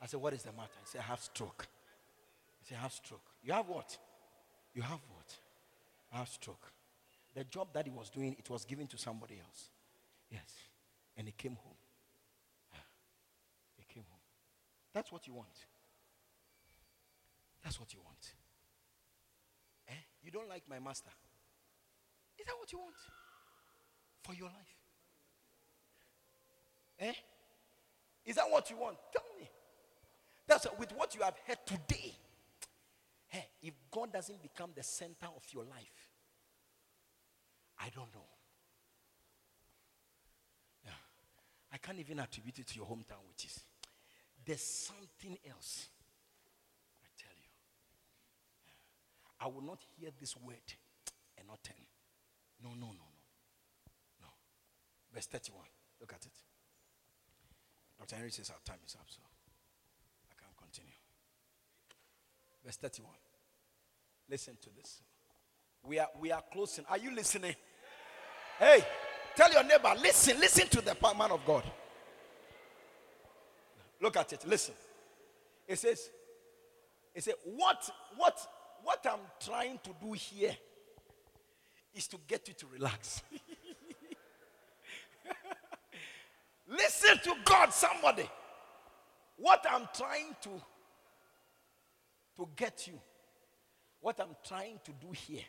I 0.00 0.06
said, 0.06 0.20
what 0.20 0.34
is 0.34 0.42
the 0.42 0.52
matter? 0.52 0.68
He 0.80 0.86
said, 0.90 1.00
I 1.00 1.04
have 1.04 1.20
stroke. 1.20 1.66
He 2.60 2.68
said, 2.68 2.78
I 2.78 2.82
have 2.82 2.92
stroke. 2.92 3.24
You 3.42 3.52
have 3.54 3.68
what? 3.68 3.96
You 4.74 4.82
have 4.82 5.00
what? 5.08 5.34
I 6.12 6.18
have 6.18 6.28
stroke. 6.28 6.70
The 7.34 7.44
job 7.44 7.68
that 7.72 7.86
he 7.86 7.90
was 7.90 8.10
doing, 8.10 8.36
it 8.38 8.48
was 8.50 8.64
given 8.64 8.86
to 8.88 8.98
somebody 8.98 9.40
else. 9.42 9.70
Yes. 10.30 10.44
And 11.16 11.26
he 11.26 11.32
came 11.32 11.56
home. 11.56 11.76
Ah. 12.74 12.84
He 13.76 13.84
came 13.92 14.04
home. 14.08 14.20
That's 14.92 15.10
what 15.10 15.26
you 15.26 15.34
want. 15.34 15.48
That's 17.66 17.80
what 17.80 17.92
you 17.92 17.98
want. 18.04 18.32
Eh? 19.88 19.92
You 20.22 20.30
don't 20.30 20.48
like 20.48 20.62
my 20.70 20.78
master. 20.78 21.10
Is 22.38 22.46
that 22.46 22.54
what 22.60 22.70
you 22.70 22.78
want? 22.78 22.94
For 24.22 24.34
your 24.34 24.46
life? 24.46 24.76
Eh? 27.00 27.12
Is 28.24 28.36
that 28.36 28.48
what 28.48 28.70
you 28.70 28.76
want? 28.76 28.98
Tell 29.12 29.24
me. 29.36 29.50
That's 30.46 30.68
with 30.78 30.92
what 30.92 31.16
you 31.16 31.22
have 31.22 31.34
heard 31.44 31.58
today. 31.66 32.14
Hey, 33.26 33.48
if 33.60 33.74
God 33.90 34.12
doesn't 34.12 34.40
become 34.40 34.70
the 34.76 34.84
center 34.84 35.26
of 35.34 35.42
your 35.52 35.64
life, 35.64 36.12
I 37.80 37.88
don't 37.88 38.14
know. 38.14 38.28
Yeah. 40.84 40.92
I 41.72 41.78
can't 41.78 41.98
even 41.98 42.20
attribute 42.20 42.60
it 42.60 42.68
to 42.68 42.76
your 42.76 42.86
hometown, 42.86 43.26
which 43.28 43.46
is 43.46 43.58
there's 44.44 44.62
something 44.62 45.36
else. 45.50 45.88
I 47.02 47.08
tell 47.18 47.34
you. 47.34 47.48
Yeah. 48.66 49.25
I 49.40 49.46
will 49.48 49.62
not 49.62 49.80
hear 49.98 50.10
this 50.18 50.36
word 50.36 50.56
and 51.38 51.46
not 51.46 51.62
turn. 51.62 51.76
No, 52.62 52.70
no, 52.70 52.86
no, 52.86 52.92
no. 52.92 53.22
No. 54.22 54.28
Verse 55.12 55.26
31. 55.26 55.62
Look 56.00 56.12
at 56.12 56.24
it. 56.24 56.32
Dr. 57.98 58.16
Henry 58.16 58.30
says 58.30 58.50
our 58.50 58.56
time 58.64 58.80
is 58.86 58.94
up, 58.94 59.06
so 59.08 59.20
I 60.30 60.34
can't 60.40 60.56
continue. 60.56 60.92
Verse 62.64 62.76
31. 62.76 63.12
Listen 64.28 64.56
to 64.62 64.70
this. 64.76 65.00
We 65.82 65.98
are 65.98 66.08
we 66.20 66.32
are 66.32 66.42
closing. 66.52 66.84
Are 66.88 66.98
you 66.98 67.14
listening? 67.14 67.54
Hey, 68.58 68.84
tell 69.36 69.52
your 69.52 69.64
neighbor, 69.64 69.92
listen, 70.00 70.38
listen 70.40 70.68
to 70.68 70.80
the 70.80 70.96
man 71.16 71.30
of 71.30 71.44
God. 71.46 71.62
Look 74.00 74.16
at 74.16 74.32
it. 74.32 74.44
Listen. 74.46 74.74
It 75.66 75.78
says, 75.78 76.10
it 77.14 77.24
says, 77.24 77.34
what 77.44 77.88
what 78.16 78.38
what 78.86 79.04
I'm 79.04 79.18
trying 79.44 79.80
to 79.82 79.90
do 80.00 80.12
here 80.12 80.56
is 81.92 82.06
to 82.06 82.18
get 82.28 82.46
you 82.46 82.54
to 82.54 82.66
relax. 82.68 83.20
listen 86.68 87.18
to 87.24 87.34
God, 87.44 87.72
somebody. 87.72 88.30
What 89.38 89.66
I'm 89.68 89.88
trying 89.92 90.36
to 90.42 90.50
to 92.36 92.48
get 92.54 92.86
you 92.86 93.00
what 94.00 94.20
I'm 94.20 94.36
trying 94.46 94.78
to 94.84 94.92
do 94.92 95.10
here 95.10 95.42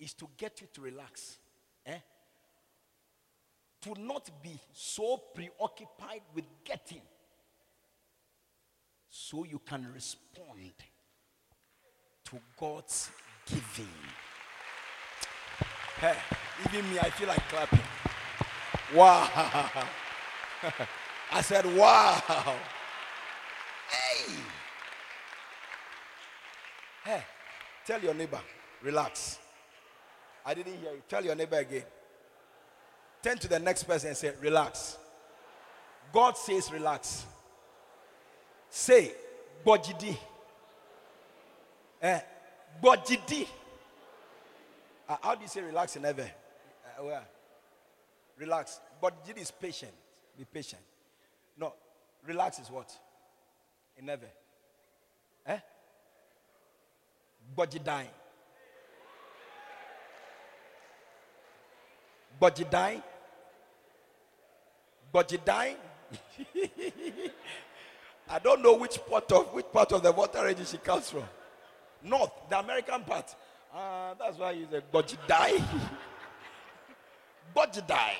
is 0.00 0.14
to 0.14 0.26
get 0.38 0.62
you 0.62 0.68
to 0.72 0.80
relax. 0.80 1.36
Eh? 1.84 1.98
To 3.82 3.94
not 3.98 4.30
be 4.42 4.58
so 4.72 5.18
preoccupied 5.34 6.22
with 6.34 6.46
getting 6.64 7.02
so 9.10 9.44
you 9.44 9.60
can 9.66 9.86
respond 9.92 10.72
to 12.32 12.38
God's 12.58 13.10
giving. 13.44 13.92
Hey, 16.00 16.16
even 16.64 16.90
me, 16.90 16.98
I 16.98 17.10
feel 17.10 17.28
like 17.28 17.46
clapping. 17.48 17.78
Wow. 18.94 19.28
I 21.32 21.42
said, 21.42 21.66
wow. 21.76 22.22
Hey. 23.90 24.32
Hey, 27.04 27.22
tell 27.84 28.00
your 28.00 28.14
neighbor, 28.14 28.40
relax. 28.82 29.38
I 30.46 30.54
didn't 30.54 30.78
hear 30.78 30.92
you. 30.92 31.02
Tell 31.08 31.22
your 31.22 31.34
neighbor 31.34 31.58
again. 31.58 31.84
Turn 33.22 33.36
to 33.38 33.48
the 33.48 33.58
next 33.58 33.84
person 33.84 34.08
and 34.08 34.16
say, 34.16 34.32
relax. 34.40 34.96
God 36.12 36.38
says, 36.38 36.72
relax. 36.72 37.26
Say, 38.70 39.12
Bojidi. 39.66 40.16
Eh, 42.02 42.20
Bojidi. 42.82 43.46
Uh, 45.08 45.16
how 45.22 45.34
do 45.36 45.42
you 45.42 45.48
say 45.48 45.60
relax 45.62 45.94
in 45.96 46.02
Ewe? 46.02 46.24
Uh, 46.24 47.04
where? 47.04 47.22
Relax. 48.38 48.80
Bojidi 49.00 49.38
is 49.40 49.50
patient. 49.52 49.92
Be 50.36 50.44
patient. 50.44 50.82
No, 51.56 51.72
relax 52.26 52.58
is 52.58 52.68
what? 52.70 52.90
In 53.96 54.06
Ewe. 54.08 54.18
Eh? 55.46 55.58
Bojidai. 57.56 58.06
Bojidai. 62.40 63.00
Bojidai. 65.14 65.76
I 68.28 68.38
don't 68.38 68.62
know 68.62 68.74
which 68.74 68.98
part 69.08 69.30
of 69.30 69.52
which 69.52 69.66
part 69.72 69.92
of 69.92 70.02
the 70.02 70.10
Volta 70.10 70.42
region 70.44 70.64
she 70.64 70.78
comes 70.78 71.10
from. 71.10 71.24
North, 72.04 72.32
the 72.48 72.58
American 72.58 73.02
part. 73.02 73.34
Uh, 73.74 74.14
that's 74.18 74.38
why 74.38 74.52
you 74.52 74.66
say 74.70 74.80
Bojidai. 74.92 75.62
Bojidai. 77.54 78.14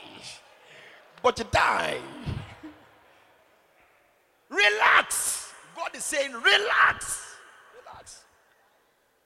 Bojidai. 1.23 2.01
Relax. 4.49 5.53
God 5.75 5.91
is 5.95 6.05
saying, 6.05 6.33
relax. 6.33 7.37
Relax. 7.79 8.25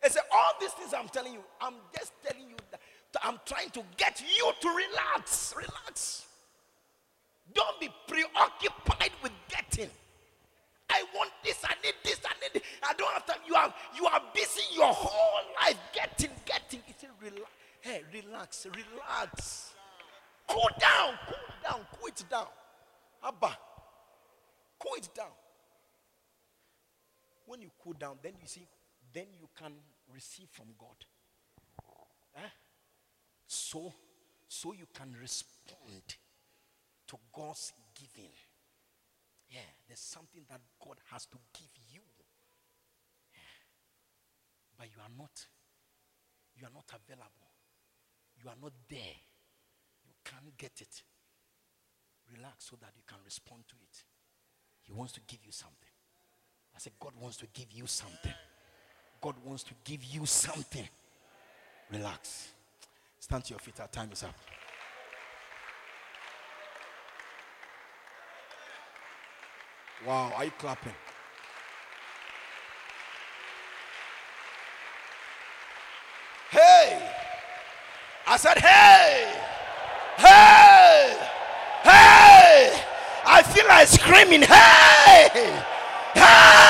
He 0.02 0.08
said, 0.08 0.22
all 0.32 0.52
these 0.60 0.70
things 0.72 0.94
I'm 0.94 1.08
telling 1.08 1.32
you, 1.32 1.40
I'm 1.60 1.74
just 1.96 2.12
telling 2.24 2.48
you 2.48 2.56
that 2.70 2.80
I'm 3.22 3.40
trying 3.44 3.70
to 3.70 3.82
get 3.96 4.20
you 4.20 4.52
to 4.60 4.68
relax. 4.68 5.54
Relax. 5.56 6.26
Don't 7.54 7.80
be 7.80 7.88
preoccupied 8.06 9.12
with 9.22 9.32
getting. 9.48 9.90
I 10.90 11.02
want 11.14 11.32
this, 11.42 11.58
I 11.64 11.74
need 11.82 11.94
I. 12.82 12.94
Don't 12.94 13.12
have 13.12 13.26
time. 13.26 13.38
You 13.46 13.54
are 13.54 13.74
you 13.96 14.06
are 14.06 14.22
busy 14.34 14.62
your 14.74 14.92
whole 14.92 15.42
life 15.60 15.78
getting, 15.92 16.30
getting. 16.44 16.80
A 16.80 17.24
relax. 17.24 17.50
Hey, 17.80 18.02
relax, 18.12 18.66
relax. 18.66 19.74
Cool 20.48 20.68
down, 20.80 21.14
cool 21.26 21.36
down, 21.62 21.86
cool 21.92 22.08
it 22.08 22.24
down. 22.30 22.46
Abba. 23.24 23.56
Cool 24.78 24.96
it 24.96 25.08
down. 25.14 25.34
When 27.46 27.62
you 27.62 27.70
cool 27.82 27.92
down, 27.92 28.18
then 28.22 28.32
you 28.40 28.46
see, 28.48 28.66
then 29.12 29.26
you 29.38 29.48
can 29.56 29.72
receive 30.12 30.48
from 30.50 30.66
God. 30.78 30.96
Eh? 32.36 32.48
So, 33.46 33.92
so 34.48 34.72
you 34.72 34.86
can 34.92 35.14
respond 35.20 36.16
to 37.08 37.16
God's 37.32 37.72
giving. 37.94 38.30
Yeah, 39.48 39.60
there's 39.86 40.00
something 40.00 40.42
that 40.50 40.60
God 40.84 40.96
has 41.12 41.26
to 41.26 41.38
give 41.54 41.70
you. 41.92 42.00
But 44.78 44.88
you 44.88 45.00
are 45.00 45.12
not, 45.16 45.46
you 46.56 46.66
are 46.66 46.74
not 46.74 46.84
available. 46.88 47.50
You 48.42 48.50
are 48.50 48.56
not 48.60 48.72
there. 48.88 49.16
You 50.04 50.12
can't 50.24 50.56
get 50.56 50.80
it. 50.80 51.02
Relax 52.34 52.66
so 52.70 52.76
that 52.80 52.90
you 52.96 53.02
can 53.06 53.18
respond 53.24 53.62
to 53.68 53.74
it. 53.82 54.02
He 54.82 54.92
wants 54.92 55.12
to 55.14 55.20
give 55.26 55.40
you 55.44 55.52
something. 55.52 55.88
I 56.74 56.78
said, 56.78 56.92
God 57.00 57.12
wants 57.18 57.38
to 57.38 57.46
give 57.52 57.72
you 57.72 57.86
something. 57.86 58.34
God 59.20 59.34
wants 59.44 59.62
to 59.64 59.74
give 59.84 60.04
you 60.04 60.26
something. 60.26 60.86
Relax. 61.90 62.48
Stand 63.18 63.44
to 63.44 63.50
your 63.50 63.58
feet. 63.60 63.80
Our 63.80 63.88
time 63.88 64.10
is 64.12 64.22
up. 64.22 64.34
Wow, 70.06 70.32
are 70.36 70.44
you 70.44 70.52
clapping? 70.58 70.92
Hey! 76.50 77.10
I 78.36 78.38
said, 78.38 78.58
hey! 78.58 79.32
Hey! 80.18 81.16
Hey! 81.82 82.82
I 83.24 83.42
feel 83.42 83.66
like 83.66 83.88
screaming, 83.88 84.42
hey! 84.42 85.30
Hey! 86.12 86.68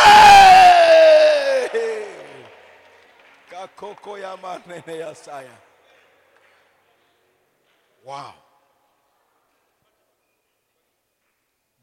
Wow. 8.05 8.35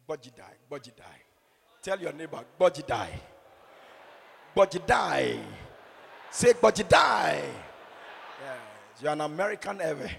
Budgie 0.07 0.31
die. 0.95 1.21
Tell 1.81 1.99
your 1.99 2.13
neighbor, 2.13 2.45
Bodgy 2.57 2.87
die. 4.87 5.39
Say 6.31 6.53
Bodgy 6.53 6.87
die. 6.87 7.43
You're 9.01 9.11
an 9.11 9.21
American 9.21 9.81
ever. 9.81 10.09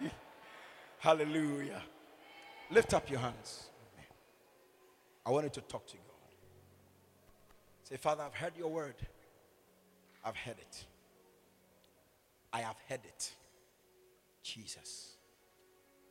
Hallelujah. 0.98 1.82
Lift 2.70 2.94
up 2.94 3.10
your 3.10 3.20
hands. 3.20 3.64
I 5.24 5.30
want 5.30 5.44
you 5.44 5.50
to 5.50 5.60
talk 5.62 5.86
to 5.88 5.96
God. 5.96 6.04
Say, 7.84 7.96
Father, 7.96 8.22
I've 8.24 8.34
heard 8.34 8.56
your 8.56 8.68
word. 8.68 8.94
I've 10.24 10.36
heard 10.36 10.58
it. 10.58 10.84
I 12.52 12.60
have 12.60 12.76
heard 12.88 13.00
it. 13.04 13.32
Jesus. 14.42 15.16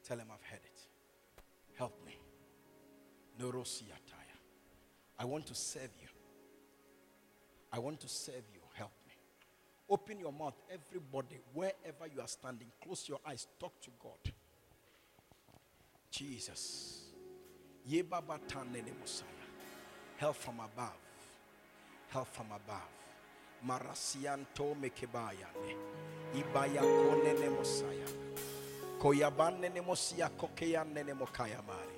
Tell 0.07 0.18
him 0.18 0.27
I've 0.31 0.49
heard 0.49 0.61
it. 0.64 0.80
Help 1.77 1.94
me. 2.06 2.18
Neurosiata. 3.40 4.19
I 5.19 5.26
want 5.26 5.45
to 5.48 5.56
serve 5.56 5.91
you. 6.02 6.07
I 7.73 7.80
want 7.80 7.99
to 7.99 8.07
serve 8.07 8.44
you. 8.53 8.59
Open 9.90 10.20
your 10.20 10.32
mouth, 10.32 10.53
everybody, 10.72 11.40
wherever 11.53 12.06
you 12.14 12.22
are 12.22 12.28
standing. 12.28 12.68
Close 12.84 13.10
your 13.10 13.20
eyes. 13.28 13.48
Talk 13.60 13.82
to 13.82 13.90
God. 14.02 14.34
Jesus. 16.11 17.06
Help 20.18 20.36
from 20.36 20.60
above. 20.60 20.94
Help 22.10 22.28
from 22.28 22.48
above. 22.48 22.91
Marasianto 23.66 24.76
mekebayane. 24.76 25.76
Ibaya 26.36 26.82
konene 26.82 27.49
mosaya. 27.49 28.07
Koyabane 28.99 29.74
ne 29.74 29.82
ne 31.03 31.14
mokaya 31.14 31.64
mari. 31.66 31.89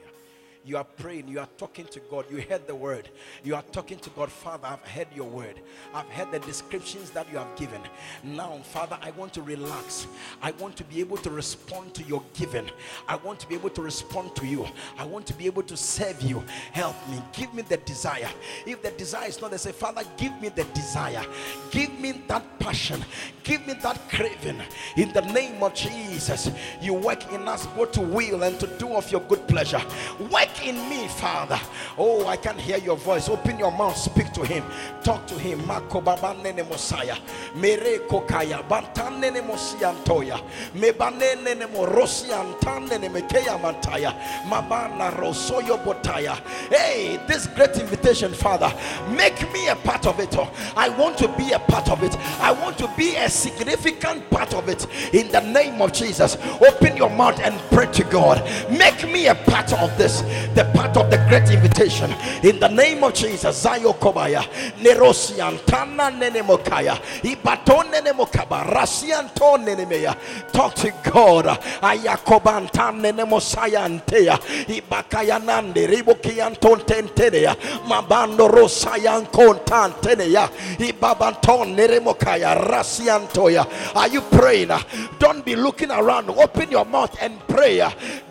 You 0.63 0.77
are 0.77 0.83
praying, 0.83 1.27
you 1.27 1.39
are 1.39 1.49
talking 1.57 1.85
to 1.85 1.99
God. 2.11 2.25
You 2.29 2.41
heard 2.41 2.67
the 2.67 2.75
word. 2.75 3.09
You 3.43 3.55
are 3.55 3.63
talking 3.71 3.97
to 3.97 4.11
God, 4.11 4.31
Father. 4.31 4.67
I've 4.67 4.87
heard 4.87 5.07
your 5.15 5.27
word. 5.27 5.59
I've 5.91 6.07
heard 6.09 6.31
the 6.31 6.39
descriptions 6.39 7.09
that 7.11 7.31
you 7.31 7.39
have 7.39 7.55
given. 7.55 7.81
Now, 8.23 8.59
Father, 8.63 8.95
I 9.01 9.09
want 9.11 9.33
to 9.33 9.41
relax. 9.41 10.05
I 10.39 10.51
want 10.51 10.75
to 10.77 10.83
be 10.83 10.99
able 10.99 11.17
to 11.17 11.31
respond 11.31 11.95
to 11.95 12.03
your 12.03 12.23
giving. 12.35 12.69
I 13.07 13.15
want 13.15 13.39
to 13.39 13.47
be 13.47 13.55
able 13.55 13.71
to 13.71 13.81
respond 13.81 14.35
to 14.35 14.45
you. 14.45 14.67
I 14.99 15.05
want 15.05 15.25
to 15.27 15.33
be 15.33 15.47
able 15.47 15.63
to 15.63 15.75
serve 15.75 16.21
you. 16.21 16.43
Help 16.73 16.95
me. 17.09 17.19
Give 17.33 17.51
me 17.55 17.63
the 17.63 17.77
desire. 17.77 18.29
If 18.67 18.83
the 18.83 18.91
desire 18.91 19.29
is 19.29 19.41
not, 19.41 19.49
they 19.49 19.57
say, 19.57 19.71
Father, 19.71 20.03
give 20.15 20.39
me 20.39 20.49
the 20.49 20.65
desire. 20.75 21.25
Give 21.71 21.91
me 21.99 22.21
that 22.27 22.59
passion. 22.59 23.03
Give 23.43 23.65
me 23.65 23.73
that 23.81 23.99
craving. 24.09 24.61
In 24.95 25.11
the 25.13 25.21
name 25.21 25.63
of 25.63 25.73
Jesus, 25.73 26.51
you 26.79 26.93
work 26.93 27.31
in 27.31 27.47
us 27.47 27.65
both 27.65 27.93
to 27.93 28.01
will 28.01 28.43
and 28.43 28.59
to 28.59 28.67
do 28.77 28.93
of 28.93 29.11
your 29.11 29.21
good 29.21 29.47
pleasure. 29.47 29.81
Work 30.29 30.50
in 30.63 30.75
me, 30.89 31.07
Father. 31.07 31.59
Oh, 31.97 32.25
I 32.27 32.37
can 32.37 32.57
hear 32.57 32.77
your 32.77 32.97
voice. 32.97 33.29
Open 33.29 33.59
your 33.59 33.71
mouth, 33.71 33.97
speak 33.97 34.31
to 34.33 34.45
him, 34.45 34.63
talk 35.03 35.27
to 35.27 35.35
him. 35.35 35.65
Mako 35.67 36.01
babanene 36.01 36.63
mosaya, 36.67 37.17
mere 37.55 37.99
kokaya, 38.07 38.67
bantanene 38.67 39.41
mosiantoya, 39.45 40.41
mebanene 40.73 41.67
morosi 41.67 42.29
antanene 42.29 43.09
mekeya 43.09 43.59
mantaya, 43.59 44.13
mabana 44.47 45.11
rosoyo 45.11 45.77
botaya. 45.83 46.35
Hey, 46.69 47.19
this 47.27 47.47
great 47.47 47.77
invitation, 47.77 48.33
Father, 48.33 48.73
make 49.09 49.41
me 49.53 49.67
a 49.67 49.75
part 49.75 50.05
of 50.07 50.19
it. 50.19 50.35
I 50.75 50.89
want 50.89 51.17
to 51.19 51.27
be 51.37 51.51
a 51.51 51.59
part 51.59 51.89
of 51.89 52.03
it. 52.03 52.15
I 52.39 52.51
want 52.51 52.77
to 52.79 52.89
be 52.97 53.15
a 53.15 53.29
significant 53.29 54.29
part 54.29 54.53
of 54.53 54.69
it. 54.69 54.87
In 55.13 55.31
the 55.31 55.41
name 55.41 55.81
of 55.81 55.93
Jesus, 55.93 56.37
open 56.65 56.95
your 56.97 57.09
mouth 57.09 57.39
and 57.41 57.59
pray 57.71 57.87
to 57.93 58.03
God. 58.05 58.41
Make 58.71 59.09
me 59.11 59.27
a 59.27 59.35
part 59.35 59.73
of 59.73 59.97
this 59.97 60.21
the 60.55 60.69
part 60.73 60.97
of 60.97 61.09
the 61.09 61.17
great 61.29 61.49
invitation. 61.51 62.11
In 62.43 62.59
the 62.59 62.67
name 62.67 63.03
of 63.03 63.13
Jesus, 63.13 63.63
Zayo 63.65 63.93
Kobaya, 63.97 64.41
Nerosian, 64.79 65.63
Tana 65.65 66.11
Nenemokaya, 66.11 66.95
Ibaton 67.21 67.91
Nenemokaba, 67.91 68.65
Rasian 68.65 69.33
Ton 69.33 69.65
Nenemeya. 69.65 70.15
Talk 70.51 70.75
to 70.75 70.91
God. 71.11 71.45
Ayakoban 71.81 72.69
Tan 72.71 73.01
Nenemosaya 73.01 73.85
Antea, 73.85 74.37
Ibakaya 74.65 75.39
Nande, 75.43 75.87
Ribokian 75.87 76.59
Ton 76.59 76.79
Tentenea, 76.79 77.55
Mabando 77.85 78.49
Rosayan 78.49 79.25
Kontan 79.31 79.91
Tenea, 80.01 80.47
Ibabanton 80.77 81.75
Neremokaya, 81.75 82.55
Rasiantoya. 82.67 83.95
Are 83.95 84.07
you 84.07 84.21
praying? 84.21 84.71
Don't 85.19 85.45
be 85.45 85.55
looking 85.55 85.91
around. 85.91 86.29
Open 86.29 86.71
your 86.71 86.85
mouth 86.85 87.15
and 87.21 87.39
pray. 87.47 87.81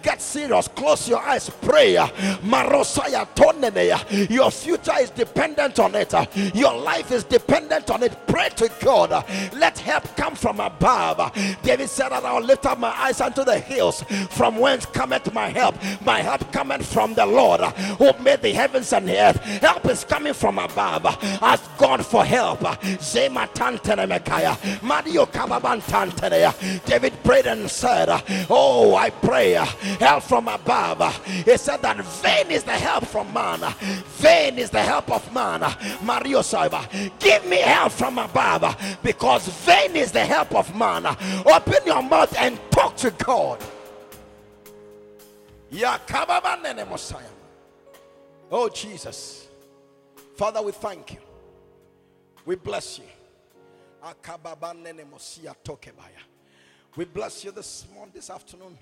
Get 0.02 0.20
serious. 0.20 0.68
Close 0.68 1.08
your 1.08 1.20
eyes. 1.20 1.50
Pray. 1.62 1.96
Marosaya 2.42 3.26
Toneneya. 3.34 4.30
Your 4.30 4.50
future 4.50 4.94
is 5.00 5.10
dependent 5.10 5.78
on 5.78 5.94
it. 5.94 6.12
Your 6.54 6.74
life 6.76 7.10
is 7.12 7.24
dependent 7.24 7.90
on 7.90 8.02
it. 8.02 8.16
Pray 8.26 8.48
to 8.56 8.70
God. 8.82 9.10
Let 9.56 9.78
help 9.78 10.04
come 10.16 10.34
from 10.34 10.60
above. 10.60 11.32
David 11.62 11.88
said 11.88 12.10
that 12.10 12.24
I'll 12.24 12.42
lift 12.42 12.66
up 12.66 12.78
my 12.78 12.90
eyes 12.90 13.20
unto 13.20 13.44
the 13.44 13.58
hills. 13.58 14.02
From 14.30 14.58
whence 14.58 14.86
cometh 14.86 15.32
my 15.32 15.48
help? 15.48 15.76
My 16.02 16.20
help 16.20 16.52
cometh 16.52 16.86
from 16.90 17.14
the 17.14 17.26
Lord 17.26 17.60
who 17.98 18.12
made 18.22 18.42
the 18.42 18.52
heavens 18.52 18.92
and 18.92 19.08
the 19.08 19.18
earth. 19.20 19.36
Help 19.60 19.86
is 19.86 20.04
coming 20.04 20.34
from 20.34 20.58
above. 20.58 21.06
Ask 21.42 21.64
God 21.78 22.04
for 22.04 22.24
help. 22.24 22.60
Zema 22.60 23.46
Tantenemekaya. 23.54 24.82
Mario 24.82 25.26
Kababantanteneya. 25.26 26.84
David 26.84 27.12
prayed 27.24 27.46
and 27.46 27.70
said, 27.70 28.08
Oh, 28.48 28.94
I 28.94 29.10
pray 29.10 29.52
help 29.52 30.22
from 30.24 30.48
above. 30.48 31.24
He 31.26 31.56
said 31.56 31.82
that 31.82 31.89
vain 31.98 32.50
is 32.50 32.64
the 32.64 32.72
help 32.72 33.04
from 33.06 33.32
man, 33.32 33.60
vain 34.18 34.58
is 34.58 34.70
the 34.70 34.82
help 34.82 35.10
of 35.10 35.32
man. 35.32 35.60
Mario 36.02 36.40
Saiba, 36.40 37.10
give 37.18 37.44
me 37.46 37.58
help 37.58 37.92
from 37.92 38.18
above 38.18 38.76
because 39.02 39.48
vain 39.64 39.96
is 39.96 40.12
the 40.12 40.24
help 40.24 40.54
of 40.54 40.74
man. 40.74 41.06
Open 41.06 41.86
your 41.86 42.02
mouth 42.02 42.34
and 42.38 42.58
talk 42.70 42.96
to 42.96 43.10
God. 43.12 43.62
Oh, 48.50 48.68
Jesus. 48.68 49.46
Father, 50.36 50.60
we 50.62 50.72
thank 50.72 51.12
you. 51.12 51.18
We 52.44 52.56
bless 52.56 52.98
you. 52.98 53.04
We 56.96 57.04
bless 57.04 57.44
you 57.44 57.52
this 57.52 57.86
morning, 57.94 58.12
this 58.14 58.30
afternoon. 58.30 58.76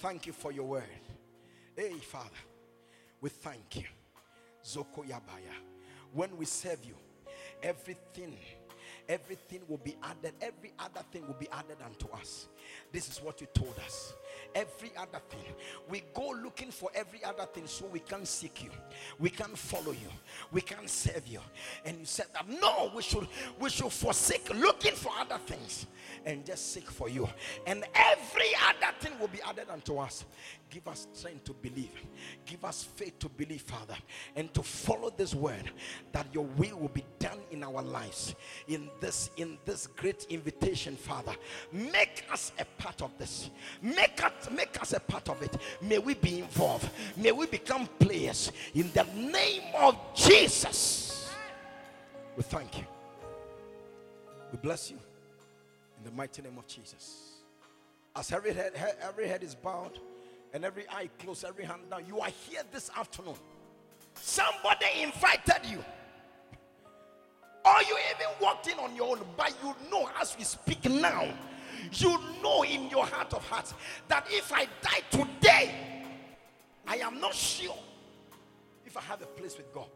Thank 0.00 0.26
you 0.26 0.32
for 0.32 0.52
your 0.52 0.64
word. 0.64 0.84
Hey, 1.80 1.94
Father, 1.94 2.28
we 3.22 3.30
thank 3.30 3.76
you. 3.76 3.84
Zoko 4.62 5.02
Yabaya. 5.02 5.56
When 6.12 6.36
we 6.36 6.44
serve 6.44 6.84
you, 6.84 6.94
everything, 7.62 8.36
everything 9.08 9.62
will 9.66 9.78
be 9.78 9.96
added. 10.02 10.34
Every 10.42 10.74
other 10.78 11.00
thing 11.10 11.26
will 11.26 11.38
be 11.40 11.48
added 11.50 11.78
unto 11.82 12.06
us. 12.12 12.48
This 12.92 13.08
is 13.08 13.22
what 13.22 13.40
you 13.40 13.46
told 13.54 13.74
us 13.86 14.12
every 14.54 14.90
other 14.96 15.20
thing. 15.28 15.54
We 15.88 16.02
go 16.14 16.34
looking 16.42 16.70
for 16.70 16.90
every 16.94 17.22
other 17.24 17.44
thing 17.46 17.66
so 17.66 17.86
we 17.86 18.00
can 18.00 18.24
seek 18.24 18.64
you, 18.64 18.70
we 19.18 19.30
can 19.30 19.54
follow 19.54 19.92
you, 19.92 20.08
we 20.52 20.60
can 20.60 20.86
serve 20.86 21.26
you. 21.26 21.40
And 21.84 21.98
you 22.00 22.04
said 22.04 22.26
that 22.34 22.48
no, 22.48 22.90
we 22.94 23.02
should 23.02 23.26
we 23.58 23.70
should 23.70 23.92
forsake 23.92 24.52
looking 24.54 24.94
for 24.94 25.12
other 25.18 25.38
things 25.46 25.86
and 26.24 26.44
just 26.44 26.72
seek 26.72 26.90
for 26.90 27.08
you. 27.08 27.28
And 27.66 27.84
every 27.94 28.50
other 28.68 28.94
thing 29.00 29.18
will 29.18 29.28
be 29.28 29.40
added 29.42 29.68
unto 29.70 29.98
us. 29.98 30.24
Give 30.70 30.86
us 30.86 31.08
strength 31.12 31.44
to 31.44 31.52
believe. 31.52 31.90
Give 32.46 32.64
us 32.64 32.84
faith 32.84 33.18
to 33.18 33.28
believe, 33.28 33.62
Father, 33.62 33.96
and 34.36 34.54
to 34.54 34.62
follow 34.62 35.10
this 35.10 35.34
word 35.34 35.70
that 36.12 36.26
your 36.32 36.44
will 36.44 36.78
will 36.78 36.88
be 36.88 37.04
done 37.18 37.38
in 37.50 37.64
our 37.64 37.82
lives. 37.82 38.36
In 38.68 38.88
this, 39.00 39.30
in 39.36 39.58
this 39.64 39.88
great 39.88 40.26
invitation, 40.30 40.94
Father. 40.94 41.34
Make 41.72 42.24
us 42.32 42.52
a 42.60 42.64
part 42.80 43.02
of 43.02 43.10
this. 43.18 43.50
Make 43.82 44.22
us, 44.22 44.48
make 44.52 44.80
us 44.80 44.92
a 44.92 45.00
part 45.00 45.28
of 45.28 45.42
it. 45.42 45.56
May 45.82 45.98
we 45.98 46.14
be 46.14 46.38
involved. 46.38 46.88
May 47.16 47.32
we 47.32 47.46
become 47.46 47.88
players 47.98 48.52
in 48.72 48.92
the 48.92 49.04
name 49.14 49.74
of 49.76 49.96
Jesus. 50.14 51.32
We 52.36 52.44
thank 52.44 52.78
you. 52.78 52.84
We 54.52 54.58
bless 54.58 54.90
you 54.90 54.98
in 55.98 56.04
the 56.04 56.16
mighty 56.16 56.42
name 56.42 56.58
of 56.58 56.66
Jesus. 56.68 57.38
As 58.14 58.30
every 58.32 58.52
head, 58.52 58.72
every 59.02 59.26
head 59.26 59.42
is 59.42 59.54
bowed 59.54 59.98
and 60.52 60.64
every 60.64 60.84
eye 60.90 61.08
closed, 61.18 61.44
every 61.44 61.64
hand 61.64 61.82
down, 61.90 62.04
you 62.06 62.20
are 62.20 62.30
here 62.48 62.62
this 62.72 62.90
afternoon. 62.96 63.34
Somebody 64.14 64.86
invited 65.02 65.66
you. 65.68 65.84
Or 67.64 67.82
you 67.88 67.96
even 68.14 68.26
walked 68.40 68.68
in 68.68 68.78
on 68.78 68.96
your 68.96 69.16
own, 69.16 69.20
but 69.36 69.54
you 69.62 69.74
know 69.90 70.08
as 70.20 70.36
we 70.38 70.44
speak 70.44 70.84
now, 70.88 71.28
you 71.92 72.18
know 72.42 72.62
in 72.62 72.88
your 72.88 73.04
heart 73.04 73.32
of 73.34 73.46
hearts 73.46 73.74
that 74.08 74.26
if 74.30 74.52
I 74.52 74.66
die 74.80 75.02
today, 75.10 75.74
I 76.86 76.96
am 76.96 77.20
not 77.20 77.34
sure 77.34 77.76
if 78.86 78.96
I 78.96 79.02
have 79.02 79.22
a 79.22 79.26
place 79.26 79.56
with 79.56 79.72
God. 79.72 79.88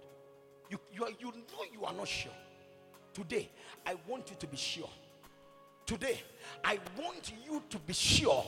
You, 0.70 0.78
you, 0.92 1.08
you 1.18 1.26
know 1.26 1.64
you 1.72 1.84
are 1.84 1.92
not 1.92 2.08
sure. 2.08 2.32
Today, 3.12 3.48
I 3.86 3.96
want 4.06 4.30
you 4.30 4.36
to 4.38 4.46
be 4.46 4.56
sure. 4.56 4.90
Today, 5.86 6.20
I 6.64 6.78
want 6.98 7.32
you 7.46 7.62
to 7.70 7.78
be 7.78 7.92
sure 7.92 8.44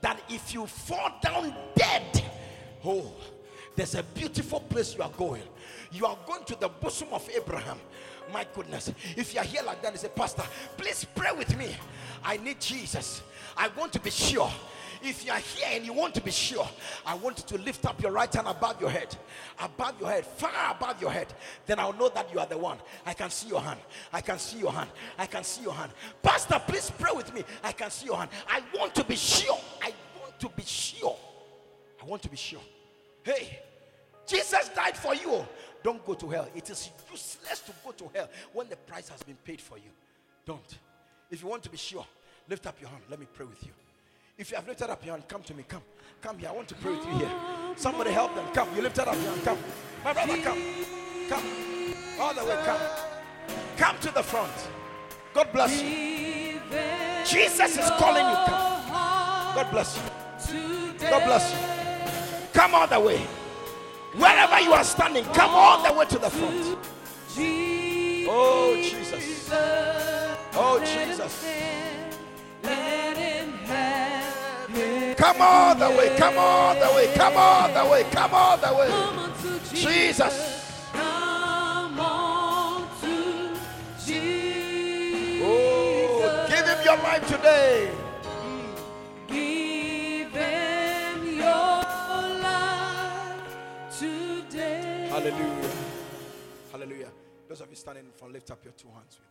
that 0.00 0.20
if 0.28 0.54
you 0.54 0.66
fall 0.66 1.12
down 1.22 1.54
dead, 1.74 2.24
oh, 2.84 3.12
there's 3.76 3.94
a 3.94 4.02
beautiful 4.02 4.60
place 4.60 4.96
you 4.96 5.02
are 5.02 5.10
going. 5.16 5.42
You 5.92 6.06
are 6.06 6.18
going 6.26 6.44
to 6.44 6.56
the 6.58 6.68
bosom 6.68 7.08
of 7.12 7.28
Abraham. 7.34 7.78
My 8.32 8.46
goodness. 8.54 8.92
If 9.16 9.34
you 9.34 9.40
are 9.40 9.44
here 9.44 9.62
like 9.64 9.82
that, 9.82 9.92
you 9.92 9.98
say, 9.98 10.08
Pastor, 10.14 10.44
please 10.76 11.04
pray 11.14 11.32
with 11.36 11.56
me. 11.56 11.74
I 12.22 12.36
need 12.36 12.60
Jesus. 12.60 13.22
I 13.56 13.68
want 13.76 13.92
to 13.94 14.00
be 14.00 14.10
sure 14.10 14.50
if 15.02 15.24
you 15.24 15.32
are 15.32 15.38
here 15.38 15.68
and 15.72 15.84
you 15.84 15.92
want 15.92 16.14
to 16.14 16.20
be 16.20 16.30
sure, 16.30 16.68
I 17.06 17.14
want 17.14 17.38
you 17.38 17.56
to 17.56 17.64
lift 17.64 17.86
up 17.86 18.00
your 18.02 18.12
right 18.12 18.32
hand 18.32 18.46
above 18.46 18.80
your 18.80 18.90
head, 18.90 19.16
above 19.58 20.00
your 20.00 20.10
head, 20.10 20.24
far 20.24 20.72
above 20.76 21.00
your 21.00 21.10
head. 21.10 21.28
Then 21.66 21.78
I'll 21.78 21.92
know 21.92 22.08
that 22.10 22.32
you 22.32 22.38
are 22.38 22.46
the 22.46 22.58
one. 22.58 22.78
I 23.06 23.14
can 23.14 23.30
see 23.30 23.48
your 23.48 23.60
hand. 23.60 23.80
I 24.12 24.20
can 24.20 24.38
see 24.38 24.58
your 24.58 24.72
hand. 24.72 24.90
I 25.18 25.26
can 25.26 25.44
see 25.44 25.62
your 25.62 25.72
hand. 25.72 25.92
Pastor, 26.22 26.60
please 26.66 26.90
pray 26.98 27.12
with 27.14 27.32
me. 27.34 27.44
I 27.62 27.72
can 27.72 27.90
see 27.90 28.06
your 28.06 28.16
hand. 28.16 28.30
I 28.48 28.62
want 28.76 28.94
to 28.96 29.04
be 29.04 29.16
sure. 29.16 29.58
I 29.82 29.92
want 30.20 30.38
to 30.40 30.48
be 30.48 30.62
sure. 30.62 31.16
I 32.02 32.04
want 32.04 32.22
to 32.22 32.28
be 32.28 32.36
sure. 32.36 32.62
Hey, 33.22 33.60
Jesus 34.26 34.70
died 34.74 34.96
for 34.96 35.14
you. 35.14 35.44
Don't 35.82 36.04
go 36.04 36.14
to 36.14 36.28
hell. 36.28 36.48
It 36.54 36.68
is 36.70 36.90
useless 37.10 37.60
to 37.60 37.72
go 37.84 37.92
to 37.92 38.10
hell 38.14 38.28
when 38.52 38.68
the 38.68 38.76
price 38.76 39.08
has 39.08 39.22
been 39.22 39.36
paid 39.44 39.60
for 39.60 39.78
you. 39.78 39.90
Don't. 40.46 40.78
If 41.30 41.42
you 41.42 41.48
want 41.48 41.62
to 41.62 41.70
be 41.70 41.76
sure, 41.76 42.06
lift 42.48 42.66
up 42.66 42.80
your 42.80 42.90
hand. 42.90 43.02
Let 43.08 43.20
me 43.20 43.26
pray 43.32 43.46
with 43.46 43.62
you. 43.64 43.72
If 44.40 44.50
you 44.50 44.56
have 44.56 44.66
lifted 44.66 44.88
up 44.88 45.04
your 45.04 45.12
hand, 45.12 45.28
come 45.28 45.42
to 45.42 45.52
me. 45.52 45.64
Come. 45.68 45.82
Come 46.22 46.38
here. 46.38 46.48
I 46.48 46.52
want 46.52 46.66
to 46.68 46.74
pray 46.76 46.92
with 46.92 47.04
you 47.04 47.12
here. 47.12 47.30
Somebody 47.76 48.10
help 48.10 48.34
them. 48.34 48.46
Come. 48.54 48.74
You 48.74 48.80
lifted 48.80 49.06
up 49.06 49.14
your 49.14 49.24
hand. 49.24 49.44
Come. 49.44 49.58
My 50.02 50.14
brother, 50.14 50.38
come. 50.38 50.58
Come. 51.28 51.44
All 52.18 52.32
the 52.32 52.44
way. 52.46 52.58
Come. 52.64 52.80
Come 53.76 53.98
to 53.98 54.10
the 54.10 54.22
front. 54.22 54.50
God 55.34 55.52
bless 55.52 55.82
you. 55.82 56.58
Jesus 57.26 57.76
is 57.76 57.90
calling 57.98 58.24
you. 58.24 58.36
Come. 58.46 58.88
God 59.56 59.70
bless 59.70 59.98
you. 59.98 60.04
God 61.00 61.24
bless 61.26 61.52
you. 61.52 61.58
Come 62.54 62.74
all 62.74 62.86
the 62.86 62.98
way. 62.98 63.18
Wherever 64.16 64.58
you 64.60 64.72
are 64.72 64.84
standing, 64.84 65.24
come 65.34 65.50
all 65.50 65.82
the 65.82 65.92
way 65.92 66.06
to 66.06 66.18
the 66.18 66.30
front. 66.30 66.78
Oh, 68.26 68.74
Jesus. 68.80 69.50
Oh, 70.54 70.80
Jesus. 70.80 71.44
Come 75.20 75.36
all 75.42 75.74
the 75.74 75.90
way, 75.90 76.16
come 76.16 76.38
all 76.38 76.74
the 76.74 76.96
way, 76.96 77.12
come 77.14 77.36
all 77.36 77.68
the 77.68 77.90
way, 77.90 78.04
come 78.04 78.32
all 78.32 78.56
the 78.56 78.74
way. 78.74 78.88
Jesus. 79.74 80.88
Come 80.94 82.00
on 82.00 82.88
to 83.02 83.50
Jesus. 84.02 85.42
Oh, 85.44 86.46
give 86.48 86.64
him 86.64 86.78
your 86.82 86.96
life 86.96 87.28
today. 87.28 87.90
Give 89.28 90.32
him 90.32 91.36
your 91.36 91.82
life 92.40 93.56
today. 93.98 95.06
Hallelujah. 95.10 95.70
Hallelujah. 96.72 97.10
Those 97.46 97.60
of 97.60 97.68
you 97.68 97.76
standing 97.76 98.06
in 98.06 98.12
front, 98.12 98.32
lift 98.32 98.50
up 98.50 98.64
your 98.64 98.72
two 98.72 98.88
hands 98.88 99.18
with 99.18 99.28
me. 99.28 99.30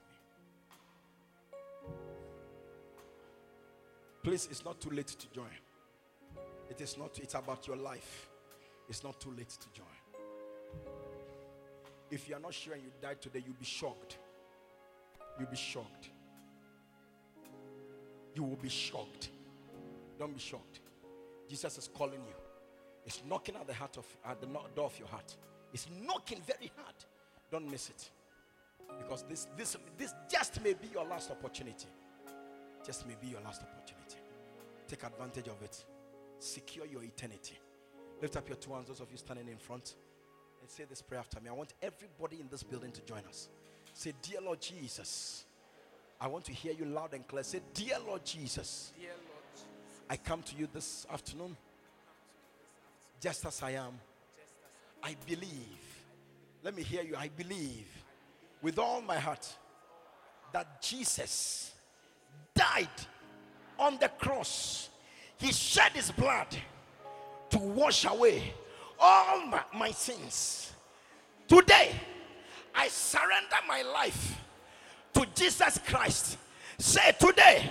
Please, 4.22 4.48
it's 4.52 4.64
not 4.64 4.80
too 4.80 4.91
late 4.91 5.07
to 5.07 5.28
join. 5.32 5.48
It 6.69 6.81
is 6.81 6.97
not, 6.97 7.17
it's 7.19 7.33
about 7.33 7.67
your 7.67 7.77
life. 7.77 8.29
It's 8.87 9.03
not 9.03 9.19
too 9.19 9.31
late 9.37 9.49
to 9.49 9.67
join. 9.73 9.85
If 12.11 12.27
you 12.27 12.35
are 12.35 12.39
not 12.39 12.53
sure 12.53 12.73
and 12.73 12.83
you 12.83 12.91
die 13.01 13.15
today, 13.19 13.43
you'll 13.45 13.55
be 13.55 13.65
shocked. 13.65 14.17
You'll 15.37 15.49
be 15.49 15.57
shocked. 15.57 16.09
You 18.35 18.43
will 18.43 18.55
be 18.55 18.69
shocked. 18.69 19.29
Don't 20.17 20.33
be 20.33 20.39
shocked. 20.39 20.79
Jesus 21.47 21.77
is 21.77 21.89
calling 21.93 22.19
you. 22.19 22.35
It's 23.05 23.21
knocking 23.27 23.55
at 23.55 23.67
the 23.67 23.73
heart 23.73 23.97
of 23.97 24.05
at 24.25 24.39
the 24.39 24.47
door 24.47 24.85
of 24.85 24.99
your 24.99 25.07
heart. 25.07 25.35
It's 25.73 25.87
knocking 26.05 26.41
very 26.45 26.71
hard. 26.75 26.95
Don't 27.51 27.69
miss 27.69 27.89
it. 27.89 28.09
Because 28.97 29.23
this 29.23 29.47
this 29.57 29.77
this 29.97 30.13
just 30.29 30.61
may 30.63 30.73
be 30.73 30.87
your 30.93 31.05
last 31.05 31.31
opportunity. 31.31 31.87
Just 32.85 33.07
may 33.07 33.15
be 33.19 33.27
your 33.27 33.41
last 33.41 33.61
opportunity. 33.63 34.17
Take 34.87 35.03
advantage 35.03 35.47
of 35.47 35.61
it. 35.63 35.83
Secure 36.40 36.86
your 36.86 37.03
eternity. 37.03 37.60
Lift 38.22 38.38
up 38.38 38.48
your 38.48 38.57
two 38.57 38.74
hands, 38.74 38.88
those 38.88 38.99
of 38.99 39.11
you 39.11 39.18
standing 39.18 39.48
in 39.48 39.57
front, 39.57 39.95
and 40.61 40.70
say 40.70 40.86
this 40.90 41.02
prayer 41.02 41.20
after 41.20 41.40
me. 41.40 41.49
I 41.49 41.53
want 41.53 41.74
everybody 41.82 42.40
in 42.40 42.48
this 42.49 42.64
building 42.64 42.91
to 42.91 43.02
join 43.02 43.22
us. 43.28 43.49
Say, 43.94 44.14
Dear 44.22 44.41
Lord 44.41 44.61
Jesus. 44.61 45.45
I 46.22 46.28
want 46.28 46.44
to 46.45 46.52
hear 46.52 46.74
you 46.74 46.86
loud 46.86 47.14
and 47.14 47.26
clear. 47.26 47.44
Say, 47.44 47.61
Dear 47.74 47.98
Lord 48.06 48.26
Jesus. 48.26 48.91
I 50.10 50.18
come 50.18 50.41
to 50.44 50.56
you 50.56 50.68
this 50.74 51.06
afternoon 51.11 51.56
just 53.22 53.45
as 53.45 53.61
I 53.61 53.72
am. 53.72 53.99
I 55.03 55.16
believe. 55.26 55.80
Let 56.64 56.76
me 56.76 56.84
hear 56.84 57.03
you. 57.03 57.16
I 57.16 57.30
believe 57.30 57.88
with 58.61 58.80
all 58.80 59.02
my 59.02 59.18
heart 59.18 59.48
that 60.52 60.82
Jesus 60.82 61.72
died 62.53 62.88
on 63.78 63.98
the 63.99 64.10
cross. 64.10 64.90
He 65.40 65.52
shed 65.52 65.94
his 65.94 66.11
blood 66.11 66.48
to 67.49 67.57
wash 67.57 68.06
away 68.06 68.53
all 68.99 69.45
my, 69.48 69.61
my 69.74 69.91
sins. 69.91 70.74
Today, 71.48 71.91
I 72.76 72.88
surrender 72.90 73.56
my 73.68 73.82
life 73.82 74.40
to 75.14 75.26
Jesus 75.34 75.80
Christ. 75.88 76.38
Say, 76.78 77.14
Today, 77.20 77.70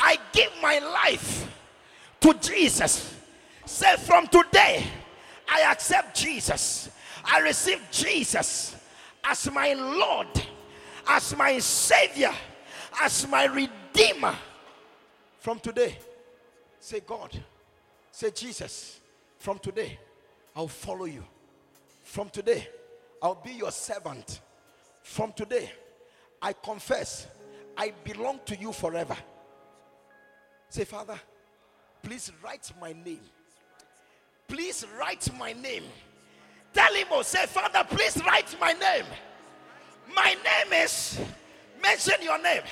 I 0.00 0.18
give 0.32 0.50
my 0.62 0.78
life 0.78 1.48
to 2.20 2.34
Jesus. 2.34 3.14
Say, 3.66 3.96
From 3.96 4.26
today, 4.26 4.84
I 5.48 5.70
accept 5.70 6.16
Jesus. 6.16 6.90
I 7.24 7.40
receive 7.40 7.80
Jesus 7.90 8.74
as 9.22 9.50
my 9.52 9.74
Lord, 9.74 10.28
as 11.06 11.36
my 11.36 11.58
Savior, 11.58 12.32
as 13.02 13.28
my 13.28 13.44
Redeemer. 13.44 14.34
From 15.40 15.58
today, 15.58 15.96
say, 16.80 17.00
God, 17.00 17.30
say, 18.10 18.30
Jesus, 18.30 18.98
from 19.38 19.58
today, 19.58 19.98
I'll 20.56 20.68
follow 20.68 21.04
you. 21.04 21.22
From 22.02 22.28
today, 22.30 22.68
I'll 23.22 23.40
be 23.42 23.52
your 23.52 23.70
servant. 23.70 24.40
From 25.02 25.32
today, 25.32 25.70
I 26.42 26.52
confess 26.54 27.26
I 27.76 27.92
belong 28.04 28.40
to 28.46 28.56
you 28.56 28.72
forever. 28.72 29.16
Say, 30.68 30.84
Father, 30.84 31.18
please 32.02 32.32
write 32.42 32.72
my 32.80 32.92
name. 32.92 33.20
Please 34.48 34.84
write 34.98 35.28
my 35.38 35.52
name. 35.52 35.84
Tell 36.72 36.92
him, 36.94 37.06
oh, 37.10 37.22
say, 37.22 37.46
Father, 37.46 37.84
please 37.88 38.20
write 38.24 38.56
my 38.60 38.72
name. 38.72 39.04
My 40.14 40.34
name 40.34 40.82
is, 40.84 41.20
mention 41.82 42.14
your 42.22 42.40
name. 42.42 42.62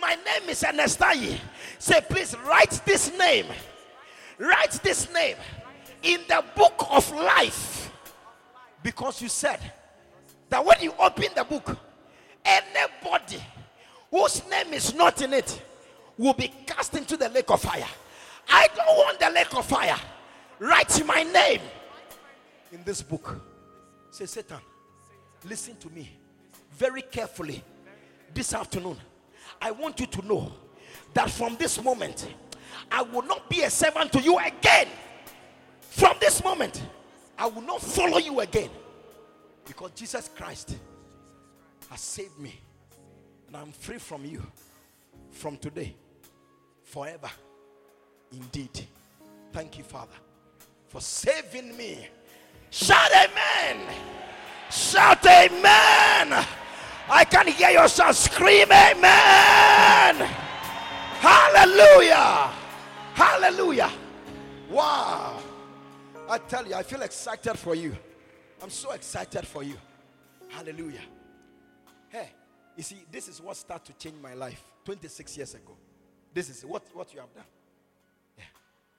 My 0.00 0.14
name 0.14 0.48
is 0.48 0.62
Anastayi. 0.62 1.38
Say, 1.78 2.00
please 2.08 2.36
write 2.46 2.80
this 2.84 3.16
name. 3.18 3.46
Write 4.38 4.72
this 4.82 5.12
name 5.12 5.36
in 6.02 6.20
the 6.28 6.44
book 6.54 6.86
of 6.90 7.10
life. 7.12 7.90
Because 8.82 9.20
you 9.20 9.28
said 9.28 9.60
that 10.48 10.64
when 10.64 10.80
you 10.80 10.94
open 10.98 11.26
the 11.34 11.44
book, 11.44 11.76
anybody 12.44 13.42
whose 14.10 14.48
name 14.48 14.72
is 14.72 14.94
not 14.94 15.20
in 15.22 15.32
it 15.32 15.62
will 16.16 16.34
be 16.34 16.48
cast 16.66 16.94
into 16.94 17.16
the 17.16 17.28
lake 17.28 17.50
of 17.50 17.60
fire. 17.60 17.86
I 18.48 18.68
don't 18.74 18.96
want 18.96 19.20
the 19.20 19.30
lake 19.30 19.54
of 19.54 19.66
fire. 19.66 19.98
Write 20.58 21.04
my 21.04 21.22
name 21.22 21.60
in 22.72 22.82
this 22.84 23.02
book. 23.02 23.40
Say, 24.10 24.26
Satan, 24.26 24.58
listen 25.44 25.76
to 25.76 25.90
me 25.90 26.10
very 26.72 27.02
carefully 27.02 27.62
this 28.34 28.54
afternoon. 28.54 28.96
I 29.60 29.70
want 29.70 30.00
you 30.00 30.06
to 30.06 30.26
know 30.26 30.52
that 31.14 31.30
from 31.30 31.56
this 31.56 31.82
moment, 31.82 32.34
I 32.90 33.02
will 33.02 33.22
not 33.22 33.48
be 33.50 33.62
a 33.62 33.70
servant 33.70 34.12
to 34.12 34.20
you 34.20 34.38
again. 34.38 34.88
From 35.80 36.16
this 36.20 36.42
moment, 36.42 36.82
I 37.36 37.46
will 37.46 37.62
not 37.62 37.80
follow 37.80 38.18
you 38.18 38.40
again. 38.40 38.70
Because 39.66 39.90
Jesus 39.94 40.30
Christ 40.34 40.76
has 41.90 42.00
saved 42.00 42.38
me. 42.38 42.58
And 43.46 43.56
I'm 43.56 43.72
free 43.72 43.98
from 43.98 44.24
you 44.24 44.42
from 45.30 45.56
today, 45.56 45.94
forever. 46.82 47.30
Indeed. 48.32 48.86
Thank 49.52 49.78
you, 49.78 49.84
Father, 49.84 50.12
for 50.88 51.00
saving 51.00 51.76
me. 51.76 52.06
Shout 52.70 53.10
amen. 53.12 53.80
Shout 54.70 55.24
amen. 55.26 56.44
I 57.10 57.24
can 57.24 57.46
hear 57.48 57.70
yourself 57.70 58.16
scream 58.16 58.70
amen. 58.70 60.28
Hallelujah. 61.20 62.50
Hallelujah. 63.14 63.90
Wow. 64.70 65.38
I 66.28 66.38
tell 66.38 66.66
you, 66.66 66.74
I 66.74 66.82
feel 66.82 67.00
excited 67.02 67.58
for 67.58 67.74
you. 67.74 67.96
I'm 68.62 68.70
so 68.70 68.92
excited 68.92 69.46
for 69.46 69.62
you. 69.62 69.76
Hallelujah. 70.48 71.00
Hey, 72.08 72.30
you 72.76 72.82
see, 72.82 72.98
this 73.10 73.28
is 73.28 73.40
what 73.40 73.56
started 73.56 73.98
to 73.98 74.08
change 74.08 74.20
my 74.22 74.34
life 74.34 74.62
26 74.84 75.36
years 75.36 75.54
ago. 75.54 75.76
This 76.34 76.50
is 76.50 76.64
what, 76.64 76.82
what 76.94 77.12
you 77.14 77.20
have 77.20 77.32
done. 77.34 77.44